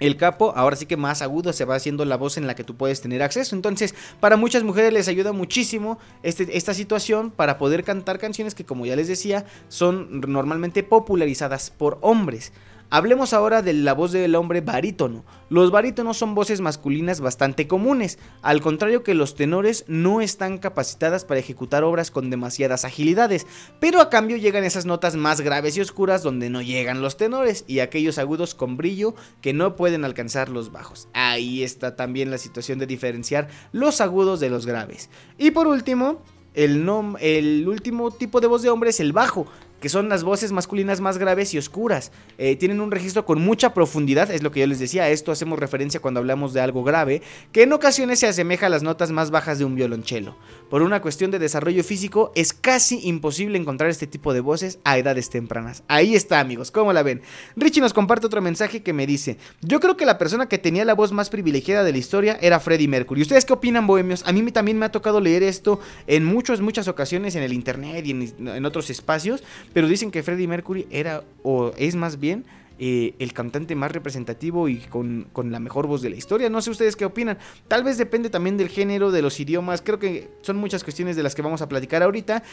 el 0.00 0.16
capo, 0.16 0.52
ahora 0.56 0.76
sí 0.76 0.86
que 0.86 0.96
más 0.96 1.22
agudo 1.22 1.52
se 1.52 1.64
va 1.64 1.74
haciendo 1.74 2.04
la 2.04 2.16
voz 2.16 2.36
en 2.36 2.46
la 2.46 2.54
que 2.54 2.64
tú 2.64 2.76
puedes 2.76 3.00
tener 3.00 3.22
acceso. 3.22 3.56
Entonces, 3.56 3.94
para 4.20 4.36
muchas 4.36 4.62
mujeres 4.62 4.92
les 4.92 5.08
ayuda 5.08 5.32
muchísimo 5.32 5.98
este, 6.22 6.56
esta 6.56 6.74
situación 6.74 7.30
para 7.30 7.58
poder 7.58 7.84
cantar 7.84 8.18
canciones 8.18 8.54
que, 8.54 8.64
como 8.64 8.86
ya 8.86 8.96
les 8.96 9.08
decía, 9.08 9.44
son 9.68 10.20
normalmente 10.20 10.82
popularizadas 10.82 11.70
por 11.70 11.98
hombres. 12.00 12.52
Hablemos 12.90 13.34
ahora 13.34 13.60
de 13.60 13.74
la 13.74 13.92
voz 13.92 14.12
del 14.12 14.34
hombre 14.34 14.62
barítono. 14.62 15.22
Los 15.50 15.70
barítonos 15.70 16.16
son 16.16 16.34
voces 16.34 16.62
masculinas 16.62 17.20
bastante 17.20 17.66
comunes, 17.68 18.18
al 18.40 18.62
contrario 18.62 19.02
que 19.02 19.12
los 19.12 19.34
tenores 19.34 19.84
no 19.88 20.22
están 20.22 20.56
capacitadas 20.56 21.26
para 21.26 21.40
ejecutar 21.40 21.84
obras 21.84 22.10
con 22.10 22.30
demasiadas 22.30 22.86
agilidades, 22.86 23.46
pero 23.78 24.00
a 24.00 24.08
cambio 24.08 24.38
llegan 24.38 24.64
esas 24.64 24.86
notas 24.86 25.16
más 25.16 25.42
graves 25.42 25.76
y 25.76 25.82
oscuras 25.82 26.22
donde 26.22 26.48
no 26.48 26.62
llegan 26.62 27.02
los 27.02 27.18
tenores 27.18 27.64
y 27.66 27.80
aquellos 27.80 28.16
agudos 28.16 28.54
con 28.54 28.78
brillo 28.78 29.14
que 29.42 29.52
no 29.52 29.76
pueden 29.76 30.06
alcanzar 30.06 30.48
los 30.48 30.72
bajos. 30.72 31.08
Ahí 31.12 31.62
está 31.62 31.94
también 31.94 32.30
la 32.30 32.38
situación 32.38 32.78
de 32.78 32.86
diferenciar 32.86 33.48
los 33.70 34.00
agudos 34.00 34.40
de 34.40 34.48
los 34.48 34.64
graves. 34.64 35.10
Y 35.36 35.50
por 35.50 35.66
último, 35.66 36.22
el, 36.54 36.88
el, 37.20 37.68
último 37.68 38.10
tipo 38.10 38.40
de 38.40 38.46
voz 38.46 38.62
de 38.62 38.70
hombre 38.70 38.90
es 38.90 39.00
el 39.00 39.12
bajo, 39.12 39.46
que 39.80 39.88
son 39.88 40.08
las 40.08 40.24
voces 40.24 40.52
masculinas 40.52 41.00
más 41.00 41.18
graves 41.18 41.54
y 41.54 41.58
oscuras. 41.58 42.12
Eh, 42.38 42.56
tienen 42.56 42.80
un 42.80 42.90
registro 42.90 43.24
con 43.24 43.40
mucha 43.40 43.74
profundidad, 43.74 44.30
es 44.30 44.42
lo 44.42 44.50
que 44.50 44.60
yo 44.60 44.66
les 44.66 44.78
decía, 44.78 45.04
a 45.04 45.10
esto 45.10 45.32
hacemos 45.32 45.58
referencia 45.58 46.00
cuando 46.00 46.20
hablamos 46.20 46.52
de 46.52 46.60
algo 46.60 46.84
grave, 46.84 47.22
que 47.52 47.62
en 47.62 47.72
ocasiones 47.72 48.18
se 48.20 48.26
asemeja 48.26 48.66
a 48.66 48.70
las 48.70 48.82
notas 48.82 49.10
más 49.10 49.30
bajas 49.30 49.58
de 49.58 49.64
un 49.64 49.74
violonchelo. 49.74 50.36
Por 50.70 50.82
una 50.82 51.00
cuestión 51.00 51.30
de 51.30 51.38
desarrollo 51.38 51.82
físico, 51.84 52.32
es 52.34 52.52
casi 52.52 53.00
imposible 53.06 53.58
encontrar 53.58 53.90
este 53.90 54.06
tipo 54.06 54.32
de 54.34 54.40
voces 54.40 54.78
a 54.84 54.98
edades 54.98 55.30
tempranas. 55.30 55.82
Ahí 55.88 56.14
está, 56.14 56.40
amigos, 56.40 56.70
¿cómo 56.70 56.92
la 56.92 57.02
ven? 57.02 57.22
Richie 57.56 57.80
nos 57.80 57.94
comparte 57.94 58.26
otro 58.26 58.42
mensaje 58.42 58.82
que 58.82 58.92
me 58.92 59.06
dice, 59.06 59.38
yo 59.60 59.80
creo 59.80 59.96
que 59.96 60.06
la 60.06 60.18
persona 60.18 60.48
que 60.48 60.58
tenía 60.58 60.84
la 60.84 60.94
voz 60.94 61.12
más 61.12 61.30
privilegiada 61.30 61.84
de 61.84 61.92
la 61.92 61.98
historia 61.98 62.38
era 62.40 62.60
Freddie 62.60 62.88
Mercury. 62.88 63.22
¿Ustedes 63.22 63.44
qué 63.44 63.52
opinan, 63.52 63.86
bohemios? 63.86 64.22
A 64.26 64.32
mí 64.32 64.48
también 64.52 64.78
me 64.78 64.86
ha 64.86 64.92
tocado 64.92 65.20
leer 65.20 65.42
esto 65.42 65.80
en 66.06 66.24
muchas, 66.24 66.60
muchas 66.60 66.88
ocasiones 66.88 67.34
en 67.36 67.42
el 67.42 67.52
internet 67.52 68.06
y 68.06 68.10
en, 68.10 68.48
en 68.48 68.64
otros 68.64 68.90
espacios, 68.90 69.42
pero 69.72 69.88
dicen 69.88 70.10
que 70.10 70.22
Freddie 70.22 70.48
Mercury 70.48 70.86
era 70.90 71.24
o 71.42 71.72
es 71.76 71.94
más 71.94 72.18
bien 72.18 72.44
eh, 72.80 73.14
el 73.18 73.32
cantante 73.32 73.74
más 73.74 73.90
representativo 73.90 74.68
y 74.68 74.76
con, 74.76 75.26
con, 75.32 75.50
la 75.50 75.58
mejor 75.58 75.88
voz 75.88 76.00
de 76.00 76.10
la 76.10 76.16
historia. 76.16 76.48
No 76.48 76.62
sé 76.62 76.70
ustedes 76.70 76.94
qué 76.94 77.04
opinan. 77.04 77.36
Tal 77.66 77.82
vez 77.82 77.98
depende 77.98 78.30
también 78.30 78.56
del 78.56 78.68
género, 78.68 79.10
de 79.10 79.20
los 79.20 79.40
idiomas. 79.40 79.82
Creo 79.82 79.98
que 79.98 80.28
son 80.42 80.58
muchas 80.58 80.84
cuestiones 80.84 81.16
de 81.16 81.24
las 81.24 81.34
que 81.34 81.42
vamos 81.42 81.60
a 81.60 81.68
platicar 81.68 82.04
ahorita. 82.04 82.44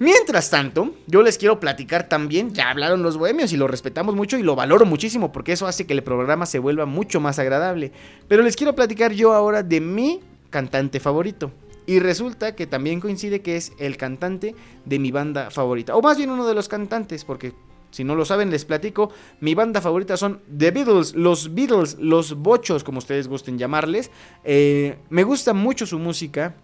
Mientras 0.00 0.50
tanto, 0.50 0.96
yo 1.06 1.22
les 1.22 1.38
quiero 1.38 1.60
platicar 1.60 2.08
también, 2.08 2.52
ya 2.54 2.70
hablaron 2.70 3.02
los 3.04 3.16
bohemios 3.16 3.52
y 3.52 3.56
lo 3.56 3.68
respetamos 3.68 4.16
mucho 4.16 4.36
y 4.36 4.42
lo 4.42 4.56
valoro 4.56 4.84
muchísimo 4.84 5.30
porque 5.30 5.52
eso 5.52 5.68
hace 5.68 5.86
que 5.86 5.92
el 5.92 6.02
programa 6.02 6.44
se 6.46 6.58
vuelva 6.58 6.84
mucho 6.84 7.20
más 7.20 7.38
agradable. 7.38 7.92
Pero 8.26 8.42
les 8.42 8.56
quiero 8.56 8.74
platicar 8.74 9.12
yo 9.12 9.32
ahora 9.32 9.62
de 9.62 9.80
mi 9.80 10.20
cantante 10.50 10.98
favorito. 10.98 11.52
Y 11.88 12.00
resulta 12.00 12.54
que 12.54 12.66
también 12.66 13.00
coincide 13.00 13.40
que 13.40 13.56
es 13.56 13.72
el 13.78 13.96
cantante 13.96 14.54
de 14.84 14.98
mi 14.98 15.10
banda 15.10 15.50
favorita. 15.50 15.96
O 15.96 16.02
más 16.02 16.18
bien 16.18 16.28
uno 16.28 16.46
de 16.46 16.52
los 16.52 16.68
cantantes, 16.68 17.24
porque 17.24 17.54
si 17.90 18.04
no 18.04 18.14
lo 18.14 18.26
saben, 18.26 18.50
les 18.50 18.66
platico. 18.66 19.10
Mi 19.40 19.54
banda 19.54 19.80
favorita 19.80 20.18
son 20.18 20.42
The 20.54 20.70
Beatles, 20.70 21.14
los 21.14 21.54
Beatles, 21.54 21.96
los 21.98 22.34
Bochos, 22.34 22.84
como 22.84 22.98
ustedes 22.98 23.26
gusten 23.26 23.56
llamarles. 23.56 24.10
Eh, 24.44 24.98
me 25.08 25.24
gusta 25.24 25.54
mucho 25.54 25.86
su 25.86 25.98
música, 25.98 26.56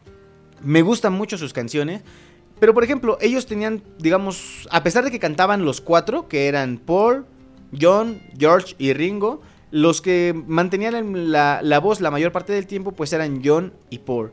me 0.63 0.83
gustan 0.83 1.15
mucho 1.15 1.39
sus 1.39 1.55
canciones. 1.55 2.03
Pero 2.61 2.75
por 2.75 2.85
ejemplo, 2.85 3.17
ellos 3.23 3.47
tenían, 3.47 3.83
digamos, 3.99 4.69
a 4.71 4.83
pesar 4.83 5.05
de 5.05 5.11
que 5.11 5.19
cantaban 5.19 5.65
los 5.65 5.81
cuatro, 5.81 6.29
que 6.29 6.49
eran 6.49 6.77
Paul, 6.77 7.25
John, 7.81 8.21
George 8.39 8.75
y 8.77 8.93
Ringo, 8.93 9.41
los 9.71 10.03
que 10.03 10.35
mantenían 10.47 11.33
la, 11.33 11.61
la 11.63 11.81
voz 11.81 12.03
la 12.03 12.11
mayor 12.11 12.31
parte 12.31 12.53
del 12.53 12.67
tiempo, 12.67 12.93
pues 12.93 13.15
eran 13.15 13.41
John 13.43 13.73
y 13.89 14.01
Paul. 14.01 14.31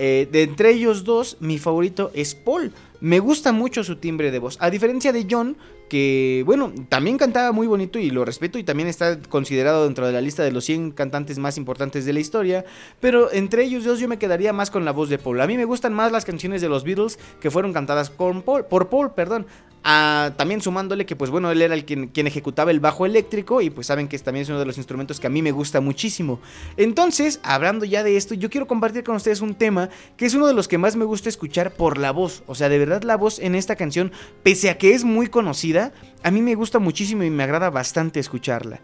Eh, 0.00 0.28
de 0.30 0.44
entre 0.44 0.70
ellos 0.70 1.02
dos, 1.02 1.36
mi 1.40 1.58
favorito 1.58 2.12
es 2.14 2.36
Paul. 2.36 2.72
Me 3.00 3.18
gusta 3.18 3.50
mucho 3.50 3.82
su 3.82 3.96
timbre 3.96 4.30
de 4.30 4.38
voz. 4.38 4.56
A 4.60 4.70
diferencia 4.70 5.12
de 5.12 5.26
John, 5.28 5.56
que 5.88 6.42
bueno, 6.46 6.72
también 6.88 7.18
cantaba 7.18 7.52
muy 7.52 7.66
bonito 7.66 7.98
y 7.98 8.10
lo 8.10 8.24
respeto 8.24 8.58
y 8.58 8.64
también 8.64 8.88
está 8.88 9.20
considerado 9.20 9.84
dentro 9.84 10.06
de 10.06 10.12
la 10.12 10.20
lista 10.20 10.42
de 10.42 10.52
los 10.52 10.64
100 10.64 10.92
cantantes 10.92 11.38
más 11.38 11.56
importantes 11.56 12.04
de 12.04 12.12
la 12.12 12.20
historia, 12.20 12.64
pero 13.00 13.32
entre 13.32 13.64
ellos 13.64 13.84
dos 13.84 13.98
yo 13.98 14.08
me 14.08 14.18
quedaría 14.18 14.52
más 14.52 14.70
con 14.70 14.84
la 14.84 14.92
voz 14.92 15.08
de 15.08 15.18
Paul. 15.18 15.40
A 15.40 15.46
mí 15.46 15.56
me 15.56 15.64
gustan 15.64 15.92
más 15.92 16.12
las 16.12 16.24
canciones 16.24 16.60
de 16.60 16.68
los 16.68 16.84
Beatles 16.84 17.18
que 17.40 17.50
fueron 17.50 17.72
cantadas 17.72 18.10
por 18.10 18.42
Paul, 18.42 18.64
por 18.66 18.88
Paul 18.88 19.12
perdón. 19.12 19.46
Ah, 19.84 20.32
también 20.36 20.60
sumándole 20.60 21.06
que 21.06 21.16
pues 21.16 21.30
bueno, 21.30 21.50
él 21.50 21.62
era 21.62 21.74
el 21.74 21.84
quien, 21.84 22.08
quien, 22.08 22.26
ejecutaba 22.26 22.70
el 22.72 22.80
bajo 22.80 23.06
eléctrico 23.06 23.62
y 23.62 23.70
pues 23.70 23.86
saben 23.86 24.08
que 24.08 24.18
también 24.18 24.42
es 24.42 24.48
uno 24.48 24.58
de 24.58 24.66
los 24.66 24.76
instrumentos 24.76 25.20
que 25.20 25.28
a 25.28 25.30
mí 25.30 25.40
me 25.40 25.52
gusta 25.52 25.80
muchísimo. 25.80 26.40
Entonces, 26.76 27.40
hablando 27.42 27.84
ya 27.84 28.02
de 28.02 28.16
esto, 28.16 28.34
yo 28.34 28.50
quiero 28.50 28.66
compartir 28.66 29.04
con 29.04 29.16
ustedes 29.16 29.40
un 29.40 29.54
tema 29.54 29.88
que 30.16 30.26
es 30.26 30.34
uno 30.34 30.46
de 30.46 30.54
los 30.54 30.68
que 30.68 30.78
más 30.78 30.96
me 30.96 31.04
gusta 31.04 31.28
escuchar 31.28 31.72
por 31.72 31.96
la 31.96 32.10
voz. 32.10 32.42
O 32.46 32.54
sea, 32.54 32.68
de 32.68 32.78
verdad 32.78 33.02
la 33.02 33.16
voz 33.16 33.38
en 33.38 33.54
esta 33.54 33.76
canción, 33.76 34.12
pese 34.42 34.68
a 34.68 34.78
que 34.78 34.94
es 34.94 35.04
muy 35.04 35.28
conocida, 35.28 35.77
a 36.22 36.30
mí 36.30 36.42
me 36.42 36.54
gusta 36.54 36.78
muchísimo 36.78 37.22
y 37.22 37.30
me 37.30 37.42
agrada 37.42 37.70
bastante 37.70 38.20
escucharla. 38.20 38.80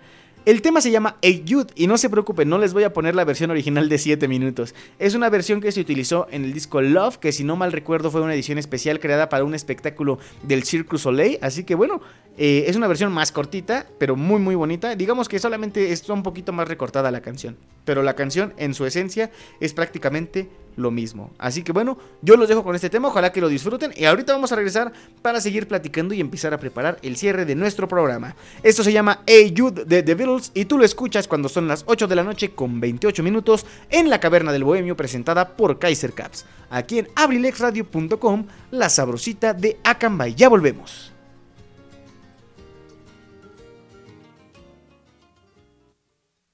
El 0.47 0.61
tema 0.61 0.83
se 0.83 0.91
llama 0.91 1.17
Hey 1.23 1.43
Jude 1.49 1.73
y 1.75 1.87
no 1.87 1.97
se 1.97 2.11
preocupen, 2.11 2.51
no 2.51 2.59
les 2.59 2.75
voy 2.75 2.85
a 2.85 2.93
poner 2.93 3.15
la 3.15 3.25
versión 3.25 3.51
original 3.51 3.89
de 3.89 3.97
7 3.97 4.29
minutos. 4.29 4.75
Es 4.99 5.15
una 5.15 5.31
versión 5.31 5.63
que 5.63 5.73
se 5.73 5.81
utilizó 5.81 6.27
en 6.31 6.45
el 6.45 6.53
disco 6.53 6.83
Love, 6.83 7.17
que 7.17 7.33
si 7.33 7.45
no 7.45 7.57
mal 7.57 7.73
recuerdo 7.73 8.11
fue 8.11 8.21
una 8.21 8.35
edición 8.35 8.59
especial 8.59 9.01
creada 9.01 9.31
para 9.31 9.45
un 9.45 9.55
espectáculo 9.55 10.19
del 10.43 10.65
Cirque 10.65 10.99
Soleil. 10.99 11.39
Así 11.41 11.65
que 11.65 11.75
bueno, 11.75 12.03
eh, 12.37 12.65
es 12.67 12.77
una 12.77 12.89
versión 12.89 13.11
más 13.11 13.33
cortita, 13.33 13.87
pero 13.99 14.17
muy 14.17 14.39
muy 14.39 14.55
bonita. 14.55 14.95
Digamos 14.97 15.31
que 15.31 15.39
solamente 15.39 15.93
está 15.93 16.13
un 16.13 16.23
poquito 16.23 16.53
más 16.53 16.69
recortada 16.69 17.11
la 17.11 17.23
canción. 17.23 17.57
Pero 17.85 18.03
la 18.03 18.15
canción 18.15 18.55
en 18.57 18.75
su 18.75 18.87
esencia 18.87 19.31
es 19.61 19.75
prácticamente 19.75 20.49
lo 20.77 20.91
mismo. 20.91 21.31
Así 21.39 21.63
que 21.63 21.73
bueno, 21.73 21.99
yo 22.23 22.37
los 22.37 22.49
dejo 22.49 22.65
con 22.65 22.75
este 22.75 22.91
tema, 22.91 23.09
ojalá 23.09 23.33
que 23.33 23.41
lo 23.41 23.49
disfruten 23.49 23.93
y 23.97 24.05
ahorita 24.05 24.33
vamos 24.33 24.53
a 24.53 24.57
regresar 24.57 24.93
para 25.23 25.41
seguir 25.41 25.69
platicando 25.69 26.15
y 26.15 26.21
empezar 26.21 26.53
a 26.55 26.59
preparar 26.59 26.99
el 27.03 27.17
cierre 27.17 27.45
de 27.45 27.55
nuestro 27.55 27.89
programa. 27.89 28.35
Esto 28.63 28.83
se 28.83 28.93
llama 28.93 29.23
Hey 29.27 29.55
de 29.55 30.03
The 30.03 30.15
Beatles 30.15 30.51
y 30.55 30.65
tú 30.65 30.79
lo 30.79 30.85
escuchas 30.85 31.29
cuando 31.29 31.49
son 31.49 31.69
las 31.69 31.85
8 31.87 32.07
de 32.07 32.17
la 32.17 32.25
noche 32.25 32.55
con 32.55 32.81
28 32.81 33.23
minutos 33.23 33.67
en 33.91 34.11
la 34.11 34.21
Caverna 34.21 34.53
del 34.53 34.65
Bohemio 34.65 34.97
presentada 34.97 35.57
por 35.57 35.79
Kaiser 35.79 36.13
Caps, 36.13 36.45
aquí 36.71 36.99
en 36.99 37.09
abrilexradio.com, 37.15 38.47
la 38.71 38.89
sabrosita 38.89 39.55
de 39.55 39.79
Acambay. 39.85 40.35
Ya 40.35 40.49
volvemos. 40.49 41.14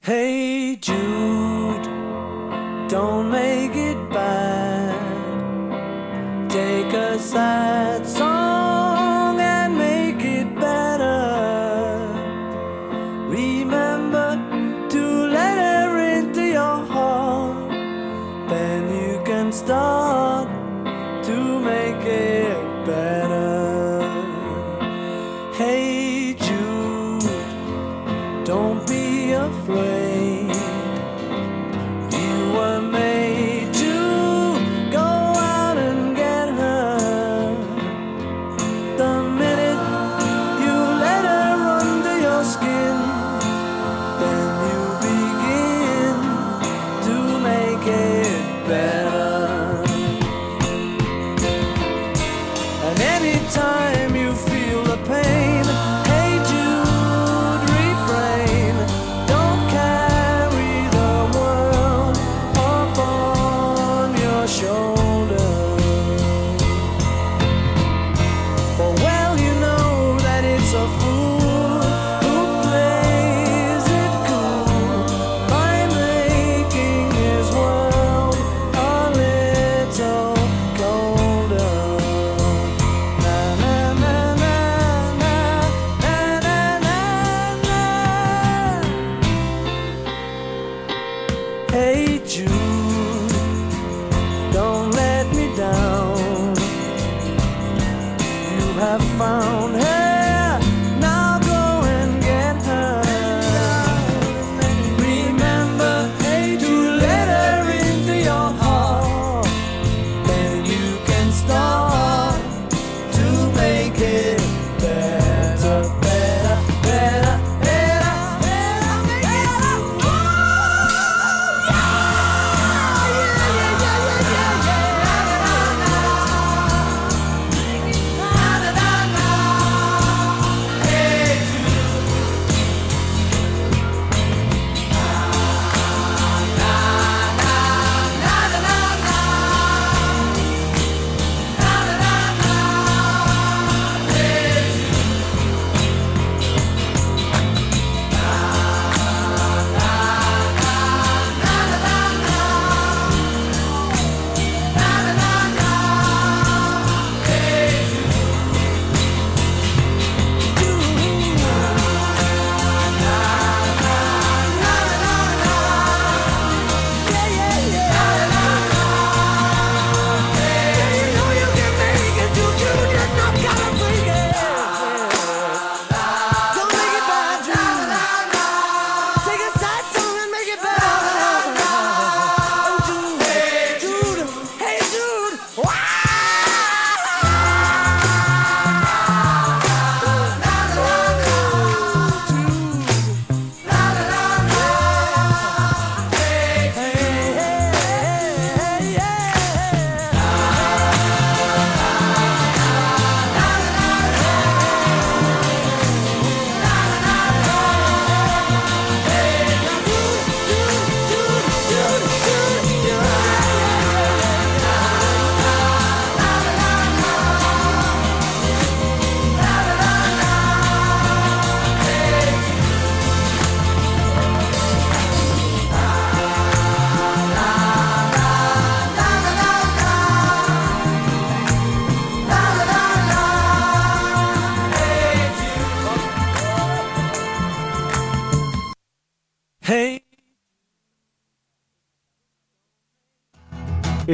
Hey 0.03 0.77
Jude, 0.77 1.83
don't 2.89 3.29
make 3.29 3.75
it 3.75 4.09
bad. 4.09 4.97
Take 6.49 6.91
a 6.91 7.19
sad 7.19 8.07
song 8.07 8.30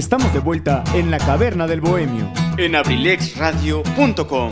Estamos 0.08 0.34
de 0.34 0.40
vuelta 0.40 0.86
en 0.94 1.12
la 1.12 1.18
caverna 1.18 1.68
del 1.68 1.82
bohemio. 1.82 2.32
En 2.58 2.78
abrilexradio.com. 2.78 4.50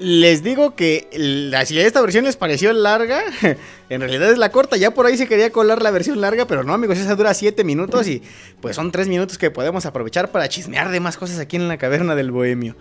Les 0.00 0.42
digo 0.42 0.74
que 0.74 1.08
la, 1.12 1.64
si 1.64 1.78
esta 1.78 2.00
versión 2.00 2.24
les 2.24 2.36
pareció 2.36 2.72
larga, 2.72 3.22
en 3.88 4.00
realidad 4.00 4.32
es 4.32 4.38
la 4.38 4.50
corta. 4.50 4.76
Ya 4.76 4.90
por 4.90 5.06
ahí 5.06 5.16
se 5.16 5.28
quería 5.28 5.52
colar 5.52 5.80
la 5.80 5.92
versión 5.92 6.20
larga, 6.20 6.44
pero 6.48 6.64
no, 6.64 6.74
amigos, 6.74 6.98
esa 6.98 7.14
dura 7.14 7.32
7 7.32 7.62
minutos 7.62 8.08
y 8.08 8.20
pues 8.60 8.74
son 8.74 8.90
3 8.90 9.06
minutos 9.06 9.38
que 9.38 9.52
podemos 9.52 9.86
aprovechar 9.86 10.32
para 10.32 10.48
chismear 10.48 10.90
de 10.90 10.98
más 10.98 11.16
cosas 11.16 11.38
aquí 11.38 11.54
en 11.54 11.68
la 11.68 11.78
caverna 11.78 12.16
del 12.16 12.32
bohemio. 12.32 12.74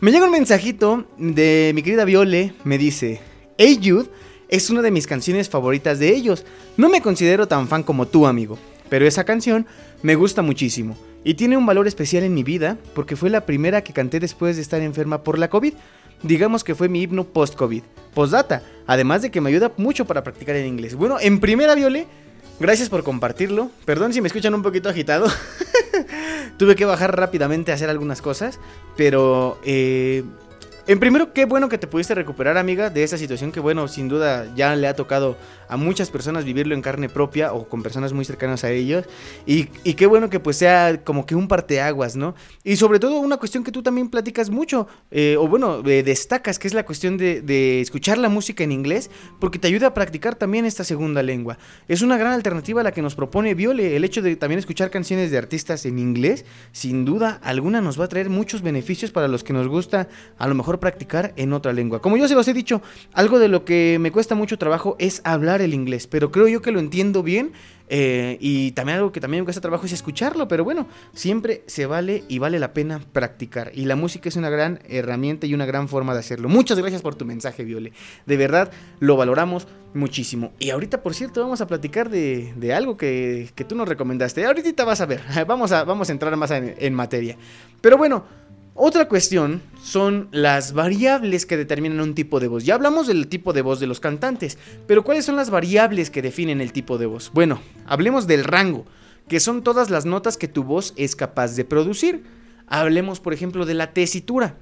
Me 0.00 0.12
llega 0.12 0.26
un 0.26 0.32
mensajito 0.32 1.06
de 1.16 1.72
mi 1.74 1.82
querida 1.82 2.04
Viole, 2.04 2.52
me 2.64 2.76
dice: 2.76 3.22
Hey 3.56 3.80
Jude, 3.82 4.10
es 4.50 4.68
una 4.68 4.82
de 4.82 4.90
mis 4.90 5.06
canciones 5.06 5.48
favoritas 5.48 5.98
de 5.98 6.10
ellos. 6.10 6.44
No 6.76 6.90
me 6.90 7.00
considero 7.00 7.48
tan 7.48 7.68
fan 7.68 7.82
como 7.82 8.06
tú, 8.06 8.26
amigo, 8.26 8.58
pero 8.90 9.06
esa 9.06 9.24
canción 9.24 9.66
me 10.02 10.14
gusta 10.14 10.42
muchísimo. 10.42 10.96
Y 11.24 11.34
tiene 11.34 11.56
un 11.56 11.66
valor 11.66 11.86
especial 11.86 12.24
en 12.24 12.34
mi 12.34 12.42
vida 12.42 12.76
porque 12.94 13.16
fue 13.16 13.30
la 13.30 13.46
primera 13.46 13.82
que 13.82 13.92
canté 13.92 14.18
después 14.20 14.56
de 14.56 14.62
estar 14.62 14.80
enferma 14.80 15.22
por 15.22 15.38
la 15.38 15.48
COVID. 15.48 15.74
Digamos 16.22 16.64
que 16.64 16.74
fue 16.74 16.88
mi 16.88 17.02
himno 17.02 17.24
post-COVID. 17.24 17.82
Postdata, 18.14 18.62
además 18.86 19.22
de 19.22 19.30
que 19.30 19.40
me 19.40 19.50
ayuda 19.50 19.72
mucho 19.76 20.04
para 20.04 20.22
practicar 20.22 20.56
el 20.56 20.66
inglés. 20.66 20.94
Bueno, 20.94 21.18
en 21.20 21.40
primera, 21.40 21.74
Viole, 21.74 22.06
gracias 22.60 22.88
por 22.88 23.02
compartirlo. 23.04 23.70
Perdón 23.84 24.12
si 24.12 24.20
me 24.20 24.26
escuchan 24.26 24.54
un 24.54 24.62
poquito 24.62 24.88
agitado. 24.88 25.26
Tuve 26.58 26.76
que 26.76 26.84
bajar 26.84 27.16
rápidamente 27.16 27.72
a 27.72 27.76
hacer 27.76 27.88
algunas 27.88 28.20
cosas, 28.20 28.58
pero 28.96 29.58
eh, 29.64 30.24
En 30.88 30.98
primero, 30.98 31.32
qué 31.32 31.44
bueno 31.44 31.68
que 31.68 31.78
te 31.78 31.86
pudiste 31.86 32.12
recuperar, 32.12 32.58
amiga, 32.58 32.90
de 32.90 33.04
esa 33.04 33.16
situación 33.16 33.52
que, 33.52 33.60
bueno, 33.60 33.86
sin 33.86 34.08
duda 34.08 34.52
ya 34.56 34.74
le 34.74 34.88
ha 34.88 34.96
tocado 34.96 35.36
a 35.68 35.76
muchas 35.76 36.10
personas 36.10 36.44
vivirlo 36.44 36.74
en 36.74 36.82
carne 36.82 37.08
propia 37.08 37.52
o 37.52 37.68
con 37.68 37.84
personas 37.84 38.12
muy 38.12 38.24
cercanas 38.24 38.64
a 38.64 38.70
ellos. 38.72 39.04
Y, 39.46 39.66
qué 39.94 40.06
bueno 40.06 40.28
que 40.28 40.40
pues 40.40 40.56
sea 40.56 41.04
como 41.04 41.24
que 41.24 41.36
un 41.36 41.46
parteaguas, 41.46 42.16
¿no? 42.16 42.34
Y 42.64 42.74
sobre 42.74 42.98
todo 42.98 43.20
una 43.20 43.36
cuestión 43.36 43.62
que 43.62 43.70
tú 43.70 43.80
también 43.80 44.08
platicas 44.08 44.50
mucho, 44.50 44.88
eh, 45.12 45.36
o 45.38 45.46
bueno, 45.46 45.82
eh, 45.86 46.02
destacas, 46.02 46.58
que 46.58 46.66
es 46.66 46.74
la 46.74 46.84
cuestión 46.84 47.16
de, 47.16 47.42
de 47.42 47.80
escuchar 47.80 48.18
la 48.18 48.28
música 48.28 48.64
en 48.64 48.72
inglés, 48.72 49.08
porque 49.38 49.60
te 49.60 49.68
ayuda 49.68 49.86
a 49.86 49.94
practicar 49.94 50.34
también 50.34 50.64
esta 50.64 50.82
segunda 50.82 51.22
lengua. 51.22 51.58
Es 51.86 52.02
una 52.02 52.16
gran 52.16 52.32
alternativa 52.32 52.80
a 52.80 52.84
la 52.84 52.90
que 52.90 53.02
nos 53.02 53.14
propone 53.14 53.54
Viole, 53.54 53.94
el 53.94 54.02
hecho 54.02 54.20
de 54.20 54.34
también 54.34 54.58
escuchar 54.58 54.90
canciones 54.90 55.30
de 55.30 55.38
artistas 55.38 55.86
en 55.86 56.00
inglés, 56.00 56.44
sin 56.72 57.04
duda 57.04 57.38
alguna 57.44 57.80
nos 57.80 58.00
va 58.00 58.06
a 58.06 58.08
traer 58.08 58.30
muchos 58.30 58.62
beneficios 58.62 59.12
para 59.12 59.28
los 59.28 59.44
que 59.44 59.52
nos 59.52 59.68
gusta 59.68 60.08
a 60.38 60.48
lo 60.48 60.56
mejor 60.56 60.71
practicar 60.80 61.32
en 61.36 61.52
otra 61.52 61.72
lengua. 61.72 62.00
Como 62.00 62.16
yo 62.16 62.28
se 62.28 62.34
los 62.34 62.46
he 62.48 62.54
dicho, 62.54 62.82
algo 63.12 63.38
de 63.38 63.48
lo 63.48 63.64
que 63.64 63.98
me 64.00 64.12
cuesta 64.12 64.34
mucho 64.34 64.58
trabajo 64.58 64.96
es 64.98 65.20
hablar 65.24 65.62
el 65.62 65.74
inglés, 65.74 66.06
pero 66.06 66.30
creo 66.30 66.48
yo 66.48 66.62
que 66.62 66.72
lo 66.72 66.80
entiendo 66.80 67.22
bien 67.22 67.52
eh, 67.94 68.38
y 68.40 68.72
también 68.72 68.96
algo 68.96 69.12
que 69.12 69.20
también 69.20 69.42
me 69.42 69.44
cuesta 69.44 69.60
trabajo 69.60 69.84
es 69.84 69.92
escucharlo, 69.92 70.48
pero 70.48 70.64
bueno, 70.64 70.86
siempre 71.12 71.62
se 71.66 71.84
vale 71.84 72.24
y 72.26 72.38
vale 72.38 72.58
la 72.58 72.72
pena 72.72 73.00
practicar. 73.12 73.70
Y 73.74 73.84
la 73.84 73.96
música 73.96 74.30
es 74.30 74.36
una 74.36 74.48
gran 74.48 74.80
herramienta 74.88 75.46
y 75.46 75.52
una 75.52 75.66
gran 75.66 75.88
forma 75.88 76.14
de 76.14 76.20
hacerlo. 76.20 76.48
Muchas 76.48 76.78
gracias 76.78 77.02
por 77.02 77.16
tu 77.16 77.26
mensaje, 77.26 77.64
Viole. 77.64 77.92
De 78.24 78.38
verdad, 78.38 78.70
lo 78.98 79.16
valoramos 79.16 79.66
muchísimo. 79.92 80.52
Y 80.58 80.70
ahorita, 80.70 81.02
por 81.02 81.14
cierto, 81.14 81.42
vamos 81.42 81.60
a 81.60 81.66
platicar 81.66 82.08
de, 82.08 82.54
de 82.56 82.72
algo 82.72 82.96
que, 82.96 83.50
que, 83.54 83.64
tú 83.64 83.74
nos 83.74 83.86
recomendaste. 83.86 84.46
Ahorita 84.46 84.84
vas 84.86 85.02
a 85.02 85.06
ver, 85.06 85.20
vamos 85.46 85.70
a, 85.72 85.84
vamos 85.84 86.08
a 86.08 86.12
entrar 86.12 86.34
más 86.36 86.50
en, 86.50 86.74
en 86.78 86.94
materia. 86.94 87.36
Pero 87.82 87.98
bueno, 87.98 88.24
otra 88.74 89.06
cuestión 89.06 89.60
son 89.82 90.28
las 90.32 90.72
variables 90.72 91.44
que 91.44 91.58
determinan 91.58 92.00
un 92.00 92.14
tipo 92.14 92.40
de 92.40 92.48
voz. 92.48 92.64
Ya 92.64 92.74
hablamos 92.74 93.06
del 93.06 93.28
tipo 93.28 93.52
de 93.52 93.60
voz 93.60 93.80
de 93.80 93.86
los 93.86 94.00
cantantes, 94.00 94.56
pero 94.86 95.04
¿cuáles 95.04 95.26
son 95.26 95.36
las 95.36 95.50
variables 95.50 96.08
que 96.08 96.22
definen 96.22 96.62
el 96.62 96.72
tipo 96.72 96.96
de 96.96 97.04
voz? 97.04 97.30
Bueno, 97.34 97.60
hablemos 97.86 98.26
del 98.26 98.44
rango, 98.44 98.86
que 99.28 99.40
son 99.40 99.62
todas 99.62 99.90
las 99.90 100.06
notas 100.06 100.38
que 100.38 100.48
tu 100.48 100.64
voz 100.64 100.94
es 100.96 101.16
capaz 101.16 101.54
de 101.54 101.66
producir. 101.66 102.24
Hablemos, 102.66 103.20
por 103.20 103.34
ejemplo, 103.34 103.66
de 103.66 103.74
la 103.74 103.92
tesitura, 103.92 104.56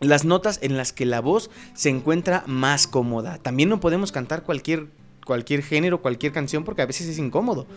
las 0.00 0.24
notas 0.24 0.58
en 0.60 0.76
las 0.76 0.92
que 0.92 1.06
la 1.06 1.20
voz 1.20 1.48
se 1.74 1.90
encuentra 1.90 2.42
más 2.48 2.88
cómoda. 2.88 3.38
También 3.38 3.68
no 3.68 3.78
podemos 3.78 4.10
cantar 4.10 4.42
cualquier, 4.42 4.88
cualquier 5.24 5.62
género, 5.62 6.02
cualquier 6.02 6.32
canción, 6.32 6.64
porque 6.64 6.82
a 6.82 6.86
veces 6.86 7.06
es 7.06 7.18
incómodo. 7.18 7.68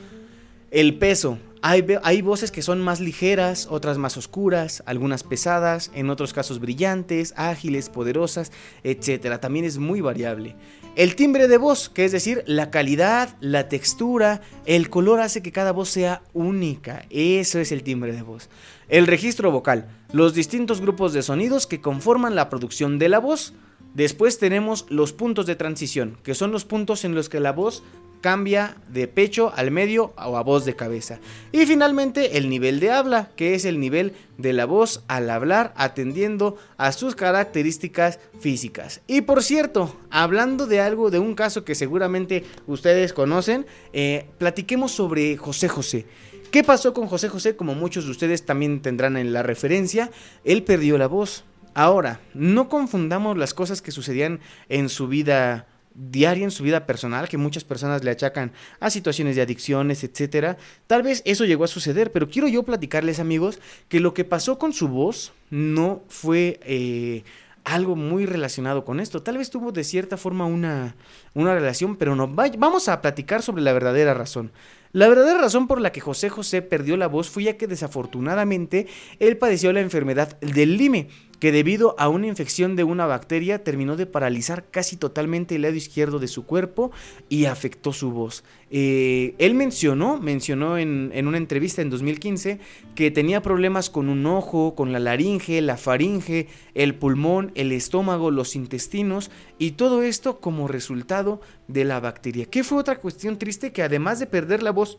El 0.72 0.98
peso. 0.98 1.39
Hay, 1.61 1.85
hay, 2.03 2.22
voces 2.22 2.52
que 2.52 2.61
son 2.61 2.81
más 2.81 2.99
ligeras, 2.99 3.68
otras 3.69 3.98
más 3.98 4.15
oscuras, 4.15 4.84
algunas 4.85 5.23
pesadas, 5.23 5.91
en 5.95 6.10
otros 6.10 6.31
casos 6.34 6.60
brillantes, 6.60 7.34
ágiles, 7.35 7.89
poderosas, 7.89 8.52
etc. 8.84 9.39
También 9.39 9.65
es 9.65 9.77
muy 9.77 10.02
variable. 10.02 10.56
El 10.95 11.15
timbre 11.15 11.48
de 11.48 11.57
voz, 11.57 11.89
que 11.89 12.06
es 12.06 12.11
decir, 12.11 12.44
la 12.48 12.69
calidad, 12.69 13.35
la 13.39 13.69
textura, 13.69 14.41
el 14.65 14.89
color 14.89 15.19
hace 15.19 15.41
que 15.41 15.52
cada 15.52 15.72
voz 15.72 15.89
sea 15.89 16.22
única. 16.34 17.06
Eso 17.10 17.60
es 17.60 17.72
el 17.72 17.84
timbre 17.84 18.14
de 18.14 18.22
voz. 18.22 18.49
El 18.89 19.07
registro 19.07 19.52
vocal, 19.52 19.88
los 20.11 20.34
distintos 20.34 20.81
grupos 20.81 21.14
de 21.14 21.22
sonidos 21.22 21.68
que 21.68 21.81
conforman 21.81 22.35
la 22.35 22.49
producción 22.49 22.99
de 22.99 23.10
la 23.10 23.19
voz. 23.19 23.53
Después 23.94 24.38
tenemos 24.38 24.85
los 24.89 25.14
puntos 25.14 25.45
de 25.45 25.56
transición, 25.56 26.18
que 26.23 26.35
son 26.35 26.52
los 26.52 26.65
puntos 26.65 27.06
en 27.06 27.15
los 27.15 27.30
que 27.30 27.39
la 27.39 27.52
voz 27.52 27.84
cambia 28.27 28.75
de 28.89 29.07
pecho 29.07 29.53
al 29.55 29.71
medio 29.71 30.13
o 30.17 30.35
a 30.35 30.43
voz 30.43 30.65
de 30.65 30.75
cabeza. 30.75 31.21
Y 31.53 31.65
finalmente 31.65 32.37
el 32.37 32.49
nivel 32.49 32.81
de 32.81 32.91
habla, 32.91 33.29
que 33.37 33.55
es 33.55 33.63
el 33.63 33.79
nivel 33.79 34.11
de 34.37 34.51
la 34.51 34.65
voz 34.65 35.05
al 35.07 35.29
hablar 35.29 35.73
atendiendo 35.77 36.57
a 36.75 36.91
sus 36.91 37.15
características 37.15 38.19
físicas. 38.37 38.99
Y 39.07 39.21
por 39.21 39.43
cierto, 39.43 39.95
hablando 40.09 40.67
de 40.67 40.81
algo, 40.81 41.09
de 41.09 41.19
un 41.19 41.35
caso 41.35 41.63
que 41.63 41.73
seguramente 41.73 42.43
ustedes 42.67 43.13
conocen, 43.13 43.65
eh, 43.93 44.25
platiquemos 44.37 44.91
sobre 44.91 45.37
José 45.37 45.69
José. 45.69 46.05
¿Qué 46.51 46.65
pasó 46.65 46.93
con 46.93 47.07
José 47.07 47.29
José? 47.29 47.55
Como 47.55 47.75
muchos 47.75 48.03
de 48.03 48.11
ustedes 48.11 48.45
también 48.45 48.81
tendrán 48.81 49.15
en 49.15 49.31
la 49.31 49.41
referencia, 49.41 50.11
él 50.43 50.63
perdió 50.63 50.97
la 50.97 51.07
voz. 51.07 51.45
Ahora, 51.73 52.19
no 52.33 52.67
confundamos 52.67 53.37
las 53.37 53.53
cosas 53.53 53.81
que 53.81 53.91
sucedían 53.93 54.41
en 54.67 54.89
su 54.89 55.07
vida 55.07 55.65
diaria 55.98 56.44
en 56.44 56.52
su 56.52 56.64
vida 56.64 56.86
personal 56.86 57.28
que 57.28 57.38
muchas 57.38 57.64
personas 57.64 58.03
le 58.03 58.11
achacan 58.11 58.52
a 58.80 58.90
situaciones 58.90 59.36
de 59.36 59.41
adicciones, 59.41 60.03
etcétera. 60.03 60.57
Tal 60.86 61.02
vez 61.02 61.24
eso 61.26 61.44
llegó 61.44 61.64
a 61.64 61.68
suceder, 61.68 62.11
pero 62.11 62.30
quiero 62.30 62.48
yo 62.48 62.64
platicarles, 62.64 63.19
amigos, 63.19 63.60
que 63.90 63.99
lo 63.99 64.14
que 64.14 64.24
pasó 64.24 64.60
con 64.60 64.74
su 64.74 64.88
voz 64.88 65.34
no 65.49 66.03
fue 66.07 66.60
eh, 66.64 67.24
algo 67.64 67.95
muy 67.95 68.26
relacionado 68.26 68.86
con 68.86 68.99
esto. 68.99 69.24
Tal 69.24 69.40
vez 69.40 69.49
tuvo 69.49 69.72
de 69.72 69.84
cierta 69.84 70.18
forma 70.18 70.45
una, 70.45 70.95
una 71.34 71.53
relación, 71.53 71.95
pero 71.98 72.15
no. 72.15 72.28
Vamos 72.28 72.88
a 72.88 73.02
platicar 73.02 73.41
sobre 73.41 73.64
la 73.64 73.74
verdadera 73.74 74.14
razón. 74.14 74.52
La 74.94 75.10
verdadera 75.10 75.40
razón 75.40 75.68
por 75.68 75.82
la 75.82 75.91
que 75.91 75.99
José 75.99 76.30
José 76.30 76.61
perdió 76.61 76.95
la 76.95 77.07
voz 77.07 77.30
fue 77.30 77.44
ya 77.44 77.57
que 77.57 77.68
desafortunadamente 77.68 78.88
él 79.19 79.38
padeció 79.38 79.74
la 79.74 79.82
enfermedad 79.82 80.40
del 80.40 80.78
lime 80.78 81.10
que 81.39 81.51
debido 81.51 81.95
a 81.97 82.09
una 82.09 82.27
infección 82.27 82.76
de 82.76 82.84
una 82.84 83.05
bacteria 83.05 83.64
terminó 83.64 83.95
de 83.95 84.05
paralizar 84.05 84.65
casi 84.69 84.97
totalmente 84.97 85.55
el 85.55 85.64
lado 85.64 85.76
izquierdo 85.76 86.19
de 86.19 86.27
su 86.27 86.45
cuerpo 86.45 86.91
y 87.30 87.45
afectó 87.45 87.93
su 87.93 88.11
voz. 88.11 88.43
Eh, 88.69 89.34
él 89.38 89.53
mencionó, 89.53 90.19
mencionó 90.19 90.77
en, 90.77 91.11
en, 91.14 91.27
una 91.27 91.38
entrevista 91.38 91.81
en 91.81 91.89
2015 91.89 92.59
que 92.95 93.11
tenía 93.11 93.41
problemas 93.41 93.89
con 93.89 94.09
un 94.09 94.26
ojo, 94.26 94.76
con 94.76 94.91
la 94.91 94.99
laringe, 94.99 95.61
la 95.61 95.77
faringe, 95.77 96.47
el 96.73 96.95
pulmón, 96.95 97.51
el 97.55 97.72
estómago, 97.72 98.30
los 98.30 98.55
intestinos 98.55 99.31
y 99.57 99.72
todo 99.72 100.03
esto 100.03 100.39
como 100.39 100.68
resultado 100.68 101.39
de 101.68 101.85
la 101.85 101.99
bacteria. 101.99 102.45
¿Qué 102.45 102.64
fue 102.64 102.80
otra 102.80 102.97
cuestión 102.97 103.38
triste? 103.38 103.72
Que 103.72 103.84
además 103.84 104.19
de 104.19 104.26
perder 104.26 104.64
la 104.64 104.72
voz 104.72 104.97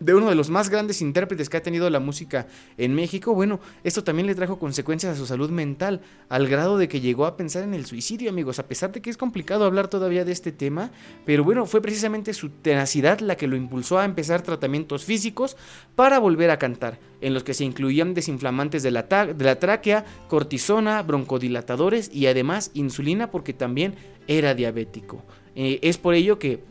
de 0.00 0.14
uno 0.14 0.28
de 0.28 0.34
los 0.34 0.50
más 0.50 0.70
grandes 0.70 1.02
intérpretes 1.02 1.48
que 1.48 1.58
ha 1.58 1.62
tenido 1.62 1.88
la 1.90 2.00
música 2.00 2.46
en 2.78 2.94
México, 2.94 3.34
bueno, 3.34 3.60
esto 3.84 4.02
también 4.02 4.26
le 4.26 4.34
trajo 4.34 4.58
consecuencias 4.58 5.14
a 5.14 5.16
su 5.16 5.26
salud 5.26 5.50
mental, 5.50 6.00
al 6.28 6.48
grado 6.48 6.78
de 6.78 6.88
que 6.88 7.00
llegó 7.00 7.26
a 7.26 7.36
pensar 7.36 7.62
en 7.62 7.74
el 7.74 7.86
suicidio, 7.86 8.30
amigos, 8.30 8.58
a 8.58 8.66
pesar 8.66 8.92
de 8.92 9.02
que 9.02 9.10
es 9.10 9.16
complicado 9.16 9.64
hablar 9.64 9.88
todavía 9.88 10.24
de 10.24 10.32
este 10.32 10.52
tema, 10.52 10.90
pero 11.26 11.44
bueno, 11.44 11.66
fue 11.66 11.82
precisamente 11.82 12.32
su 12.32 12.48
tenacidad 12.48 13.20
la 13.20 13.36
que 13.36 13.46
lo 13.46 13.56
impulsó 13.56 13.98
a 13.98 14.04
empezar 14.04 14.42
tratamientos 14.42 15.04
físicos 15.04 15.56
para 15.94 16.18
volver 16.18 16.50
a 16.50 16.58
cantar, 16.58 16.98
en 17.20 17.34
los 17.34 17.44
que 17.44 17.54
se 17.54 17.64
incluían 17.64 18.14
desinflamantes 18.14 18.82
de 18.82 18.90
la, 18.90 19.02
de 19.02 19.44
la 19.44 19.58
tráquea, 19.58 20.06
cortisona, 20.28 21.02
broncodilatadores 21.02 22.10
y 22.12 22.26
además 22.26 22.70
insulina 22.72 23.30
porque 23.30 23.52
también 23.52 23.96
era 24.26 24.54
diabético. 24.54 25.24
Eh, 25.54 25.80
es 25.82 25.98
por 25.98 26.14
ello 26.14 26.38
que 26.38 26.62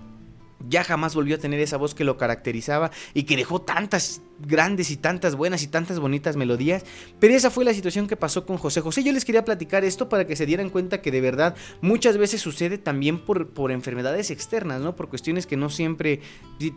ya 0.67 0.83
jamás 0.83 1.15
volvió 1.15 1.35
a 1.35 1.39
tener 1.39 1.59
esa 1.59 1.77
voz 1.77 1.95
que 1.95 2.03
lo 2.03 2.17
caracterizaba 2.17 2.91
y 3.13 3.23
que 3.23 3.37
dejó 3.37 3.61
tantas 3.61 4.21
grandes 4.45 4.91
y 4.91 4.97
tantas 4.97 5.35
buenas 5.35 5.63
y 5.63 5.67
tantas 5.67 5.99
bonitas 5.99 6.35
melodías. 6.35 6.83
Pero 7.19 7.33
esa 7.33 7.49
fue 7.49 7.65
la 7.65 7.73
situación 7.73 8.07
que 8.07 8.15
pasó 8.15 8.45
con 8.45 8.57
José 8.57 8.81
José. 8.81 9.03
Yo 9.03 9.11
les 9.11 9.25
quería 9.25 9.45
platicar 9.45 9.83
esto 9.83 10.09
para 10.09 10.25
que 10.25 10.35
se 10.35 10.45
dieran 10.45 10.69
cuenta 10.69 11.01
que 11.01 11.11
de 11.11 11.21
verdad 11.21 11.55
muchas 11.81 12.17
veces 12.17 12.41
sucede 12.41 12.77
también 12.77 13.19
por, 13.19 13.49
por 13.49 13.71
enfermedades 13.71 14.31
externas, 14.31 14.81
¿no? 14.81 14.95
Por 14.95 15.09
cuestiones 15.09 15.45
que 15.45 15.57
no 15.57 15.69
siempre 15.69 16.21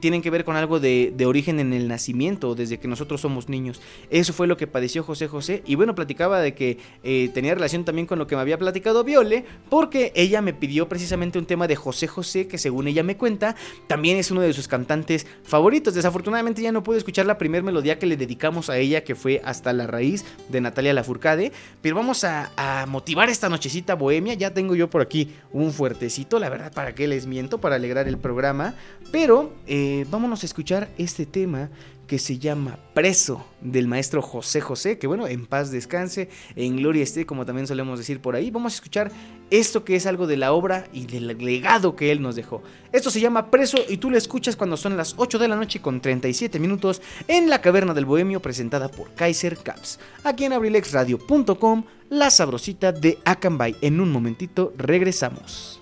tienen 0.00 0.22
que 0.22 0.30
ver 0.30 0.44
con 0.44 0.56
algo 0.56 0.80
de, 0.80 1.14
origen 1.26 1.60
en 1.60 1.72
el 1.72 1.86
nacimiento, 1.86 2.54
desde 2.54 2.78
que 2.78 2.88
nosotros 2.88 3.20
somos 3.20 3.48
niños. 3.48 3.80
Eso 4.10 4.32
fue 4.32 4.46
lo 4.46 4.56
que 4.56 4.66
padeció 4.66 5.04
José 5.04 5.28
José. 5.28 5.62
Y 5.66 5.76
bueno, 5.76 5.94
platicaba 5.94 6.40
de 6.40 6.54
que 6.54 6.78
eh, 7.04 7.30
tenía 7.32 7.54
relación 7.54 7.84
también 7.84 8.06
con 8.06 8.18
lo 8.18 8.26
que 8.26 8.34
me 8.34 8.42
había 8.42 8.58
platicado 8.58 9.04
Viole, 9.04 9.44
porque 9.70 10.12
ella 10.16 10.42
me 10.42 10.52
pidió 10.52 10.88
precisamente 10.88 11.38
un 11.38 11.46
tema 11.46 11.68
de 11.68 11.76
José 11.76 12.08
José, 12.08 12.48
que 12.48 12.58
según 12.58 12.88
ella 12.88 13.02
me 13.02 13.16
cuenta, 13.16 13.54
también 13.86 14.16
es 14.16 14.30
uno 14.30 14.40
de 14.40 14.52
sus 14.52 14.68
cantantes 14.68 15.26
favoritos. 15.44 15.94
Desafortunadamente 15.94 16.60
ya 16.60 16.72
no 16.72 16.82
pude 16.82 16.98
escuchar 16.98 17.26
la 17.26 17.38
primera 17.38 17.51
melodía 17.60 17.98
que 17.98 18.06
le 18.06 18.16
dedicamos 18.16 18.70
a 18.70 18.78
ella, 18.78 19.04
que 19.04 19.14
fue 19.14 19.42
Hasta 19.44 19.72
la 19.72 19.86
raíz 19.86 20.24
de 20.48 20.60
Natalia 20.60 20.94
Lafourcade. 20.94 21.52
Pero 21.82 21.96
vamos 21.96 22.24
a, 22.24 22.50
a 22.56 22.86
motivar 22.86 23.28
esta 23.28 23.48
nochecita 23.48 23.94
bohemia. 23.94 24.34
Ya 24.34 24.54
tengo 24.54 24.74
yo 24.74 24.88
por 24.88 25.02
aquí 25.02 25.34
un 25.52 25.72
fuertecito, 25.72 26.38
la 26.38 26.48
verdad, 26.48 26.72
para 26.72 26.94
que 26.94 27.06
les 27.06 27.26
miento, 27.26 27.58
para 27.58 27.76
alegrar 27.76 28.08
el 28.08 28.16
programa. 28.16 28.74
Pero 29.10 29.52
eh, 29.66 30.06
vámonos 30.10 30.42
a 30.42 30.46
escuchar 30.46 30.88
este 30.96 31.26
tema 31.26 31.68
que 32.06 32.18
se 32.18 32.38
llama 32.38 32.78
Preso 32.94 33.44
del 33.60 33.88
maestro 33.88 34.22
José 34.22 34.60
José, 34.60 34.98
que 34.98 35.06
bueno, 35.06 35.26
en 35.26 35.46
paz 35.46 35.70
descanse, 35.70 36.28
en 36.56 36.76
gloria 36.76 37.02
esté, 37.02 37.26
como 37.26 37.46
también 37.46 37.66
solemos 37.66 37.98
decir 37.98 38.20
por 38.20 38.34
ahí. 38.34 38.50
Vamos 38.50 38.72
a 38.72 38.76
escuchar 38.76 39.10
esto 39.50 39.84
que 39.84 39.96
es 39.96 40.06
algo 40.06 40.26
de 40.26 40.36
la 40.36 40.52
obra 40.52 40.86
y 40.92 41.06
del 41.06 41.28
legado 41.38 41.96
que 41.96 42.12
él 42.12 42.22
nos 42.22 42.36
dejó. 42.36 42.62
Esto 42.92 43.10
se 43.10 43.20
llama 43.20 43.50
Preso 43.50 43.78
y 43.88 43.98
tú 43.98 44.10
lo 44.10 44.16
escuchas 44.16 44.56
cuando 44.56 44.76
son 44.76 44.96
las 44.96 45.14
8 45.16 45.38
de 45.38 45.48
la 45.48 45.56
noche 45.56 45.80
con 45.80 46.00
37 46.00 46.58
minutos 46.58 47.02
en 47.28 47.50
la 47.50 47.60
Caverna 47.60 47.94
del 47.94 48.06
Bohemio 48.06 48.40
presentada 48.40 48.88
por 48.88 49.12
Kaiser 49.14 49.56
Caps. 49.58 49.98
Aquí 50.24 50.44
en 50.44 50.52
abrilexradio.com, 50.52 51.84
la 52.08 52.30
sabrosita 52.30 52.92
de 52.92 53.18
Akanbay. 53.24 53.76
En 53.80 54.00
un 54.00 54.10
momentito 54.10 54.72
regresamos. 54.76 55.81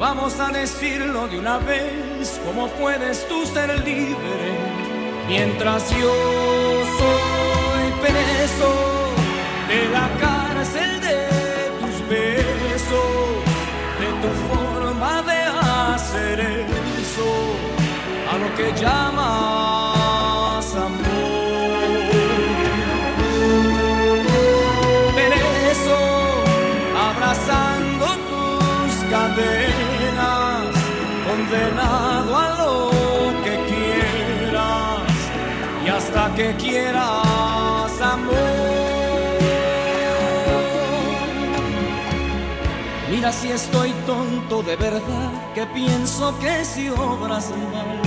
Vamos 0.00 0.40
a 0.40 0.48
decirlo 0.48 1.28
de 1.28 1.38
una 1.38 1.58
vez, 1.58 2.40
¿cómo 2.46 2.68
puedes 2.68 3.28
tú 3.28 3.44
ser 3.44 3.68
libre. 3.84 4.58
Mientras 5.28 5.90
yo 5.90 6.14
soy 6.98 7.84
preso 8.00 8.72
de 9.68 9.88
la 9.90 10.08
cárcel 10.18 11.02
de 11.02 11.28
tus 11.80 12.08
besos, 12.08 13.44
de 14.00 14.08
tu 14.22 14.30
forma 14.48 15.20
de 15.20 15.42
hacer 15.92 16.40
eso, 16.40 17.30
a 18.32 18.38
lo 18.38 18.54
que 18.56 18.72
llamas 18.80 19.79
que 36.36 36.54
quieras 36.56 38.00
amor. 38.00 38.80
Mira 43.10 43.32
si 43.32 43.50
estoy 43.50 43.92
tonto 44.06 44.62
de 44.62 44.76
verdad, 44.76 45.32
que 45.54 45.66
pienso 45.66 46.38
que 46.38 46.64
si 46.64 46.88
obras 46.88 47.50
mal 47.72 48.00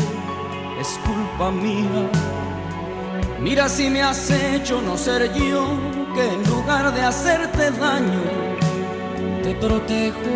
es 0.80 1.00
culpa 1.06 1.52
mía. 1.52 2.10
Mira 3.40 3.68
si 3.68 3.90
me 3.90 4.02
has 4.02 4.32
hecho 4.32 4.82
no 4.82 4.98
ser 4.98 5.34
yo, 5.34 5.66
que 6.16 6.26
en 6.34 6.44
lugar 6.50 6.94
de 6.94 7.02
hacerte 7.02 7.72
daño, 7.72 8.24
te 9.44 9.54
protejo. 9.56 10.34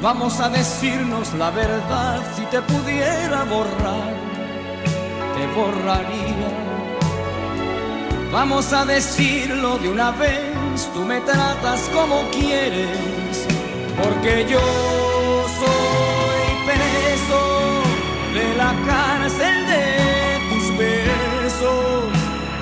Vamos 0.00 0.40
a 0.40 0.48
decirnos 0.48 1.32
la 1.34 1.50
verdad, 1.50 2.20
si 2.34 2.42
te 2.46 2.60
pudiera 2.62 3.44
borrar, 3.44 4.33
te 5.34 5.46
borraría. 5.54 6.50
Vamos 8.32 8.72
a 8.72 8.84
decirlo 8.84 9.78
de 9.78 9.88
una 9.88 10.10
vez, 10.12 10.90
tú 10.92 11.00
me 11.04 11.20
tratas 11.20 11.80
como 11.94 12.28
quieres, 12.30 13.46
porque 14.02 14.46
yo 14.48 14.60
soy 15.60 16.46
preso 16.66 17.42
de 18.34 18.56
la 18.56 18.74
cárcel 18.86 19.66
de 19.66 19.84
tus 20.50 20.78
besos, 20.78 22.04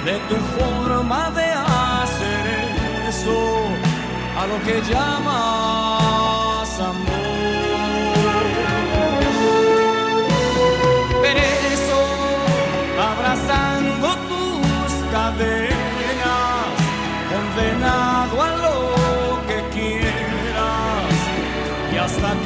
de 0.05 0.17
tu 0.29 0.37
forma 0.59 1.31
de 1.31 1.49
hacer 1.53 2.45
eso, 3.09 3.39
a 4.39 4.47
lo 4.47 4.63
que 4.63 4.83
llamas 4.91 6.81
amor. 6.81 7.12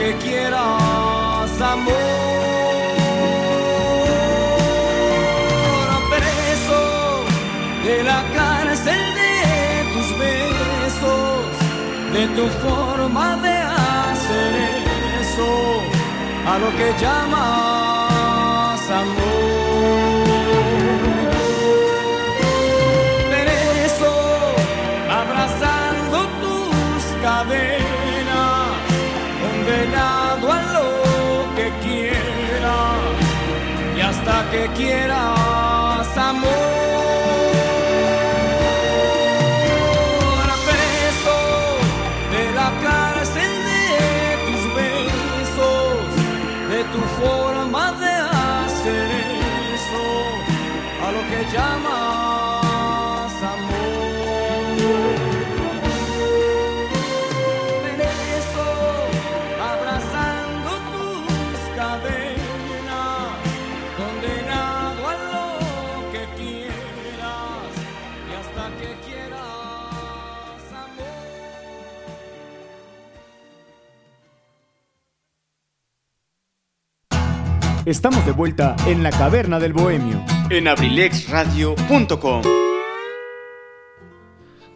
Que 0.07 0.15
quieras 0.19 1.61
amor. 1.61 1.95
Preso 6.13 6.83
de 7.85 8.05
la 8.05 8.21
cárcel 8.37 9.03
de 9.21 9.35
tus 9.93 10.09
besos, 10.25 11.47
de 12.13 12.25
tu 12.37 12.47
forma 12.65 13.37
de 13.47 13.57
hacer 14.11 14.53
eso, 15.23 15.53
a 16.53 16.59
lo 16.59 16.71
que 16.77 16.89
llamas 17.01 17.66
hasta 34.27 34.51
que 34.51 34.69
quieras 34.75 36.19
amor. 36.19 37.16
Estamos 77.87 78.27
de 78.27 78.33
vuelta 78.33 78.75
en 78.89 79.05
la 79.05 79.13
caverna 79.13 79.61
del 79.61 79.73
bohemio. 79.73 80.21
En 80.51 80.67
abrilexradio.com. 80.67 82.43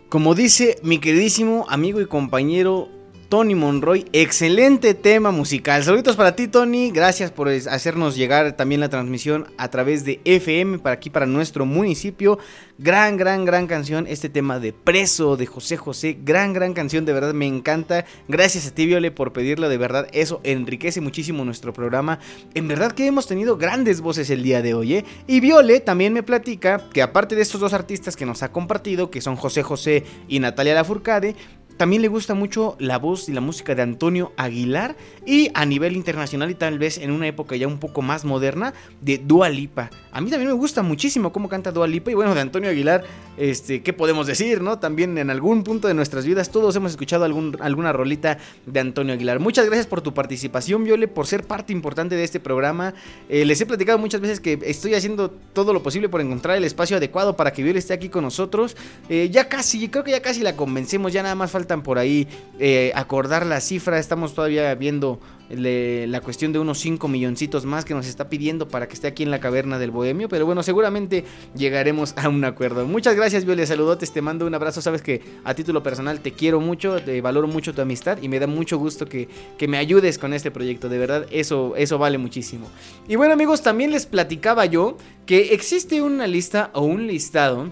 Como 0.08 0.34
dice 0.36 0.76
mi 0.84 1.00
queridísimo 1.00 1.66
amigo 1.68 2.00
y 2.00 2.06
compañero 2.06 2.88
Tony 3.30 3.54
Monroy, 3.54 4.06
excelente 4.12 4.92
tema 4.92 5.30
musical. 5.30 5.84
Saluditos 5.84 6.16
para 6.16 6.34
ti, 6.34 6.48
Tony. 6.48 6.90
Gracias 6.90 7.30
por 7.30 7.48
hacernos 7.48 8.16
llegar 8.16 8.56
también 8.56 8.80
la 8.80 8.88
transmisión 8.88 9.46
a 9.56 9.68
través 9.68 10.04
de 10.04 10.20
FM 10.24 10.80
para 10.80 10.94
aquí, 10.94 11.10
para 11.10 11.26
nuestro 11.26 11.64
municipio. 11.64 12.40
Gran, 12.76 13.16
gran, 13.16 13.44
gran 13.44 13.68
canción. 13.68 14.08
Este 14.08 14.30
tema 14.30 14.58
de 14.58 14.72
Preso 14.72 15.36
de 15.36 15.46
José 15.46 15.76
José. 15.76 16.18
Gran, 16.24 16.52
gran 16.52 16.74
canción. 16.74 17.04
De 17.04 17.12
verdad 17.12 17.32
me 17.32 17.46
encanta. 17.46 18.04
Gracias 18.26 18.66
a 18.66 18.74
ti, 18.74 18.84
Viole, 18.86 19.12
por 19.12 19.32
pedirlo. 19.32 19.68
De 19.68 19.78
verdad, 19.78 20.08
eso 20.12 20.40
enriquece 20.42 21.00
muchísimo 21.00 21.44
nuestro 21.44 21.72
programa. 21.72 22.18
En 22.54 22.66
verdad 22.66 22.90
que 22.90 23.06
hemos 23.06 23.28
tenido 23.28 23.56
grandes 23.56 24.00
voces 24.00 24.28
el 24.30 24.42
día 24.42 24.60
de 24.60 24.74
hoy. 24.74 24.94
¿eh? 24.94 25.04
Y 25.28 25.38
Viole 25.38 25.78
también 25.78 26.12
me 26.12 26.24
platica 26.24 26.88
que 26.92 27.00
aparte 27.00 27.36
de 27.36 27.42
estos 27.42 27.60
dos 27.60 27.74
artistas 27.74 28.16
que 28.16 28.26
nos 28.26 28.42
ha 28.42 28.50
compartido, 28.50 29.08
que 29.08 29.20
son 29.20 29.36
José 29.36 29.62
José 29.62 30.02
y 30.26 30.40
Natalia 30.40 30.74
Lafourcade, 30.74 31.36
también 31.80 32.02
le 32.02 32.08
gusta 32.08 32.34
mucho 32.34 32.76
la 32.78 32.98
voz 32.98 33.30
y 33.30 33.32
la 33.32 33.40
música 33.40 33.74
de 33.74 33.80
Antonio 33.80 34.34
Aguilar 34.36 34.96
y 35.24 35.50
a 35.54 35.64
nivel 35.64 35.96
internacional 35.96 36.50
y 36.50 36.54
tal 36.54 36.78
vez 36.78 36.98
en 36.98 37.10
una 37.10 37.26
época 37.26 37.56
ya 37.56 37.66
un 37.66 37.78
poco 37.78 38.02
más 38.02 38.26
moderna 38.26 38.74
de 39.00 39.16
Dua 39.16 39.48
Lipa. 39.48 39.88
A 40.12 40.20
mí 40.20 40.28
también 40.28 40.50
me 40.50 40.56
gusta 40.58 40.82
muchísimo 40.82 41.32
cómo 41.32 41.48
canta 41.48 41.72
Dua 41.72 41.86
Lipa 41.86 42.10
y 42.10 42.14
bueno, 42.14 42.34
de 42.34 42.42
Antonio 42.42 42.68
Aguilar, 42.68 43.04
este, 43.38 43.80
¿qué 43.80 43.94
podemos 43.94 44.26
decir, 44.26 44.60
no? 44.60 44.78
También 44.78 45.16
en 45.16 45.30
algún 45.30 45.64
punto 45.64 45.88
de 45.88 45.94
nuestras 45.94 46.26
vidas 46.26 46.50
todos 46.50 46.76
hemos 46.76 46.90
escuchado 46.90 47.24
algún, 47.24 47.56
alguna 47.60 47.94
rolita 47.94 48.36
de 48.66 48.80
Antonio 48.80 49.14
Aguilar. 49.14 49.38
Muchas 49.38 49.64
gracias 49.64 49.86
por 49.86 50.02
tu 50.02 50.12
participación, 50.12 50.84
Viole, 50.84 51.08
por 51.08 51.26
ser 51.26 51.44
parte 51.44 51.72
importante 51.72 52.14
de 52.14 52.24
este 52.24 52.40
programa. 52.40 52.92
Eh, 53.30 53.46
les 53.46 53.58
he 53.58 53.64
platicado 53.64 53.96
muchas 53.96 54.20
veces 54.20 54.38
que 54.40 54.58
estoy 54.66 54.92
haciendo 54.92 55.30
todo 55.30 55.72
lo 55.72 55.82
posible 55.82 56.10
por 56.10 56.20
encontrar 56.20 56.58
el 56.58 56.64
espacio 56.64 56.98
adecuado 56.98 57.36
para 57.36 57.54
que 57.54 57.62
Viole 57.62 57.78
esté 57.78 57.94
aquí 57.94 58.10
con 58.10 58.22
nosotros. 58.22 58.76
Eh, 59.08 59.30
ya 59.32 59.48
casi, 59.48 59.88
creo 59.88 60.04
que 60.04 60.10
ya 60.10 60.20
casi 60.20 60.42
la 60.42 60.56
convencemos, 60.56 61.10
ya 61.10 61.22
nada 61.22 61.34
más 61.34 61.50
por 61.78 61.98
ahí 61.98 62.26
eh, 62.58 62.92
acordar 62.94 63.46
la 63.46 63.60
cifra. 63.60 63.98
Estamos 63.98 64.34
todavía 64.34 64.74
viendo 64.74 65.20
la 65.50 66.20
cuestión 66.20 66.52
de 66.52 66.60
unos 66.60 66.78
5 66.78 67.08
milloncitos 67.08 67.64
más 67.64 67.84
que 67.84 67.92
nos 67.92 68.06
está 68.06 68.28
pidiendo 68.28 68.68
para 68.68 68.86
que 68.86 68.94
esté 68.94 69.08
aquí 69.08 69.24
en 69.24 69.30
la 69.30 69.40
caverna 69.40 69.78
del 69.78 69.90
Bohemio. 69.90 70.28
Pero 70.28 70.46
bueno, 70.46 70.62
seguramente 70.62 71.24
llegaremos 71.56 72.14
a 72.16 72.28
un 72.28 72.44
acuerdo. 72.44 72.86
Muchas 72.86 73.16
gracias, 73.16 73.44
Viole. 73.44 73.66
Saludotes, 73.66 74.12
te 74.12 74.22
mando 74.22 74.46
un 74.46 74.54
abrazo. 74.54 74.80
Sabes 74.80 75.02
que 75.02 75.22
a 75.44 75.54
título 75.54 75.82
personal 75.82 76.20
te 76.20 76.32
quiero 76.32 76.60
mucho, 76.60 77.00
te 77.02 77.20
valoro 77.20 77.48
mucho 77.48 77.74
tu 77.74 77.82
amistad 77.82 78.18
y 78.22 78.28
me 78.28 78.38
da 78.38 78.46
mucho 78.46 78.78
gusto 78.78 79.06
que, 79.06 79.28
que 79.58 79.66
me 79.66 79.78
ayudes 79.78 80.18
con 80.18 80.34
este 80.34 80.50
proyecto. 80.50 80.88
De 80.88 80.98
verdad, 80.98 81.26
eso, 81.30 81.74
eso 81.76 81.98
vale 81.98 82.18
muchísimo. 82.18 82.68
Y 83.08 83.16
bueno, 83.16 83.34
amigos, 83.34 83.62
también 83.62 83.90
les 83.90 84.06
platicaba 84.06 84.66
yo 84.66 84.96
que 85.26 85.52
existe 85.52 86.00
una 86.02 86.26
lista 86.26 86.70
o 86.74 86.82
un 86.82 87.06
listado 87.06 87.70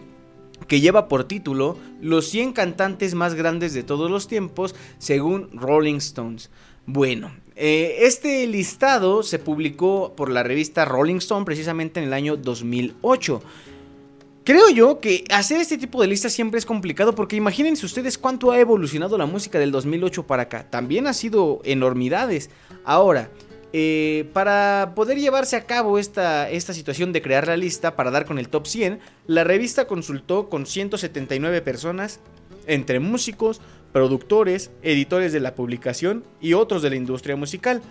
que 0.66 0.80
lleva 0.80 1.09
por 1.09 1.24
título 1.24 1.76
Los 2.01 2.28
100 2.28 2.52
cantantes 2.52 3.14
más 3.14 3.35
grandes 3.35 3.74
de 3.74 3.82
todos 3.82 4.10
los 4.10 4.28
tiempos 4.28 4.74
según 4.98 5.51
Rolling 5.52 5.97
Stones. 5.97 6.51
Bueno, 6.86 7.30
Eh, 7.60 8.06
este 8.06 8.47
listado 8.47 9.24
se 9.24 9.40
publicó 9.40 10.12
por 10.14 10.30
la 10.30 10.44
revista 10.44 10.85
Rolling 10.85 11.16
Stone 11.16 11.44
precisamente 11.44 11.98
en 11.98 12.06
el 12.06 12.12
año 12.12 12.36
2008. 12.36 13.43
Creo 14.44 14.70
yo 14.70 15.01
que 15.01 15.24
hacer 15.28 15.60
este 15.60 15.76
tipo 15.76 16.01
de 16.01 16.06
listas 16.06 16.32
siempre 16.32 16.59
es 16.59 16.64
complicado 16.64 17.16
porque 17.16 17.35
imagínense 17.35 17.85
ustedes 17.85 18.16
cuánto 18.16 18.52
ha 18.52 18.60
evolucionado 18.60 19.18
la 19.18 19.26
música 19.26 19.59
del 19.59 19.72
2008 19.72 20.24
para 20.24 20.44
acá. 20.44 20.70
También 20.70 21.09
ha 21.09 21.12
sido 21.14 21.60
enormidades. 21.64 22.48
Ahora, 22.85 23.28
eh, 23.73 24.28
para 24.32 24.93
poder 24.95 25.19
llevarse 25.19 25.57
a 25.57 25.66
cabo 25.66 25.99
esta, 25.99 26.49
esta 26.51 26.73
situación 26.73 27.12
de 27.12 27.23
crear 27.23 27.47
la 27.47 27.57
lista 27.57 27.97
para 27.97 28.11
dar 28.11 28.24
con 28.24 28.39
el 28.39 28.49
top 28.49 28.66
100, 28.66 29.01
la 29.27 29.45
revista 29.45 29.86
consultó 29.86 30.49
con 30.49 30.66
179 30.66 31.61
personas, 31.62 32.20
entre 32.66 33.01
músicos, 33.01 33.61
productores, 33.93 34.70
editores 34.82 35.32
de 35.32 35.40
la 35.40 35.55
publicación 35.55 36.24
y 36.40 36.55
otros 36.55 36.82
de 36.82 36.90
la 36.90 36.97
industria 36.97 37.36
musical. 37.36 37.82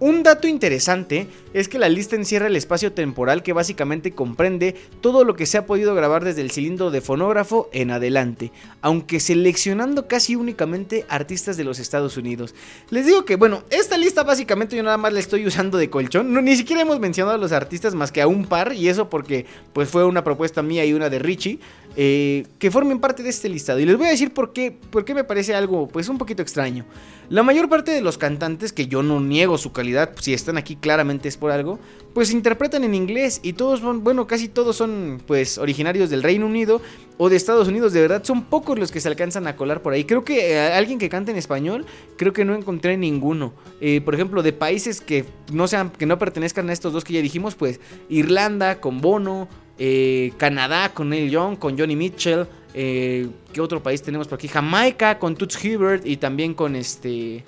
Un 0.00 0.22
dato 0.22 0.46
interesante 0.46 1.26
es 1.54 1.68
que 1.68 1.80
la 1.80 1.88
lista 1.88 2.14
encierra 2.14 2.46
el 2.46 2.54
espacio 2.54 2.92
temporal 2.92 3.42
que 3.42 3.52
básicamente 3.52 4.12
comprende 4.12 4.76
todo 5.00 5.24
lo 5.24 5.34
que 5.34 5.44
se 5.44 5.58
ha 5.58 5.66
podido 5.66 5.92
grabar 5.96 6.24
desde 6.24 6.40
el 6.40 6.52
cilindro 6.52 6.92
de 6.92 7.00
fonógrafo 7.00 7.68
en 7.72 7.90
adelante, 7.90 8.52
aunque 8.80 9.18
seleccionando 9.18 10.06
casi 10.06 10.36
únicamente 10.36 11.04
artistas 11.08 11.56
de 11.56 11.64
los 11.64 11.80
Estados 11.80 12.16
Unidos. 12.16 12.54
Les 12.90 13.06
digo 13.06 13.24
que, 13.24 13.34
bueno, 13.34 13.64
esta 13.70 13.96
lista 13.96 14.22
básicamente 14.22 14.76
yo 14.76 14.84
nada 14.84 14.98
más 14.98 15.12
la 15.12 15.18
estoy 15.18 15.44
usando 15.44 15.78
de 15.78 15.90
colchón, 15.90 16.32
no, 16.32 16.40
ni 16.40 16.56
siquiera 16.56 16.82
hemos 16.82 17.00
mencionado 17.00 17.34
a 17.34 17.40
los 17.40 17.50
artistas 17.50 17.96
más 17.96 18.12
que 18.12 18.22
a 18.22 18.28
un 18.28 18.46
par, 18.46 18.74
y 18.74 18.88
eso 18.88 19.10
porque 19.10 19.46
pues 19.72 19.88
fue 19.88 20.04
una 20.04 20.22
propuesta 20.22 20.62
mía 20.62 20.84
y 20.84 20.92
una 20.92 21.10
de 21.10 21.18
Richie, 21.18 21.58
eh, 22.00 22.46
que 22.60 22.70
formen 22.70 23.00
parte 23.00 23.24
de 23.24 23.28
este 23.28 23.48
listado. 23.48 23.80
Y 23.80 23.84
les 23.84 23.98
voy 23.98 24.06
a 24.06 24.10
decir 24.10 24.32
por 24.32 24.52
qué, 24.52 24.70
por 24.70 25.04
qué 25.04 25.14
me 25.14 25.24
parece 25.24 25.52
algo 25.56 25.88
pues 25.88 26.08
un 26.08 26.16
poquito 26.16 26.42
extraño. 26.42 26.84
La 27.28 27.42
mayor 27.42 27.68
parte 27.68 27.90
de 27.90 28.00
los 28.00 28.18
cantantes, 28.18 28.72
que 28.72 28.86
yo 28.86 29.02
no 29.02 29.18
niego 29.18 29.58
su 29.58 29.72
calidad, 29.72 30.12
si 30.20 30.32
están 30.32 30.56
aquí 30.58 30.76
claramente 30.76 31.26
es 31.26 31.36
por 31.36 31.50
algo, 31.50 31.80
pues 32.14 32.30
interpretan 32.30 32.84
en 32.84 32.94
inglés 32.94 33.40
y 33.42 33.54
todos, 33.54 33.82
bueno, 33.82 34.28
casi 34.28 34.46
todos 34.46 34.76
son 34.76 35.20
pues 35.26 35.58
originarios 35.58 36.08
del 36.08 36.22
Reino 36.22 36.46
Unido 36.46 36.80
o 37.16 37.28
de 37.28 37.34
Estados 37.34 37.66
Unidos, 37.66 37.92
de 37.92 38.00
verdad 38.00 38.22
son 38.22 38.44
pocos 38.44 38.78
los 38.78 38.92
que 38.92 39.00
se 39.00 39.08
alcanzan 39.08 39.48
a 39.48 39.56
colar 39.56 39.82
por 39.82 39.92
ahí. 39.92 40.04
Creo 40.04 40.24
que 40.24 40.52
eh, 40.52 40.60
alguien 40.60 41.00
que 41.00 41.08
cante 41.08 41.32
en 41.32 41.36
español, 41.36 41.84
creo 42.16 42.32
que 42.32 42.44
no 42.44 42.54
encontré 42.54 42.96
ninguno. 42.96 43.54
Eh, 43.80 44.02
por 44.02 44.14
ejemplo, 44.14 44.44
de 44.44 44.52
países 44.52 45.00
que 45.00 45.24
no 45.52 45.66
sean, 45.66 45.90
que 45.90 46.06
no 46.06 46.16
pertenezcan 46.16 46.70
a 46.70 46.72
estos 46.72 46.92
dos 46.92 47.02
que 47.02 47.14
ya 47.14 47.22
dijimos, 47.22 47.56
pues 47.56 47.80
Irlanda 48.08 48.80
con 48.80 49.00
Bono, 49.00 49.48
eh, 49.78 50.32
Canadá 50.36 50.92
con 50.92 51.08
Neil 51.08 51.30
Young, 51.30 51.56
con 51.56 51.78
Johnny 51.78 51.96
Mitchell. 51.96 52.46
Eh, 52.74 53.28
¿Qué 53.52 53.60
otro 53.60 53.82
país 53.82 54.02
tenemos 54.02 54.28
por 54.28 54.38
aquí? 54.38 54.48
Jamaica 54.48 55.18
con 55.18 55.36
Toots 55.36 55.64
Hibbert 55.64 56.06
y 56.06 56.16
también 56.16 56.54
con 56.54 56.76
este. 56.76 57.44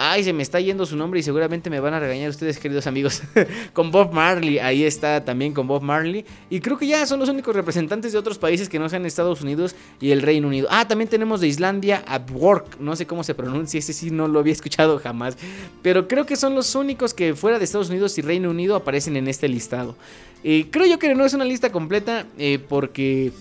Ay, 0.00 0.22
se 0.22 0.32
me 0.32 0.44
está 0.44 0.60
yendo 0.60 0.86
su 0.86 0.96
nombre 0.96 1.18
y 1.18 1.24
seguramente 1.24 1.70
me 1.70 1.80
van 1.80 1.92
a 1.92 1.98
regañar 1.98 2.30
ustedes, 2.30 2.60
queridos 2.60 2.86
amigos. 2.86 3.20
con 3.72 3.90
Bob 3.90 4.12
Marley, 4.12 4.60
ahí 4.60 4.84
está 4.84 5.24
también 5.24 5.52
con 5.52 5.66
Bob 5.66 5.82
Marley. 5.82 6.24
Y 6.48 6.60
creo 6.60 6.78
que 6.78 6.86
ya 6.86 7.04
son 7.04 7.18
los 7.18 7.28
únicos 7.28 7.54
representantes 7.56 8.12
de 8.12 8.18
otros 8.18 8.38
países 8.38 8.68
que 8.68 8.78
no 8.78 8.88
sean 8.88 9.04
Estados 9.06 9.42
Unidos 9.42 9.74
y 10.00 10.12
el 10.12 10.22
Reino 10.22 10.46
Unido. 10.46 10.68
Ah, 10.70 10.86
también 10.86 11.10
tenemos 11.10 11.40
de 11.40 11.48
Islandia 11.48 12.04
At 12.06 12.30
Work, 12.30 12.78
no 12.78 12.94
sé 12.94 13.08
cómo 13.08 13.24
se 13.24 13.34
pronuncia, 13.34 13.78
ese 13.78 13.92
sí 13.92 14.12
no 14.12 14.28
lo 14.28 14.38
había 14.38 14.52
escuchado 14.52 15.00
jamás. 15.00 15.36
Pero 15.82 16.06
creo 16.06 16.24
que 16.24 16.36
son 16.36 16.54
los 16.54 16.76
únicos 16.76 17.12
que 17.12 17.34
fuera 17.34 17.58
de 17.58 17.64
Estados 17.64 17.90
Unidos 17.90 18.16
y 18.18 18.22
Reino 18.22 18.50
Unido 18.50 18.76
aparecen 18.76 19.16
en 19.16 19.26
este 19.26 19.48
listado. 19.48 19.96
Eh, 20.44 20.66
creo 20.70 20.86
yo 20.86 20.98
que 20.98 21.14
no 21.14 21.24
es 21.24 21.34
una 21.34 21.44
lista 21.44 21.72
completa 21.72 22.26
eh, 22.38 22.58
porque 22.68 23.32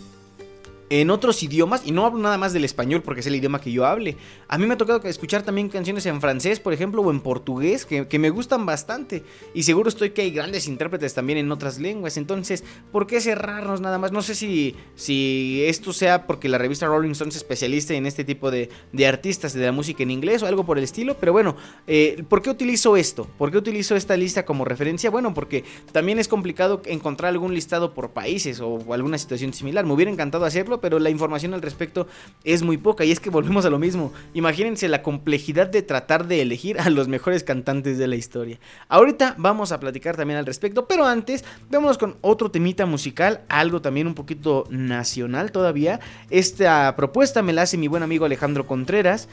en 0.89 1.09
otros 1.09 1.43
idiomas, 1.43 1.81
y 1.85 1.91
no 1.91 2.05
hablo 2.05 2.19
nada 2.19 2.38
más 2.38 2.53
del 2.53 2.64
español 2.64 3.01
porque 3.01 3.19
es 3.19 3.27
el 3.27 3.35
idioma 3.35 3.59
que 3.59 3.72
yo 3.72 3.85
hable. 3.85 4.15
A 4.47 4.57
mí 4.57 4.65
me 4.65 4.76
ha 4.76 4.77
tocado 4.77 5.01
escuchar 5.03 5.43
también 5.43 5.69
canciones 5.69 6.05
en 6.05 6.22
francés, 6.22 6.59
por 6.59 6.73
ejemplo, 6.73 7.01
o 7.01 7.11
en 7.11 7.19
portugués, 7.19 7.85
que, 7.85 8.18
me 8.18 8.30
gustan 8.30 8.65
bastante. 8.65 9.23
Y 9.53 9.64
seguro 9.64 9.89
estoy 9.89 10.11
que 10.11 10.22
hay 10.22 10.31
grandes 10.31 10.68
intérpretes 10.68 11.14
también 11.14 11.38
en 11.38 11.51
otras 11.51 11.80
lenguas. 11.80 12.18
Entonces, 12.18 12.64
¿por 12.91 13.05
qué 13.05 13.22
cerrarnos 13.22 13.81
nada 13.81 13.97
más? 13.97 14.11
No 14.11 14.22
sé 14.22 14.34
si, 14.34 14.76
si 14.95 15.64
esto 15.65 15.93
sea 15.93 16.26
porque 16.26 16.49
la 16.49 16.57
revista 16.57 16.88
Rolling 16.88 17.11
Stone 17.11 17.31
se 17.31 17.38
especializa 17.38 17.93
en 17.93 18.05
este 18.05 18.23
tipo 18.23 18.49
de, 18.49 18.69
artistas 19.07 19.53
de 19.53 19.65
la 19.65 19.72
música 19.72 20.03
en 20.03 20.11
inglés 20.11 20.41
o 20.41 20.47
algo 20.47 20.65
por 20.65 20.77
el 20.77 20.84
estilo. 20.84 21.18
Pero 21.19 21.34
bueno, 21.34 21.55
eh, 21.85 22.23
¿por 22.27 22.41
qué 22.41 22.49
utilizo 22.49 22.97
esto? 22.97 23.27
¿Por 23.38 23.51
qué 23.51 23.57
utilizo 23.57 23.95
esta 23.95 24.15
lista 24.15 24.45
como 24.45 24.65
referencia? 24.65 25.09
Bueno, 25.09 25.34
porque 25.34 25.64
también 25.91 26.18
es 26.18 26.27
complicado 26.27 26.81
encontrar 26.85 27.30
algún 27.30 27.53
listado 27.53 27.93
por 27.93 28.11
países 28.11 28.59
o 28.61 28.93
alguna 28.93 29.18
situación 29.18 29.53
similar. 29.53 29.85
Me 29.85 29.93
hubiera 29.93 30.11
encantado 30.11 30.45
hacerlo 30.45 30.76
pero 30.79 30.99
la 30.99 31.09
información 31.09 31.53
al 31.53 31.61
respecto 31.61 32.07
es 32.43 32.63
muy 32.63 32.77
poca. 32.77 33.05
Y 33.05 33.11
es 33.11 33.19
que 33.19 33.29
volvemos 33.29 33.65
a 33.65 33.69
lo 33.69 33.79
mismo. 33.79 34.13
Imagínense 34.33 34.87
la 34.87 35.03
complejidad 35.03 35.67
de 35.67 35.81
tratar 35.81 36.27
de 36.27 36.41
elegir 36.41 36.79
a 36.79 36.89
los 36.89 37.07
mejores 37.07 37.43
cantantes 37.43 37.97
de 37.97 38.07
la 38.07 38.15
historia. 38.15 38.59
Ahorita 38.87 39.35
vamos 39.37 39.71
a 39.71 39.79
platicar 39.79 40.15
también 40.15 40.39
al 40.39 40.45
respecto, 40.45 40.87
pero 40.87 41.05
antes, 41.05 41.43
vámonos 41.69 41.97
con 41.97 42.17
otro 42.21 42.51
temita 42.51 42.85
musical, 42.85 43.41
algo 43.49 43.81
también 43.81 44.07
un 44.07 44.15
poquito 44.15 44.65
nacional 44.69 45.51
todavía. 45.51 45.99
Esta 46.29 46.95
propuesta 46.95 47.41
me 47.41 47.53
la 47.53 47.63
hace 47.63 47.77
mi 47.77 47.87
buen 47.87 48.03
amigo 48.03 48.25
Alejandro 48.25 48.65
Contreras 48.65 49.27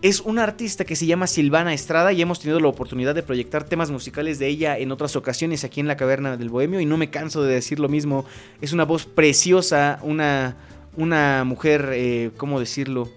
es 0.00 0.20
una 0.20 0.44
artista 0.44 0.84
que 0.84 0.94
se 0.94 1.06
llama 1.06 1.26
Silvana 1.26 1.74
Estrada 1.74 2.12
y 2.12 2.22
hemos 2.22 2.38
tenido 2.38 2.60
la 2.60 2.68
oportunidad 2.68 3.16
de 3.16 3.24
proyectar 3.24 3.64
temas 3.64 3.90
musicales 3.90 4.38
de 4.38 4.46
ella 4.46 4.78
en 4.78 4.92
otras 4.92 5.16
ocasiones 5.16 5.64
aquí 5.64 5.80
en 5.80 5.88
la 5.88 5.96
Caverna 5.96 6.36
del 6.36 6.50
Bohemio 6.50 6.80
y 6.80 6.86
no 6.86 6.96
me 6.96 7.10
canso 7.10 7.42
de 7.42 7.54
decir 7.54 7.80
lo 7.80 7.88
mismo. 7.88 8.24
Es 8.60 8.72
una 8.72 8.84
voz 8.84 9.06
preciosa, 9.06 9.98
una, 10.02 10.56
una 10.98 11.44
mujer, 11.44 11.90
eh, 11.94 12.32
¿cómo 12.36 12.58
decirlo? 12.58 13.08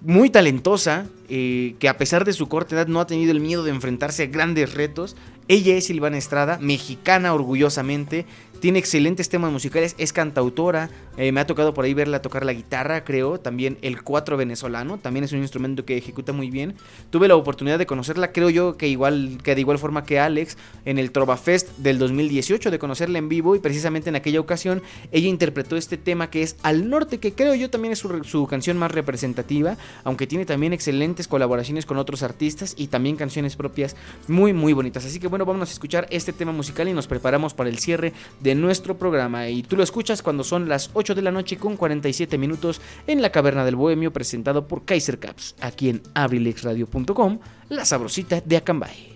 Muy 0.00 0.30
talentosa, 0.30 1.06
eh, 1.28 1.76
que 1.78 1.90
a 1.90 1.98
pesar 1.98 2.24
de 2.24 2.32
su 2.32 2.48
corta 2.48 2.74
edad 2.74 2.86
no 2.86 3.00
ha 3.00 3.06
tenido 3.06 3.32
el 3.32 3.40
miedo 3.40 3.64
de 3.64 3.70
enfrentarse 3.70 4.24
a 4.24 4.26
grandes 4.26 4.72
retos. 4.74 5.14
Ella 5.46 5.76
es 5.76 5.86
Silvana 5.86 6.16
Estrada, 6.16 6.58
mexicana 6.60 7.34
orgullosamente, 7.34 8.24
tiene 8.64 8.78
excelentes 8.78 9.28
temas 9.28 9.52
musicales, 9.52 9.94
es 9.98 10.14
cantautora, 10.14 10.88
eh, 11.18 11.32
me 11.32 11.40
ha 11.40 11.46
tocado 11.46 11.74
por 11.74 11.84
ahí 11.84 11.92
verla 11.92 12.22
tocar 12.22 12.46
la 12.46 12.54
guitarra, 12.54 13.04
creo, 13.04 13.38
también 13.38 13.76
el 13.82 14.02
cuatro 14.02 14.38
venezolano, 14.38 14.96
también 14.96 15.22
es 15.22 15.32
un 15.32 15.40
instrumento 15.40 15.84
que 15.84 15.98
ejecuta 15.98 16.32
muy 16.32 16.48
bien. 16.48 16.74
Tuve 17.10 17.28
la 17.28 17.36
oportunidad 17.36 17.78
de 17.78 17.84
conocerla, 17.84 18.32
creo 18.32 18.48
yo 18.48 18.78
que 18.78 18.88
igual 18.88 19.36
que 19.42 19.54
de 19.54 19.60
igual 19.60 19.78
forma 19.78 20.04
que 20.04 20.18
Alex 20.18 20.56
en 20.86 20.98
el 20.98 21.10
Trova 21.12 21.36
Fest 21.36 21.76
del 21.76 21.98
2018 21.98 22.70
de 22.70 22.78
conocerla 22.78 23.18
en 23.18 23.28
vivo 23.28 23.54
y 23.54 23.58
precisamente 23.58 24.08
en 24.08 24.16
aquella 24.16 24.40
ocasión 24.40 24.80
ella 25.12 25.28
interpretó 25.28 25.76
este 25.76 25.98
tema 25.98 26.30
que 26.30 26.40
es 26.40 26.56
Al 26.62 26.88
Norte, 26.88 27.18
que 27.18 27.34
creo 27.34 27.54
yo 27.54 27.68
también 27.68 27.92
es 27.92 27.98
su, 27.98 28.24
su 28.24 28.46
canción 28.46 28.78
más 28.78 28.92
representativa, 28.92 29.76
aunque 30.04 30.26
tiene 30.26 30.46
también 30.46 30.72
excelentes 30.72 31.28
colaboraciones 31.28 31.84
con 31.84 31.98
otros 31.98 32.22
artistas 32.22 32.72
y 32.78 32.86
también 32.86 33.16
canciones 33.16 33.56
propias 33.56 33.94
muy 34.26 34.54
muy 34.54 34.72
bonitas. 34.72 35.04
Así 35.04 35.20
que 35.20 35.28
bueno, 35.28 35.44
vamos 35.44 35.68
a 35.68 35.72
escuchar 35.74 36.06
este 36.08 36.32
tema 36.32 36.52
musical 36.52 36.88
y 36.88 36.94
nos 36.94 37.06
preparamos 37.06 37.52
para 37.52 37.68
el 37.68 37.78
cierre 37.78 38.14
de 38.40 38.53
nuestro 38.60 38.98
programa. 38.98 39.48
Y 39.48 39.62
tú 39.62 39.76
lo 39.76 39.82
escuchas 39.82 40.22
cuando 40.22 40.44
son 40.44 40.68
las 40.68 40.90
8 40.94 41.14
de 41.14 41.22
la 41.22 41.30
noche 41.30 41.56
con 41.56 41.76
47 41.76 42.38
minutos 42.38 42.80
en 43.06 43.22
la 43.22 43.30
Caverna 43.30 43.64
del 43.64 43.76
Bohemio, 43.76 44.12
presentado 44.12 44.66
por 44.68 44.84
Kaiser 44.84 45.18
Caps, 45.18 45.56
aquí 45.60 45.88
en 45.88 46.02
abrilexradio.com, 46.14 47.38
la 47.68 47.84
sabrosita 47.84 48.40
de 48.40 48.56
Acambay. 48.56 49.14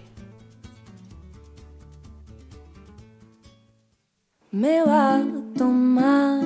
Me 4.51 4.81
va 4.81 5.17
a 5.17 5.25
tomar 5.57 6.41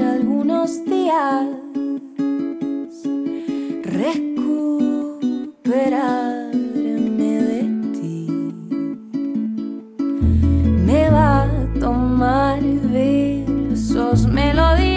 algunos 0.00 0.84
días 0.84 1.46
recuperar 3.82 5.28
melodías, 14.08 14.87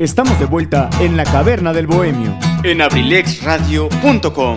Estamos 0.00 0.40
de 0.40 0.46
vuelta 0.46 0.88
en 0.98 1.14
la 1.14 1.24
caverna 1.24 1.74
del 1.74 1.86
bohemio. 1.86 2.34
En 2.64 2.80
abrilexradio.com. 2.80 4.56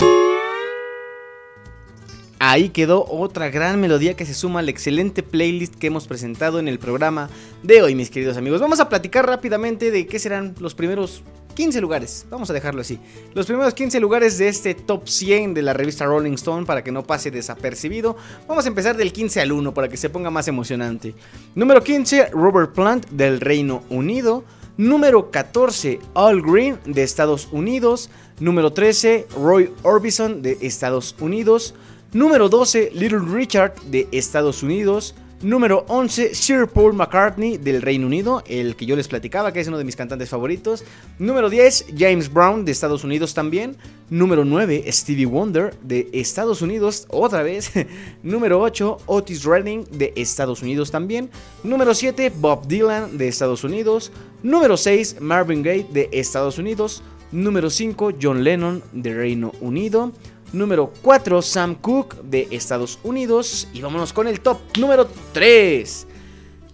Ahí 2.40 2.70
quedó 2.70 3.06
otra 3.06 3.50
gran 3.50 3.82
melodía 3.82 4.16
que 4.16 4.26
se 4.26 4.36
suma 4.36 4.62
al 4.62 4.70
excelente 4.70 5.22
playlist 5.22 5.76
que 5.76 5.88
hemos 5.88 6.08
presentado 6.08 6.60
en 6.60 6.70
el 6.70 6.80
programa 6.80 7.30
de 7.62 7.82
hoy, 7.82 7.94
mis 7.94 8.10
queridos 8.10 8.38
amigos. 8.38 8.62
Vamos 8.62 8.80
a 8.80 8.88
platicar 8.88 9.28
rápidamente 9.28 9.92
de 9.92 10.08
qué 10.08 10.18
serán 10.18 10.56
los 10.60 10.76
primeros 10.76 11.24
15 11.56 11.82
lugares, 11.82 12.26
vamos 12.30 12.50
a 12.50 12.54
dejarlo 12.54 12.80
así. 12.80 12.98
Los 13.34 13.46
primeros 13.46 13.74
15 13.74 14.00
lugares 14.00 14.38
de 14.38 14.48
este 14.48 14.74
top 14.74 15.10
100 15.10 15.56
de 15.56 15.62
la 15.62 15.74
revista 15.74 16.06
Rolling 16.06 16.36
Stone 16.36 16.66
para 16.66 16.86
que 16.86 16.94
no 16.94 17.04
pase 17.04 17.32
desapercibido. 17.32 18.16
Vamos 18.48 18.64
a 18.64 18.70
empezar 18.70 18.96
del 18.96 19.12
15 19.12 19.42
al 19.42 19.52
1 19.52 19.74
para 19.74 19.90
que 19.90 19.98
se 19.98 20.10
ponga 20.10 20.30
más 20.30 20.48
emocionante. 20.48 21.14
Número 21.54 21.84
15, 21.84 22.30
Robert 22.32 22.72
Plant 22.74 23.10
del 23.10 23.42
Reino 23.42 23.84
Unido. 23.90 24.46
Número 24.78 25.30
14, 25.30 26.00
All 26.16 26.42
Green 26.42 26.80
de 26.86 27.04
Estados 27.04 27.48
Unidos. 27.52 28.10
Número 28.40 28.72
13, 28.72 29.28
Roy 29.36 29.72
Orbison 29.84 30.42
de 30.42 30.58
Estados 30.62 31.16
Unidos. 31.20 31.76
Número 32.12 32.50
12, 32.50 32.92
Little 32.94 33.20
Richard 33.20 33.76
de 33.86 34.08
Estados 34.12 34.64
Unidos. 34.64 35.14
Número 35.44 35.84
11, 35.90 36.36
Sir 36.36 36.68
Paul 36.68 36.94
McCartney 36.94 37.58
del 37.58 37.82
Reino 37.82 38.08
Unido, 38.08 38.42
el 38.48 38.78
que 38.78 38.86
yo 38.86 38.96
les 38.96 39.10
platicaba, 39.10 39.52
que 39.52 39.60
es 39.60 39.68
uno 39.68 39.78
de 39.78 39.84
mis 39.84 39.98
cantantes 39.98 40.30
favoritos. 40.30 40.86
Número 41.20 41.50
10, 41.50 41.88
James 41.98 42.32
Brown 42.32 42.64
de 42.64 42.72
Estados 42.72 43.04
Unidos 43.04 43.34
también. 43.34 43.76
Número 44.10 44.46
9, 44.46 44.86
Stevie 44.90 45.26
Wonder 45.26 45.76
de 45.82 46.08
Estados 46.14 46.62
Unidos, 46.62 47.08
otra 47.10 47.44
vez. 47.44 47.74
Número 48.24 48.62
8, 48.62 49.00
Otis 49.06 49.44
Redding 49.44 49.84
de 49.92 50.14
Estados 50.16 50.62
Unidos 50.62 50.92
también. 50.92 51.30
Número 51.62 51.94
7, 51.94 52.32
Bob 52.38 52.66
Dylan 52.66 53.18
de 53.18 53.28
Estados 53.28 53.66
Unidos. 53.66 54.14
Número 54.44 54.78
6, 54.78 55.18
Marvin 55.20 55.62
Gaye 55.62 55.86
de 55.92 56.08
Estados 56.14 56.58
Unidos. 56.58 57.04
Número 57.34 57.70
5, 57.70 58.14
John 58.22 58.46
Lennon 58.46 58.82
de 58.94 59.14
Reino 59.14 59.52
Unido. 59.60 60.14
Número 60.54 60.94
4, 61.02 61.42
Sam 61.42 61.74
Cooke 61.74 62.16
de 62.24 62.48
Estados 62.52 63.00
Unidos. 63.04 63.68
Y 63.74 63.82
vámonos 63.82 64.14
con 64.14 64.28
el 64.28 64.40
top 64.40 64.60
número 64.78 65.08
3. 65.34 66.08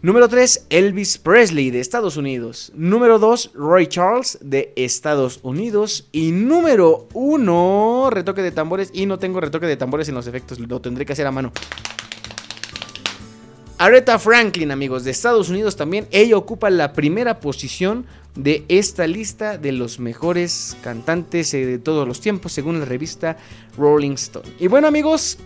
Número 0.01 0.27
3, 0.27 0.67
Elvis 0.69 1.17
Presley 1.17 1.71
de 1.71 1.79
Estados 1.79 2.17
Unidos. 2.17 2.73
Número 2.75 3.19
2, 3.19 3.51
Roy 3.53 3.87
Charles 3.87 4.37
de 4.41 4.73
Estados 4.75 5.39
Unidos. 5.43 6.09
Y 6.11 6.33
número 6.33 7.07
1, 7.13 8.09
retoque 8.11 8.41
de 8.41 8.51
tambores. 8.51 8.89
Y 8.93 9.05
no 9.05 9.17
tengo 9.17 9.39
retoque 9.39 9.65
de 9.65 9.77
tambores 9.77 10.09
en 10.09 10.15
los 10.15 10.27
efectos, 10.27 10.59
lo 10.59 10.81
tendré 10.81 11.05
que 11.05 11.13
hacer 11.13 11.25
a 11.25 11.31
mano. 11.31 11.53
Aretha 13.77 14.19
Franklin, 14.19 14.71
amigos, 14.71 15.05
de 15.05 15.11
Estados 15.11 15.47
Unidos 15.47 15.77
también. 15.77 16.05
Ella 16.11 16.35
ocupa 16.35 16.69
la 16.69 16.91
primera 16.91 17.39
posición 17.39 18.05
de 18.43 18.63
esta 18.69 19.05
lista 19.05 19.57
de 19.57 19.73
los 19.73 19.99
mejores 19.99 20.77
cantantes 20.81 21.53
eh, 21.53 21.65
de 21.65 21.77
todos 21.77 22.07
los 22.07 22.21
tiempos, 22.21 22.53
según 22.53 22.79
la 22.79 22.85
revista 22.85 23.37
Rolling 23.77 24.13
Stone. 24.13 24.47
Y 24.59 24.67
bueno, 24.67 24.87
amigos, 24.87 25.37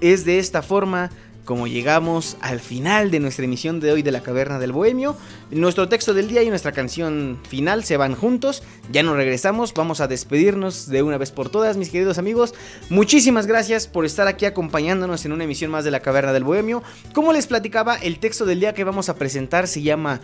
es 0.00 0.24
de 0.24 0.38
esta 0.38 0.62
forma 0.62 1.10
como 1.44 1.66
llegamos 1.66 2.38
al 2.40 2.58
final 2.58 3.10
de 3.10 3.20
nuestra 3.20 3.44
emisión 3.44 3.78
de 3.78 3.92
hoy 3.92 4.00
de 4.00 4.10
la 4.10 4.22
Caverna 4.22 4.58
del 4.58 4.72
Bohemio. 4.72 5.14
Nuestro 5.50 5.90
texto 5.90 6.14
del 6.14 6.28
día 6.28 6.42
y 6.42 6.48
nuestra 6.48 6.72
canción 6.72 7.38
final 7.46 7.84
se 7.84 7.98
van 7.98 8.14
juntos. 8.14 8.62
Ya 8.90 9.02
nos 9.02 9.16
regresamos, 9.16 9.74
vamos 9.74 10.00
a 10.00 10.08
despedirnos 10.08 10.88
de 10.88 11.02
una 11.02 11.18
vez 11.18 11.30
por 11.30 11.50
todas, 11.50 11.76
mis 11.76 11.90
queridos 11.90 12.16
amigos. 12.16 12.54
Muchísimas 12.88 13.46
gracias 13.46 13.86
por 13.86 14.06
estar 14.06 14.26
aquí 14.26 14.46
acompañándonos 14.46 15.26
en 15.26 15.32
una 15.32 15.44
emisión 15.44 15.70
más 15.70 15.84
de 15.84 15.90
la 15.90 16.00
Caverna 16.00 16.32
del 16.32 16.44
Bohemio. 16.44 16.82
Como 17.12 17.34
les 17.34 17.46
platicaba, 17.46 17.96
el 17.96 18.18
texto 18.18 18.46
del 18.46 18.60
día 18.60 18.72
que 18.72 18.84
vamos 18.84 19.10
a 19.10 19.16
presentar 19.16 19.68
se 19.68 19.82
llama 19.82 20.22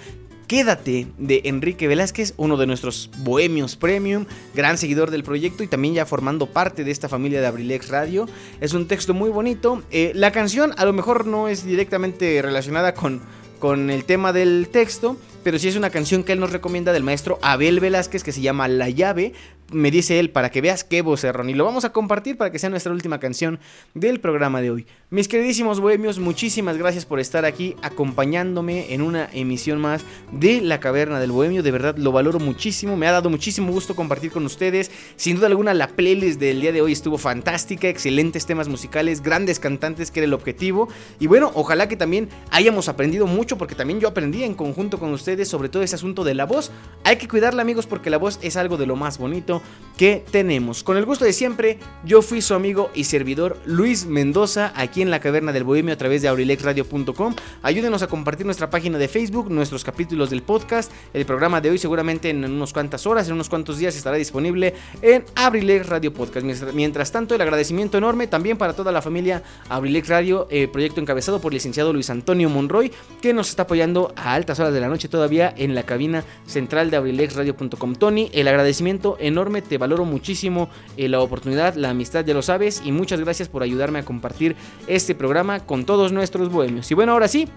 Quédate 0.51 1.07
de 1.17 1.43
Enrique 1.45 1.87
Velázquez, 1.87 2.35
uno 2.37 2.57
de 2.57 2.67
nuestros 2.67 3.09
bohemios 3.19 3.77
premium, 3.77 4.27
gran 4.53 4.79
seguidor 4.79 5.13
del 5.13 5.23
proyecto 5.23 5.63
y 5.63 5.69
también 5.69 5.95
ya 5.95 6.07
formando 6.07 6.47
parte 6.47 6.83
de 6.83 6.91
esta 6.91 7.09
familia 7.09 7.41
de 7.41 7.47
Abrilex 7.47 7.89
Radio. 7.89 8.27
Es 8.61 8.75
un 8.75 8.89
texto 8.89 9.15
muy 9.15 9.31
bonito. 9.31 9.85
Eh, 9.93 10.11
la 10.17 10.33
canción 10.33 10.73
a 10.77 10.85
lo 10.85 10.93
mejor 10.93 11.25
no 11.25 11.47
es 11.47 11.65
directamente 11.65 12.43
relacionada 12.43 12.95
con, 12.95 13.21
con 13.61 13.91
el 13.91 14.05
tema 14.05 14.33
del 14.33 14.69
texto, 14.73 15.17
pero 15.43 15.59
sí 15.59 15.69
es 15.69 15.77
una 15.77 15.91
canción 15.91 16.25
que 16.25 16.33
él 16.33 16.41
nos 16.41 16.53
recomienda 16.53 16.93
del 16.93 17.03
maestro 17.03 17.39
Abel 17.43 17.81
Velázquez 17.81 18.23
que 18.23 18.33
se 18.33 18.41
llama 18.41 18.69
La 18.69 18.91
llave, 18.91 19.33
me 19.73 19.91
dice 19.91 20.19
él, 20.19 20.31
para 20.31 20.51
que 20.51 20.61
veas 20.61 20.85
qué 20.85 21.03
vocerrón. 21.03 21.49
Y 21.49 21.55
lo 21.55 21.65
vamos 21.65 21.85
a 21.85 21.93
compartir 21.93 22.37
para 22.37 22.51
que 22.51 22.59
sea 22.59 22.71
nuestra 22.71 22.93
última 22.93 23.21
canción 23.21 23.61
del 23.95 24.21
programa 24.21 24.61
de 24.61 24.71
hoy. 24.71 24.87
Mis 25.11 25.29
queridísimos 25.29 25.81
bohemios, 25.81 26.19
muchísimas 26.19 26.77
gracias 26.77 27.05
por 27.07 27.21
estar 27.21 27.45
aquí 27.45 27.77
acompañándome 27.83 28.95
en 28.95 29.03
una 29.03 29.29
emisión 29.33 29.81
más 29.81 30.05
de 30.33 30.61
La 30.61 30.81
Caverna 30.81 31.21
del 31.21 31.33
Bohemio. 31.33 31.63
De 31.63 31.71
verdad 31.71 31.97
lo 31.97 32.13
valoro 32.13 32.39
muchísimo. 32.39 32.97
Me 32.97 33.07
ha 33.07 33.13
dado 33.13 33.31
muchísimo 33.31 33.73
gusto 33.73 33.95
compartir 33.95 34.31
con 34.31 34.45
ustedes. 34.45 34.91
Sin 35.17 35.37
duda 35.37 35.47
alguna, 35.47 35.75
la 35.75 35.89
playlist 35.89 36.41
del 36.41 36.61
día 36.61 36.73
de 36.73 36.83
hoy 36.83 36.93
estuvo 36.93 37.19
fantástica. 37.19 37.89
Excelentes 37.89 38.47
temas 38.47 38.69
musicales, 38.69 39.23
grandes 39.23 39.61
cantantes, 39.61 40.11
que 40.11 40.21
era 40.21 40.27
el 40.27 40.35
objetivo. 40.35 40.89
Y 41.19 41.27
bueno, 41.27 41.51
ojalá 41.55 41.89
que 41.89 41.97
también 41.97 42.29
hayamos 42.51 42.89
aprendido 42.89 43.27
mucho, 43.27 43.59
porque 43.59 43.75
también 43.75 44.01
yo 44.01 44.09
aprendí 44.09 44.43
en 44.43 44.55
conjunto 44.55 44.99
con 44.99 45.13
ustedes 45.13 45.30
sobre 45.45 45.69
todo 45.69 45.83
ese 45.83 45.95
asunto 45.95 46.25
de 46.25 46.35
la 46.35 46.45
voz. 46.45 46.71
Hay 47.05 47.17
que 47.17 47.29
cuidarla, 47.29 47.63
amigos, 47.63 47.87
porque 47.87 48.11
la 48.11 48.19
voz 48.19 48.39
es 48.43 48.57
algo 48.57 48.77
de 48.77 48.87
lo 48.87 48.97
más 48.97 49.19
bonito 49.19 49.63
que 49.97 50.25
tenemos. 50.31 50.83
Con 50.83 50.97
el 50.97 51.05
gusto 51.05 51.25
de 51.25 51.33
siempre, 51.33 51.79
yo 52.05 52.23
fui 52.23 52.43
su 52.43 52.55
amigo 52.55 52.91
y 52.95 53.05
servidor 53.05 53.59
Luis 53.65 54.07
Mendoza, 54.07 54.73
aquí 54.75 55.03
en 55.03 55.11
la 55.11 55.21
Caverna 55.21 55.53
del 55.53 55.65
Bohemio 55.65 55.95
a 55.95 55.97
través 55.97 56.23
de 56.23 56.29
aurilexradio.com. 56.29 57.35
Ayúdenos 57.63 58.03
a 58.03 58.07
compartir 58.07 58.47
nuestra 58.47 58.71
página 58.71 58.99
de 58.99 59.09
Facebook, 59.09 59.51
nuestros 59.51 59.85
capítulos 59.85 60.31
del 60.31 60.43
podcast. 60.43 60.91
El 61.15 61.25
programa 61.27 61.61
de 61.61 61.71
hoy 61.71 61.79
seguramente 61.79 62.31
en 62.31 62.45
unos 62.45 62.73
cuantas 62.73 63.07
horas, 63.07 63.29
en 63.29 63.35
unos 63.35 63.49
cuantos 63.49 63.79
días 63.79 63.97
estará 63.97 64.17
disponible 64.17 64.75
en 65.03 65.25
Abrilex 65.37 65.87
Radio 65.87 66.13
Podcast. 66.13 66.47
Mientras 66.75 67.13
tanto, 67.13 67.35
el 67.35 67.41
agradecimiento 67.41 67.99
enorme 67.99 68.27
también 68.27 68.57
para 68.57 68.73
toda 68.73 68.93
la 68.93 69.03
familia 69.03 69.43
Abrilex 69.69 70.09
Radio, 70.09 70.47
eh, 70.51 70.69
proyecto 70.69 71.01
encabezado 71.01 71.41
por 71.41 71.53
el 71.53 71.57
licenciado 71.57 71.93
Luis 71.93 72.11
Antonio 72.11 72.49
Monroy, 72.49 72.91
que 73.21 73.33
nos 73.33 73.49
está 73.51 73.63
apoyando 73.63 74.13
a 74.17 74.35
altas 74.35 74.59
horas 74.61 74.73
de 74.73 74.81
la 74.81 74.89
noche 74.89 75.09
todavía 75.21 75.53
en 75.55 75.75
la 75.75 75.83
cabina 75.83 76.25
central 76.47 76.91
de 76.91 76.97
abrilexradio.com. 76.97 77.95
Tony, 77.95 78.31
el 78.33 78.49
agradecimiento 78.49 79.19
enorme 79.21 79.61
te 79.61 79.77
valoro 79.77 80.07
muchísimo 80.07 80.71
eh, 80.97 81.11
la 81.11 81.21
oportunidad, 81.21 81.75
la 81.75 81.91
amistad, 81.91 82.25
ya 82.25 82.33
lo 82.33 82.41
sabes, 82.41 82.81
y 82.83 82.91
muchas 82.91 83.21
gracias 83.21 83.51
por 83.51 83.63
ayudarme 83.63 83.99
a 83.99 84.03
compartir 84.03 84.57
este 84.87 85.15
programa 85.15 85.61
con 85.61 85.85
todos 85.85 86.11
nuestros 86.11 86.51
bohemios. 86.51 86.91
Y 86.91 86.95
bueno, 86.95 87.13
ahora 87.13 87.29
sí, 87.29 87.49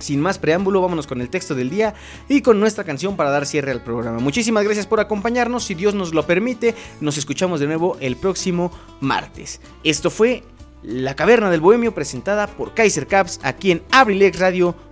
sin 0.00 0.20
más 0.20 0.38
preámbulo, 0.38 0.82
vámonos 0.82 1.06
con 1.06 1.22
el 1.22 1.30
texto 1.30 1.54
del 1.54 1.70
día 1.70 1.94
y 2.28 2.42
con 2.42 2.60
nuestra 2.60 2.84
canción 2.84 3.16
para 3.16 3.30
dar 3.30 3.46
cierre 3.46 3.72
al 3.72 3.82
programa. 3.82 4.18
Muchísimas 4.18 4.64
gracias 4.64 4.86
por 4.86 5.00
acompañarnos, 5.00 5.64
si 5.64 5.74
Dios 5.74 5.94
nos 5.94 6.12
lo 6.12 6.26
permite, 6.26 6.74
nos 7.00 7.16
escuchamos 7.16 7.58
de 7.58 7.68
nuevo 7.68 7.96
el 8.00 8.16
próximo 8.16 8.70
martes. 9.00 9.62
Esto 9.82 10.10
fue 10.10 10.42
La 10.82 11.16
Caverna 11.16 11.50
del 11.50 11.62
Bohemio 11.62 11.94
presentada 11.94 12.48
por 12.48 12.74
Kaiser 12.74 13.06
Caps 13.06 13.40
aquí 13.42 13.70
en 13.70 13.82
abrilexradio.com. 13.92 14.87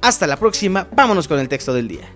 Hasta 0.00 0.26
la 0.26 0.36
próxima, 0.36 0.88
vámonos 0.92 1.28
con 1.28 1.38
el 1.38 1.48
texto 1.48 1.72
del 1.72 1.88
día. 1.88 2.08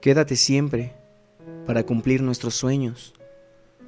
Quédate 0.00 0.36
siempre 0.36 0.94
para 1.66 1.84
cumplir 1.84 2.22
nuestros 2.22 2.54
sueños, 2.54 3.12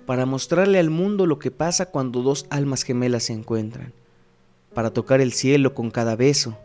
para 0.05 0.26
mostrarle 0.26 0.78
al 0.78 0.90
mundo 0.90 1.24
lo 1.24 1.38
que 1.38 1.51
pasa 1.51 1.86
cuando 1.86 2.20
dos 2.20 2.44
almas 2.51 2.82
gemelas 2.82 3.22
se 3.24 3.32
encuentran, 3.32 3.94
para 4.74 4.92
tocar 4.92 5.20
el 5.20 5.32
cielo 5.32 5.74
con 5.74 5.90
cada 5.90 6.16
beso, 6.16 6.59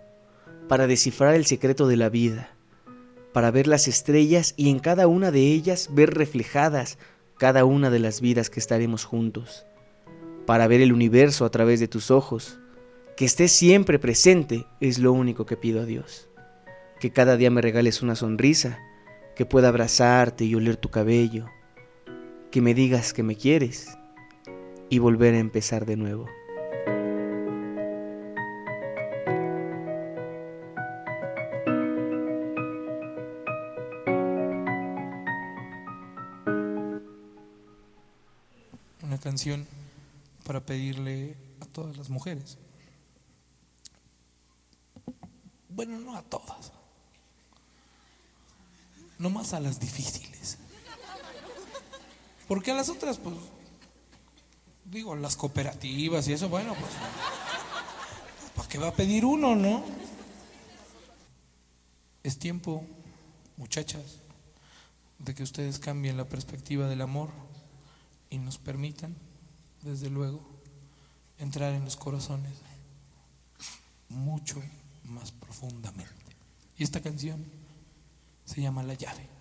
para 0.67 0.87
descifrar 0.87 1.35
el 1.35 1.45
secreto 1.45 1.87
de 1.87 1.97
la 1.97 2.09
vida, 2.09 2.55
para 3.33 3.51
ver 3.51 3.67
las 3.67 3.87
estrellas 3.87 4.53
y 4.57 4.69
en 4.69 4.79
cada 4.79 5.07
una 5.07 5.31
de 5.31 5.41
ellas 5.41 5.89
ver 5.91 6.13
reflejadas 6.13 6.97
cada 7.37 7.65
una 7.65 7.89
de 7.89 7.99
las 7.99 8.21
vidas 8.21 8.49
que 8.49 8.59
estaremos 8.59 9.03
juntos, 9.03 9.65
para 10.45 10.67
ver 10.67 10.81
el 10.81 10.93
universo 10.93 11.45
a 11.45 11.51
través 11.51 11.79
de 11.79 11.87
tus 11.87 12.11
ojos, 12.11 12.59
que 13.17 13.25
estés 13.25 13.51
siempre 13.51 13.99
presente 13.99 14.65
es 14.79 14.99
lo 14.99 15.11
único 15.11 15.45
que 15.45 15.57
pido 15.57 15.81
a 15.81 15.85
Dios, 15.85 16.29
que 16.99 17.11
cada 17.11 17.37
día 17.37 17.51
me 17.51 17.61
regales 17.61 18.01
una 18.01 18.15
sonrisa, 18.15 18.79
que 19.35 19.45
pueda 19.45 19.67
abrazarte 19.67 20.45
y 20.45 20.55
oler 20.55 20.77
tu 20.77 20.89
cabello, 20.89 21.47
que 22.51 22.61
me 22.61 22.73
digas 22.73 23.13
que 23.13 23.23
me 23.23 23.35
quieres 23.35 23.97
y 24.89 24.99
volver 24.99 25.33
a 25.33 25.39
empezar 25.39 25.85
de 25.85 25.97
nuevo. 25.97 26.25
Para 40.43 40.65
pedirle 40.65 41.35
a 41.61 41.65
todas 41.65 41.97
las 41.97 42.09
mujeres. 42.09 42.57
Bueno, 45.69 45.99
no 45.99 46.15
a 46.15 46.21
todas 46.21 46.71
nomás 49.17 49.53
a 49.53 49.59
las 49.59 49.79
difíciles. 49.79 50.57
Porque 52.47 52.71
a 52.71 52.75
las 52.75 52.89
otras, 52.89 53.17
pues, 53.17 53.35
digo, 54.85 55.15
las 55.15 55.35
cooperativas 55.35 56.27
y 56.27 56.33
eso, 56.33 56.49
bueno, 56.49 56.75
pues, 56.75 56.91
¿para 58.55 58.67
qué 58.67 58.77
va 58.77 58.89
a 58.89 58.93
pedir 58.93 59.25
uno, 59.25 59.55
no? 59.55 59.83
Es 62.23 62.37
tiempo, 62.37 62.85
muchachas, 63.57 64.19
de 65.19 65.33
que 65.33 65.43
ustedes 65.43 65.79
cambien 65.79 66.17
la 66.17 66.25
perspectiva 66.25 66.87
del 66.87 67.01
amor 67.01 67.29
y 68.29 68.37
nos 68.37 68.57
permitan, 68.57 69.15
desde 69.81 70.09
luego, 70.09 70.41
entrar 71.37 71.73
en 71.73 71.85
los 71.85 71.97
corazones 71.97 72.53
mucho 74.09 74.61
más 75.03 75.31
profundamente. 75.31 76.13
Y 76.77 76.83
esta 76.83 77.01
canción 77.01 77.45
se 78.45 78.61
llama 78.61 78.83
La 78.83 78.93
llave. 78.93 79.34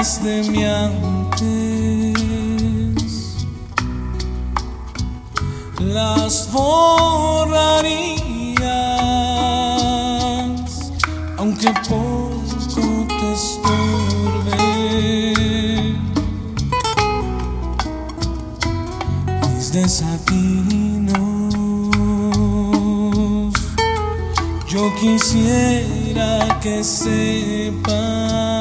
Huellas 0.00 0.22
de 0.22 0.42
mi 0.50 0.64
antes. 0.64 2.16
Las 5.78 6.50
borrarías. 6.52 7.82
Aunque 11.36 11.72
poco 11.88 13.06
te 13.08 13.32
estorbe. 13.32 14.56
Mis 19.54 19.72
desatinos. 19.72 21.14
Yo 24.68 24.94
quisiera 25.00 26.58
que 26.60 26.84
sepas 26.84 28.59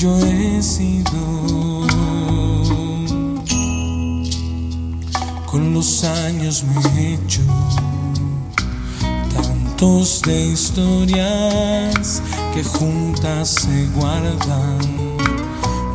yo 0.00 0.16
he 0.16 0.62
sido. 0.62 1.10
Con 5.44 5.74
los 5.74 6.04
años 6.04 6.64
me 6.64 6.80
he 6.98 7.12
hecho 7.14 7.42
tantos 9.34 10.22
de 10.22 10.46
historias 10.46 12.22
que 12.54 12.64
juntas 12.64 13.50
se 13.50 13.88
guardan. 13.88 14.78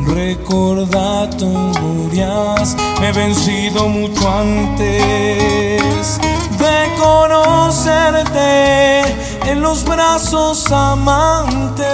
Recordatorias, 0.05 2.75
me 2.99 3.09
he 3.09 3.11
vencido 3.11 3.89
mucho 3.89 4.29
antes 4.29 6.19
de 6.59 6.91
conocerte 6.99 9.01
en 9.49 9.63
los 9.63 9.83
brazos 9.83 10.71
amantes 10.71 11.85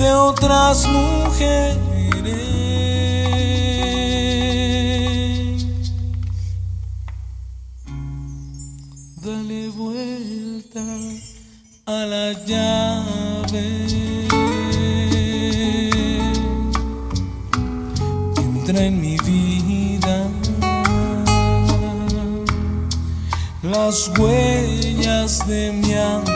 de 0.00 0.12
otras 0.14 0.88
mujeres. 0.88 1.76
Dale 9.22 9.68
vuelta 9.68 10.82
a 11.84 12.06
la 12.06 12.32
llave. 12.46 13.66
Entra 18.38 18.84
en 18.84 19.00
mi 19.00 19.18
vida. 19.18 20.28
Las 23.62 24.10
huellas 24.18 25.46
de 25.46 25.72
mi 25.72 25.92
antes 25.92 26.29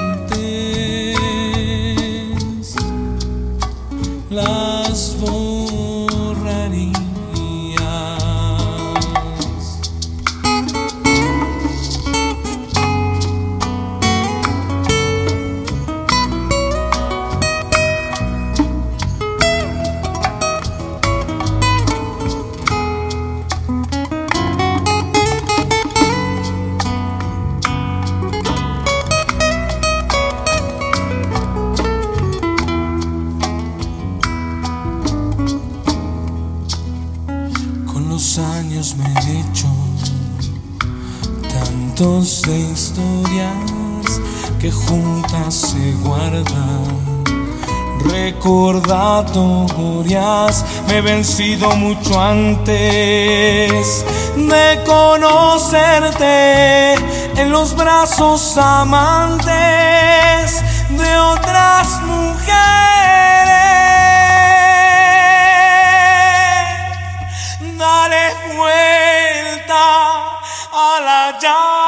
Recordatorias, 48.75 50.65
me 50.89 50.97
he 50.97 51.01
vencido 51.01 51.77
mucho 51.77 52.21
antes 52.21 52.75
de 54.35 54.83
conocerte 54.85 56.25
en 57.41 57.53
los 57.53 57.77
brazos 57.77 58.59
amantes 58.59 59.47
de 60.91 61.17
otras 61.19 62.03
mujeres. 62.03 62.49
Dale 67.79 68.35
vuelta 68.57 69.85
a 70.73 71.01
la 71.01 71.39
llave. 71.39 71.84